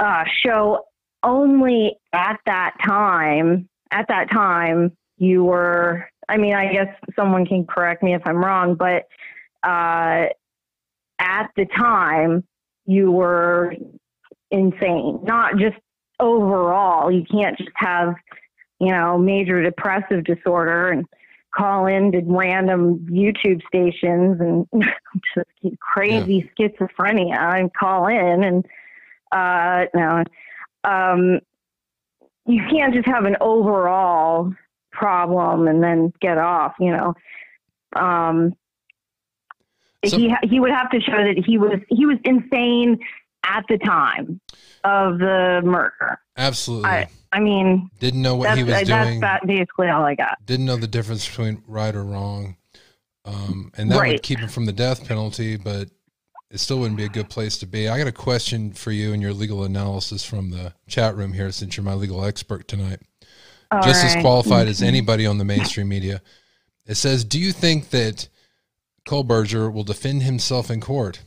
uh, 0.00 0.24
show 0.42 0.84
only 1.22 1.96
at 2.12 2.38
that 2.46 2.74
time. 2.84 3.68
At 3.90 4.08
that 4.08 4.30
time, 4.30 4.94
you 5.18 5.44
were, 5.44 6.08
I 6.28 6.36
mean, 6.36 6.54
I 6.54 6.72
guess 6.72 6.88
someone 7.16 7.46
can 7.46 7.66
correct 7.66 8.02
me 8.02 8.14
if 8.14 8.22
I'm 8.24 8.36
wrong, 8.36 8.74
but 8.74 9.08
uh, 9.62 10.26
at 11.18 11.50
the 11.56 11.66
time, 11.76 12.44
you 12.86 13.10
were 13.10 13.74
insane. 14.50 15.20
Not 15.24 15.56
just 15.58 15.76
overall. 16.20 17.10
You 17.10 17.24
can't 17.30 17.56
just 17.58 17.70
have, 17.74 18.14
you 18.80 18.90
know, 18.90 19.18
major 19.18 19.62
depressive 19.62 20.24
disorder 20.24 20.88
and 20.88 21.04
call 21.56 21.86
in 21.86 22.12
to 22.12 22.22
random 22.24 23.06
YouTube 23.10 23.60
stations 23.66 24.40
and 24.40 24.66
just 25.34 25.76
crazy 25.80 26.48
yeah. 26.58 26.68
schizophrenia 26.68 27.58
and 27.58 27.72
call 27.72 28.06
in 28.06 28.44
and 28.44 28.66
uh 29.32 29.84
no 29.94 30.22
um 30.84 31.40
you 32.46 32.62
can't 32.70 32.94
just 32.94 33.06
have 33.06 33.24
an 33.24 33.36
overall 33.40 34.52
problem 34.92 35.68
and 35.68 35.82
then 35.82 36.12
get 36.20 36.38
off, 36.38 36.74
you 36.80 36.90
know. 36.90 37.14
Um 37.94 38.54
so, 40.04 40.16
he 40.16 40.34
he 40.44 40.60
would 40.60 40.70
have 40.70 40.90
to 40.90 41.00
show 41.00 41.16
that 41.16 41.42
he 41.44 41.58
was 41.58 41.80
he 41.88 42.06
was 42.06 42.18
insane 42.24 42.98
at 43.44 43.64
the 43.68 43.78
time 43.78 44.40
of 44.84 45.18
the 45.18 45.60
murder. 45.64 46.20
Absolutely. 46.36 46.88
I, 46.88 47.08
I 47.32 47.40
mean, 47.40 47.90
didn't 47.98 48.22
know 48.22 48.36
what 48.36 48.56
he 48.56 48.64
was 48.64 48.82
doing. 48.84 49.20
That's 49.20 49.44
basically 49.44 49.88
all 49.88 50.04
I 50.04 50.14
got. 50.14 50.38
Didn't 50.46 50.66
know 50.66 50.76
the 50.76 50.86
difference 50.86 51.28
between 51.28 51.62
right 51.66 51.94
or 51.94 52.04
wrong, 52.04 52.56
um, 53.24 53.72
and 53.76 53.90
that 53.90 53.98
right. 53.98 54.12
would 54.12 54.22
keep 54.22 54.38
him 54.38 54.48
from 54.48 54.66
the 54.66 54.72
death 54.72 55.06
penalty. 55.06 55.56
But 55.56 55.90
it 56.50 56.60
still 56.60 56.78
wouldn't 56.78 56.96
be 56.96 57.04
a 57.04 57.10
good 57.10 57.28
place 57.28 57.58
to 57.58 57.66
be. 57.66 57.88
I 57.88 57.98
got 57.98 58.06
a 58.06 58.12
question 58.12 58.72
for 58.72 58.92
you 58.92 59.12
and 59.12 59.20
your 59.20 59.34
legal 59.34 59.64
analysis 59.64 60.24
from 60.24 60.50
the 60.50 60.74
chat 60.86 61.16
room 61.16 61.32
here, 61.32 61.50
since 61.52 61.76
you're 61.76 61.84
my 61.84 61.94
legal 61.94 62.24
expert 62.24 62.68
tonight. 62.68 63.00
All 63.70 63.82
Just 63.82 64.02
right. 64.02 64.16
as 64.16 64.22
qualified 64.22 64.66
as 64.66 64.82
anybody 64.82 65.26
on 65.26 65.38
the 65.38 65.44
mainstream 65.44 65.88
media. 65.88 66.22
It 66.86 66.94
says, 66.94 67.24
"Do 67.24 67.38
you 67.38 67.52
think 67.52 67.90
that 67.90 68.28
Kohberger 69.06 69.72
will 69.72 69.84
defend 69.84 70.22
himself 70.22 70.70
in 70.70 70.80
court?" 70.80 71.20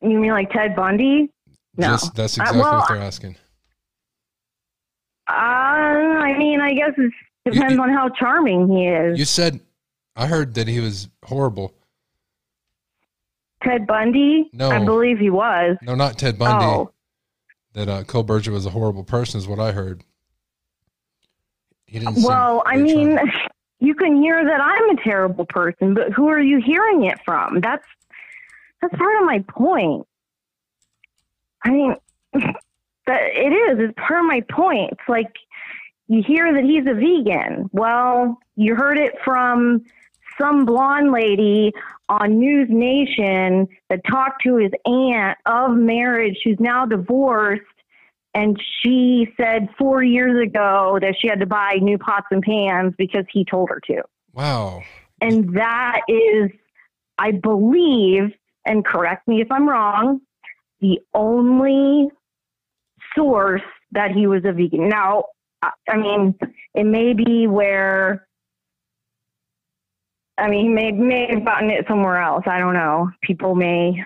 You 0.00 0.18
mean 0.18 0.32
like 0.32 0.50
Ted 0.50 0.74
Bundy? 0.74 1.30
No, 1.76 1.86
Just, 1.92 2.14
that's 2.14 2.36
exactly 2.36 2.60
uh, 2.60 2.64
well, 2.64 2.78
what 2.80 2.88
they're 2.88 2.98
asking. 2.98 3.36
Uh, 5.30 5.32
I 5.32 6.36
mean, 6.36 6.60
I 6.60 6.74
guess 6.74 6.92
it 6.96 7.12
depends 7.44 7.74
you, 7.74 7.82
on 7.82 7.90
how 7.90 8.08
charming 8.08 8.68
he 8.68 8.88
is. 8.88 9.18
You 9.18 9.24
said, 9.24 9.60
I 10.16 10.26
heard 10.26 10.54
that 10.54 10.68
he 10.68 10.80
was 10.80 11.08
horrible. 11.24 11.72
Ted 13.62 13.86
Bundy? 13.86 14.50
No, 14.52 14.70
I 14.70 14.84
believe 14.84 15.18
he 15.18 15.30
was. 15.30 15.76
No, 15.82 15.94
not 15.94 16.18
Ted 16.18 16.38
Bundy. 16.38 16.64
Oh. 16.64 16.90
That 17.74 17.88
uh, 17.88 18.02
Kohberger 18.02 18.48
was 18.48 18.66
a 18.66 18.70
horrible 18.70 19.04
person, 19.04 19.38
is 19.38 19.46
what 19.46 19.60
I 19.60 19.72
heard. 19.72 20.02
Didn't. 21.92 22.22
Well, 22.22 22.62
I 22.64 22.76
mean, 22.76 23.18
you 23.80 23.94
can 23.94 24.20
hear 24.20 24.44
that 24.44 24.60
I'm 24.60 24.96
a 24.96 25.02
terrible 25.02 25.44
person, 25.44 25.94
but 25.94 26.12
who 26.12 26.28
are 26.28 26.40
you 26.40 26.60
hearing 26.64 27.04
it 27.04 27.18
from? 27.24 27.60
That's 27.60 27.86
that's 28.80 28.94
part 28.96 29.20
of 29.20 29.26
my 29.26 29.44
point. 29.48 30.06
I 31.64 31.70
mean, 31.70 31.96
that 32.32 32.56
it 33.06 33.52
is. 33.52 33.78
It's 33.78 33.94
part 33.96 34.20
of 34.20 34.26
my 34.26 34.40
point. 34.50 34.92
It's 34.92 35.08
like 35.08 35.32
you 36.08 36.22
hear 36.26 36.52
that 36.52 36.64
he's 36.64 36.86
a 36.86 36.94
vegan. 36.94 37.68
Well, 37.72 38.38
you 38.56 38.74
heard 38.74 38.98
it 38.98 39.14
from 39.24 39.84
some 40.40 40.64
blonde 40.64 41.12
lady 41.12 41.72
on 42.08 42.40
NewsNation 42.40 43.68
that 43.88 44.00
talked 44.10 44.42
to 44.44 44.56
his 44.56 44.72
aunt 44.84 45.38
of 45.46 45.76
marriage 45.76 46.38
who's 46.44 46.58
now 46.58 46.86
divorced. 46.86 47.62
And 48.34 48.58
she 48.80 49.28
said 49.36 49.68
four 49.78 50.02
years 50.02 50.42
ago 50.42 50.98
that 51.02 51.14
she 51.20 51.28
had 51.28 51.40
to 51.40 51.46
buy 51.46 51.74
new 51.82 51.98
pots 51.98 52.26
and 52.30 52.42
pans 52.42 52.94
because 52.96 53.24
he 53.30 53.44
told 53.44 53.68
her 53.68 53.80
to. 53.88 54.02
Wow. 54.32 54.82
And 55.20 55.54
that 55.56 56.00
is, 56.08 56.50
I 57.18 57.32
believe, 57.32 58.32
and 58.64 58.84
correct 58.84 59.28
me 59.28 59.42
if 59.42 59.52
I'm 59.52 59.68
wrong, 59.68 60.20
the 60.80 60.98
only 61.14 62.08
source 63.14 63.62
that 63.92 64.12
he 64.12 64.26
was 64.26 64.42
a 64.44 64.52
vegan. 64.52 64.88
Now, 64.88 65.24
I 65.62 65.96
mean, 65.96 66.34
it 66.74 66.84
may 66.84 67.12
be 67.12 67.46
where, 67.46 68.26
I 70.38 70.48
mean, 70.48 70.66
he 70.66 70.68
may, 70.68 70.90
may 70.90 71.26
have 71.30 71.44
gotten 71.44 71.70
it 71.70 71.84
somewhere 71.86 72.16
else. 72.20 72.44
I 72.46 72.58
don't 72.58 72.74
know. 72.74 73.10
People 73.22 73.54
may 73.54 74.02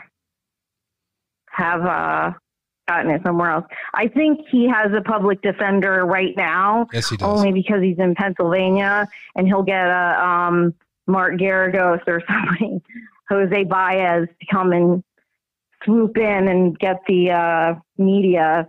have 1.50 1.80
uh, 1.82 2.32
gotten 2.86 3.10
it 3.10 3.22
somewhere 3.24 3.50
else. 3.50 3.64
I 3.94 4.08
think 4.08 4.40
he 4.50 4.68
has 4.68 4.92
a 4.96 5.00
public 5.00 5.42
defender 5.42 6.04
right 6.04 6.36
now. 6.36 6.86
Yes, 6.92 7.10
he 7.10 7.16
does. 7.16 7.28
Only 7.28 7.52
because 7.52 7.82
he's 7.82 7.98
in 7.98 8.14
Pennsylvania 8.14 9.08
and 9.34 9.46
he'll 9.46 9.62
get 9.62 9.86
a 9.86 10.24
um, 10.24 10.74
Mark 11.06 11.34
Geragos 11.34 12.00
or 12.06 12.22
somebody 12.28 12.82
Jose 13.28 13.64
Baez 13.64 14.28
to 14.28 14.46
come 14.50 14.72
and 14.72 15.02
swoop 15.84 16.16
in 16.16 16.48
and 16.48 16.78
get 16.78 17.00
the 17.06 17.30
uh, 17.30 17.74
media 17.98 18.68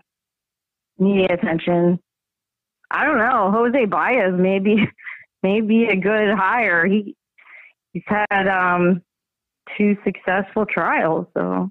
media 1.00 1.28
attention. 1.30 2.00
I 2.90 3.06
don't 3.06 3.20
know. 3.20 3.52
Jose 3.52 3.86
Baez 3.86 4.34
maybe 4.36 4.88
maybe 5.44 5.86
a 5.86 5.96
good 5.96 6.36
hire. 6.36 6.86
He 6.86 7.16
he's 7.94 8.04
had 8.08 8.48
um, 8.48 9.04
two 9.78 9.96
successful 10.04 10.66
trials, 10.66 11.28
so 11.36 11.70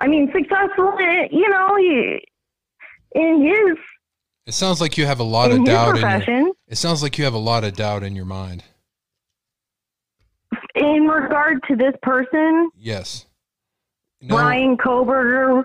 I 0.00 0.08
mean 0.08 0.30
successful. 0.32 0.92
You 1.30 1.48
know, 1.48 1.76
he 1.76 2.20
in 3.14 3.42
his. 3.42 3.78
It 4.46 4.52
sounds 4.52 4.80
like 4.80 4.98
you 4.98 5.06
have 5.06 5.20
a 5.20 5.24
lot 5.24 5.52
of 5.52 5.64
doubt 5.64 5.96
in 5.96 6.34
your, 6.34 6.52
It 6.66 6.76
sounds 6.76 7.02
like 7.02 7.18
you 7.18 7.24
have 7.24 7.34
a 7.34 7.38
lot 7.38 7.62
of 7.62 7.74
doubt 7.76 8.02
in 8.02 8.16
your 8.16 8.24
mind 8.24 8.64
in 10.74 11.06
regard 11.06 11.62
to 11.68 11.76
this 11.76 11.94
person, 12.02 12.70
yes, 12.76 13.26
no, 14.20 14.36
Bryan 14.36 14.76
Kohberger. 14.76 15.64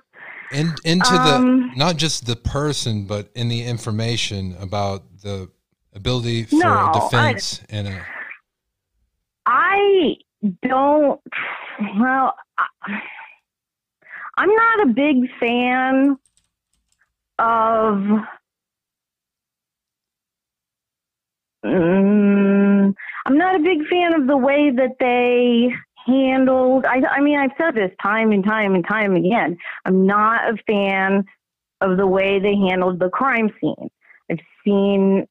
In, 0.51 0.73
into 0.83 1.13
um, 1.13 1.71
the 1.71 1.75
not 1.75 1.97
just 1.97 2.25
the 2.27 2.35
person, 2.35 3.05
but 3.05 3.29
in 3.35 3.49
the 3.49 3.63
information 3.63 4.55
about 4.59 5.03
the 5.21 5.49
ability 5.93 6.43
for 6.43 6.55
no, 6.57 6.91
defense 6.93 7.61
I, 7.61 7.75
and 7.75 7.87
a. 7.87 8.01
I 9.45 10.15
don't. 10.61 11.21
Well, 11.99 12.35
I'm 14.37 14.53
not 14.53 14.87
a 14.87 14.93
big 14.93 15.29
fan 15.39 16.17
of. 17.39 17.95
Um, 21.63 22.95
I'm 23.25 23.37
not 23.37 23.55
a 23.55 23.59
big 23.59 23.87
fan 23.87 24.13
of 24.13 24.27
the 24.27 24.37
way 24.37 24.69
that 24.69 24.97
they 24.99 25.73
handled. 26.05 26.85
I, 26.85 27.01
I 27.09 27.21
mean, 27.21 27.39
I've 27.39 27.51
said 27.57 27.73
this 27.73 27.91
time 28.01 28.31
and 28.31 28.43
time 28.43 28.75
and 28.75 28.85
time 28.87 29.15
again. 29.15 29.57
I'm 29.85 30.05
not 30.05 30.53
a 30.53 30.57
fan 30.67 31.25
of 31.81 31.97
the 31.97 32.07
way 32.07 32.39
they 32.39 32.55
handled 32.55 32.99
the 32.99 33.09
crime 33.09 33.49
scene. 33.59 33.89
I've 34.29 34.39
seen. 34.63 35.27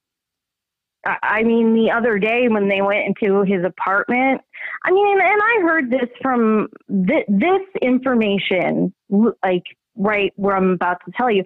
I 1.06 1.43
mean, 1.43 1.74
the 1.74 1.90
other 1.90 2.18
day 2.18 2.48
when 2.48 2.68
they 2.68 2.81
went 2.82 3.06
into 3.06 3.43
his 3.43 3.64
apartment, 3.64 4.40
I 4.85 4.90
mean, 4.90 5.20
and 5.20 5.43
I 5.43 5.60
heard 5.62 5.90
this 5.90 6.09
from 6.22 6.68
th- 6.89 7.26
this 7.28 7.62
information, 7.82 8.93
like 9.10 9.64
right 9.97 10.32
where 10.36 10.56
I'm 10.56 10.70
about 10.70 10.98
to 11.05 11.12
tell 11.12 11.31
you, 11.31 11.44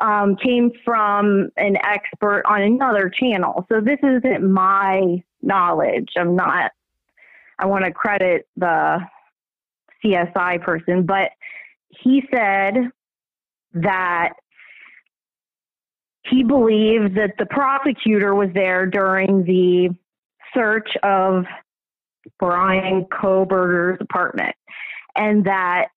um, 0.00 0.36
came 0.36 0.70
from 0.84 1.48
an 1.56 1.76
expert 1.84 2.42
on 2.46 2.62
another 2.62 3.10
channel. 3.10 3.66
So 3.68 3.80
this 3.80 3.98
isn't 4.02 4.48
my 4.48 5.22
knowledge. 5.42 6.10
I'm 6.16 6.36
not, 6.36 6.72
I 7.58 7.66
want 7.66 7.84
to 7.84 7.92
credit 7.92 8.46
the 8.56 9.00
CSI 10.04 10.62
person, 10.62 11.04
but 11.04 11.30
he 11.88 12.22
said 12.32 12.90
that 13.74 14.34
he 16.24 16.42
believed 16.42 17.16
that 17.16 17.34
the 17.38 17.46
prosecutor 17.46 18.34
was 18.34 18.50
there 18.54 18.86
during 18.86 19.44
the 19.44 19.90
search 20.54 20.88
of 21.02 21.44
Bryan 22.38 23.06
Kohberger's 23.06 23.98
apartment 24.00 24.54
and 25.16 25.44
that 25.44 25.88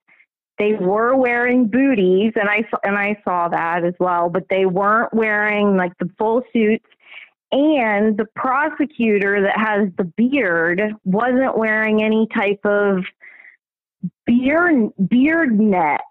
they 0.58 0.74
were 0.74 1.16
wearing 1.16 1.68
booties 1.68 2.34
and 2.36 2.48
I 2.48 2.64
and 2.84 2.98
I 2.98 3.20
saw 3.24 3.50
that 3.50 3.84
as 3.84 3.96
well, 4.00 4.30
but 4.30 4.46
they 4.50 4.66
weren't 4.66 5.14
wearing 5.14 5.76
like 5.76 5.94
the 6.00 6.10
full 6.18 6.44
suits 6.54 6.86
and 7.52 8.16
the 8.18 8.28
prosecutor 8.36 9.42
that 9.42 9.58
has 9.58 9.90
the 9.98 10.06
beard 10.06 10.82
wasn't 11.04 11.58
wearing 11.58 12.04
any 12.04 12.28
type 12.34 12.62
of 12.64 13.04
beard 14.26 14.92
beard 15.10 15.60
net. 15.60 16.02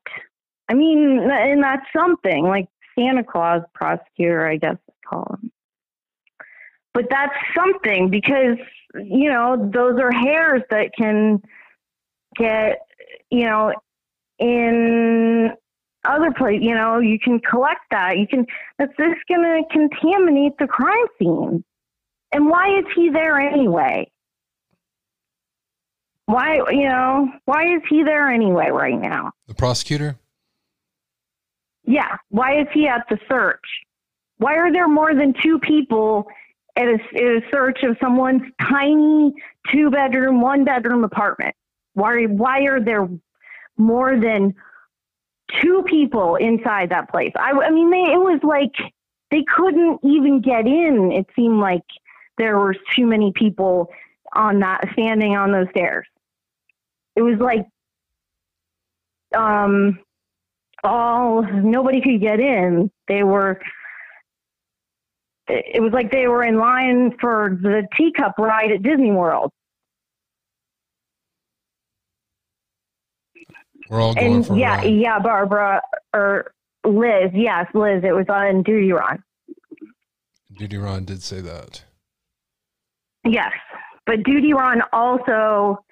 I 0.68 0.74
mean, 0.74 1.28
and 1.30 1.62
that's 1.62 1.86
something 1.96 2.44
like 2.44 2.68
Santa 2.98 3.24
Claus 3.24 3.62
prosecutor, 3.74 4.46
I 4.46 4.56
guess 4.56 4.76
they 4.86 4.94
call 5.08 5.38
him. 5.40 5.50
But 6.92 7.06
that's 7.10 7.34
something 7.56 8.10
because 8.10 8.56
you 8.94 9.30
know 9.30 9.70
those 9.72 10.00
are 10.00 10.10
hairs 10.10 10.62
that 10.70 10.90
can 10.96 11.40
get 12.36 12.78
you 13.30 13.44
know 13.44 13.72
in 14.38 15.52
other 16.04 16.32
place, 16.32 16.60
you 16.62 16.74
know, 16.74 16.98
you 16.98 17.18
can 17.18 17.40
collect 17.40 17.80
that. 17.90 18.18
You 18.18 18.26
can, 18.26 18.46
that's 18.78 18.92
just 18.96 19.20
going 19.28 19.42
to 19.42 19.62
contaminate 19.70 20.52
the 20.58 20.66
crime 20.66 21.06
scene. 21.18 21.64
And 22.32 22.48
why 22.48 22.78
is 22.78 22.84
he 22.94 23.10
there 23.10 23.38
anyway? 23.38 24.10
Why, 26.26 26.56
you 26.70 26.88
know, 26.88 27.28
why 27.44 27.74
is 27.74 27.82
he 27.88 28.04
there 28.04 28.30
anyway 28.30 28.70
right 28.70 28.98
now? 28.98 29.32
The 29.48 29.54
prosecutor? 29.54 30.16
Yeah. 31.84 32.16
Why 32.28 32.60
is 32.60 32.66
he 32.72 32.86
at 32.86 33.06
the 33.08 33.18
search? 33.28 33.64
Why 34.38 34.56
are 34.56 34.72
there 34.72 34.88
more 34.88 35.14
than 35.14 35.34
two 35.42 35.58
people 35.58 36.26
at 36.76 36.86
a, 36.86 36.98
at 37.14 37.22
a 37.22 37.40
search 37.50 37.82
of 37.82 37.96
someone's 38.00 38.42
tiny 38.60 39.34
two 39.72 39.90
bedroom, 39.90 40.40
one 40.40 40.64
bedroom 40.64 41.04
apartment? 41.04 41.54
Why, 41.94 42.24
why 42.24 42.60
are 42.62 42.80
there 42.80 43.08
more 43.76 44.18
than 44.18 44.54
two 45.60 45.82
people 45.86 46.36
inside 46.36 46.90
that 46.90 47.10
place? 47.10 47.32
I, 47.36 47.50
I 47.50 47.70
mean, 47.70 47.90
they, 47.90 48.12
it 48.12 48.18
was 48.18 48.40
like 48.42 48.74
they 49.30 49.44
couldn't 49.56 50.00
even 50.04 50.40
get 50.40 50.66
in. 50.66 51.12
It 51.12 51.26
seemed 51.36 51.60
like 51.60 51.84
there 52.38 52.58
were 52.58 52.74
too 52.96 53.06
many 53.06 53.32
people 53.34 53.90
on 54.32 54.60
that 54.60 54.88
standing 54.92 55.36
on 55.36 55.52
those 55.52 55.68
stairs. 55.70 56.06
It 57.16 57.22
was 57.22 57.38
like 57.38 57.66
um 59.36 59.98
all 60.84 61.42
nobody 61.42 62.00
could 62.00 62.20
get 62.20 62.40
in. 62.40 62.90
They 63.08 63.22
were 63.22 63.60
it 65.48 65.82
was 65.82 65.92
like 65.92 66.10
they 66.12 66.28
were 66.28 66.44
in 66.44 66.58
line 66.58 67.16
for 67.20 67.58
the 67.60 67.86
teacup 67.96 68.34
ride 68.38 68.70
at 68.70 68.82
Disney 68.82 69.10
World. 69.10 69.50
We're 73.88 74.00
all 74.00 74.14
going 74.14 74.36
and 74.36 74.46
for 74.46 74.56
yeah, 74.56 74.82
yeah, 74.84 75.18
Barbara 75.18 75.82
or 76.14 76.52
Liz, 76.84 77.30
yes, 77.34 77.66
Liz. 77.74 78.04
It 78.04 78.14
was 78.14 78.26
on 78.28 78.62
Duty 78.62 78.92
Ron. 78.92 79.22
Duty 80.56 80.76
Ron 80.76 81.04
did 81.04 81.22
say 81.22 81.40
that. 81.40 81.82
Yes, 83.24 83.52
but 84.06 84.22
Duty 84.22 84.52
Ron 84.52 84.82
also 84.92 85.84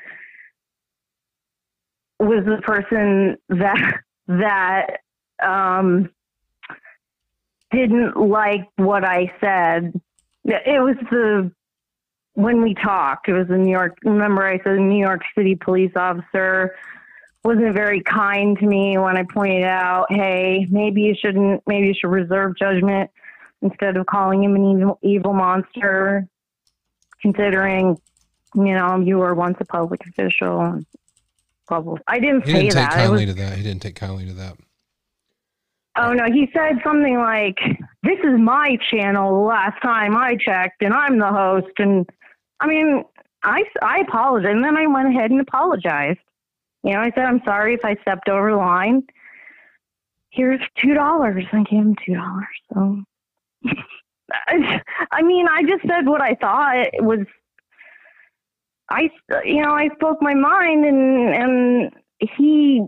was 2.21 2.45
the 2.45 2.61
person 2.63 3.37
that 3.49 4.01
that 4.29 5.01
um, 5.43 6.11
didn't 7.73 8.17
like 8.17 8.69
what 8.77 9.05
I 9.05 9.33
said. 9.41 10.01
It 10.45 10.83
was 10.83 10.97
the 11.11 11.51
when 12.35 12.63
we 12.63 12.75
talked. 12.75 13.29
It 13.29 13.33
was 13.33 13.49
the 13.49 13.59
New 13.59 13.71
York. 13.71 13.99
Remember, 14.05 14.47
I 14.47 14.63
said 14.63 14.79
New 14.79 15.01
York 15.01 15.23
City 15.37 15.57
police 15.57 15.93
officer 15.97 16.77
wasn't 17.45 17.75
very 17.75 18.03
kind 18.03 18.59
to 18.59 18.67
me 18.67 18.99
when 18.99 19.17
I 19.17 19.25
pointed 19.25 19.65
out, 19.65 20.07
hey, 20.11 20.67
maybe 20.71 21.03
you 21.03 21.15
shouldn't. 21.15 21.63
Maybe 21.67 21.89
you 21.89 21.95
should 21.95 22.11
reserve 22.11 22.57
judgment 22.57 23.11
instead 23.63 23.97
of 23.97 24.07
calling 24.07 24.45
him 24.45 24.55
an 24.55 24.65
evil, 24.65 24.99
evil 25.03 25.33
monster. 25.33 26.29
Considering, 27.21 28.01
you 28.55 28.75
know, 28.75 29.01
you 29.01 29.19
were 29.19 29.35
once 29.35 29.57
a 29.59 29.65
public 29.65 30.07
official. 30.07 30.81
I 32.07 32.19
didn't 32.19 32.45
He 32.47 32.53
say 32.53 32.63
didn't 32.63 32.75
take 32.75 32.91
that. 32.91 32.93
Kindly 32.93 33.27
was- 33.27 33.35
to 33.35 33.41
that. 33.43 33.57
He 33.57 33.63
didn't 33.63 33.83
take 33.83 33.97
kindly 33.97 34.27
to 34.27 34.33
that. 34.35 34.57
Oh 35.97 36.13
no, 36.13 36.27
he 36.27 36.49
said 36.53 36.79
something 36.85 37.17
like, 37.19 37.59
"This 38.05 38.19
is 38.23 38.39
my 38.39 38.79
channel." 38.89 39.33
The 39.43 39.49
last 39.49 39.83
time 39.83 40.17
I 40.17 40.37
checked, 40.37 40.83
and 40.83 40.95
I'm 40.95 41.19
the 41.19 41.27
host. 41.27 41.73
And 41.79 42.09
I 42.61 42.67
mean, 42.69 43.05
I 43.43 43.65
I 43.83 43.99
apologized, 44.01 44.55
and 44.55 44.65
then 44.65 44.77
I 44.77 44.87
went 44.87 45.09
ahead 45.09 45.33
and 45.33 45.41
apologized. 45.41 46.21
You 46.85 46.93
know, 46.93 47.01
I 47.01 47.11
said 47.11 47.25
I'm 47.25 47.43
sorry 47.45 47.75
if 47.75 47.85
I 47.85 47.97
stepped 48.03 48.29
over 48.29 48.51
the 48.53 48.57
line. 48.57 49.03
Here's 50.31 50.61
two 50.81 50.95
dollars. 50.95 51.45
I 51.53 51.65
gave 51.65 51.81
him 51.81 51.97
two 52.07 52.15
dollars. 52.15 52.47
So, 52.73 53.03
I, 54.33 54.81
I 55.11 55.23
mean, 55.23 55.49
I 55.49 55.63
just 55.65 55.83
said 55.83 56.07
what 56.07 56.21
I 56.21 56.35
thought 56.35 56.77
it 56.77 57.03
was. 57.03 57.27
I 58.91 59.11
you 59.45 59.63
know 59.63 59.73
I 59.73 59.89
spoke 59.97 60.19
my 60.21 60.35
mind, 60.35 60.85
and 60.85 61.35
and 61.35 61.93
he 62.37 62.83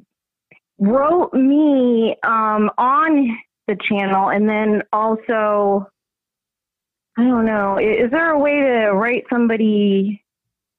wrote 0.78 1.32
me 1.35 2.16
um, 2.22 2.70
on 2.78 3.39
the 3.68 3.77
channel 3.89 4.31
and 4.31 4.48
then 4.48 4.82
also 4.93 5.86
I 7.18 7.24
don't 7.24 7.44
know. 7.44 7.78
Is 7.78 8.10
there 8.10 8.31
a 8.31 8.39
way 8.39 8.60
to 8.60 8.93
write 8.94 9.24
somebody 9.31 10.24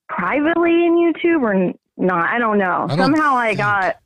privately 0.08 0.86
in 0.86 0.94
YouTube 0.96 1.42
or 1.42 1.72
not? 1.96 2.28
I 2.30 2.38
don't 2.38 2.58
know. 2.58 2.86
I 2.88 2.96
don't 2.96 2.98
Somehow 2.98 3.34
I 3.36 3.54
got 3.54 3.96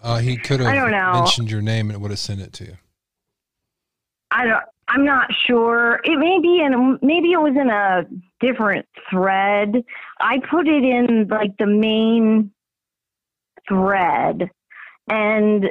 Uh, 0.00 0.18
he 0.18 0.36
could 0.36 0.60
have 0.60 0.68
I 0.68 0.74
don't 0.74 0.90
know. 0.90 1.12
mentioned 1.14 1.50
your 1.50 1.62
name 1.62 1.88
and 1.88 1.96
it 1.96 2.00
would 2.00 2.10
have 2.10 2.20
sent 2.20 2.40
it 2.40 2.52
to 2.54 2.64
you. 2.64 2.76
I 4.30 4.44
don't 4.44 4.62
I'm 4.88 5.04
not 5.04 5.28
sure. 5.46 6.00
It 6.04 6.18
may 6.18 6.38
be 6.40 6.62
in 6.64 6.98
maybe 7.02 7.32
it 7.32 7.40
was 7.40 7.54
in 7.60 7.68
a 7.68 8.06
different 8.40 8.86
thread. 9.10 9.84
I 10.20 10.38
put 10.50 10.66
it 10.66 10.82
in 10.82 11.28
like 11.28 11.56
the 11.58 11.66
main 11.66 12.50
thread. 13.68 14.50
And 15.08 15.66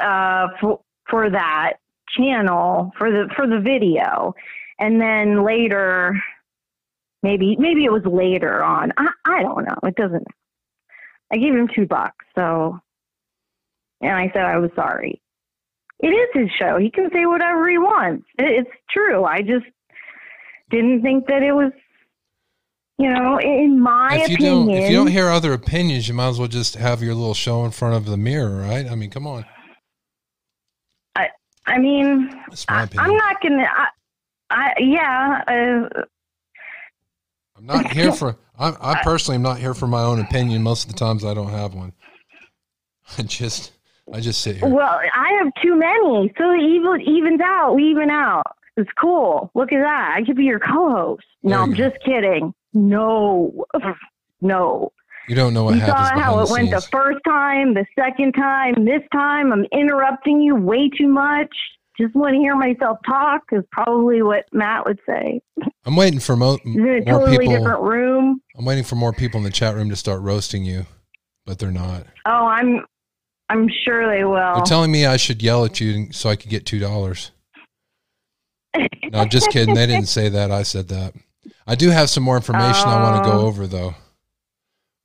uh 0.00 0.48
for 0.60 0.80
for 1.08 1.30
that 1.30 1.74
channel 2.08 2.92
for 2.98 3.10
the 3.10 3.30
for 3.36 3.46
the 3.46 3.60
video. 3.60 4.34
And 4.80 5.00
then 5.00 5.44
later 5.44 6.20
maybe 7.22 7.56
maybe 7.56 7.84
it 7.84 7.92
was 7.92 8.04
later 8.04 8.64
on. 8.64 8.92
I 8.96 9.08
i 9.26 9.42
don't 9.42 9.64
know. 9.64 9.78
It 9.84 9.94
doesn't 9.94 10.26
i 11.32 11.36
gave 11.36 11.54
him 11.54 11.68
two 11.72 11.86
bucks 11.86 12.24
so. 12.36 12.80
And 14.00 14.12
i 14.12 14.28
said 14.32 14.42
i 14.42 14.58
was 14.58 14.70
sorry 14.74 15.20
it 16.02 16.08
is 16.08 16.28
his 16.34 16.50
show 16.58 16.78
he 16.78 16.90
can 16.90 17.10
say 17.12 17.26
whatever 17.26 17.68
he 17.68 17.78
wants 17.78 18.24
it, 18.38 18.66
it's 18.66 18.70
true 18.90 19.24
i 19.24 19.40
just 19.40 19.66
didn't 20.70 21.02
think 21.02 21.26
that 21.26 21.42
it 21.42 21.52
was 21.52 21.72
you 22.98 23.10
know 23.10 23.38
in 23.38 23.80
my 23.80 24.16
if 24.16 24.28
you 24.28 24.34
opinion 24.34 24.66
don't 24.66 24.70
if 24.76 24.90
you 24.90 24.96
don't 24.96 25.06
hear 25.08 25.28
other 25.28 25.52
opinions, 25.52 26.08
you 26.08 26.14
might 26.14 26.28
as 26.28 26.38
well 26.38 26.48
just 26.48 26.76
have 26.76 27.02
your 27.02 27.14
little 27.14 27.34
show 27.34 27.64
in 27.64 27.70
front 27.70 27.94
of 27.94 28.06
the 28.06 28.16
mirror, 28.16 28.56
right? 28.60 28.86
I 28.90 28.94
mean, 28.94 29.10
come 29.10 29.26
on. 29.26 29.44
I, 31.16 31.28
I 31.66 31.78
mean, 31.78 32.30
I, 32.68 32.88
I'm 32.98 33.16
not 33.16 33.42
gonna. 33.42 33.66
I, 33.66 33.86
I 34.50 34.72
yeah. 34.78 35.42
Uh, 35.48 36.02
I'm 37.56 37.66
not 37.66 37.92
here 37.92 38.12
for. 38.12 38.36
I, 38.58 38.76
I 38.78 39.02
personally 39.02 39.36
am 39.36 39.42
not 39.42 39.58
here 39.58 39.72
for 39.72 39.86
my 39.86 40.02
own 40.02 40.20
opinion. 40.20 40.62
Most 40.62 40.84
of 40.84 40.92
the 40.92 40.98
times, 40.98 41.24
I 41.24 41.32
don't 41.32 41.50
have 41.50 41.74
one. 41.74 41.94
I 43.18 43.22
just, 43.22 43.72
I 44.12 44.20
just 44.20 44.40
sit 44.42 44.56
here. 44.56 44.68
well, 44.68 45.00
I 45.14 45.32
have 45.42 45.52
too 45.62 45.76
many, 45.76 46.32
so 46.38 46.50
it 46.52 46.60
even 46.62 47.00
evens 47.02 47.40
out. 47.42 47.74
We 47.74 47.84
even 47.84 48.10
out. 48.10 48.42
It's 48.76 48.90
cool. 49.00 49.50
Look 49.54 49.72
at 49.72 49.80
that. 49.82 50.14
I 50.16 50.24
could 50.24 50.36
be 50.36 50.44
your 50.44 50.58
co-host. 50.60 51.22
No, 51.42 51.50
There 51.50 51.58
I'm 51.60 51.70
go. 51.70 51.76
just 51.76 51.96
kidding. 52.04 52.52
No, 52.72 53.64
no. 54.40 54.92
You 55.28 55.36
don't 55.36 55.54
know 55.54 55.64
what 55.64 55.74
you 55.74 55.80
happens 55.80 56.08
saw 56.08 56.18
how 56.20 56.36
the 56.36 56.42
it 56.44 56.50
went 56.50 56.70
the 56.70 56.80
first 56.90 57.18
time, 57.26 57.74
the 57.74 57.86
second 57.96 58.32
time, 58.32 58.84
this 58.84 59.02
time. 59.12 59.52
I'm 59.52 59.64
interrupting 59.72 60.40
you 60.40 60.56
way 60.56 60.88
too 60.88 61.06
much. 61.08 61.54
Just 62.00 62.14
want 62.16 62.32
to 62.34 62.38
hear 62.38 62.56
myself 62.56 62.98
talk 63.06 63.42
is 63.52 63.62
probably 63.70 64.22
what 64.22 64.46
Matt 64.52 64.86
would 64.86 64.98
say. 65.06 65.40
I'm 65.84 65.94
waiting 65.96 66.18
for 66.18 66.34
mo- 66.34 66.58
He's 66.64 66.74
in 66.76 66.80
a 67.06 67.10
more 67.12 67.20
totally 67.20 67.38
people. 67.38 67.58
different 67.58 67.82
room. 67.82 68.40
I'm 68.56 68.64
waiting 68.64 68.84
for 68.84 68.94
more 68.96 69.12
people 69.12 69.38
in 69.38 69.44
the 69.44 69.50
chat 69.50 69.74
room 69.74 69.90
to 69.90 69.96
start 69.96 70.22
roasting 70.22 70.64
you, 70.64 70.86
but 71.44 71.58
they're 71.58 71.70
not. 71.70 72.06
Oh, 72.26 72.46
I'm 72.46 72.84
I'm 73.50 73.68
sure 73.84 74.08
they 74.16 74.24
will. 74.24 74.54
They're 74.54 74.64
telling 74.64 74.92
me 74.92 75.06
I 75.06 75.16
should 75.16 75.42
yell 75.42 75.64
at 75.64 75.80
you 75.80 76.12
so 76.12 76.28
I 76.30 76.36
could 76.36 76.50
get 76.50 76.64
two 76.66 76.78
dollars. 76.78 77.32
No, 79.12 79.24
just 79.24 79.50
kidding. 79.50 79.74
They 79.74 79.86
didn't 79.86 80.06
say 80.06 80.28
that. 80.28 80.52
I 80.52 80.62
said 80.62 80.88
that. 80.88 81.14
I 81.66 81.74
do 81.74 81.90
have 81.90 82.08
some 82.08 82.22
more 82.22 82.36
information 82.36 82.88
I 82.88 83.02
want 83.02 83.24
to 83.24 83.28
go 83.30 83.38
Oh. 83.38 83.46
over 83.46 83.66
though. 83.66 83.94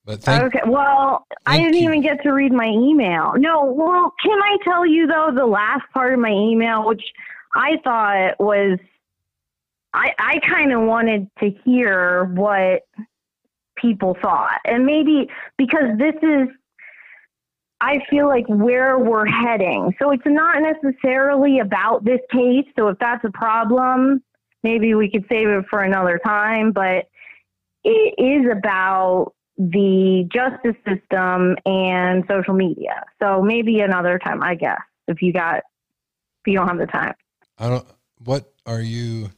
But 0.05 0.21
thank 0.21 0.43
okay. 0.43 0.59
Well, 0.67 1.25
I 1.47 1.57
didn't 1.57 1.73
you. 1.73 1.89
even 1.89 2.01
get 2.01 2.21
to 2.21 2.29
read 2.31 2.51
my 2.53 2.67
email. 2.67 3.33
No. 3.37 3.65
Well, 3.65 4.13
can 4.23 4.39
I 4.39 4.57
tell 4.63 4.85
you 4.85 5.07
though 5.07 5.31
the 5.35 5.47
last 5.47 5.81
part 5.93 6.13
of 6.13 6.19
my 6.19 6.29
email, 6.29 6.85
which 6.87 7.01
I 7.55 7.77
thought 7.83 8.39
was, 8.39 8.77
I 9.95 10.11
I 10.19 10.39
kind 10.47 10.71
of 10.71 10.81
wanted 10.81 11.27
to 11.39 11.49
hear 11.65 12.25
what 12.25 12.83
people 13.75 14.15
thought, 14.21 14.59
and 14.65 14.85
maybe 14.85 15.27
because 15.57 15.97
this 15.97 16.13
is. 16.21 16.49
I 17.81 17.99
feel 18.09 18.27
like 18.27 18.47
where 18.47 18.97
we're 18.99 19.25
heading. 19.25 19.93
So 19.99 20.11
it's 20.11 20.23
not 20.25 20.61
necessarily 20.61 21.59
about 21.59 22.05
this 22.05 22.21
case. 22.31 22.65
So 22.77 22.87
if 22.87 22.97
that's 22.99 23.23
a 23.25 23.31
problem, 23.31 24.23
maybe 24.63 24.95
we 24.95 25.09
could 25.09 25.25
save 25.29 25.47
it 25.47 25.65
for 25.69 25.81
another 25.81 26.19
time. 26.25 26.71
But 26.71 27.09
it 27.83 28.15
is 28.17 28.51
about 28.51 29.33
the 29.57 30.27
justice 30.33 30.75
system 30.87 31.55
and 31.65 32.23
social 32.29 32.53
media. 32.53 33.03
So 33.21 33.41
maybe 33.41 33.81
another 33.81 34.19
time, 34.19 34.41
I 34.41 34.55
guess, 34.55 34.81
if 35.07 35.21
you 35.21 35.33
got, 35.33 35.57
if 35.57 36.47
you 36.47 36.55
don't 36.55 36.67
have 36.67 36.77
the 36.77 36.87
time. 36.87 37.13
I 37.57 37.69
don't. 37.69 37.85
What 38.23 38.53
are 38.65 38.81
you? 38.81 39.29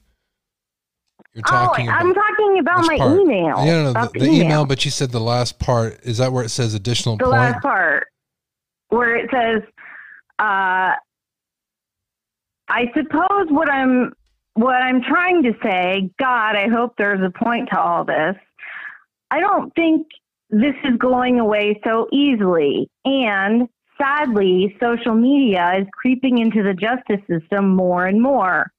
You're 1.33 1.43
oh, 1.47 1.51
talking 1.51 1.87
about. 1.87 2.01
Oh, 2.01 2.07
I'm 2.07 2.13
talking 2.13 2.59
about 2.59 2.85
my 2.85 2.97
part? 2.97 3.19
email. 3.19 3.65
Yeah, 3.65 3.83
no, 3.83 3.93
the, 3.93 4.19
the 4.19 4.25
email. 4.25 4.65
But 4.65 4.85
you 4.85 4.91
said 4.91 5.11
the 5.11 5.19
last 5.19 5.59
part. 5.59 5.99
Is 6.03 6.19
that 6.19 6.31
where 6.31 6.43
it 6.43 6.49
says 6.49 6.73
additional 6.73 7.17
the 7.17 7.25
point? 7.25 7.37
last 7.37 7.61
part 7.61 8.07
where 8.89 9.15
it 9.15 9.29
says, 9.31 9.61
uh, 10.39 10.93
I 12.69 12.91
suppose 12.95 13.47
what 13.49 13.69
I'm 13.69 14.13
what 14.53 14.81
I'm 14.81 15.01
trying 15.03 15.43
to 15.43 15.53
say, 15.63 16.09
God, 16.19 16.55
I 16.55 16.67
hope 16.67 16.93
there's 16.97 17.21
a 17.21 17.31
point 17.43 17.69
to 17.71 17.79
all 17.79 18.03
this. 18.03 18.35
I 19.29 19.39
don't 19.39 19.73
think 19.75 20.07
this 20.49 20.73
is 20.83 20.97
going 20.97 21.39
away 21.39 21.79
so 21.85 22.07
easily. 22.11 22.89
And 23.05 23.67
sadly, 24.01 24.75
social 24.81 25.13
media 25.13 25.73
is 25.79 25.87
creeping 25.93 26.39
into 26.39 26.63
the 26.63 26.73
justice 26.73 27.21
system 27.29 27.75
more 27.75 28.07
and 28.07 28.21
more. 28.21 28.71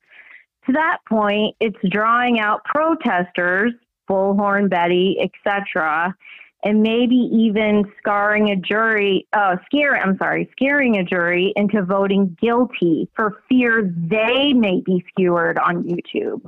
To 0.67 0.73
that 0.73 0.99
point, 1.09 1.55
it's 1.61 1.79
drawing 1.91 2.41
out 2.41 2.65
protesters, 2.65 3.73
Bullhorn 4.11 4.69
Betty, 4.69 5.17
etc., 5.21 6.15
and 6.65 6.83
maybe 6.83 7.15
even 7.15 7.85
scarring 7.99 8.51
a 8.51 8.57
jury, 8.57 9.27
uh, 9.33 9.57
scare, 9.67 9.97
I'm 9.97 10.19
sorry, 10.19 10.49
scaring 10.53 10.97
a 10.97 11.05
jury 11.05 11.53
into 11.57 11.83
voting 11.83 12.37
guilty 12.41 13.09
for 13.15 13.43
fear 13.49 13.93
they 13.97 14.53
may 14.53 14.81
be 14.81 15.05
skewered 15.09 15.59
on 15.59 15.85
YouTube, 15.85 16.43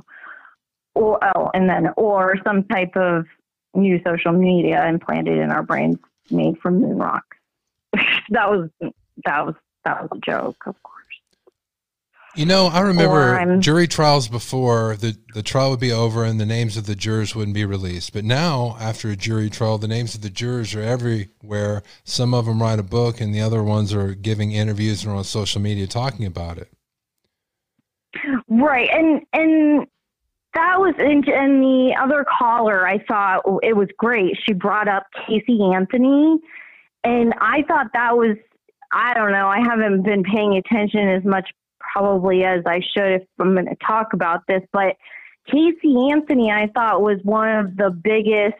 or 0.95 1.19
oh, 1.35 1.49
and 1.53 1.69
then 1.69 1.89
or 1.95 2.35
some 2.45 2.65
type 2.65 2.95
of 2.95 3.25
new 3.73 4.01
social 4.05 4.33
media 4.33 4.85
implanted 4.87 5.37
in 5.37 5.49
our 5.49 5.63
brains 5.63 5.97
made 6.29 6.57
from 6.59 6.81
moon 6.81 6.97
rocks. 6.97 7.37
that 8.29 8.49
was 8.49 8.69
that 8.81 9.45
was 9.45 9.55
that 9.85 10.01
was 10.01 10.09
a 10.11 10.19
joke, 10.19 10.57
of 10.65 10.81
course. 10.83 11.00
You 12.35 12.45
know, 12.45 12.67
I 12.67 12.79
remember 12.79 13.57
jury 13.57 13.87
trials 13.87 14.29
before 14.29 14.95
the 14.95 15.17
the 15.33 15.43
trial 15.43 15.71
would 15.71 15.81
be 15.81 15.91
over 15.91 16.23
and 16.23 16.39
the 16.39 16.45
names 16.45 16.77
of 16.77 16.85
the 16.85 16.95
jurors 16.95 17.35
wouldn't 17.35 17.55
be 17.55 17.65
released. 17.65 18.13
But 18.13 18.23
now, 18.23 18.77
after 18.79 19.09
a 19.09 19.17
jury 19.17 19.49
trial, 19.49 19.77
the 19.77 19.87
names 19.87 20.15
of 20.15 20.21
the 20.21 20.29
jurors 20.29 20.73
are 20.73 20.81
everywhere. 20.81 21.83
Some 22.05 22.33
of 22.33 22.45
them 22.45 22.61
write 22.61 22.79
a 22.79 22.83
book, 22.83 23.19
and 23.19 23.35
the 23.35 23.41
other 23.41 23.61
ones 23.61 23.93
are 23.93 24.15
giving 24.15 24.53
interviews 24.53 25.03
and 25.03 25.11
are 25.11 25.17
on 25.17 25.23
social 25.25 25.61
media 25.61 25.87
talking 25.87 26.25
about 26.25 26.57
it. 26.57 26.69
Right, 28.47 28.89
and 28.91 29.21
and 29.33 29.87
that 30.53 30.79
was 30.79 30.95
and, 30.97 31.27
and 31.27 31.61
the 31.61 31.95
other 31.99 32.25
caller. 32.39 32.87
I 32.87 32.99
thought 32.99 33.41
it 33.61 33.75
was 33.75 33.89
great. 33.97 34.37
She 34.45 34.53
brought 34.53 34.87
up 34.87 35.07
Casey 35.27 35.61
Anthony, 35.73 36.39
and 37.03 37.33
I 37.41 37.63
thought 37.67 37.87
that 37.93 38.15
was 38.15 38.37
I 38.93 39.13
don't 39.13 39.31
know. 39.31 39.47
I 39.47 39.59
haven't 39.59 40.03
been 40.03 40.23
paying 40.23 40.55
attention 40.55 41.07
as 41.09 41.23
much 41.23 41.49
probably 41.91 42.43
as 42.43 42.63
I 42.65 42.81
should 42.95 43.21
if 43.21 43.23
I'm 43.39 43.53
going 43.53 43.65
to 43.65 43.75
talk 43.85 44.13
about 44.13 44.41
this, 44.47 44.61
but 44.71 44.95
Casey 45.47 46.09
Anthony, 46.11 46.51
I 46.51 46.67
thought 46.73 47.01
was 47.01 47.19
one 47.23 47.49
of 47.49 47.75
the 47.75 47.89
biggest 47.89 48.55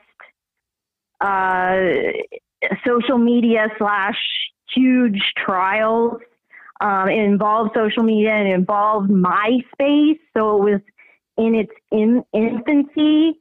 uh, 1.19 1.77
social 2.85 3.17
media 3.17 3.67
slash 3.77 4.17
huge 4.73 5.21
trials. 5.37 6.19
Um, 6.79 7.09
it 7.09 7.19
involved 7.19 7.71
social 7.75 8.03
media 8.03 8.31
and 8.31 8.47
it 8.47 8.53
involved 8.53 9.09
MySpace, 9.09 10.19
so 10.35 10.57
it 10.57 10.71
was 10.71 10.81
in 11.37 11.55
its 11.55 11.71
in- 11.91 12.25
infancy. 12.33 13.39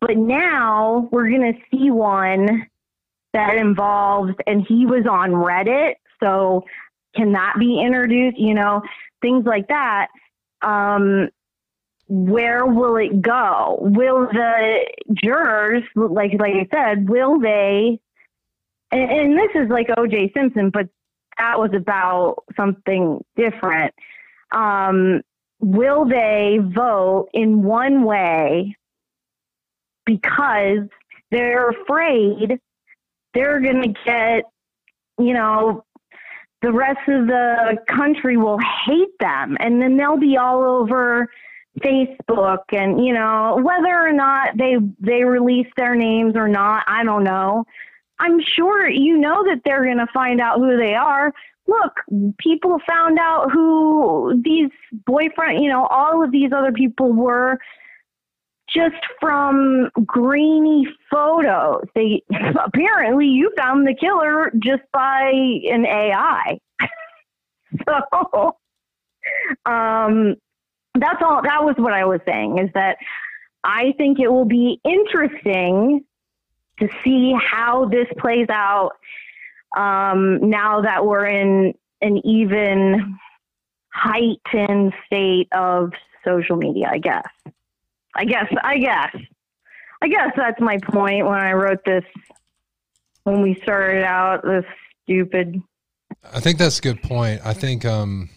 But 0.00 0.16
now 0.16 1.08
we're 1.12 1.30
going 1.30 1.54
to 1.54 1.58
see 1.70 1.90
one 1.90 2.66
that 3.32 3.56
involves, 3.56 4.32
and 4.46 4.64
he 4.66 4.86
was 4.86 5.06
on 5.10 5.30
Reddit, 5.30 5.94
so 6.22 6.64
can 7.14 7.32
that 7.32 7.54
be 7.58 7.80
introduced? 7.80 8.38
You 8.38 8.54
know, 8.54 8.82
things 9.24 9.46
like 9.46 9.68
that. 9.68 10.08
Um, 10.60 11.30
where 12.08 12.66
will 12.66 12.96
it 12.96 13.22
go? 13.22 13.78
Will 13.80 14.26
the 14.30 14.86
jurors, 15.14 15.82
like 15.96 16.32
like 16.38 16.54
I 16.54 16.68
said, 16.70 17.08
will 17.08 17.40
they? 17.40 17.98
And, 18.92 19.10
and 19.10 19.38
this 19.38 19.50
is 19.54 19.70
like 19.70 19.88
O.J. 19.96 20.32
Simpson, 20.36 20.68
but 20.68 20.88
that 21.38 21.58
was 21.58 21.70
about 21.74 22.44
something 22.54 23.24
different. 23.34 23.94
Um, 24.52 25.22
will 25.60 26.04
they 26.04 26.58
vote 26.62 27.30
in 27.32 27.62
one 27.62 28.04
way 28.04 28.76
because 30.04 30.86
they're 31.30 31.70
afraid 31.70 32.60
they're 33.32 33.60
going 33.60 33.82
to 33.82 34.00
get, 34.04 34.44
you 35.18 35.32
know, 35.32 35.84
the 36.64 36.72
rest 36.72 37.06
of 37.08 37.26
the 37.26 37.76
country 37.94 38.38
will 38.38 38.58
hate 38.86 39.18
them 39.20 39.56
and 39.60 39.82
then 39.82 39.98
they'll 39.98 40.16
be 40.16 40.38
all 40.38 40.62
over 40.62 41.28
Facebook 41.80 42.62
and 42.72 43.04
you 43.04 43.12
know 43.12 43.60
whether 43.62 44.00
or 44.00 44.12
not 44.12 44.56
they 44.56 44.76
they 44.98 45.24
release 45.24 45.66
their 45.76 45.94
names 45.94 46.34
or 46.36 46.48
not 46.48 46.84
I 46.86 47.04
don't 47.04 47.24
know. 47.24 47.64
I'm 48.18 48.40
sure 48.40 48.88
you 48.88 49.18
know 49.18 49.44
that 49.44 49.60
they're 49.64 49.84
going 49.84 49.98
to 49.98 50.06
find 50.14 50.40
out 50.40 50.58
who 50.58 50.78
they 50.78 50.94
are. 50.94 51.32
Look 51.66 52.00
people 52.38 52.78
found 52.88 53.18
out 53.18 53.50
who 53.52 54.40
these 54.42 54.70
boyfriend 55.04 55.62
you 55.62 55.68
know 55.68 55.86
all 55.86 56.24
of 56.24 56.32
these 56.32 56.50
other 56.50 56.72
people 56.72 57.12
were 57.12 57.58
just 58.74 58.96
from 59.20 59.90
grainy 60.04 60.86
photos. 61.10 61.84
They 61.94 62.22
apparently 62.64 63.26
you 63.26 63.52
found 63.56 63.86
the 63.86 63.94
killer 63.94 64.50
just 64.62 64.82
by 64.92 65.30
an 65.30 65.86
AI. 65.86 66.58
so 67.88 68.56
um 69.64 70.34
that's 70.96 71.22
all 71.22 71.42
that 71.42 71.64
was 71.64 71.74
what 71.78 71.92
I 71.92 72.04
was 72.04 72.20
saying 72.26 72.58
is 72.58 72.70
that 72.74 72.98
I 73.64 73.94
think 73.96 74.20
it 74.20 74.28
will 74.28 74.44
be 74.44 74.80
interesting 74.84 76.04
to 76.78 76.88
see 77.02 77.34
how 77.40 77.86
this 77.86 78.06
plays 78.18 78.48
out 78.50 78.92
um, 79.76 80.50
now 80.50 80.82
that 80.82 81.04
we're 81.04 81.26
in 81.26 81.74
an 82.00 82.18
even 82.26 83.18
heightened 83.92 84.92
state 85.06 85.48
of 85.52 85.92
social 86.24 86.56
media, 86.56 86.88
I 86.90 86.98
guess. 86.98 87.26
I 88.16 88.24
guess. 88.24 88.46
I 88.62 88.78
guess. 88.78 89.16
I 90.02 90.08
guess 90.08 90.30
that's 90.36 90.60
my 90.60 90.78
point 90.90 91.26
when 91.26 91.38
I 91.38 91.52
wrote 91.52 91.84
this. 91.84 92.04
When 93.24 93.40
we 93.40 93.58
started 93.62 94.04
out, 94.04 94.42
this 94.44 94.64
stupid. 95.02 95.62
I 96.32 96.40
think 96.40 96.58
that's 96.58 96.78
a 96.78 96.82
good 96.82 97.02
point. 97.02 97.40
I 97.44 97.54
think. 97.54 97.84
Um, 97.84 98.28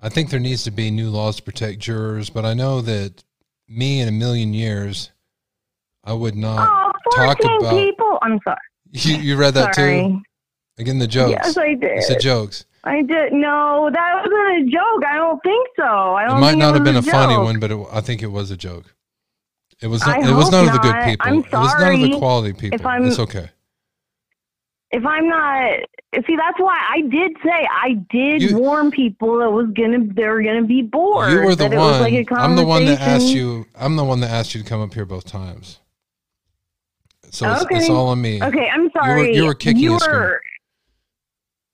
I 0.00 0.08
think 0.08 0.30
there 0.30 0.38
needs 0.38 0.62
to 0.64 0.70
be 0.70 0.90
new 0.90 1.10
laws 1.10 1.36
to 1.36 1.42
protect 1.42 1.80
jurors, 1.80 2.30
but 2.30 2.44
I 2.44 2.54
know 2.54 2.80
that 2.82 3.24
me 3.68 4.00
in 4.00 4.08
a 4.08 4.12
million 4.12 4.54
years, 4.54 5.10
I 6.04 6.12
would 6.12 6.36
not 6.36 6.68
oh, 6.70 7.10
talk 7.16 7.40
about 7.40 7.70
people. 7.70 8.18
I'm 8.22 8.38
sorry. 8.44 8.58
You, 8.92 9.16
you 9.16 9.36
read 9.36 9.54
that 9.54 9.74
sorry. 9.74 10.02
too? 10.02 10.22
Again, 10.78 10.98
the 10.98 11.08
jokes. 11.08 11.32
Yes, 11.32 11.58
I 11.58 11.74
did. 11.74 11.98
It's 11.98 12.08
the 12.08 12.16
jokes. 12.16 12.64
I 12.88 13.02
did. 13.02 13.32
No, 13.32 13.90
that 13.92 14.14
wasn't 14.16 14.68
a 14.68 14.70
joke. 14.70 15.04
I 15.06 15.16
don't 15.16 15.42
think 15.42 15.68
so. 15.76 15.84
I 15.84 16.24
don't. 16.26 16.38
It 16.38 16.40
might 16.40 16.56
not 16.56 16.70
it 16.70 16.78
have 16.78 16.84
been 16.84 16.96
a 16.96 17.02
funny 17.02 17.36
one, 17.36 17.60
but 17.60 17.70
it, 17.70 17.86
I 17.92 18.00
think 18.00 18.22
it 18.22 18.28
was 18.28 18.50
a 18.50 18.56
joke. 18.56 18.94
It 19.82 19.88
was. 19.88 20.02
I 20.06 20.16
Not, 20.18 20.30
it 20.30 20.34
was 20.34 20.50
none 20.50 20.66
of 20.66 20.72
the 20.72 20.78
good 20.78 20.94
people. 21.04 21.26
I'm 21.26 21.38
It 21.40 21.52
was 21.52 21.74
none 21.78 21.94
of 21.94 22.00
the 22.00 22.18
quality 22.18 22.52
people. 22.54 22.74
if 22.78 22.86
I'm- 22.86 23.04
it's 23.04 23.18
okay. 23.18 23.50
If 24.90 25.04
I'm 25.04 25.28
not, 25.28 25.80
see, 26.26 26.34
that's 26.34 26.58
why 26.58 26.80
I 26.88 27.02
did 27.02 27.32
say 27.44 27.68
I 27.70 27.92
did 28.08 28.54
warn 28.56 28.90
people 28.90 29.38
that 29.40 29.50
was 29.50 29.66
gonna 29.76 29.98
they 30.14 30.26
were 30.26 30.42
gonna 30.42 30.64
be 30.64 30.80
bored. 30.80 31.30
You 31.30 31.42
were 31.42 31.54
the 31.54 31.66
one. 31.68 31.76
was 31.76 32.00
like 32.00 32.32
I'm 32.32 32.56
the 32.56 32.64
one 32.64 32.86
that 32.86 32.98
asked 32.98 33.26
you. 33.26 33.66
I'm 33.76 33.96
the 33.96 34.04
one 34.04 34.20
that 34.20 34.30
asked 34.30 34.54
you 34.54 34.62
to 34.62 34.66
come 34.68 34.80
up 34.80 34.94
here 34.94 35.04
both 35.04 35.26
times. 35.26 35.78
So 37.30 37.52
it's, 37.52 37.64
okay. 37.64 37.76
it's 37.76 37.90
all 37.90 38.08
on 38.08 38.22
me. 38.22 38.42
Okay, 38.42 38.66
I'm 38.72 38.84
You 38.84 38.84
were, 38.86 38.90
sorry. 39.04 39.36
you 39.36 39.44
were 39.44 39.54
kicking 39.54 39.82
You 39.82 39.92
were- 39.92 40.40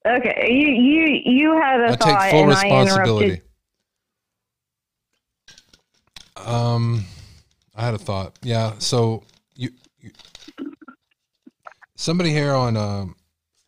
Okay, 0.06 0.48
you 0.50 0.68
you 0.68 1.22
you 1.24 1.60
had 1.60 1.80
a 1.80 1.92
I 1.92 1.96
thought 1.96 2.20
take 2.20 2.30
full 2.30 2.42
and 2.42 2.52
I 2.52 2.62
responsibility. 2.62 3.24
interrupted. 3.26 3.42
Um, 6.46 7.04
I 7.74 7.84
had 7.84 7.94
a 7.94 7.98
thought. 7.98 8.38
Yeah. 8.42 8.74
So 8.78 9.24
you, 9.56 9.70
you 10.00 10.10
somebody 11.96 12.30
here 12.30 12.52
on 12.52 12.76
um, 12.76 13.16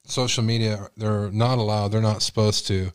social 0.04 0.44
media, 0.44 0.88
they're 0.96 1.30
not 1.30 1.58
allowed. 1.58 1.88
They're 1.88 2.02
not 2.02 2.22
supposed 2.22 2.66
to 2.66 2.92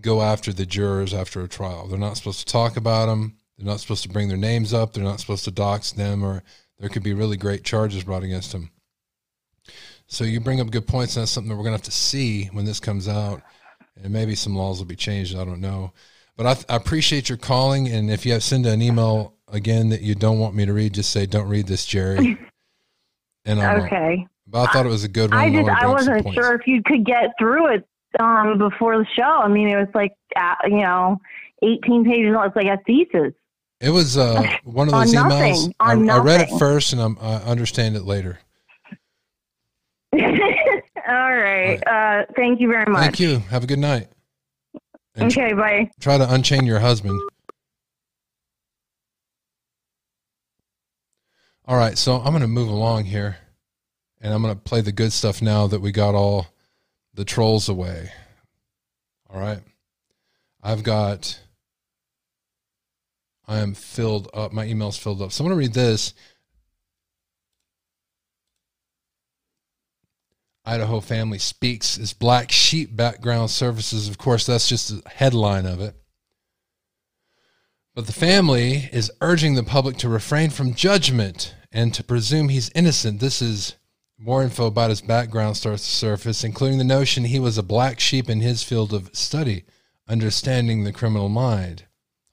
go 0.00 0.20
after 0.22 0.52
the 0.52 0.66
jurors 0.66 1.14
after 1.14 1.42
a 1.42 1.48
trial. 1.48 1.86
They're 1.86 1.98
not 1.98 2.16
supposed 2.16 2.40
to 2.40 2.52
talk 2.52 2.76
about 2.76 3.06
them. 3.06 3.36
They're 3.56 3.66
not 3.66 3.80
supposed 3.80 4.02
to 4.04 4.08
bring 4.08 4.28
their 4.28 4.36
names 4.36 4.72
up. 4.72 4.92
They're 4.92 5.04
not 5.04 5.20
supposed 5.20 5.44
to 5.44 5.50
dox 5.50 5.92
them, 5.92 6.24
or 6.24 6.42
there 6.78 6.88
could 6.88 7.02
be 7.02 7.12
really 7.12 7.36
great 7.36 7.64
charges 7.64 8.04
brought 8.04 8.22
against 8.22 8.52
them. 8.52 8.70
So 10.08 10.24
you 10.24 10.40
bring 10.40 10.60
up 10.60 10.70
good 10.70 10.86
points, 10.86 11.16
and 11.16 11.22
that's 11.22 11.30
something 11.30 11.50
that 11.50 11.56
we're 11.56 11.62
going 11.62 11.74
to 11.74 11.78
have 11.78 11.82
to 11.82 11.90
see 11.92 12.46
when 12.46 12.64
this 12.64 12.80
comes 12.80 13.08
out, 13.08 13.42
and 14.02 14.12
maybe 14.12 14.34
some 14.34 14.56
laws 14.56 14.78
will 14.78 14.86
be 14.86 14.96
changed. 14.96 15.36
I 15.36 15.44
don't 15.44 15.60
know, 15.60 15.92
but 16.36 16.46
I, 16.46 16.72
I 16.72 16.76
appreciate 16.76 17.28
your 17.28 17.38
calling. 17.38 17.88
And 17.88 18.10
if 18.10 18.24
you 18.24 18.32
have 18.32 18.42
send 18.42 18.64
an 18.66 18.80
email 18.80 19.34
again 19.52 19.90
that 19.90 20.00
you 20.00 20.14
don't 20.14 20.38
want 20.38 20.54
me 20.54 20.64
to 20.66 20.72
read, 20.72 20.94
just 20.94 21.10
say 21.10 21.26
don't 21.26 21.48
read 21.48 21.66
this, 21.66 21.86
Jerry. 21.86 22.38
And 23.44 23.62
I 23.62 23.78
won't. 23.78 23.86
Okay. 23.86 24.26
But 24.46 24.68
I 24.68 24.72
thought 24.72 24.84
it 24.84 24.90
was 24.90 25.04
a 25.04 25.08
good 25.08 25.30
one. 25.30 25.40
I 25.40 25.48
just 25.48 25.60
I 25.60 25.62
bring 25.62 25.70
up 25.70 25.80
some 25.80 25.92
wasn't 25.92 26.34
sure 26.34 26.54
if 26.54 26.66
you 26.66 26.82
could 26.84 27.06
get 27.06 27.30
through 27.38 27.72
it 27.74 27.88
um 28.20 28.58
before 28.58 28.98
the 28.98 29.06
show. 29.16 29.22
I 29.22 29.48
mean, 29.48 29.68
it 29.68 29.76
was 29.76 29.88
like 29.94 30.12
uh, 30.36 30.54
you 30.64 30.80
know, 30.82 31.18
18 31.62 32.04
pages. 32.04 32.36
It's 32.38 32.56
like 32.56 32.66
a 32.66 32.78
thesis. 32.86 33.32
It 33.80 33.90
was 33.90 34.18
uh, 34.18 34.42
one 34.64 34.88
of 34.88 34.94
On 34.94 35.06
those 35.06 35.14
nothing. 35.14 35.54
emails. 35.54 35.72
I, 35.80 35.92
On 35.92 36.10
I 36.10 36.18
read 36.18 36.40
it 36.42 36.58
first, 36.58 36.92
and 36.92 37.00
I'm, 37.00 37.16
I 37.20 37.36
understand 37.36 37.96
it 37.96 38.02
later. 38.02 38.38
All 41.08 41.36
right. 41.36 41.78
Uh, 41.86 42.24
thank 42.36 42.60
you 42.60 42.68
very 42.68 42.90
much. 42.90 43.02
Thank 43.02 43.20
you. 43.20 43.38
Have 43.50 43.64
a 43.64 43.66
good 43.66 43.78
night. 43.78 44.08
And 45.14 45.30
Okay. 45.30 45.52
Bye. 45.52 45.90
Try 46.00 46.18
to 46.18 46.32
unchain 46.32 46.64
your 46.64 46.78
husband. 46.78 47.20
All 51.66 51.76
right, 51.76 51.98
so 51.98 52.16
I'm 52.16 52.30
going 52.30 52.40
to 52.40 52.48
move 52.48 52.70
along 52.70 53.04
here, 53.04 53.36
and 54.22 54.32
I'm 54.32 54.40
going 54.40 54.54
to 54.54 54.60
play 54.60 54.80
the 54.80 54.90
good 54.90 55.12
stuff 55.12 55.42
now 55.42 55.66
that 55.66 55.80
we 55.80 55.92
got 55.92 56.14
all 56.14 56.46
the 57.12 57.26
trolls 57.26 57.68
away. 57.68 58.10
All 59.28 59.38
right. 59.38 59.60
I've 60.62 60.82
got, 60.82 61.38
I 63.46 63.58
am 63.58 63.74
filled 63.74 64.30
up. 64.32 64.50
My 64.52 64.64
email's 64.64 64.96
filled 64.96 65.20
up. 65.20 65.30
So 65.30 65.44
I'm 65.44 65.50
going 65.50 65.58
to 65.58 65.62
read 65.66 65.74
this. 65.74 66.14
Idaho 70.68 71.00
family 71.00 71.38
speaks 71.38 71.96
is 71.96 72.12
black 72.12 72.52
sheep 72.52 72.94
background 72.94 73.50
services. 73.50 74.06
Of 74.06 74.18
course, 74.18 74.44
that's 74.44 74.68
just 74.68 74.90
the 74.90 75.08
headline 75.08 75.64
of 75.64 75.80
it. 75.80 75.94
But 77.94 78.06
the 78.06 78.12
family 78.12 78.90
is 78.92 79.10
urging 79.22 79.54
the 79.54 79.62
public 79.62 79.96
to 79.98 80.10
refrain 80.10 80.50
from 80.50 80.74
judgment 80.74 81.54
and 81.72 81.94
to 81.94 82.04
presume 82.04 82.50
he's 82.50 82.70
innocent. 82.74 83.18
This 83.18 83.40
is 83.40 83.76
more 84.18 84.42
info 84.42 84.66
about 84.66 84.90
his 84.90 85.00
background 85.00 85.56
starts 85.56 85.84
to 85.84 85.90
surface, 85.90 86.44
including 86.44 86.76
the 86.76 86.84
notion 86.84 87.24
he 87.24 87.40
was 87.40 87.56
a 87.56 87.62
black 87.62 87.98
sheep 87.98 88.28
in 88.28 88.40
his 88.40 88.62
field 88.62 88.92
of 88.92 89.16
study, 89.16 89.64
understanding 90.06 90.84
the 90.84 90.92
criminal 90.92 91.30
mind. 91.30 91.84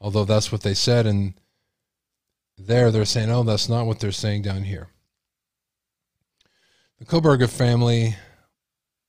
Although 0.02 0.26
that's 0.26 0.52
what 0.52 0.62
they 0.62 0.74
said, 0.74 1.06
and 1.06 1.36
there 2.57 2.91
they're 2.91 3.06
saying, 3.06 3.32
oh, 3.32 3.44
that's 3.44 3.70
not 3.70 3.86
what 3.86 4.02
they're 4.02 4.12
saying 4.12 4.41
down 4.41 4.64
here. 4.64 4.90
The 6.99 7.06
Kohberger 7.06 7.49
family, 7.49 8.16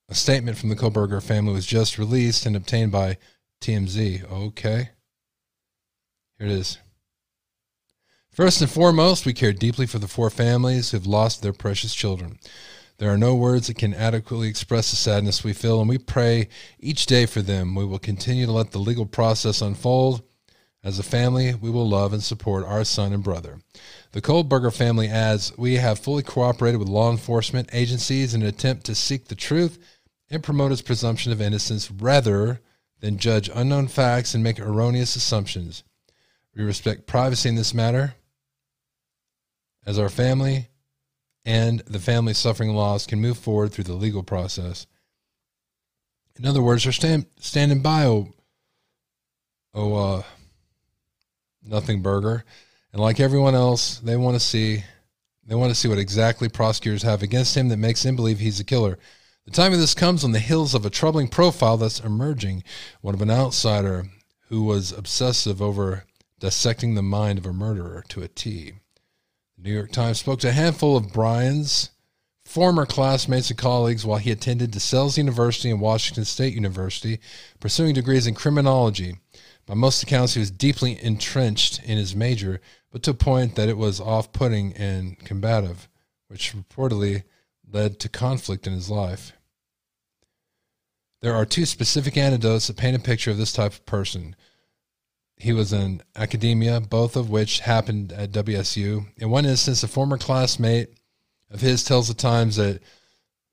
a 0.08 0.14
statement 0.14 0.56
from 0.56 0.68
the 0.68 0.76
Kohberger 0.76 1.22
family 1.22 1.52
was 1.52 1.66
just 1.66 1.98
released 1.98 2.46
and 2.46 2.54
obtained 2.54 2.92
by 2.92 3.18
TMZ. 3.60 4.30
Okay. 4.30 4.90
Here 6.38 6.46
it 6.46 6.52
is. 6.52 6.78
First 8.30 8.60
and 8.60 8.70
foremost, 8.70 9.24
we 9.24 9.32
care 9.32 9.52
deeply 9.52 9.86
for 9.86 9.98
the 9.98 10.08
four 10.08 10.28
families 10.28 10.90
who 10.90 10.98
have 10.98 11.06
lost 11.06 11.42
their 11.42 11.54
precious 11.54 11.94
children. 11.94 12.38
There 12.98 13.10
are 13.10 13.18
no 13.18 13.34
words 13.34 13.66
that 13.66 13.78
can 13.78 13.94
adequately 13.94 14.48
express 14.48 14.90
the 14.90 14.96
sadness 14.96 15.42
we 15.42 15.52
feel, 15.52 15.80
and 15.80 15.88
we 15.88 15.98
pray 15.98 16.48
each 16.78 17.06
day 17.06 17.26
for 17.26 17.42
them. 17.42 17.74
We 17.74 17.84
will 17.84 17.98
continue 17.98 18.46
to 18.46 18.52
let 18.52 18.72
the 18.72 18.78
legal 18.78 19.06
process 19.06 19.60
unfold. 19.60 20.22
As 20.84 20.98
a 20.98 21.02
family, 21.02 21.54
we 21.54 21.68
will 21.68 21.88
love 21.88 22.12
and 22.12 22.22
support 22.22 22.64
our 22.64 22.84
son 22.84 23.12
and 23.12 23.24
brother. 23.24 23.60
The 24.12 24.22
Kohberger 24.22 24.72
family 24.72 25.08
adds, 25.08 25.52
We 25.58 25.74
have 25.74 25.98
fully 25.98 26.22
cooperated 26.22 26.78
with 26.78 26.88
law 26.88 27.10
enforcement 27.10 27.70
agencies 27.72 28.34
in 28.34 28.42
an 28.42 28.48
attempt 28.48 28.86
to 28.86 28.94
seek 28.94 29.26
the 29.26 29.34
truth 29.34 29.78
and 30.30 30.42
promote 30.42 30.72
its 30.72 30.82
presumption 30.82 31.32
of 31.32 31.40
innocence 31.40 31.90
rather 31.90 32.60
than 33.00 33.18
judge 33.18 33.50
unknown 33.54 33.88
facts 33.88 34.34
and 34.34 34.42
make 34.42 34.58
erroneous 34.58 35.16
assumptions. 35.16 35.84
We 36.54 36.64
respect 36.64 37.06
privacy 37.06 37.48
in 37.48 37.54
this 37.54 37.74
matter 37.74 38.14
as 39.84 39.98
our 39.98 40.08
family 40.08 40.68
and 41.44 41.80
the 41.80 42.00
family 42.00 42.34
suffering 42.34 42.74
loss 42.74 43.06
can 43.06 43.20
move 43.20 43.38
forward 43.38 43.72
through 43.72 43.84
the 43.84 43.92
legal 43.92 44.22
process. 44.22 44.86
In 46.36 46.44
other 46.44 46.62
words, 46.62 46.82
they're 46.82 46.92
stand, 46.92 47.26
standing 47.38 47.80
by, 47.82 48.04
oh, 48.04 48.32
oh 49.72 49.94
uh, 49.94 50.22
nothing 51.62 52.02
burger. 52.02 52.44
And 52.92 53.00
like 53.00 53.20
everyone 53.20 53.54
else, 53.54 53.98
they 54.00 54.16
want 54.16 54.34
to 54.34 54.40
see 54.40 54.82
they 55.46 55.54
want 55.54 55.70
to 55.70 55.76
see 55.76 55.86
what 55.86 55.98
exactly 55.98 56.48
prosecutors 56.48 57.04
have 57.04 57.22
against 57.22 57.56
him 57.56 57.68
that 57.68 57.76
makes 57.76 58.02
them 58.02 58.16
believe 58.16 58.40
he's 58.40 58.58
a 58.58 58.64
killer. 58.64 58.98
The 59.46 59.52
time 59.52 59.72
of 59.72 59.78
this 59.78 59.94
comes 59.94 60.24
on 60.24 60.32
the 60.32 60.40
heels 60.40 60.74
of 60.74 60.84
a 60.84 60.90
troubling 60.90 61.28
profile 61.28 61.76
that's 61.76 62.00
emerging, 62.00 62.64
one 63.00 63.14
of 63.14 63.22
an 63.22 63.30
outsider 63.30 64.06
who 64.48 64.64
was 64.64 64.90
obsessive 64.90 65.62
over 65.62 66.04
dissecting 66.40 66.96
the 66.96 67.02
mind 67.02 67.38
of 67.38 67.46
a 67.46 67.52
murderer 67.52 68.04
to 68.08 68.22
a 68.22 68.28
T. 68.28 68.72
The 69.56 69.62
New 69.62 69.72
York 69.72 69.92
Times 69.92 70.18
spoke 70.18 70.40
to 70.40 70.48
a 70.48 70.52
handful 70.52 70.96
of 70.96 71.12
Bryan's 71.12 71.90
former 72.44 72.86
classmates 72.86 73.48
and 73.48 73.56
colleagues 73.56 74.04
while 74.04 74.18
he 74.18 74.32
attended 74.32 74.72
DeSales 74.72 75.16
University 75.16 75.70
and 75.70 75.80
Washington 75.80 76.24
State 76.24 76.54
University, 76.54 77.20
pursuing 77.60 77.94
degrees 77.94 78.26
in 78.26 78.34
criminology. 78.34 79.18
By 79.64 79.74
most 79.74 80.02
accounts, 80.02 80.34
he 80.34 80.40
was 80.40 80.50
deeply 80.50 81.00
entrenched 81.00 81.80
in 81.84 81.98
his 81.98 82.16
major, 82.16 82.60
but 82.90 83.04
to 83.04 83.12
a 83.12 83.14
point 83.14 83.54
that 83.54 83.68
it 83.68 83.76
was 83.76 84.00
off 84.00 84.32
putting 84.32 84.72
and 84.72 85.16
combative, 85.20 85.88
which 86.26 86.52
reportedly 86.52 87.22
led 87.70 88.00
to 88.00 88.08
conflict 88.08 88.66
in 88.66 88.72
his 88.72 88.90
life. 88.90 89.32
There 91.22 91.34
are 91.34 91.46
two 91.46 91.66
specific 91.66 92.16
anecdotes 92.16 92.66
that 92.66 92.76
paint 92.76 92.96
a 92.96 93.00
picture 93.00 93.30
of 93.30 93.38
this 93.38 93.52
type 93.52 93.72
of 93.72 93.86
person 93.86 94.36
he 95.36 95.52
was 95.52 95.72
in 95.72 96.02
academia, 96.14 96.80
both 96.80 97.14
of 97.14 97.28
which 97.28 97.60
happened 97.60 98.12
at 98.12 98.32
WSU. 98.32 99.06
In 99.16 99.30
one 99.30 99.44
instance, 99.44 99.82
a 99.82 99.88
former 99.88 100.16
classmate 100.16 100.88
of 101.50 101.60
his 101.60 101.84
tells 101.84 102.08
the 102.08 102.14
Times 102.14 102.56
that 102.56 102.80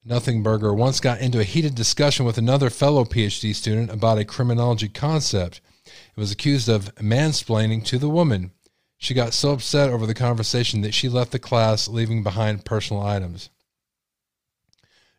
Nothingberger 0.07 0.75
once 0.75 0.99
got 0.99 1.19
into 1.19 1.39
a 1.39 1.45
heated 1.45 1.75
discussion 1.75 2.25
with 2.25 2.37
another 2.37 2.69
fellow 2.69 3.03
PhD 3.05 3.53
student 3.53 3.89
about 3.89 4.17
a 4.17 4.25
criminology 4.25 4.89
concept. 4.89 5.61
He 5.85 6.19
was 6.19 6.31
accused 6.31 6.69
of 6.69 6.95
mansplaining 6.95 7.85
to 7.85 7.97
the 7.97 8.09
woman. 8.09 8.51
She 8.97 9.13
got 9.13 9.33
so 9.33 9.51
upset 9.51 9.89
over 9.89 10.05
the 10.05 10.13
conversation 10.13 10.81
that 10.81 10.93
she 10.93 11.09
left 11.09 11.31
the 11.31 11.39
class, 11.39 11.87
leaving 11.87 12.23
behind 12.23 12.65
personal 12.65 13.03
items. 13.03 13.49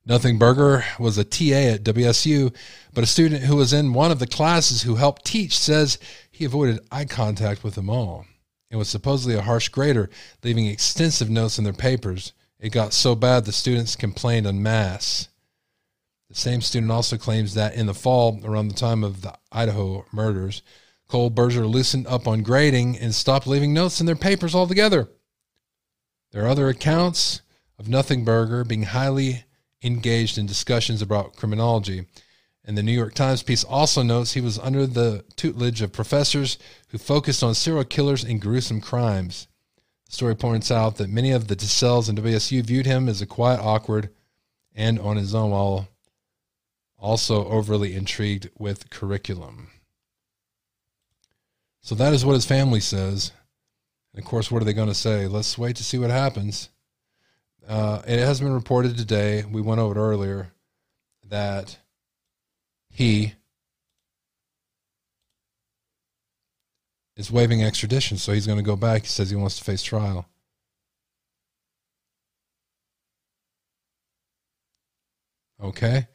Nothingberger 0.06 0.84
was 0.98 1.16
a 1.16 1.24
TA 1.24 1.74
at 1.74 1.84
WSU, 1.84 2.54
but 2.92 3.04
a 3.04 3.06
student 3.06 3.44
who 3.44 3.56
was 3.56 3.72
in 3.72 3.94
one 3.94 4.10
of 4.10 4.18
the 4.18 4.26
classes 4.26 4.82
who 4.82 4.96
helped 4.96 5.24
teach 5.24 5.58
says 5.58 5.98
he 6.30 6.44
avoided 6.44 6.80
eye 6.92 7.06
contact 7.06 7.64
with 7.64 7.74
them 7.74 7.88
all 7.88 8.26
and 8.70 8.78
was 8.78 8.88
supposedly 8.88 9.34
a 9.34 9.42
harsh 9.42 9.68
grader, 9.68 10.10
leaving 10.42 10.66
extensive 10.66 11.30
notes 11.30 11.56
in 11.56 11.64
their 11.64 11.72
papers. 11.72 12.34
It 12.58 12.70
got 12.70 12.92
so 12.92 13.14
bad 13.14 13.44
the 13.44 13.52
students 13.52 13.96
complained 13.96 14.46
en 14.46 14.62
masse. 14.62 15.28
The 16.28 16.34
same 16.34 16.60
student 16.60 16.92
also 16.92 17.16
claims 17.16 17.54
that 17.54 17.74
in 17.74 17.86
the 17.86 17.94
fall, 17.94 18.40
around 18.44 18.68
the 18.68 18.74
time 18.74 19.04
of 19.04 19.22
the 19.22 19.34
Idaho 19.52 20.04
murders, 20.12 20.60
Kohberger 21.08 21.70
loosened 21.70 22.06
up 22.06 22.26
on 22.26 22.42
grading 22.42 22.98
and 22.98 23.14
stopped 23.14 23.46
leaving 23.46 23.72
notes 23.72 24.00
in 24.00 24.06
their 24.06 24.16
papers 24.16 24.54
altogether. 24.54 25.08
There 26.32 26.44
are 26.44 26.48
other 26.48 26.68
accounts 26.68 27.40
of 27.78 27.86
Nothingberger 27.86 28.66
being 28.66 28.84
highly 28.84 29.44
engaged 29.84 30.38
in 30.38 30.46
discussions 30.46 31.02
about 31.02 31.36
criminology. 31.36 32.06
And 32.64 32.78
the 32.78 32.82
New 32.82 32.92
York 32.92 33.14
Times 33.14 33.42
piece 33.42 33.62
also 33.62 34.02
notes 34.02 34.32
he 34.32 34.40
was 34.40 34.58
under 34.58 34.86
the 34.86 35.24
tutelage 35.36 35.82
of 35.82 35.92
professors 35.92 36.58
who 36.88 36.98
focused 36.98 37.42
on 37.42 37.54
serial 37.54 37.84
killers 37.84 38.24
and 38.24 38.40
gruesome 38.40 38.80
crimes. 38.80 39.46
The 40.06 40.12
story 40.12 40.34
points 40.34 40.70
out 40.70 40.96
that 40.96 41.10
many 41.10 41.30
of 41.30 41.48
the 41.48 41.56
DeSales 41.56 42.08
and 42.08 42.18
WSU 42.18 42.62
viewed 42.62 42.86
him 42.86 43.08
as 43.08 43.20
a 43.20 43.26
quiet, 43.26 43.60
awkward, 43.60 44.08
and 44.74 44.98
on 44.98 45.16
his 45.16 45.34
own, 45.34 45.50
while 45.50 45.88
also 46.98 47.46
overly 47.46 47.94
intrigued 47.94 48.48
with 48.58 48.88
curriculum. 48.88 49.68
So 51.82 51.94
that 51.96 52.14
is 52.14 52.24
what 52.24 52.32
his 52.32 52.46
family 52.46 52.80
says. 52.80 53.32
And 54.14 54.24
of 54.24 54.28
course, 54.28 54.50
what 54.50 54.62
are 54.62 54.64
they 54.64 54.72
going 54.72 54.88
to 54.88 54.94
say? 54.94 55.26
Let's 55.26 55.58
wait 55.58 55.76
to 55.76 55.84
see 55.84 55.98
what 55.98 56.08
happens. 56.08 56.70
Uh, 57.68 58.02
it 58.06 58.18
has 58.18 58.40
been 58.40 58.52
reported 58.52 58.96
today, 58.96 59.44
we 59.50 59.62
went 59.62 59.80
over 59.80 59.98
it 59.98 60.02
earlier, 60.02 60.52
that 61.28 61.78
he 62.90 63.34
is 67.16 67.30
waiving 67.30 67.62
extradition, 67.62 68.18
so 68.18 68.32
he's 68.32 68.46
going 68.46 68.58
to 68.58 68.64
go 68.64 68.76
back. 68.76 69.02
He 69.02 69.08
says 69.08 69.30
he 69.30 69.36
wants 69.36 69.58
to 69.58 69.64
face 69.64 69.82
trial. 69.82 70.26
Okay. 75.62 76.08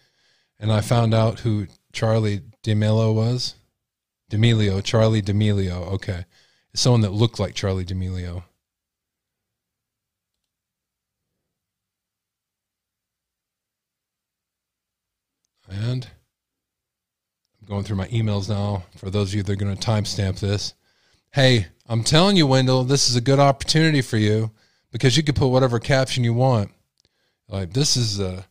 And 0.59 0.71
I 0.71 0.81
found 0.81 1.13
out 1.13 1.39
who 1.39 1.67
Charlie 1.93 2.41
D'Amelio 2.63 3.13
was. 3.15 3.55
D'Amelio, 4.29 4.83
Charlie 4.83 5.21
D'Amelio. 5.21 5.93
Okay. 5.93 6.25
Someone 6.75 7.01
that 7.01 7.13
looked 7.13 7.39
like 7.39 7.55
Charlie 7.55 7.85
D'Amelio. 7.85 8.43
And 15.69 16.07
I'm 17.61 17.67
going 17.67 17.83
through 17.83 17.97
my 17.97 18.07
emails 18.07 18.49
now 18.49 18.83
for 18.97 19.09
those 19.09 19.29
of 19.29 19.35
you 19.35 19.43
that 19.43 19.51
are 19.51 19.55
going 19.55 19.75
to 19.75 19.87
timestamp 19.87 20.39
this. 20.39 20.73
Hey, 21.31 21.67
I'm 21.87 22.03
telling 22.03 22.35
you, 22.35 22.47
Wendell, 22.47 22.83
this 22.83 23.09
is 23.09 23.15
a 23.15 23.21
good 23.21 23.39
opportunity 23.39 24.01
for 24.01 24.17
you 24.17 24.51
because 24.91 25.15
you 25.15 25.23
can 25.23 25.35
put 25.35 25.49
whatever 25.49 25.79
caption 25.79 26.23
you 26.23 26.33
want. 26.33 26.71
Like 27.47 27.73
this 27.73 27.97
is 27.97 28.19
a 28.19 28.45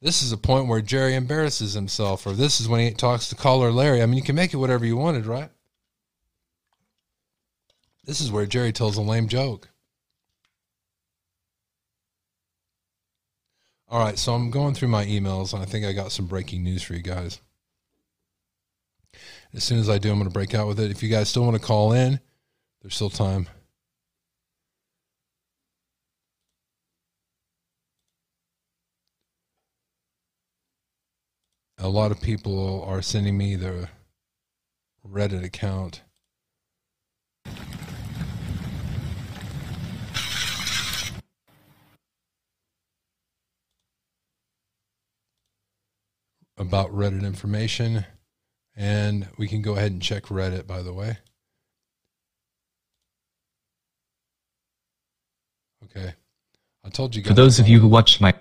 this 0.00 0.22
is 0.22 0.32
a 0.32 0.36
point 0.36 0.68
where 0.68 0.82
Jerry 0.82 1.14
embarrasses 1.14 1.72
himself, 1.72 2.26
or 2.26 2.34
this 2.34 2.60
is 2.60 2.68
when 2.68 2.80
he 2.80 2.90
talks 2.90 3.28
to 3.28 3.34
caller 3.34 3.72
Larry. 3.72 4.02
I 4.02 4.06
mean, 4.06 4.18
you 4.18 4.22
can 4.22 4.36
make 4.36 4.52
it 4.52 4.58
whatever 4.58 4.84
you 4.84 4.98
wanted, 4.98 5.24
right? 5.24 5.48
This 8.04 8.20
is 8.20 8.30
where 8.30 8.44
Jerry 8.44 8.70
tells 8.70 8.98
a 8.98 9.00
lame 9.00 9.28
joke. 9.28 9.70
All 13.94 14.00
right, 14.00 14.18
so 14.18 14.34
I'm 14.34 14.50
going 14.50 14.74
through 14.74 14.88
my 14.88 15.04
emails, 15.04 15.52
and 15.52 15.62
I 15.62 15.66
think 15.66 15.86
I 15.86 15.92
got 15.92 16.10
some 16.10 16.26
breaking 16.26 16.64
news 16.64 16.82
for 16.82 16.94
you 16.94 17.00
guys. 17.00 17.40
As 19.54 19.62
soon 19.62 19.78
as 19.78 19.88
I 19.88 19.98
do, 19.98 20.10
I'm 20.10 20.16
going 20.16 20.28
to 20.28 20.34
break 20.34 20.52
out 20.52 20.66
with 20.66 20.80
it. 20.80 20.90
If 20.90 21.00
you 21.00 21.08
guys 21.08 21.28
still 21.28 21.44
want 21.44 21.54
to 21.54 21.64
call 21.64 21.92
in, 21.92 22.18
there's 22.82 22.96
still 22.96 23.08
time. 23.08 23.46
a 31.78 31.88
lot 31.88 32.10
of 32.10 32.20
people 32.20 32.82
are 32.88 33.00
sending 33.00 33.38
me 33.38 33.54
the 33.54 33.88
Reddit 35.08 35.44
account. 35.44 36.02
About 46.56 46.90
Reddit 46.90 47.24
information. 47.24 48.06
And 48.76 49.28
we 49.38 49.48
can 49.48 49.62
go 49.62 49.76
ahead 49.76 49.92
and 49.92 50.02
check 50.02 50.24
Reddit, 50.24 50.66
by 50.66 50.82
the 50.82 50.92
way. 50.92 51.18
Okay. 55.84 56.14
I 56.84 56.88
told 56.90 57.14
you 57.14 57.22
guys. 57.22 57.28
For 57.28 57.34
those 57.34 57.58
of 57.58 57.68
you 57.68 57.80
who 57.80 57.88
watched 57.88 58.20
my 58.20 58.34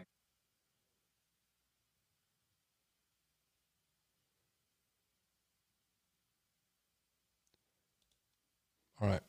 All 9.04 9.10
right. 9.10 9.22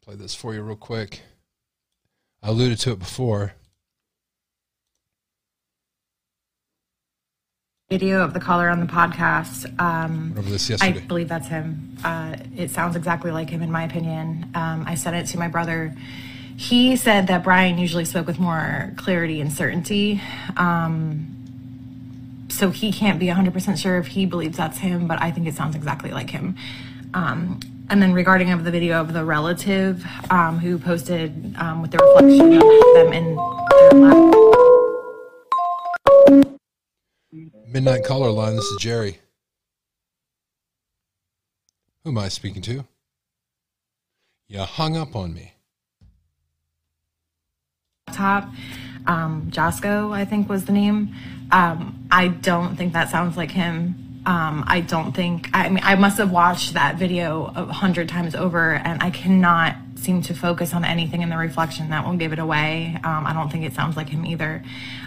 Play 0.00 0.14
this 0.14 0.34
for 0.34 0.54
you 0.54 0.62
real 0.62 0.76
quick. 0.76 1.20
I 2.42 2.48
alluded 2.48 2.78
to 2.80 2.92
it 2.92 2.98
before. 2.98 3.52
Video 7.90 8.22
of 8.22 8.34
the 8.34 8.38
caller 8.38 8.68
on 8.68 8.78
the 8.78 8.86
podcast. 8.86 9.66
Um, 9.80 10.32
over 10.38 10.48
this 10.48 10.70
yesterday. 10.70 11.00
I 11.00 11.06
believe 11.06 11.28
that's 11.28 11.48
him. 11.48 11.96
Uh, 12.04 12.36
it 12.56 12.70
sounds 12.70 12.94
exactly 12.94 13.32
like 13.32 13.50
him, 13.50 13.62
in 13.62 13.72
my 13.72 13.82
opinion. 13.82 14.48
Um, 14.54 14.84
I 14.86 14.94
sent 14.94 15.16
it 15.16 15.26
to 15.32 15.38
my 15.40 15.48
brother. 15.48 15.92
He 16.56 16.94
said 16.94 17.26
that 17.26 17.42
Bryan 17.42 17.78
usually 17.78 18.04
spoke 18.04 18.28
with 18.28 18.38
more 18.38 18.92
clarity 18.96 19.40
and 19.40 19.52
certainty. 19.52 20.22
Um, 20.56 21.36
so 22.48 22.70
he 22.70 22.92
can't 22.92 23.18
be 23.18 23.26
100% 23.26 23.76
sure 23.76 23.98
if 23.98 24.06
he 24.06 24.24
believes 24.24 24.56
that's 24.56 24.78
him, 24.78 25.08
but 25.08 25.20
I 25.20 25.32
think 25.32 25.48
it 25.48 25.56
sounds 25.56 25.74
exactly 25.74 26.12
like 26.12 26.30
him. 26.30 26.54
Um, 27.12 27.58
and 27.88 28.00
then 28.00 28.12
regarding 28.12 28.52
of 28.52 28.62
the 28.62 28.70
video 28.70 29.00
of 29.00 29.12
the 29.12 29.24
relative 29.24 30.06
um, 30.30 30.60
who 30.60 30.78
posted 30.78 31.56
um, 31.58 31.82
with 31.82 31.90
the 31.90 31.98
reflection 31.98 32.52
of 32.52 32.94
them 32.94 33.12
in 33.12 33.34
their 33.34 33.90
lap. 33.94 34.79
Midnight 37.32 38.04
caller 38.04 38.30
line. 38.30 38.56
This 38.56 38.64
is 38.64 38.78
Jerry. 38.80 39.18
Who 42.02 42.10
am 42.10 42.18
I 42.18 42.28
speaking 42.28 42.62
to? 42.62 42.84
You 44.48 44.60
hung 44.60 44.96
up 44.96 45.14
on 45.14 45.32
me. 45.32 45.52
Top, 48.12 48.50
um, 49.06 49.46
Josco, 49.50 50.10
I 50.12 50.24
think 50.24 50.48
was 50.48 50.64
the 50.64 50.72
name. 50.72 51.14
Um, 51.52 52.08
I 52.10 52.28
don't 52.28 52.74
think 52.76 52.92
that 52.94 53.10
sounds 53.10 53.36
like 53.36 53.52
him. 53.52 54.09
Um, 54.26 54.64
I 54.66 54.80
don't 54.80 55.12
think, 55.12 55.48
I 55.54 55.68
mean, 55.70 55.82
I 55.82 55.94
must 55.94 56.18
have 56.18 56.30
watched 56.30 56.74
that 56.74 56.96
video 56.96 57.52
a 57.56 57.64
hundred 57.64 58.08
times 58.08 58.34
over 58.34 58.74
and 58.74 59.02
I 59.02 59.10
cannot 59.10 59.76
seem 59.96 60.20
to 60.22 60.34
focus 60.34 60.74
on 60.74 60.84
anything 60.84 61.22
in 61.22 61.30
the 61.30 61.36
reflection 61.36 61.90
that 61.90 62.06
will 62.06 62.16
give 62.16 62.32
it 62.32 62.38
away. 62.38 62.96
Um, 63.02 63.26
I 63.26 63.32
don't 63.32 63.50
think 63.50 63.64
it 63.64 63.72
sounds 63.72 63.96
like 63.96 64.08
him 64.08 64.26
either. 64.26 64.62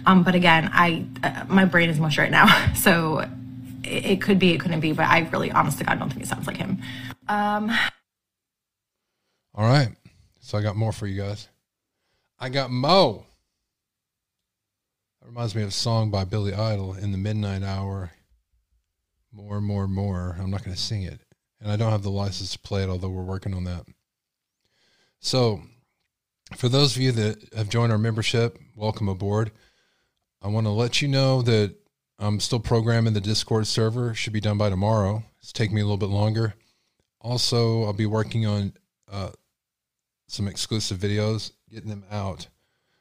Um, 0.06 0.23
but 0.23 0.34
again, 0.34 0.69
I, 0.73 1.06
uh, 1.23 1.45
my 1.48 1.65
brain 1.65 1.90
is 1.90 1.99
mush 1.99 2.18
right 2.18 2.31
now. 2.31 2.72
So 2.76 3.19
it, 3.84 4.06
it, 4.06 4.22
could 4.22 4.40
be, 4.40 4.52
it 4.52 4.60
couldn't 4.60 4.80
be, 4.80 4.91
but 4.94 5.06
I 5.06 5.19
really, 5.31 5.52
honest 5.52 5.77
to 5.77 5.84
God, 5.84 5.99
don't 5.99 6.10
think 6.10 6.23
it 6.23 6.27
sounds 6.27 6.48
like 6.48 6.57
him. 6.57 6.81
Um, 7.27 7.72
All 9.53 9.65
right. 9.65 9.90
So 10.40 10.57
I 10.57 10.61
got 10.61 10.76
more 10.76 10.91
for 10.91 11.07
you 11.07 11.22
guys. 11.22 11.48
I 12.40 12.49
got 12.49 12.72
Mo. 12.72 13.26
That 15.22 15.27
reminds 15.27 15.56
me 15.56 15.61
of 15.61 15.69
a 15.69 15.72
song 15.72 16.11
by 16.11 16.26
Billy 16.26 16.53
Idol 16.53 16.95
in 16.95 17.14
the 17.14 17.18
midnight 17.18 17.64
hour. 17.64 18.11
More, 19.35 19.60
more, 19.60 19.88
more. 19.88 20.38
I'm 20.39 20.51
not 20.51 20.64
going 20.64 20.76
to 20.76 20.81
sing 20.81 21.01
it. 21.01 21.22
And 21.60 21.72
I 21.72 21.76
don't 21.76 21.91
have 21.91 22.03
the 22.03 22.11
license 22.11 22.51
to 22.51 22.60
play 22.60 22.84
it, 22.84 22.89
although 22.89 23.10
we're 23.10 23.23
working 23.23 23.55
on 23.55 23.64
that. 23.64 23.85
So, 25.19 25.61
for 26.55 26.69
those 26.69 26.95
of 26.95 27.01
you 27.01 27.11
that 27.14 27.51
have 27.55 27.68
joined 27.68 27.91
our 27.91 27.97
membership, 27.97 28.60
welcome 28.76 29.10
aboard. 29.10 29.51
I 30.39 30.49
want 30.49 30.68
to 30.68 30.72
let 30.72 31.01
you 31.01 31.07
know 31.07 31.41
that 31.41 31.76
I'm 32.19 32.39
still 32.39 32.60
programming 32.60 33.14
the 33.14 33.22
Discord 33.22 33.65
server. 33.65 34.14
Should 34.14 34.34
be 34.34 34.41
done 34.41 34.60
by 34.60 34.69
tomorrow. 34.69 35.23
It's 35.41 35.51
taking 35.51 35.76
me 35.76 35.81
a 35.81 35.85
little 35.85 35.97
bit 35.97 36.10
longer. 36.10 36.53
Also, 37.19 37.85
I'll 37.85 37.93
be 37.93 38.05
working 38.05 38.45
on 38.45 38.73
uh, 39.11 39.31
some 40.27 40.47
exclusive 40.47 40.99
videos, 40.99 41.53
getting 41.72 41.89
them 41.89 42.05
out. 42.11 42.47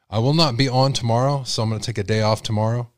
I 0.09 0.19
will 0.19 0.35
not 0.35 0.57
be 0.57 0.69
on 0.69 0.95
tomorrow, 0.95 1.43
so 1.43 1.63
I'm 1.63 1.69
going 1.69 1.81
to 1.81 1.87
take 1.87 1.99
a 1.99 2.05
day 2.05 2.23
off 2.23 2.43
tomorrow 2.43 2.92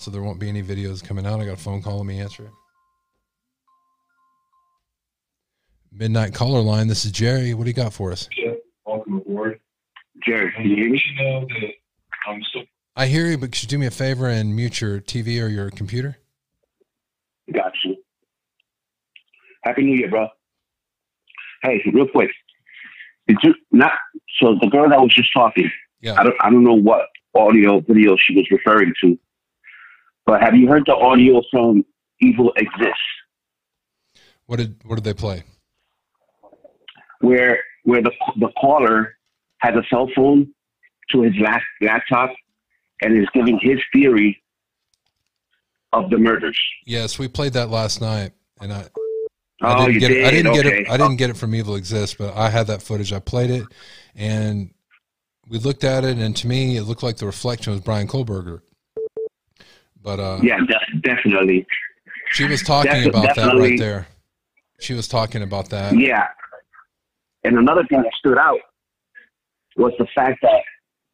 so 0.00 0.10
there 0.10 0.22
won't 0.22 0.40
be 0.40 0.48
any 0.48 0.62
videos 0.62 1.06
coming 1.06 1.26
out. 1.26 1.40
I 1.40 1.44
got 1.44 1.52
a 1.52 1.56
phone 1.56 1.82
call. 1.82 1.98
Let 1.98 2.06
me 2.06 2.20
answer 2.20 2.44
it. 2.44 2.50
Midnight 5.92 6.32
caller 6.32 6.62
line. 6.62 6.88
This 6.88 7.04
is 7.04 7.12
Jerry. 7.12 7.52
What 7.52 7.64
do 7.64 7.70
you 7.70 7.74
got 7.74 7.92
for 7.92 8.10
us? 8.10 8.26
Yeah, 8.34 8.52
welcome 8.86 9.18
aboard. 9.18 9.60
Jerry, 10.24 10.52
can 10.52 10.64
you 10.64 10.76
hear 10.76 10.90
me? 10.90 11.02
know 11.18 11.40
that 11.40 11.70
I'm 12.26 12.42
still. 12.44 12.62
I 12.96 13.08
hear 13.08 13.26
you, 13.26 13.36
but 13.36 13.52
could 13.52 13.62
you 13.62 13.68
do 13.68 13.78
me 13.78 13.86
a 13.86 13.90
favor 13.90 14.26
and 14.26 14.56
mute 14.56 14.80
your 14.80 15.00
TV 15.00 15.42
or 15.42 15.48
your 15.48 15.68
computer? 15.70 16.16
Got 17.52 17.72
you. 17.84 17.96
Happy 19.64 19.82
New 19.82 19.96
Year, 19.96 20.08
bro. 20.08 20.28
Hey, 21.62 21.82
real 21.92 22.08
quick. 22.08 22.30
Did 23.28 23.36
you 23.42 23.54
not? 23.70 23.92
So 24.40 24.56
the 24.62 24.68
girl 24.68 24.88
that 24.88 24.98
was 24.98 25.12
just 25.12 25.30
talking. 25.34 25.70
Yeah. 26.00 26.14
I 26.18 26.22
don't. 26.22 26.36
I 26.40 26.48
don't 26.48 26.64
know 26.64 26.72
what 26.72 27.06
audio 27.34 27.80
video 27.80 28.16
she 28.16 28.34
was 28.34 28.46
referring 28.50 28.94
to. 29.02 29.18
But 30.26 30.42
have 30.42 30.54
you 30.54 30.68
heard 30.68 30.84
the 30.86 30.94
audio 30.94 31.42
from 31.50 31.84
Evil 32.20 32.52
Exists? 32.56 32.94
What 34.46 34.58
did 34.58 34.76
what 34.84 34.96
did 34.96 35.04
they 35.04 35.14
play? 35.14 35.44
Where 37.20 37.58
where 37.84 38.02
the 38.02 38.12
the 38.38 38.48
caller 38.60 39.16
has 39.58 39.74
a 39.74 39.82
cell 39.88 40.08
phone 40.14 40.52
to 41.10 41.22
his 41.22 41.32
laptop 41.80 42.30
and 43.02 43.16
is 43.16 43.28
giving 43.34 43.58
his 43.60 43.78
theory 43.92 44.42
of 45.92 46.10
the 46.10 46.18
murders. 46.18 46.58
Yes, 46.84 47.18
we 47.18 47.28
played 47.28 47.52
that 47.54 47.70
last 47.70 48.00
night, 48.00 48.32
and 48.60 48.72
I. 48.72 48.86
I 49.62 49.74
oh, 49.74 49.86
didn't 49.86 50.00
get 50.00 50.08
did? 50.08 50.16
it. 50.16 50.26
I 50.26 50.30
didn't 50.30 50.46
okay. 50.52 50.62
get 50.62 50.72
it. 50.72 50.90
I 50.90 50.96
didn't 50.96 51.16
get 51.16 51.30
it 51.30 51.36
from 51.36 51.54
Evil 51.54 51.74
Exists, 51.76 52.16
but 52.18 52.34
I 52.34 52.48
had 52.48 52.66
that 52.68 52.80
footage. 52.80 53.12
I 53.12 53.18
played 53.18 53.50
it, 53.50 53.66
and 54.14 54.72
we 55.48 55.58
looked 55.58 55.84
at 55.84 56.02
it, 56.02 56.16
and 56.16 56.34
to 56.36 56.46
me, 56.46 56.78
it 56.78 56.84
looked 56.84 57.02
like 57.02 57.18
the 57.18 57.26
reflection 57.26 57.72
was 57.72 57.82
Bryan 57.82 58.06
Kohberger. 58.06 58.62
But 60.02 60.20
uh, 60.20 60.40
yeah, 60.42 60.58
de- 60.58 60.98
definitely. 61.00 61.66
She 62.30 62.44
was 62.44 62.62
talking 62.62 63.06
about 63.06 63.34
that 63.34 63.54
right 63.54 63.78
there. 63.78 64.06
She 64.80 64.94
was 64.94 65.08
talking 65.08 65.42
about 65.42 65.70
that. 65.70 65.98
Yeah. 65.98 66.28
And 67.44 67.58
another 67.58 67.84
thing 67.84 68.02
that 68.02 68.12
stood 68.18 68.38
out 68.38 68.60
was 69.76 69.92
the 69.98 70.06
fact 70.14 70.38
that 70.42 70.62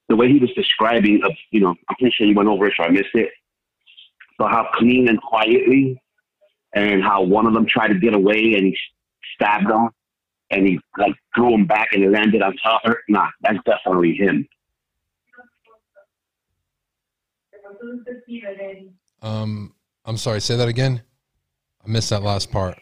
the 0.09 0.17
way 0.17 0.29
he 0.29 0.39
was 0.39 0.51
describing 0.55 1.21
of 1.25 1.33
you 1.51 1.61
know, 1.61 1.71
I'm 1.71 1.97
pretty 1.99 2.15
sure 2.17 2.27
you 2.27 2.35
went 2.35 2.49
over 2.49 2.67
it 2.67 2.75
so 2.77 2.85
I 2.85 2.91
missed 2.91 3.15
it. 3.15 3.31
But 4.39 4.51
how 4.51 4.69
clean 4.75 5.09
and 5.09 5.21
quietly 5.21 6.01
and 6.75 7.03
how 7.03 7.23
one 7.23 7.47
of 7.47 7.55
them 7.55 7.67
tried 7.67 7.89
to 7.89 7.99
get 7.99 8.15
away 8.15 8.55
and 8.55 8.67
he 8.67 8.77
stabbed 9.35 9.71
him 9.71 9.89
and 10.51 10.67
he 10.67 10.79
like 10.99 11.15
threw 11.35 11.55
him 11.55 11.67
back 11.67 11.89
and 11.93 12.03
he 12.03 12.09
landed 12.09 12.43
on 12.43 12.55
top 12.63 12.83
of 12.85 12.93
her. 12.93 13.01
Nah, 13.09 13.29
that's 13.41 13.59
definitely 13.65 14.15
him. 14.15 14.47
Um, 19.23 19.75
I'm 20.05 20.17
sorry. 20.17 20.41
Say 20.41 20.57
that 20.57 20.69
again. 20.69 21.03
I 21.85 21.89
missed 21.89 22.11
that 22.11 22.23
last 22.23 22.51
part. 22.51 22.79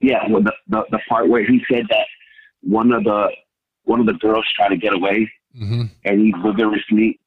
Yeah, 0.00 0.20
well, 0.28 0.42
the, 0.42 0.52
the 0.68 0.84
the 0.90 0.98
part 1.08 1.28
where 1.28 1.44
he 1.44 1.62
said 1.70 1.86
that 1.88 2.06
one 2.62 2.92
of 2.92 3.04
the 3.04 3.28
one 3.84 4.00
of 4.00 4.06
the 4.06 4.14
girls 4.14 4.44
tried 4.54 4.68
to 4.68 4.76
get 4.76 4.92
away, 4.92 5.30
mm-hmm. 5.56 5.84
and 6.04 6.20
he 6.20 6.34
vigorously 6.44 7.18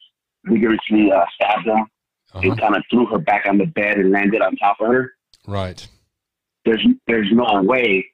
vigorously 0.45 1.11
uh, 1.11 1.25
stabbed 1.33 1.65
her 1.65 1.73
uh-huh. 1.73 2.39
and 2.43 2.59
kind 2.59 2.75
of 2.75 2.83
threw 2.89 3.05
her 3.07 3.17
back 3.17 3.45
on 3.47 3.57
the 3.57 3.65
bed 3.65 3.97
and 3.97 4.11
landed 4.11 4.41
on 4.41 4.55
top 4.57 4.77
of 4.79 4.87
her. 4.87 5.11
Right. 5.47 5.85
There's 6.65 6.85
there's 7.07 7.29
no 7.31 7.63
way, 7.63 8.05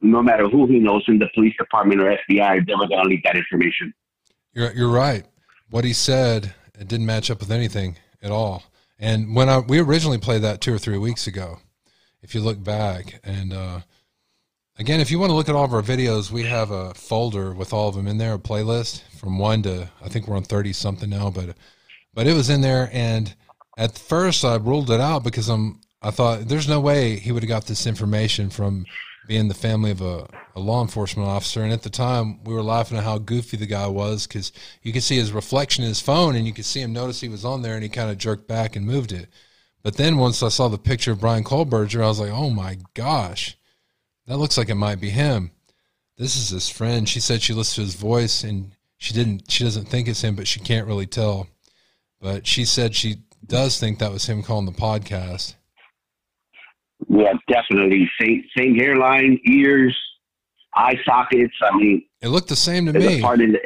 no 0.00 0.22
matter 0.22 0.48
who 0.48 0.66
he 0.66 0.78
knows 0.78 1.04
in 1.08 1.18
the 1.18 1.28
police 1.34 1.54
department 1.58 2.00
or 2.00 2.16
FBI, 2.28 2.66
they're 2.66 2.76
going 2.76 2.90
to 2.90 3.02
leak 3.02 3.24
that 3.24 3.36
information. 3.36 3.92
You're 4.52 4.72
you're 4.72 4.90
right 4.90 5.26
what 5.70 5.84
he 5.84 5.92
said 5.92 6.54
it 6.78 6.88
didn't 6.88 7.06
match 7.06 7.30
up 7.30 7.40
with 7.40 7.50
anything 7.50 7.96
at 8.22 8.30
all. 8.30 8.64
And 8.98 9.34
when 9.34 9.48
I 9.48 9.58
we 9.58 9.78
originally 9.78 10.18
played 10.18 10.42
that 10.42 10.60
two 10.60 10.74
or 10.74 10.78
three 10.78 10.98
weeks 10.98 11.26
ago, 11.26 11.58
if 12.22 12.34
you 12.34 12.40
look 12.40 12.62
back, 12.62 13.20
and 13.24 13.52
uh, 13.52 13.80
again, 14.78 15.00
if 15.00 15.10
you 15.10 15.18
want 15.18 15.30
to 15.30 15.34
look 15.34 15.48
at 15.48 15.54
all 15.54 15.64
of 15.64 15.74
our 15.74 15.82
videos, 15.82 16.30
we 16.30 16.44
have 16.44 16.70
a 16.70 16.94
folder 16.94 17.52
with 17.52 17.72
all 17.72 17.88
of 17.88 17.94
them 17.94 18.06
in 18.06 18.18
there, 18.18 18.34
a 18.34 18.38
playlist 18.38 19.02
from 19.18 19.38
one 19.38 19.62
to 19.62 19.90
I 20.02 20.08
think 20.08 20.26
we're 20.26 20.36
on 20.36 20.44
thirty 20.44 20.72
something 20.72 21.10
now, 21.10 21.30
but 21.30 21.56
but 22.12 22.26
it 22.26 22.34
was 22.34 22.50
in 22.50 22.60
there. 22.60 22.90
And 22.92 23.34
at 23.78 23.96
first, 23.96 24.44
I 24.44 24.56
ruled 24.56 24.90
it 24.90 25.00
out 25.00 25.24
because 25.24 25.48
I'm 25.48 25.80
I 26.02 26.10
thought 26.10 26.48
there's 26.48 26.68
no 26.68 26.80
way 26.80 27.16
he 27.16 27.32
would 27.32 27.42
have 27.42 27.48
got 27.48 27.66
this 27.66 27.86
information 27.86 28.50
from 28.50 28.86
being 29.30 29.46
the 29.46 29.54
family 29.54 29.92
of 29.92 30.00
a, 30.00 30.26
a 30.56 30.60
law 30.60 30.82
enforcement 30.82 31.28
officer. 31.28 31.62
And 31.62 31.72
at 31.72 31.82
the 31.82 31.88
time, 31.88 32.42
we 32.42 32.52
were 32.52 32.64
laughing 32.64 32.98
at 32.98 33.04
how 33.04 33.18
goofy 33.18 33.56
the 33.56 33.64
guy 33.64 33.86
was 33.86 34.26
because 34.26 34.50
you 34.82 34.92
could 34.92 35.04
see 35.04 35.18
his 35.18 35.30
reflection 35.30 35.84
in 35.84 35.88
his 35.88 36.00
phone 36.00 36.34
and 36.34 36.48
you 36.48 36.52
could 36.52 36.64
see 36.64 36.80
him 36.80 36.92
notice 36.92 37.20
he 37.20 37.28
was 37.28 37.44
on 37.44 37.62
there 37.62 37.74
and 37.74 37.84
he 37.84 37.88
kind 37.88 38.10
of 38.10 38.18
jerked 38.18 38.48
back 38.48 38.74
and 38.74 38.84
moved 38.84 39.12
it. 39.12 39.28
But 39.84 39.96
then 39.96 40.18
once 40.18 40.42
I 40.42 40.48
saw 40.48 40.66
the 40.66 40.78
picture 40.78 41.12
of 41.12 41.20
Bryan 41.20 41.44
Kohberger, 41.44 42.02
I 42.02 42.08
was 42.08 42.18
like, 42.18 42.32
oh 42.32 42.50
my 42.50 42.78
gosh, 42.94 43.56
that 44.26 44.38
looks 44.38 44.58
like 44.58 44.68
it 44.68 44.74
might 44.74 45.00
be 45.00 45.10
him. 45.10 45.52
This 46.18 46.36
is 46.36 46.48
his 46.48 46.68
friend. 46.68 47.08
She 47.08 47.20
said 47.20 47.40
she 47.40 47.54
listened 47.54 47.86
to 47.86 47.92
his 47.92 47.94
voice 47.94 48.42
and 48.42 48.72
she 48.96 49.14
didn't, 49.14 49.48
she 49.48 49.62
doesn't 49.62 49.86
think 49.86 50.08
it's 50.08 50.24
him, 50.24 50.34
but 50.34 50.48
she 50.48 50.58
can't 50.58 50.88
really 50.88 51.06
tell. 51.06 51.46
But 52.20 52.48
she 52.48 52.64
said 52.64 52.96
she 52.96 53.18
does 53.46 53.78
think 53.78 54.00
that 54.00 54.10
was 54.10 54.26
him 54.26 54.42
calling 54.42 54.66
the 54.66 54.72
podcast. 54.72 55.54
Yeah, 57.08 57.32
definitely. 57.48 58.10
Same 58.20 58.44
same 58.56 58.74
hairline, 58.74 59.38
ears, 59.46 59.96
eye 60.74 60.98
sockets. 61.04 61.54
I 61.62 61.76
mean, 61.76 62.04
it 62.20 62.28
looked 62.28 62.48
the 62.48 62.56
same 62.56 62.86
to 62.86 62.92
me. 62.92 63.20
Part 63.20 63.40
in 63.40 63.52
the, 63.52 63.60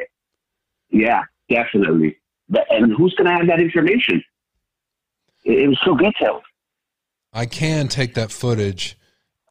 yeah, 0.89 1.23
definitely. 1.49 2.17
But, 2.47 2.65
and 2.69 2.93
who's 2.95 3.13
going 3.15 3.25
to 3.25 3.33
have 3.33 3.47
that 3.47 3.59
information? 3.59 4.23
It, 5.43 5.59
it, 5.59 5.67
was 5.67 5.79
so 5.83 5.95
detailed. 5.95 6.43
I 7.33 7.45
can 7.45 7.87
take 7.87 8.13
that 8.13 8.31
footage, 8.31 8.97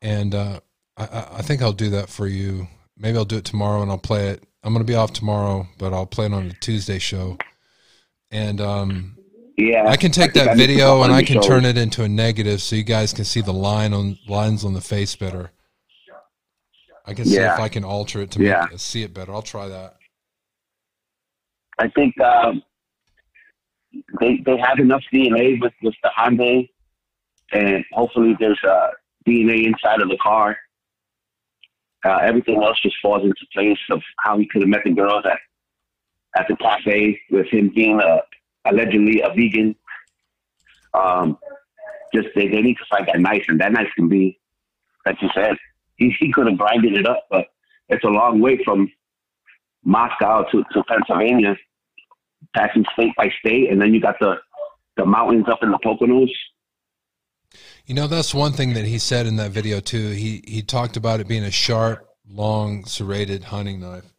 and 0.01 0.35
uh, 0.35 0.61
I, 0.97 1.27
I 1.33 1.43
think 1.43 1.61
I'll 1.61 1.73
do 1.73 1.91
that 1.91 2.09
for 2.09 2.27
you. 2.27 2.69
Maybe 2.97 3.19
I'll 3.19 3.25
do 3.25 3.39
it 3.39 3.45
tomorrow, 3.45 3.83
and 3.83 3.91
I'll 3.91 3.99
play 3.99 4.29
it. 4.29 4.45
I'm 4.63 4.73
going 4.73 4.85
to 4.85 4.91
be 4.91 4.97
off 4.97 5.13
tomorrow, 5.13 5.67
but 5.79 5.93
I'll 5.93 6.07
play 6.07 6.27
it 6.27 6.33
on 6.33 6.49
the 6.49 6.55
Tuesday 6.55 6.99
show. 6.99 7.37
And 8.31 8.61
um, 8.61 9.19
yeah, 9.57 9.89
I 9.89 9.97
can 9.97 10.11
take 10.11 10.37
I 10.37 10.45
that 10.45 10.57
video 10.57 11.03
and 11.03 11.13
I 11.13 11.23
can 11.23 11.41
turn 11.41 11.65
it 11.65 11.77
into 11.77 12.03
a 12.03 12.09
negative 12.09 12.61
so 12.61 12.77
you 12.77 12.83
guys 12.83 13.13
can 13.13 13.25
see 13.25 13.41
the 13.41 13.53
line 13.53 13.93
on 13.93 14.19
lines 14.29 14.65
on 14.65 14.75
the 14.75 14.81
face 14.81 15.15
better. 15.15 15.53
I 17.07 17.15
can 17.15 17.27
see 17.27 17.37
yeah. 17.37 17.55
if 17.55 17.61
I 17.61 17.69
can 17.69 17.85
alter 17.85 18.23
it 18.23 18.31
to 18.33 18.43
yeah. 18.43 18.63
make 18.63 18.75
it, 18.75 18.81
see 18.81 19.03
it 19.03 19.13
better. 19.13 19.33
I'll 19.33 19.43
try 19.43 19.69
that. 19.69 19.97
I 21.79 21.89
think 21.89 22.19
um, 22.21 22.63
they 24.21 24.39
they 24.45 24.57
have 24.59 24.79
enough 24.79 25.03
DNA 25.13 25.61
with 25.61 25.73
with 25.83 25.95
the 26.03 26.11
Hyundai, 26.17 26.69
and 27.53 27.85
hopefully 27.93 28.37
there's 28.41 28.61
uh, 28.67 28.91
DNA 29.27 29.67
inside 29.67 30.01
of 30.01 30.09
the 30.09 30.19
car. 30.19 30.57
Uh, 32.05 32.19
everything 32.23 32.63
else 32.63 32.79
just 32.81 32.97
falls 33.01 33.23
into 33.23 33.47
place 33.53 33.79
of 33.91 34.03
how 34.19 34.37
he 34.37 34.47
could 34.47 34.63
have 34.63 34.69
met 34.69 34.83
the 34.85 34.91
girls 34.91 35.25
at 35.25 35.39
at 36.37 36.49
the 36.49 36.57
cafe 36.57 37.21
with 37.31 37.47
him 37.49 37.71
being 37.75 38.01
a 38.01 38.21
allegedly 38.65 39.21
a 39.21 39.29
vegan. 39.29 39.75
Um, 40.93 41.39
just 42.15 42.29
they, 42.35 42.49
they 42.49 42.63
need 42.63 42.77
to 42.77 42.85
find 42.89 43.07
that 43.09 43.21
knife, 43.21 43.45
and 43.49 43.61
that 43.61 43.73
knife 43.73 43.89
can 43.97 44.09
be, 44.09 44.39
like 45.05 45.21
you 45.21 45.29
said, 45.35 45.57
he, 45.97 46.15
he 46.21 46.33
could 46.33 46.47
have 46.47 46.59
grinded 46.59 46.97
it 46.97 47.07
up, 47.07 47.25
but 47.31 47.47
it's 47.89 48.05
a 48.05 48.09
long 48.09 48.41
way 48.41 48.63
from 48.65 48.91
Moscow 49.85 50.45
to, 50.51 50.65
to 50.73 50.83
Pennsylvania, 50.85 51.57
passing 52.55 52.85
state 52.93 53.13
by 53.17 53.31
state, 53.41 53.71
and 53.71 53.81
then 53.81 53.93
you 53.93 54.01
got 54.01 54.17
the 54.21 54.37
the 54.97 55.05
mountains 55.05 55.47
up 55.49 55.59
in 55.63 55.73
the 55.73 55.79
Poconos. 55.79 56.31
You 57.85 57.95
know, 57.95 58.07
that's 58.07 58.33
one 58.33 58.53
thing 58.53 58.75
that 58.75 58.85
he 58.85 58.99
said 58.99 59.27
in 59.27 59.37
that 59.37 59.51
video 59.51 59.81
too. 59.81 60.11
He 60.11 60.43
he 60.47 60.63
talked 60.63 60.97
about 60.97 61.21
it 61.21 61.29
being 61.29 61.45
a 61.45 61.51
sharp, 61.51 62.09
long, 62.29 62.85
serrated 62.85 63.45
hunting 63.45 63.81
knife. 63.81 64.13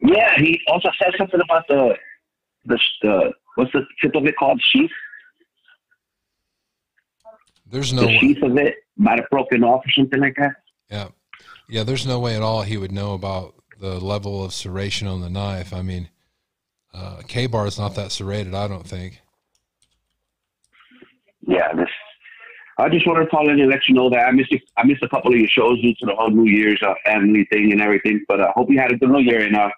Yeah, 0.00 0.36
he 0.38 0.60
also 0.68 0.90
said 1.00 1.12
something 1.18 1.40
about 1.40 1.66
the 1.68 1.94
the, 3.02 3.32
what's 3.56 3.72
the 3.72 3.84
tip 4.00 4.14
of 4.14 4.26
it 4.26 4.36
called? 4.36 4.60
Sheath. 4.72 4.90
There's 7.70 7.92
no 7.92 8.02
the 8.02 8.18
sheath 8.18 8.42
of 8.42 8.56
it 8.56 8.74
might 8.96 9.20
have 9.20 9.30
broken 9.30 9.62
off 9.62 9.86
or 9.86 9.90
something 9.90 10.20
like 10.20 10.34
that. 10.36 10.56
Yeah, 10.90 11.08
yeah. 11.68 11.84
There's 11.84 12.06
no 12.06 12.18
way 12.18 12.34
at 12.34 12.42
all 12.42 12.62
he 12.62 12.76
would 12.76 12.92
know 12.92 13.14
about 13.14 13.54
the 13.78 14.00
level 14.00 14.44
of 14.44 14.50
serration 14.50 15.10
on 15.10 15.20
the 15.20 15.30
knife. 15.30 15.72
I 15.72 15.82
mean, 15.82 16.08
uh, 16.92 17.22
Ka-Bar 17.28 17.66
is 17.66 17.78
not 17.78 17.94
that 17.94 18.10
serrated. 18.10 18.54
I 18.54 18.66
don't 18.66 18.86
think. 18.86 19.20
Yeah, 21.46 21.72
this. 21.74 21.88
I 22.78 22.88
just 22.88 23.06
wanted 23.06 23.24
to 23.24 23.30
call 23.30 23.48
in 23.50 23.60
and 23.60 23.70
let 23.70 23.80
you 23.88 23.94
know 23.94 24.08
that 24.10 24.26
I 24.26 24.30
missed 24.32 24.54
I 24.76 24.84
missed 24.84 25.02
a 25.02 25.08
couple 25.08 25.32
of 25.32 25.38
your 25.38 25.48
shows 25.48 25.80
due 25.80 25.94
to 25.94 26.06
the 26.06 26.14
whole 26.14 26.30
New 26.30 26.50
Year's 26.50 26.80
uh, 26.82 26.94
family 27.04 27.44
thing 27.52 27.72
and 27.72 27.80
everything. 27.80 28.24
But 28.26 28.40
I 28.40 28.44
uh, 28.44 28.52
hope 28.54 28.70
you 28.70 28.78
had 28.78 28.92
a 28.92 28.96
good 28.96 29.10
New 29.10 29.20
Year, 29.20 29.44
and 29.44 29.56
uh, 29.56 29.70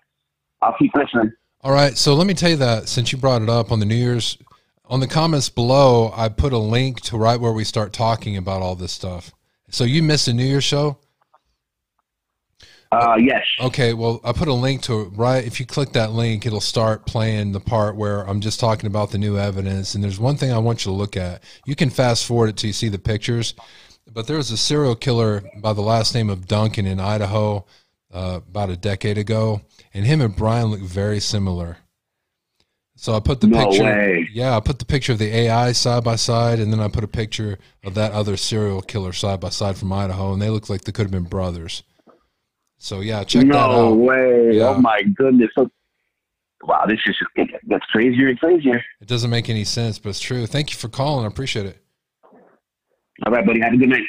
I'll 0.63 0.77
keep 0.79 0.95
listening. 0.95 1.33
All 1.65 1.73
right. 1.73 1.97
So 1.97 2.15
let 2.15 2.27
me 2.27 2.35
tell 2.35 2.51
you 2.51 2.57
that 2.57 2.89
since 2.89 3.13
you 3.13 3.19
brought 3.19 3.41
it 3.41 3.49
up 3.49 3.71
on 3.71 3.79
the 3.79 3.87
New 3.87 3.95
Year's, 3.95 4.37
on 4.87 4.99
the 4.99 5.07
comments 5.07 5.49
below, 5.49 6.13
I 6.15 6.29
put 6.29 6.53
a 6.53 6.59
link 6.59 7.01
to 7.03 7.17
right 7.17 7.41
where 7.41 7.53
we 7.53 7.63
start 7.63 7.93
talking 7.93 8.37
about 8.37 8.63
all 8.63 8.75
this 8.75 8.91
stuff. 8.91 9.33
So 9.71 9.85
you 9.85 10.03
missed 10.03 10.27
a 10.27 10.33
New 10.33 10.45
Year's 10.45 10.65
show? 10.65 10.99
Uh, 12.91 13.17
yes. 13.17 13.45
Okay. 13.61 13.95
Well, 13.95 14.21
I 14.25 14.33
put 14.33 14.49
a 14.49 14.53
link 14.53 14.83
to 14.83 15.03
it. 15.03 15.11
Right. 15.15 15.47
If 15.47 15.61
you 15.61 15.67
click 15.67 15.93
that 15.93 16.11
link, 16.11 16.45
it'll 16.47 16.61
start 16.61 17.07
playing 17.07 17.53
the 17.53 17.61
part 17.61 17.95
where 17.95 18.29
I'm 18.29 18.41
just 18.41 18.59
talking 18.59 18.89
about 18.89 19.13
the 19.13 19.19
new 19.19 19.39
evidence. 19.39 19.95
And 19.95 20.03
there's 20.03 20.19
one 20.19 20.37
thing 20.37 20.53
I 20.53 20.59
want 20.59 20.85
you 20.85 20.91
to 20.91 20.97
look 20.97 21.17
at. 21.17 21.45
You 21.65 21.77
can 21.77 21.91
fast 21.91 22.27
forward 22.27 22.51
it 22.51 22.57
till 22.57 22.69
you 22.69 22.75
see 22.75 22.89
the 22.89 22.99
pictures. 22.99 23.55
But 24.13 24.27
there 24.27 24.37
was 24.37 24.51
a 24.51 24.57
serial 24.57 24.97
killer 24.97 25.45
by 25.59 25.73
the 25.73 25.81
last 25.81 26.13
name 26.13 26.29
of 26.29 26.49
Duncan 26.49 26.87
in 26.87 26.99
Idaho 26.99 27.65
uh, 28.13 28.41
about 28.47 28.69
a 28.69 28.77
decade 28.77 29.17
ago, 29.17 29.63
and 29.95 30.07
him 30.07 30.21
and 30.21 30.35
Bryan 30.35 30.67
look 30.67 30.81
very 30.81 31.21
similar. 31.21 31.79
So 32.95 33.15
I 33.15 33.21
put 33.21 33.41
the 33.41 33.49
no 33.49 33.67
picture. 33.67 33.85
Way. 33.85 34.29
Yeah, 34.33 34.57
I 34.57 34.61
put 34.61 34.79
the 34.79 34.85
picture 34.85 35.13
of 35.13 35.19
the 35.19 35.35
AI 35.35 35.73
side 35.73 36.05
by 36.05 36.17
side, 36.17 36.61
and 36.61 36.73
then 36.73 36.81
I 36.81 36.89
put 36.89 37.03
a 37.03 37.09
picture 37.09 37.59
of 37.83 37.95
that 37.95 38.13
other 38.13 38.37
serial 38.37 38.81
killer 38.83 39.13
side 39.13 39.41
by 39.41 39.49
side 39.49 39.77
from 39.77 39.93
Idaho, 39.93 40.33
and 40.33 40.41
they 40.41 40.51
look 40.51 40.69
like 40.69 40.83
they 40.83 40.93
could 40.93 41.07
have 41.07 41.11
been 41.11 41.25
brothers. 41.25 41.83
So 42.79 43.01
yeah, 43.01 43.25
check 43.25 43.47
no 43.47 43.55
that 43.55 43.59
out. 43.59 43.71
No 43.71 43.95
way! 43.95 44.17
Oh 44.17 44.51
yeah. 44.53 44.69
Oh 44.69 44.81
my 44.81 45.03
goodness! 45.03 45.51
Wow, 46.65 46.85
this 46.87 46.99
is 47.07 47.17
just 47.19 47.51
gets 47.69 47.85
crazier 47.87 48.29
and 48.29 48.39
crazier. 48.39 48.83
It 49.01 49.09
doesn't 49.09 49.31
make 49.31 49.49
any 49.49 49.65
sense, 49.65 49.99
but 49.99 50.11
it's 50.11 50.21
true. 50.21 50.47
Thank 50.47 50.71
you 50.71 50.77
for 50.77 50.89
calling. 50.89 51.25
I 51.25 51.29
appreciate 51.29 51.67
it. 51.67 51.79
All 53.25 53.33
right, 53.33 53.45
buddy. 53.45 53.61
Have 53.61 53.73
a 53.73 53.77
good 53.77 53.89
night. 53.89 54.03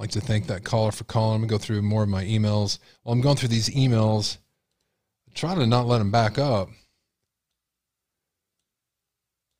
I'd 0.00 0.04
like 0.04 0.10
to 0.12 0.20
thank 0.22 0.46
that 0.46 0.64
caller 0.64 0.92
for 0.92 1.04
calling. 1.04 1.34
I'm 1.34 1.40
going 1.42 1.48
to 1.48 1.52
go 1.52 1.58
through 1.58 1.82
more 1.82 2.04
of 2.04 2.08
my 2.08 2.24
emails. 2.24 2.78
While 3.02 3.12
I'm 3.12 3.20
going 3.20 3.36
through 3.36 3.50
these 3.50 3.68
emails, 3.68 4.38
try 5.34 5.54
to 5.54 5.66
not 5.66 5.86
let 5.86 5.98
them 5.98 6.10
back 6.10 6.38
up. 6.38 6.70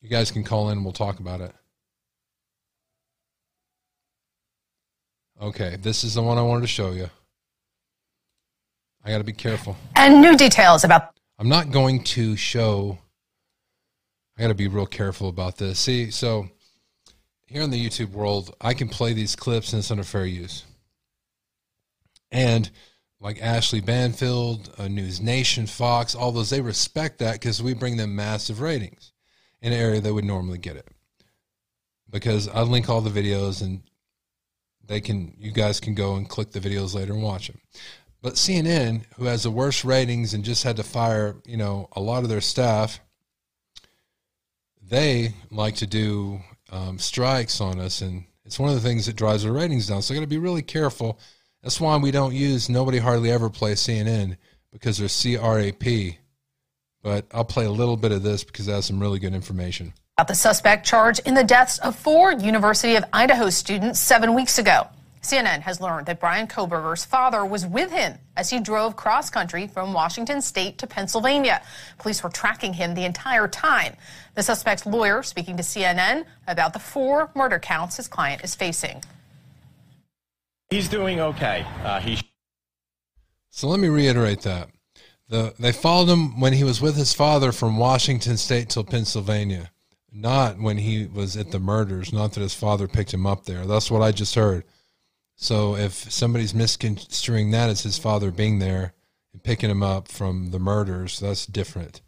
You 0.01 0.09
guys 0.09 0.31
can 0.31 0.43
call 0.43 0.71
in 0.71 0.79
and 0.79 0.85
we'll 0.85 0.95
talk 0.95 1.21
about 1.21 1.43
it. 1.43 1.53
Okay, 5.43 5.77
this 5.83 6.05
is 6.05 6.15
the 6.15 6.23
one 6.23 6.39
I 6.39 6.43
wanted 6.43 6.63
to 6.63 6.69
show 6.69 6.93
you. 6.93 7.11
I 9.05 9.11
got 9.11 9.19
to 9.19 9.25
be 9.25 9.35
careful. 9.35 9.77
And 9.95 10.23
new 10.23 10.39
details 10.39 10.85
about. 10.85 11.11
I'm 11.39 11.51
not 11.51 11.71
going 11.71 12.03
to 12.05 12.35
show. 12.35 12.99
I 14.39 14.41
got 14.41 14.49
to 14.49 14.55
be 14.55 14.69
real 14.69 14.87
careful 14.87 15.29
about 15.29 15.59
this. 15.59 15.81
See, 15.81 16.11
so 16.11 16.49
here 17.51 17.63
in 17.63 17.71
the 17.71 17.85
YouTube 17.85 18.13
world, 18.13 18.55
I 18.61 18.75
can 18.75 18.89
play 18.89 19.13
these 19.13 19.35
clips 19.35 19.73
and 19.73 19.81
it's 19.81 19.91
under 19.91 20.05
fair 20.05 20.25
use. 20.25 20.65
And 22.31 22.71
like 23.19 23.43
Ashley 23.43 23.81
Banfield, 23.81 24.73
uh, 24.79 24.85
NewsNation, 24.85 25.69
Fox, 25.69 26.15
all 26.15 26.31
those, 26.31 26.51
they 26.51 26.61
respect 26.61 27.19
that 27.19 27.33
because 27.33 27.61
we 27.61 27.75
bring 27.75 27.97
them 27.97 28.15
massive 28.15 28.61
ratings 28.61 29.13
in 29.61 29.73
an 29.73 29.79
area 29.81 30.01
they 30.01 30.13
would 30.13 30.25
normally 30.25 30.59
get 30.59 30.77
it. 30.77 30.87
Because 32.09 32.47
I 32.47 32.63
link 32.63 32.89
all 32.89 33.01
the 33.01 33.11
videos 33.11 33.63
and 33.63 33.83
they 34.87 35.01
can, 35.01 35.35
you 35.37 35.51
guys 35.51 35.81
can 35.81 35.97
go 35.97 36.15
and 36.15 36.29
click 36.29 36.53
the 36.53 36.61
videos 36.61 36.95
later 36.95 37.15
and 37.15 37.23
watch 37.23 37.49
them. 37.49 37.61
But 38.23 38.35
CNN, 38.35 39.07
who 39.17 39.25
has 39.25 39.43
the 39.43 39.51
worst 39.51 39.85
ratings 39.85 40.35
and 40.35 40.45
just 40.45 40.63
had 40.63 40.77
to 40.77 40.85
fire, 40.85 41.35
you 41.45 41.57
know, 41.57 41.89
a 41.93 42.01
lot 42.01 42.23
of 42.23 42.29
their 42.29 42.41
staff, 42.41 43.01
they 44.81 45.35
like 45.51 45.75
to 45.77 45.87
do 45.89 46.41
um, 46.71 46.99
strikes 46.99 47.61
on 47.61 47.81
us, 47.81 48.01
and 48.01 48.25
it's 48.45 48.59
one 48.59 48.71
of 48.71 48.75
the 48.75 48.89
things 48.89 49.07
that 49.07 49.17
drives 49.17 49.45
our 49.45 49.53
ratings 49.53 49.87
down. 49.87 50.03
So 50.03 50.15
I 50.15 50.17
got 50.17 50.23
to 50.23 50.27
be 50.27 50.39
really 50.39 50.63
careful. 50.63 51.19
That's 51.63 51.81
why 51.81 51.97
we 51.97 52.11
don't 52.11 52.35
use. 52.35 52.69
Nobody 52.69 52.99
hardly 52.99 53.31
ever 53.31 53.51
plays 53.51 53.81
CNN 53.81 54.37
because 54.73 54.99
they're 54.99 55.09
CRAP. 55.09 56.17
But 57.03 57.27
I'll 57.33 57.45
play 57.45 57.65
a 57.65 57.71
little 57.71 57.97
bit 57.97 58.13
of 58.13 58.23
this 58.23 58.45
because 58.45 58.69
it 58.69 58.73
has 58.73 58.87
some 58.87 59.01
really 59.01 59.19
good 59.19 59.35
information. 59.35 59.93
About 60.19 60.29
the 60.29 60.35
suspect 60.35 60.87
charged 60.87 61.21
in 61.27 61.35
the 61.35 61.45
deaths 61.45 61.79
of 61.79 61.97
four 61.97 62.33
University 62.33 62.97
of 62.97 63.05
Idaho 63.13 63.49
students 63.49 63.99
seven 63.99 64.35
weeks 64.35 64.59
ago. 64.59 64.87
CNN 65.23 65.61
has 65.61 65.81
learned 65.81 66.07
that 66.07 66.19
Bryan 66.19 66.47
Kohberger's 66.47 67.05
father 67.05 67.45
was 67.45 67.67
with 67.67 67.91
him 67.91 68.19
as 68.37 68.49
he 68.49 68.59
drove 68.59 68.97
cross 68.97 69.29
country 69.29 69.67
from 69.67 69.93
Washington 69.93 70.41
state 70.41 70.79
to 70.79 70.87
Pennsylvania. 70.87 71.63
Police 71.99 72.23
were 72.23 72.31
tracking 72.31 72.73
him 72.73 72.95
the 72.95 73.05
entire 73.05 73.47
time. 73.47 73.97
The 74.35 74.43
suspect's 74.43 74.87
lawyer 74.87 75.23
speaking 75.23 75.57
to 75.59 75.63
CNN 75.63 76.25
about 76.49 76.73
the 76.73 76.79
four 76.79 77.31
murder 77.35 77.59
counts 77.59 77.97
his 77.97 78.09
client 78.09 78.43
is 78.43 78.55
facing. 78.55 79.03
He's 80.71 80.89
doing 80.89 81.21
okay. 81.21 81.67
Uh, 81.85 82.01
he. 82.01 82.19
So 83.51 83.69
let 83.69 83.81
me 83.81 83.89
reiterate 83.89 84.43
that. 84.43 84.71
The, 85.29 85.55
they 85.59 85.73
followed 85.73 86.09
him 86.09 86.41
when 86.41 86.55
he 86.55 86.65
was 86.65 86.81
with 86.81 86.97
his 86.97 87.13
father 87.13 87.53
from 87.53 87.77
Washington 87.77 88.37
state 88.37 88.71
till 88.71 88.85
Pennsylvania. 88.85 89.71
not 90.13 90.59
when 90.59 90.79
he 90.79 91.07
was 91.07 91.37
at 91.37 91.53
the 91.53 91.61
murders, 91.61 92.13
not 92.13 92.33
that 92.33 92.41
his 92.41 92.55
father 92.55 92.89
picked 92.89 93.15
him 93.15 93.27
up 93.27 93.45
there. 93.45 93.67
That's 93.67 93.91
what 93.91 94.03
I 94.03 94.11
just 94.11 94.35
heard. 94.35 94.65
So 95.43 95.75
if 95.75 95.95
somebody's 96.13 96.55
misconstruing 96.55 97.51
that 97.53 97.71
as 97.71 97.83
his 97.83 97.97
father 97.97 98.31
being 98.31 98.59
there 98.59 98.93
and 99.33 99.43
picking 99.43 99.71
him 99.71 99.83
up 99.83 100.07
from 100.07 100.51
the 100.51 100.59
murders, 100.59 101.19
that's 101.19 101.47
different. 101.47 102.03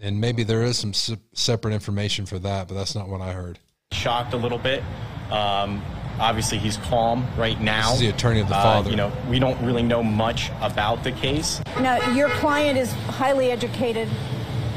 And 0.00 0.20
maybe 0.20 0.44
there 0.44 0.62
is 0.62 0.78
some 0.78 0.94
separate 0.94 1.74
information 1.74 2.26
for 2.26 2.38
that, 2.38 2.68
but 2.68 2.74
that's 2.74 2.94
not 2.94 3.08
what 3.08 3.20
I 3.20 3.32
heard. 3.32 3.58
Shocked 3.92 4.34
a 4.34 4.36
little 4.36 4.56
bit. 4.56 4.84
Um, 5.32 5.82
obviously, 6.20 6.58
he's 6.58 6.76
calm 6.76 7.26
right 7.36 7.60
now. 7.60 7.90
This 7.90 7.94
is 7.94 8.00
the 8.00 8.08
attorney 8.10 8.38
of 8.38 8.48
the 8.48 8.56
uh, 8.56 8.62
father. 8.62 8.90
You 8.90 8.96
know, 8.96 9.12
we 9.28 9.40
don't 9.40 9.60
really 9.66 9.82
know 9.82 10.04
much 10.04 10.50
about 10.60 11.02
the 11.02 11.10
case. 11.10 11.60
Now, 11.80 11.96
your 12.12 12.30
client 12.30 12.78
is 12.78 12.92
highly 12.92 13.50
educated, 13.50 14.08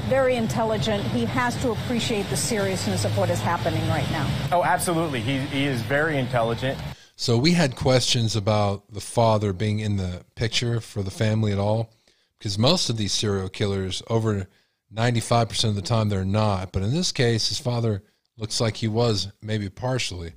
very 0.10 0.36
intelligent. 0.36 1.04
He 1.04 1.26
has 1.26 1.56
to 1.62 1.72
appreciate 1.72 2.28
the 2.32 2.38
seriousness 2.38 3.06
of 3.06 3.16
what 3.16 3.30
is 3.30 3.40
happening 3.40 3.88
right 3.90 4.10
now. 4.10 4.28
Oh, 4.52 4.64
absolutely. 4.64 5.22
He, 5.22 5.38
he 5.38 5.66
is 5.66 5.84
very 5.84 6.18
intelligent. 6.18 6.80
So 7.16 7.38
we 7.38 7.52
had 7.52 7.76
questions 7.76 8.36
about 8.36 8.92
the 8.92 9.02
father 9.02 9.54
being 9.54 9.80
in 9.80 9.98
the 9.98 10.26
picture 10.36 10.80
for 10.80 11.04
the 11.04 11.12
family 11.12 11.52
at 11.52 11.60
all, 11.60 11.92
because 12.38 12.58
most 12.58 12.90
of 12.90 12.98
these 12.98 13.14
serial 13.14 13.50
killers 13.50 14.02
over 14.10 14.48
95% 14.94 15.70
of 15.70 15.76
the 15.76 15.82
time 15.82 16.10
they're 16.10 16.26
not. 16.26 16.72
But 16.72 16.84
in 16.84 16.92
this 16.92 17.12
case, 17.12 17.50
his 17.50 17.60
father 17.60 18.04
looks 18.38 18.60
like 18.60 18.78
he 18.78 18.88
was 18.88 19.32
maybe 19.42 19.70
partially. 19.70 20.34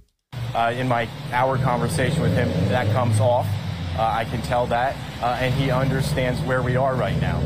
Uh, 0.54 0.72
in 0.76 0.86
my 0.86 1.08
hour 1.32 1.58
conversation 1.58 2.20
with 2.20 2.34
him, 2.34 2.48
that 2.68 2.90
comes 2.92 3.20
off. 3.20 3.46
Uh, 3.96 4.02
I 4.02 4.24
can 4.24 4.42
tell 4.42 4.66
that. 4.66 4.94
Uh, 5.22 5.38
and 5.40 5.54
he 5.54 5.70
understands 5.70 6.40
where 6.42 6.62
we 6.62 6.76
are 6.76 6.94
right 6.94 7.18
now. 7.20 7.42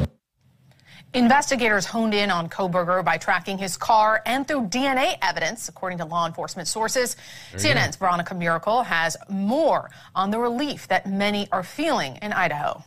Investigators 1.12 1.86
honed 1.86 2.14
in 2.14 2.30
on 2.30 2.48
Kohberger 2.48 3.04
by 3.04 3.18
tracking 3.18 3.58
his 3.58 3.76
car 3.76 4.22
and 4.26 4.46
through 4.46 4.68
DNA 4.68 5.16
evidence, 5.22 5.68
according 5.68 5.98
to 5.98 6.04
law 6.04 6.24
enforcement 6.24 6.68
sources. 6.68 7.16
CNN's 7.54 7.96
Veronica 7.96 8.32
Miracle 8.32 8.84
has 8.84 9.16
more 9.28 9.90
on 10.14 10.30
the 10.30 10.38
relief 10.38 10.86
that 10.86 11.06
many 11.06 11.48
are 11.50 11.64
feeling 11.64 12.16
in 12.22 12.32
Idaho. 12.32 12.84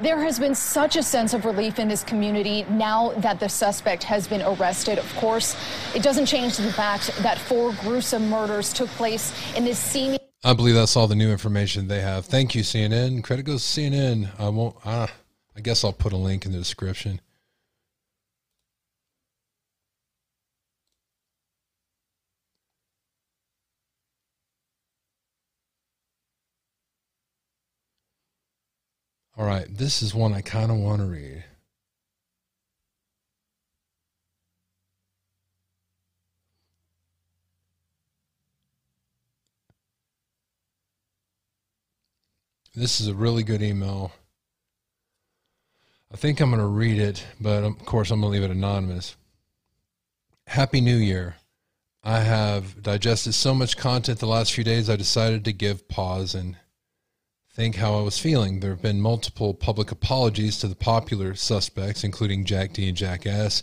There 0.00 0.18
has 0.22 0.38
been 0.38 0.54
such 0.54 0.96
a 0.96 1.02
sense 1.02 1.34
of 1.34 1.44
relief 1.44 1.78
in 1.78 1.86
this 1.86 2.02
community 2.02 2.64
now 2.70 3.12
that 3.18 3.40
the 3.40 3.48
suspect 3.48 4.02
has 4.04 4.26
been 4.26 4.40
arrested. 4.42 4.98
Of 4.98 5.14
course, 5.16 5.54
it 5.94 6.02
doesn't 6.02 6.26
change 6.26 6.56
the 6.56 6.72
fact 6.72 7.08
that 7.18 7.36
four 7.36 7.74
gruesome 7.80 8.30
murders 8.30 8.72
took 8.72 8.88
place 8.90 9.34
in 9.54 9.64
this 9.64 9.78
scene. 9.78 10.16
I 10.44 10.54
believe 10.54 10.76
that's 10.76 10.96
all 10.96 11.08
the 11.08 11.16
new 11.16 11.30
information 11.30 11.88
they 11.88 12.00
have. 12.00 12.24
Thank 12.24 12.54
you, 12.54 12.62
CNN. 12.62 13.22
Credit 13.24 13.42
goes 13.42 13.74
to 13.74 13.80
CNN. 13.80 14.30
I 14.38 14.48
won't. 14.48 14.76
Uh, 14.84 15.08
I 15.58 15.60
guess 15.60 15.82
I'll 15.82 15.92
put 15.92 16.12
a 16.12 16.16
link 16.16 16.46
in 16.46 16.52
the 16.52 16.58
description. 16.58 17.20
All 29.36 29.44
right, 29.44 29.66
this 29.68 30.00
is 30.00 30.14
one 30.14 30.32
I 30.32 30.42
kind 30.42 30.70
of 30.70 30.76
want 30.76 31.00
to 31.00 31.06
read. 31.06 31.42
This 42.76 43.00
is 43.00 43.08
a 43.08 43.14
really 43.14 43.42
good 43.42 43.60
email. 43.60 44.12
I 46.10 46.16
think 46.16 46.40
I'm 46.40 46.50
going 46.50 46.60
to 46.60 46.66
read 46.66 46.98
it, 46.98 47.26
but 47.38 47.64
of 47.64 47.84
course, 47.84 48.10
I'm 48.10 48.20
going 48.20 48.32
to 48.32 48.40
leave 48.40 48.50
it 48.50 48.54
anonymous. 48.54 49.16
Happy 50.46 50.80
New 50.80 50.96
Year. 50.96 51.36
I 52.02 52.20
have 52.20 52.82
digested 52.82 53.34
so 53.34 53.54
much 53.54 53.76
content 53.76 54.18
the 54.18 54.26
last 54.26 54.52
few 54.52 54.64
days, 54.64 54.88
I 54.88 54.96
decided 54.96 55.44
to 55.44 55.52
give 55.52 55.88
pause 55.88 56.34
and 56.34 56.56
think 57.52 57.76
how 57.76 57.98
I 57.98 58.02
was 58.02 58.18
feeling. 58.18 58.60
There 58.60 58.70
have 58.70 58.80
been 58.80 59.00
multiple 59.00 59.52
public 59.52 59.90
apologies 59.90 60.58
to 60.60 60.68
the 60.68 60.76
popular 60.76 61.34
suspects, 61.34 62.04
including 62.04 62.44
Jack 62.44 62.72
D 62.72 62.88
and 62.88 62.96
Jack 62.96 63.26
S. 63.26 63.62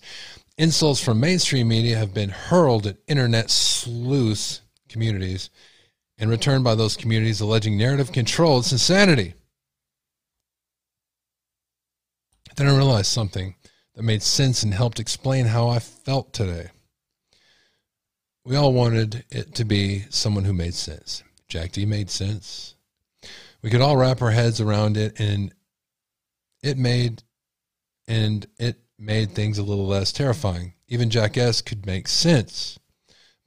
Insults 0.57 1.01
from 1.01 1.19
mainstream 1.19 1.67
media 1.67 1.97
have 1.97 2.13
been 2.13 2.29
hurled 2.29 2.85
at 2.85 2.97
internet 3.07 3.49
sleuths 3.49 4.61
communities 4.87 5.49
and 6.17 6.29
returned 6.29 6.63
by 6.63 6.75
those 6.75 6.95
communities 6.95 7.41
alleging 7.41 7.77
narrative 7.77 8.11
control. 8.11 8.59
It's 8.59 8.71
insanity. 8.71 9.33
Then 12.55 12.67
I 12.67 12.75
realized 12.75 13.07
something 13.07 13.55
that 13.95 14.03
made 14.03 14.23
sense 14.23 14.63
and 14.63 14.73
helped 14.73 14.99
explain 14.99 15.47
how 15.47 15.67
I 15.67 15.79
felt 15.79 16.33
today. 16.33 16.69
We 18.43 18.55
all 18.55 18.73
wanted 18.73 19.25
it 19.29 19.55
to 19.55 19.65
be 19.65 20.05
someone 20.09 20.45
who 20.45 20.53
made 20.53 20.73
sense. 20.73 21.23
Jack 21.47 21.71
D 21.71 21.85
made 21.85 22.09
sense 22.09 22.75
we 23.65 23.71
could 23.71 23.81
all 23.81 23.97
wrap 23.97 24.21
our 24.21 24.29
heads 24.29 24.61
around 24.61 24.95
it 24.95 25.19
and 25.19 25.51
it 26.61 26.77
made 26.77 27.23
and 28.07 28.45
it 28.59 28.79
made 28.99 29.31
things 29.31 29.57
a 29.57 29.63
little 29.63 29.87
less 29.87 30.11
terrifying. 30.11 30.75
Even 30.87 31.09
Jack 31.09 31.35
S 31.35 31.61
could 31.61 31.83
make 31.83 32.07
sense 32.07 32.77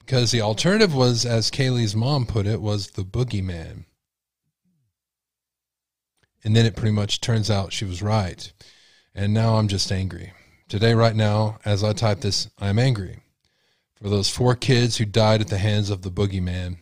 because 0.00 0.32
the 0.32 0.40
alternative 0.40 0.92
was, 0.92 1.24
as 1.24 1.52
Kaylee's 1.52 1.94
mom 1.94 2.26
put 2.26 2.48
it, 2.48 2.60
was 2.60 2.88
the 2.88 3.04
boogeyman. 3.04 3.84
And 6.42 6.56
then 6.56 6.66
it 6.66 6.74
pretty 6.74 6.96
much 6.96 7.20
turns 7.20 7.48
out 7.48 7.72
she 7.72 7.84
was 7.84 8.02
right. 8.02 8.52
And 9.18 9.34
now 9.34 9.56
I'm 9.56 9.66
just 9.66 9.90
angry. 9.90 10.32
Today, 10.68 10.94
right 10.94 11.16
now, 11.16 11.58
as 11.64 11.82
I 11.82 11.92
type 11.92 12.20
this, 12.20 12.48
I'm 12.56 12.78
angry 12.78 13.18
for 13.96 14.08
those 14.08 14.30
four 14.30 14.54
kids 14.54 14.96
who 14.96 15.06
died 15.06 15.40
at 15.40 15.48
the 15.48 15.58
hands 15.58 15.90
of 15.90 16.02
the 16.02 16.10
boogeyman. 16.10 16.76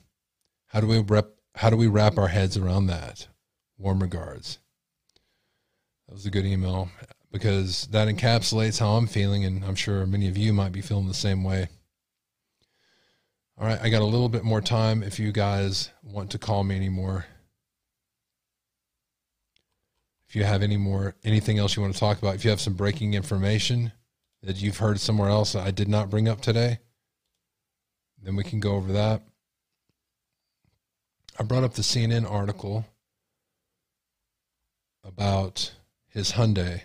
How 0.67 0.81
do 0.81 0.87
we 0.87 0.99
rep 0.99 1.31
how 1.55 1.71
do 1.71 1.79
we 1.79 1.87
wrap 1.87 2.19
our 2.19 2.29
heads 2.29 2.59
around 2.59 2.89
that? 2.89 3.27
Warm 3.79 4.03
regards. 4.03 4.59
That 6.07 6.13
was 6.13 6.27
a 6.27 6.31
good 6.31 6.45
email 6.45 6.91
because 7.33 7.87
that 7.87 8.07
encapsulates 8.07 8.81
how 8.81 8.97
I'm 8.97 9.07
feeling, 9.07 9.47
and 9.47 9.65
I'm 9.65 9.75
sure 9.75 10.05
many 10.05 10.29
of 10.29 10.37
you 10.37 10.53
might 10.53 10.73
be 10.73 10.83
feeling 10.83 11.09
the 11.09 11.15
same 11.15 11.43
way. 11.43 11.69
All 13.57 13.67
right, 13.67 13.81
I 13.81 13.89
got 13.89 14.03
a 14.03 14.05
little 14.05 14.29
bit 14.29 14.45
more 14.45 14.61
time 14.61 15.03
if 15.03 15.19
you 15.19 15.33
guys 15.33 15.89
want 16.03 16.33
to 16.33 16.39
call 16.39 16.65
me 16.65 16.77
anymore. 16.77 17.25
If 20.29 20.35
you 20.35 20.45
have 20.45 20.63
any 20.63 20.77
more 20.77 21.15
anything 21.25 21.59
else 21.59 21.77
you 21.77 21.83
want 21.83 21.95
to 21.95 22.01
talk 22.01 22.19
about, 22.19 22.35
if 22.35 22.45
you 22.45 22.51
have 22.51 22.61
some 22.61 22.75
breaking 22.75 23.15
information 23.15 23.93
that 24.43 24.61
you've 24.61 24.79
heard 24.79 25.01
somewhere 25.01 25.29
else 25.29 25.53
that 25.53 25.67
I 25.67 25.71
did 25.71 25.89
not 25.89 26.11
bring 26.11 26.29
up 26.29 26.41
today, 26.41 26.79
then 28.23 28.37
we 28.37 28.45
can 28.45 28.61
go 28.61 28.75
over 28.75 28.93
that. 28.93 29.23
I 31.39 31.43
brought 31.43 31.65
up 31.65 31.75
the 31.75 31.83
CNN 31.83 32.29
article 32.31 32.87
about 35.05 35.73
his 36.09 36.33
Hyundai. 36.33 36.83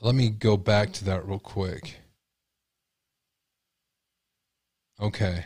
Let 0.00 0.14
me 0.14 0.30
go 0.30 0.56
back 0.56 0.92
to 0.94 1.04
that 1.04 1.26
real 1.26 1.38
quick. 1.38 1.98
Okay. 5.00 5.44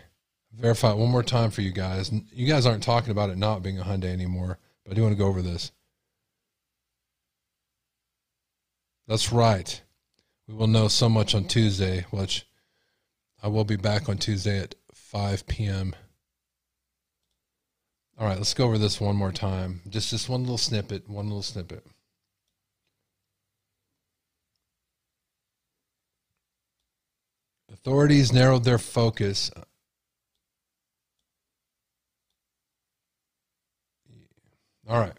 Verify 0.53 0.93
it 0.93 0.97
one 0.97 1.11
more 1.11 1.23
time 1.25 1.51
for 1.51 1.63
you 1.63 1.73
guys. 1.73 2.13
You 2.33 2.47
guys 2.47 2.67
aren't 2.67 2.83
talking 2.83 3.11
about 3.11 3.31
it 3.31 3.37
not 3.37 3.63
being 3.63 3.81
a 3.81 3.85
Hyundai 3.85 4.13
anymore, 4.13 4.59
but 4.85 4.93
I 4.93 4.95
do 4.95 5.03
want 5.03 5.13
to 5.13 5.19
go 5.19 5.27
over 5.27 5.43
this. 5.43 5.73
That's 9.07 9.33
right. 9.33 9.83
We 10.49 10.55
will 10.55 10.67
know 10.67 10.89
so 10.89 11.09
much 11.09 11.35
on 11.35 11.45
Tuesday, 11.45 12.07
which 12.11 12.47
I 13.43 13.49
will 13.49 13.65
be 13.65 13.77
back 13.77 14.09
on 14.09 14.19
Tuesday 14.19 14.61
at 14.61 14.75
5 14.93 15.47
p.m. 15.47 15.95
All 18.19 18.27
right, 18.27 18.39
let's 18.39 18.55
go 18.55 18.65
over 18.65 18.79
this 18.79 19.01
one 19.01 19.17
more 19.17 19.33
time. 19.33 19.83
Just 19.89 20.11
just 20.11 20.29
one 20.29 20.43
little 20.43 20.59
snippet, 20.59 21.09
one 21.09 21.27
little 21.27 21.43
snippet. 21.43 21.85
Authorities 27.73 28.33
narrowed 28.33 28.65
their 28.65 28.79
focus. 28.79 29.51
All 34.89 34.99
right. 35.01 35.13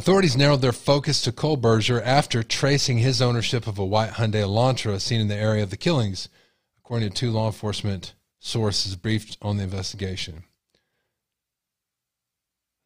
Authorities 0.00 0.34
narrowed 0.34 0.62
their 0.62 0.72
focus 0.72 1.20
to 1.20 1.30
Kohberger 1.30 2.02
after 2.02 2.42
tracing 2.42 2.96
his 2.96 3.20
ownership 3.20 3.66
of 3.66 3.78
a 3.78 3.84
white 3.84 4.12
Hyundai 4.12 4.42
Elantra 4.42 4.98
seen 4.98 5.20
in 5.20 5.28
the 5.28 5.36
area 5.36 5.62
of 5.62 5.68
the 5.68 5.76
killings, 5.76 6.30
according 6.78 7.10
to 7.10 7.14
two 7.14 7.30
law 7.30 7.48
enforcement 7.48 8.14
sources 8.38 8.96
briefed 8.96 9.36
on 9.42 9.58
the 9.58 9.62
investigation. 9.62 10.44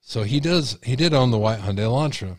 So 0.01 0.25
he 0.25 0.41
does. 0.41 0.77
He 0.83 0.97
did 0.97 1.15
own 1.15 1.31
the 1.31 1.39
white 1.39 1.61
Hyundai 1.61 1.85
Elantra. 1.85 2.39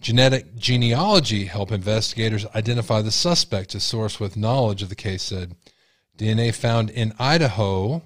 Genetic 0.00 0.56
genealogy 0.56 1.44
help 1.44 1.70
investigators 1.70 2.46
identify 2.54 3.02
the 3.02 3.10
suspect. 3.10 3.74
A 3.74 3.80
source 3.80 4.18
with 4.18 4.34
knowledge 4.34 4.82
of 4.82 4.88
the 4.88 4.94
case 4.94 5.22
said 5.22 5.56
DNA 6.16 6.54
found 6.54 6.88
in 6.88 7.12
Idaho 7.18 8.04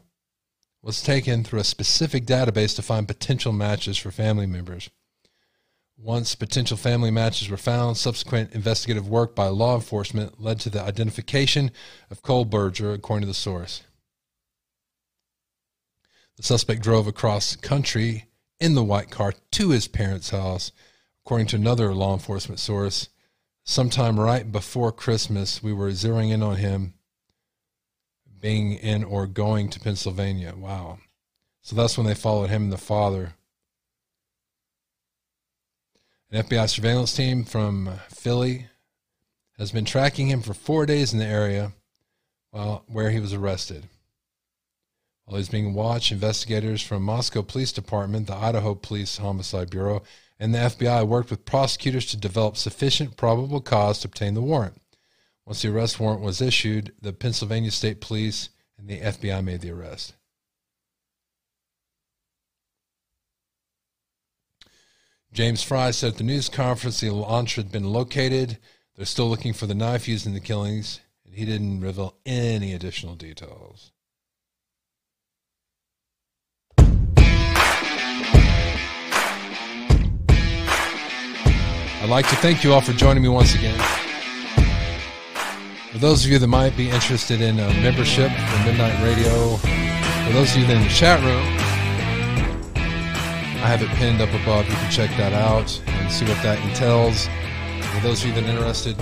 was 0.85 1.01
taken 1.03 1.43
through 1.43 1.61
a 1.61 1.65
specific 1.65 2.27
database 2.27 2.77
to 2.77 2.83
find 2.83 3.09
potential 3.09 3.53
matches 3.53 3.97
for 3.97 4.11
family 4.11 4.45
members. 4.45 4.91
Once 5.97 6.35
potential 6.35 6.77
family 6.77 7.11
matches 7.11 7.49
were 7.49 7.57
found, 7.57 7.97
subsequent 7.97 8.53
investigative 8.53 9.09
work 9.09 9.35
by 9.35 9.47
law 9.47 9.75
enforcement 9.75 10.39
led 10.39 10.61
to 10.61 10.69
the 10.69 10.83
identification 10.83 11.71
of 12.11 12.23
Kohberger, 12.23 12.95
according 12.95 13.23
to 13.23 13.27
the 13.27 13.33
source. 13.33 13.83
The 16.37 16.43
suspect 16.43 16.83
drove 16.83 17.07
across 17.07 17.57
country 17.57 18.27
in 18.61 18.75
the 18.75 18.85
white 18.85 19.11
car 19.11 19.33
to 19.53 19.71
his 19.71 19.89
parents' 19.89 20.31
house, 20.31 20.71
according 21.25 21.47
to 21.47 21.57
another 21.57 21.95
law 21.95 22.13
enforcement 22.13 22.61
source. 22.61 23.09
Sometime 23.65 24.21
right 24.21 24.53
before 24.53 24.93
Christmas, 24.93 25.63
we 25.63 25.73
were 25.73 25.91
zeroing 25.93 26.31
in 26.31 26.43
on 26.43 26.57
him 26.57 26.95
being 28.45 28.75
in 28.75 29.03
or 29.03 29.27
going 29.27 29.71
to 29.71 29.81
Pennsylvania. 29.81 30.53
Wow. 30.55 30.99
So 31.63 31.75
that's 31.75 31.97
when 31.97 32.07
they 32.07 32.15
followed 32.15 32.51
him 32.51 32.65
and 32.65 32.73
the 32.75 32.77
father. 32.77 33.33
An 36.31 36.43
FBI 36.43 36.69
surveillance 36.69 37.17
team 37.17 37.45
from 37.45 37.89
Philly 38.11 38.67
has 39.57 39.73
been 39.73 39.87
tracking 39.87 40.27
him 40.27 40.43
for 40.43 40.53
four 40.53 40.85
days 40.85 41.15
in 41.15 41.21
the 41.21 41.25
area 41.25 41.73
while, 42.51 42.85
where 42.87 43.09
he 43.09 43.19
was 43.19 43.33
arrested. 43.33 43.89
While 45.25 45.39
he's 45.39 45.49
being 45.49 45.73
watched, 45.73 46.13
investigators 46.13 46.83
from 46.83 47.03
Moscow 47.03 47.41
Police 47.41 47.73
Department, 47.73 48.27
the 48.27 48.35
Idaho 48.35 48.75
Police 48.75 49.17
Homicide 49.17 49.71
Bureau, 49.71 50.03
and 50.39 50.55
the 50.55 50.59
FBI 50.59 51.07
worked 51.07 51.31
with 51.31 51.47
prosecutors 51.47 52.05
to 52.11 52.19
develop 52.19 52.59
sufficient 52.59 53.17
probable 53.17 53.63
cause 53.63 54.01
to 54.01 54.09
obtain 54.09 54.35
the 54.35 54.43
warrant. 54.43 54.83
Once 55.47 55.63
the 55.63 55.69
arrest 55.69 56.01
warrant 56.01 56.23
was 56.23 56.41
issued, 56.41 56.93
the 57.01 57.13
Pennsylvania 57.13 57.71
State 57.71 58.01
Police 58.01 58.49
and 58.79 58.89
the 58.89 59.01
FBI 59.01 59.45
made 59.45 59.61
the 59.61 59.71
arrest. 59.71 60.15
James 65.33 65.63
Fry 65.63 65.91
said 65.91 66.13
at 66.13 66.19
the 66.19 66.25
news 66.25 66.49
conference 66.49 67.01
the 67.01 67.09
Elantra 67.09 67.57
had 67.57 67.73
been 67.73 67.93
located. 67.93 68.59
They're 68.97 69.05
still 69.05 69.29
looking 69.29 69.53
for 69.53 69.67
the 69.67 69.75
knife 69.75 70.07
used 70.07 70.27
in 70.27 70.33
the 70.33 70.41
killings, 70.41 71.01
and 71.27 71.35
he 71.35 71.45
didn't 71.45 71.81
reveal 71.81 72.15
any 72.25 72.73
additional 72.73 73.17
details. 73.17 73.91
I'd 82.05 82.11
like 82.11 82.29
to 82.29 82.37
thank 82.37 82.63
you 82.63 82.73
all 82.73 82.81
for 82.81 82.93
joining 82.93 83.23
me 83.23 83.29
once 83.29 83.55
again. 83.55 83.81
For 85.95 86.01
those 86.01 86.25
of 86.25 86.33
you 86.33 86.41
that 86.41 86.49
might 86.49 86.77
be 86.77 86.91
interested 86.91 87.41
in 87.41 87.61
a 87.61 87.69
membership 87.75 88.29
for 88.29 88.65
Midnight 88.67 89.01
Radio, 89.01 89.59
for 89.59 90.33
those 90.33 90.51
of 90.51 90.61
you 90.61 90.67
that 90.67 90.77
in 90.77 90.83
the 90.83 90.89
chat 90.89 91.21
room, 91.23 91.45
I 93.63 93.69
have 93.69 93.81
it 93.81 93.89
pinned 93.91 94.21
up 94.21 94.29
above. 94.31 94.69
You 94.69 94.75
can 94.75 94.91
check 94.91 95.11
that 95.19 95.33
out 95.33 95.81
and 95.87 96.11
see 96.11 96.25
what 96.25 96.43
that 96.43 96.59
entails. 96.69 97.29
For 97.95 98.01
those 98.01 98.25
of 98.25 98.31
you 98.31 98.35
that 98.35 98.43
are 98.43 98.49
interested, 98.49 98.97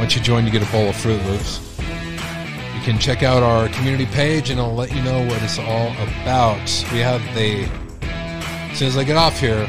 once 0.00 0.16
you 0.16 0.20
join, 0.20 0.46
you 0.46 0.50
get 0.50 0.68
a 0.68 0.72
bowl 0.72 0.88
of 0.88 0.96
Froot 0.96 1.24
Loops. 1.30 1.60
You 1.78 2.82
can 2.82 2.98
check 2.98 3.22
out 3.22 3.44
our 3.44 3.68
community 3.68 4.06
page, 4.06 4.50
and 4.50 4.58
I'll 4.58 4.74
let 4.74 4.92
you 4.92 5.00
know 5.04 5.24
what 5.28 5.40
it's 5.44 5.60
all 5.60 5.92
about. 5.92 6.58
We 6.92 6.98
have 6.98 7.22
the, 7.36 7.68
as 8.02 8.78
soon 8.78 8.88
as 8.88 8.96
I 8.96 9.04
get 9.04 9.16
off 9.16 9.38
here, 9.38 9.68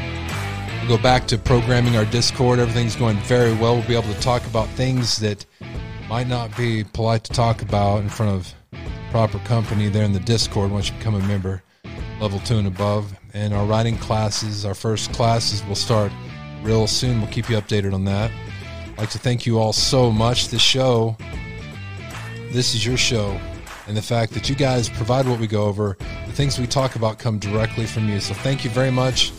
We'll 0.86 0.98
go 0.98 1.02
back 1.02 1.26
to 1.28 1.38
programming 1.38 1.96
our 1.96 2.04
Discord. 2.04 2.58
Everything's 2.58 2.94
going 2.94 3.16
very 3.20 3.54
well. 3.54 3.76
We'll 3.76 3.88
be 3.88 3.96
able 3.96 4.12
to 4.12 4.20
talk 4.20 4.44
about 4.44 4.68
things 4.70 5.16
that 5.16 5.46
might 6.08 6.26
not 6.26 6.56
be 6.56 6.84
polite 6.84 7.24
to 7.24 7.32
talk 7.32 7.62
about 7.62 8.02
in 8.02 8.08
front 8.08 8.32
of 8.32 8.54
proper 9.10 9.38
company 9.40 9.88
there 9.88 10.04
in 10.04 10.12
the 10.12 10.20
Discord 10.20 10.70
once 10.70 10.90
you 10.90 10.96
become 10.96 11.14
a 11.14 11.20
member, 11.20 11.62
level 12.20 12.40
two 12.40 12.58
and 12.58 12.66
above. 12.66 13.16
And 13.32 13.54
our 13.54 13.64
writing 13.64 13.96
classes, 13.98 14.64
our 14.64 14.74
first 14.74 15.12
classes, 15.12 15.64
will 15.64 15.74
start 15.74 16.12
real 16.62 16.86
soon. 16.86 17.20
We'll 17.20 17.30
keep 17.30 17.48
you 17.48 17.56
updated 17.56 17.94
on 17.94 18.04
that. 18.04 18.30
I'd 18.92 18.98
like 18.98 19.10
to 19.10 19.18
thank 19.18 19.46
you 19.46 19.58
all 19.58 19.72
so 19.72 20.10
much. 20.10 20.48
This 20.48 20.62
show, 20.62 21.16
this 22.50 22.74
is 22.74 22.86
your 22.86 22.96
show. 22.96 23.38
And 23.86 23.96
the 23.96 24.02
fact 24.02 24.32
that 24.32 24.48
you 24.48 24.54
guys 24.54 24.88
provide 24.88 25.28
what 25.28 25.38
we 25.38 25.46
go 25.46 25.64
over, 25.64 25.96
the 26.26 26.32
things 26.32 26.58
we 26.58 26.66
talk 26.66 26.96
about 26.96 27.18
come 27.18 27.38
directly 27.38 27.86
from 27.86 28.08
you. 28.08 28.20
So 28.20 28.34
thank 28.34 28.64
you 28.64 28.70
very 28.70 28.90
much. 28.90 29.32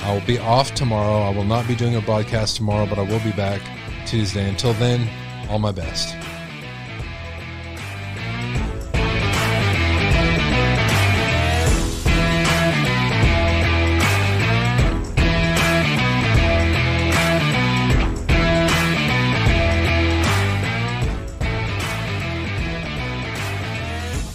I 0.00 0.14
will 0.14 0.26
be 0.26 0.38
off 0.38 0.74
tomorrow. 0.74 1.22
I 1.22 1.30
will 1.30 1.44
not 1.44 1.68
be 1.68 1.74
doing 1.74 1.96
a 1.96 2.00
broadcast 2.00 2.56
tomorrow, 2.56 2.86
but 2.86 2.98
I 2.98 3.02
will 3.02 3.20
be 3.20 3.32
back 3.32 3.60
Tuesday. 4.06 4.48
Until 4.48 4.72
then, 4.74 5.08
all 5.52 5.58
my 5.58 5.70
best. 5.70 6.16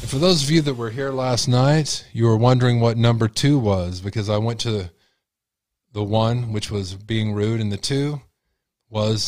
for 0.05 0.21
those 0.21 0.41
of 0.41 0.49
you 0.49 0.61
that 0.61 0.73
were 0.73 0.89
here 0.89 1.11
last 1.11 1.47
night, 1.47 2.05
you 2.11 2.25
were 2.25 2.37
wondering 2.37 2.79
what 2.79 2.97
number 2.97 3.27
two 3.27 3.59
was 3.59 4.01
because 4.01 4.29
I 4.29 4.37
went 4.37 4.59
to 4.61 4.89
the 5.91 6.03
one, 6.03 6.53
which 6.53 6.71
was 6.71 6.95
being 6.95 7.33
rude, 7.33 7.61
and 7.61 7.71
the 7.71 7.77
two 7.77 8.21
was 8.89 9.25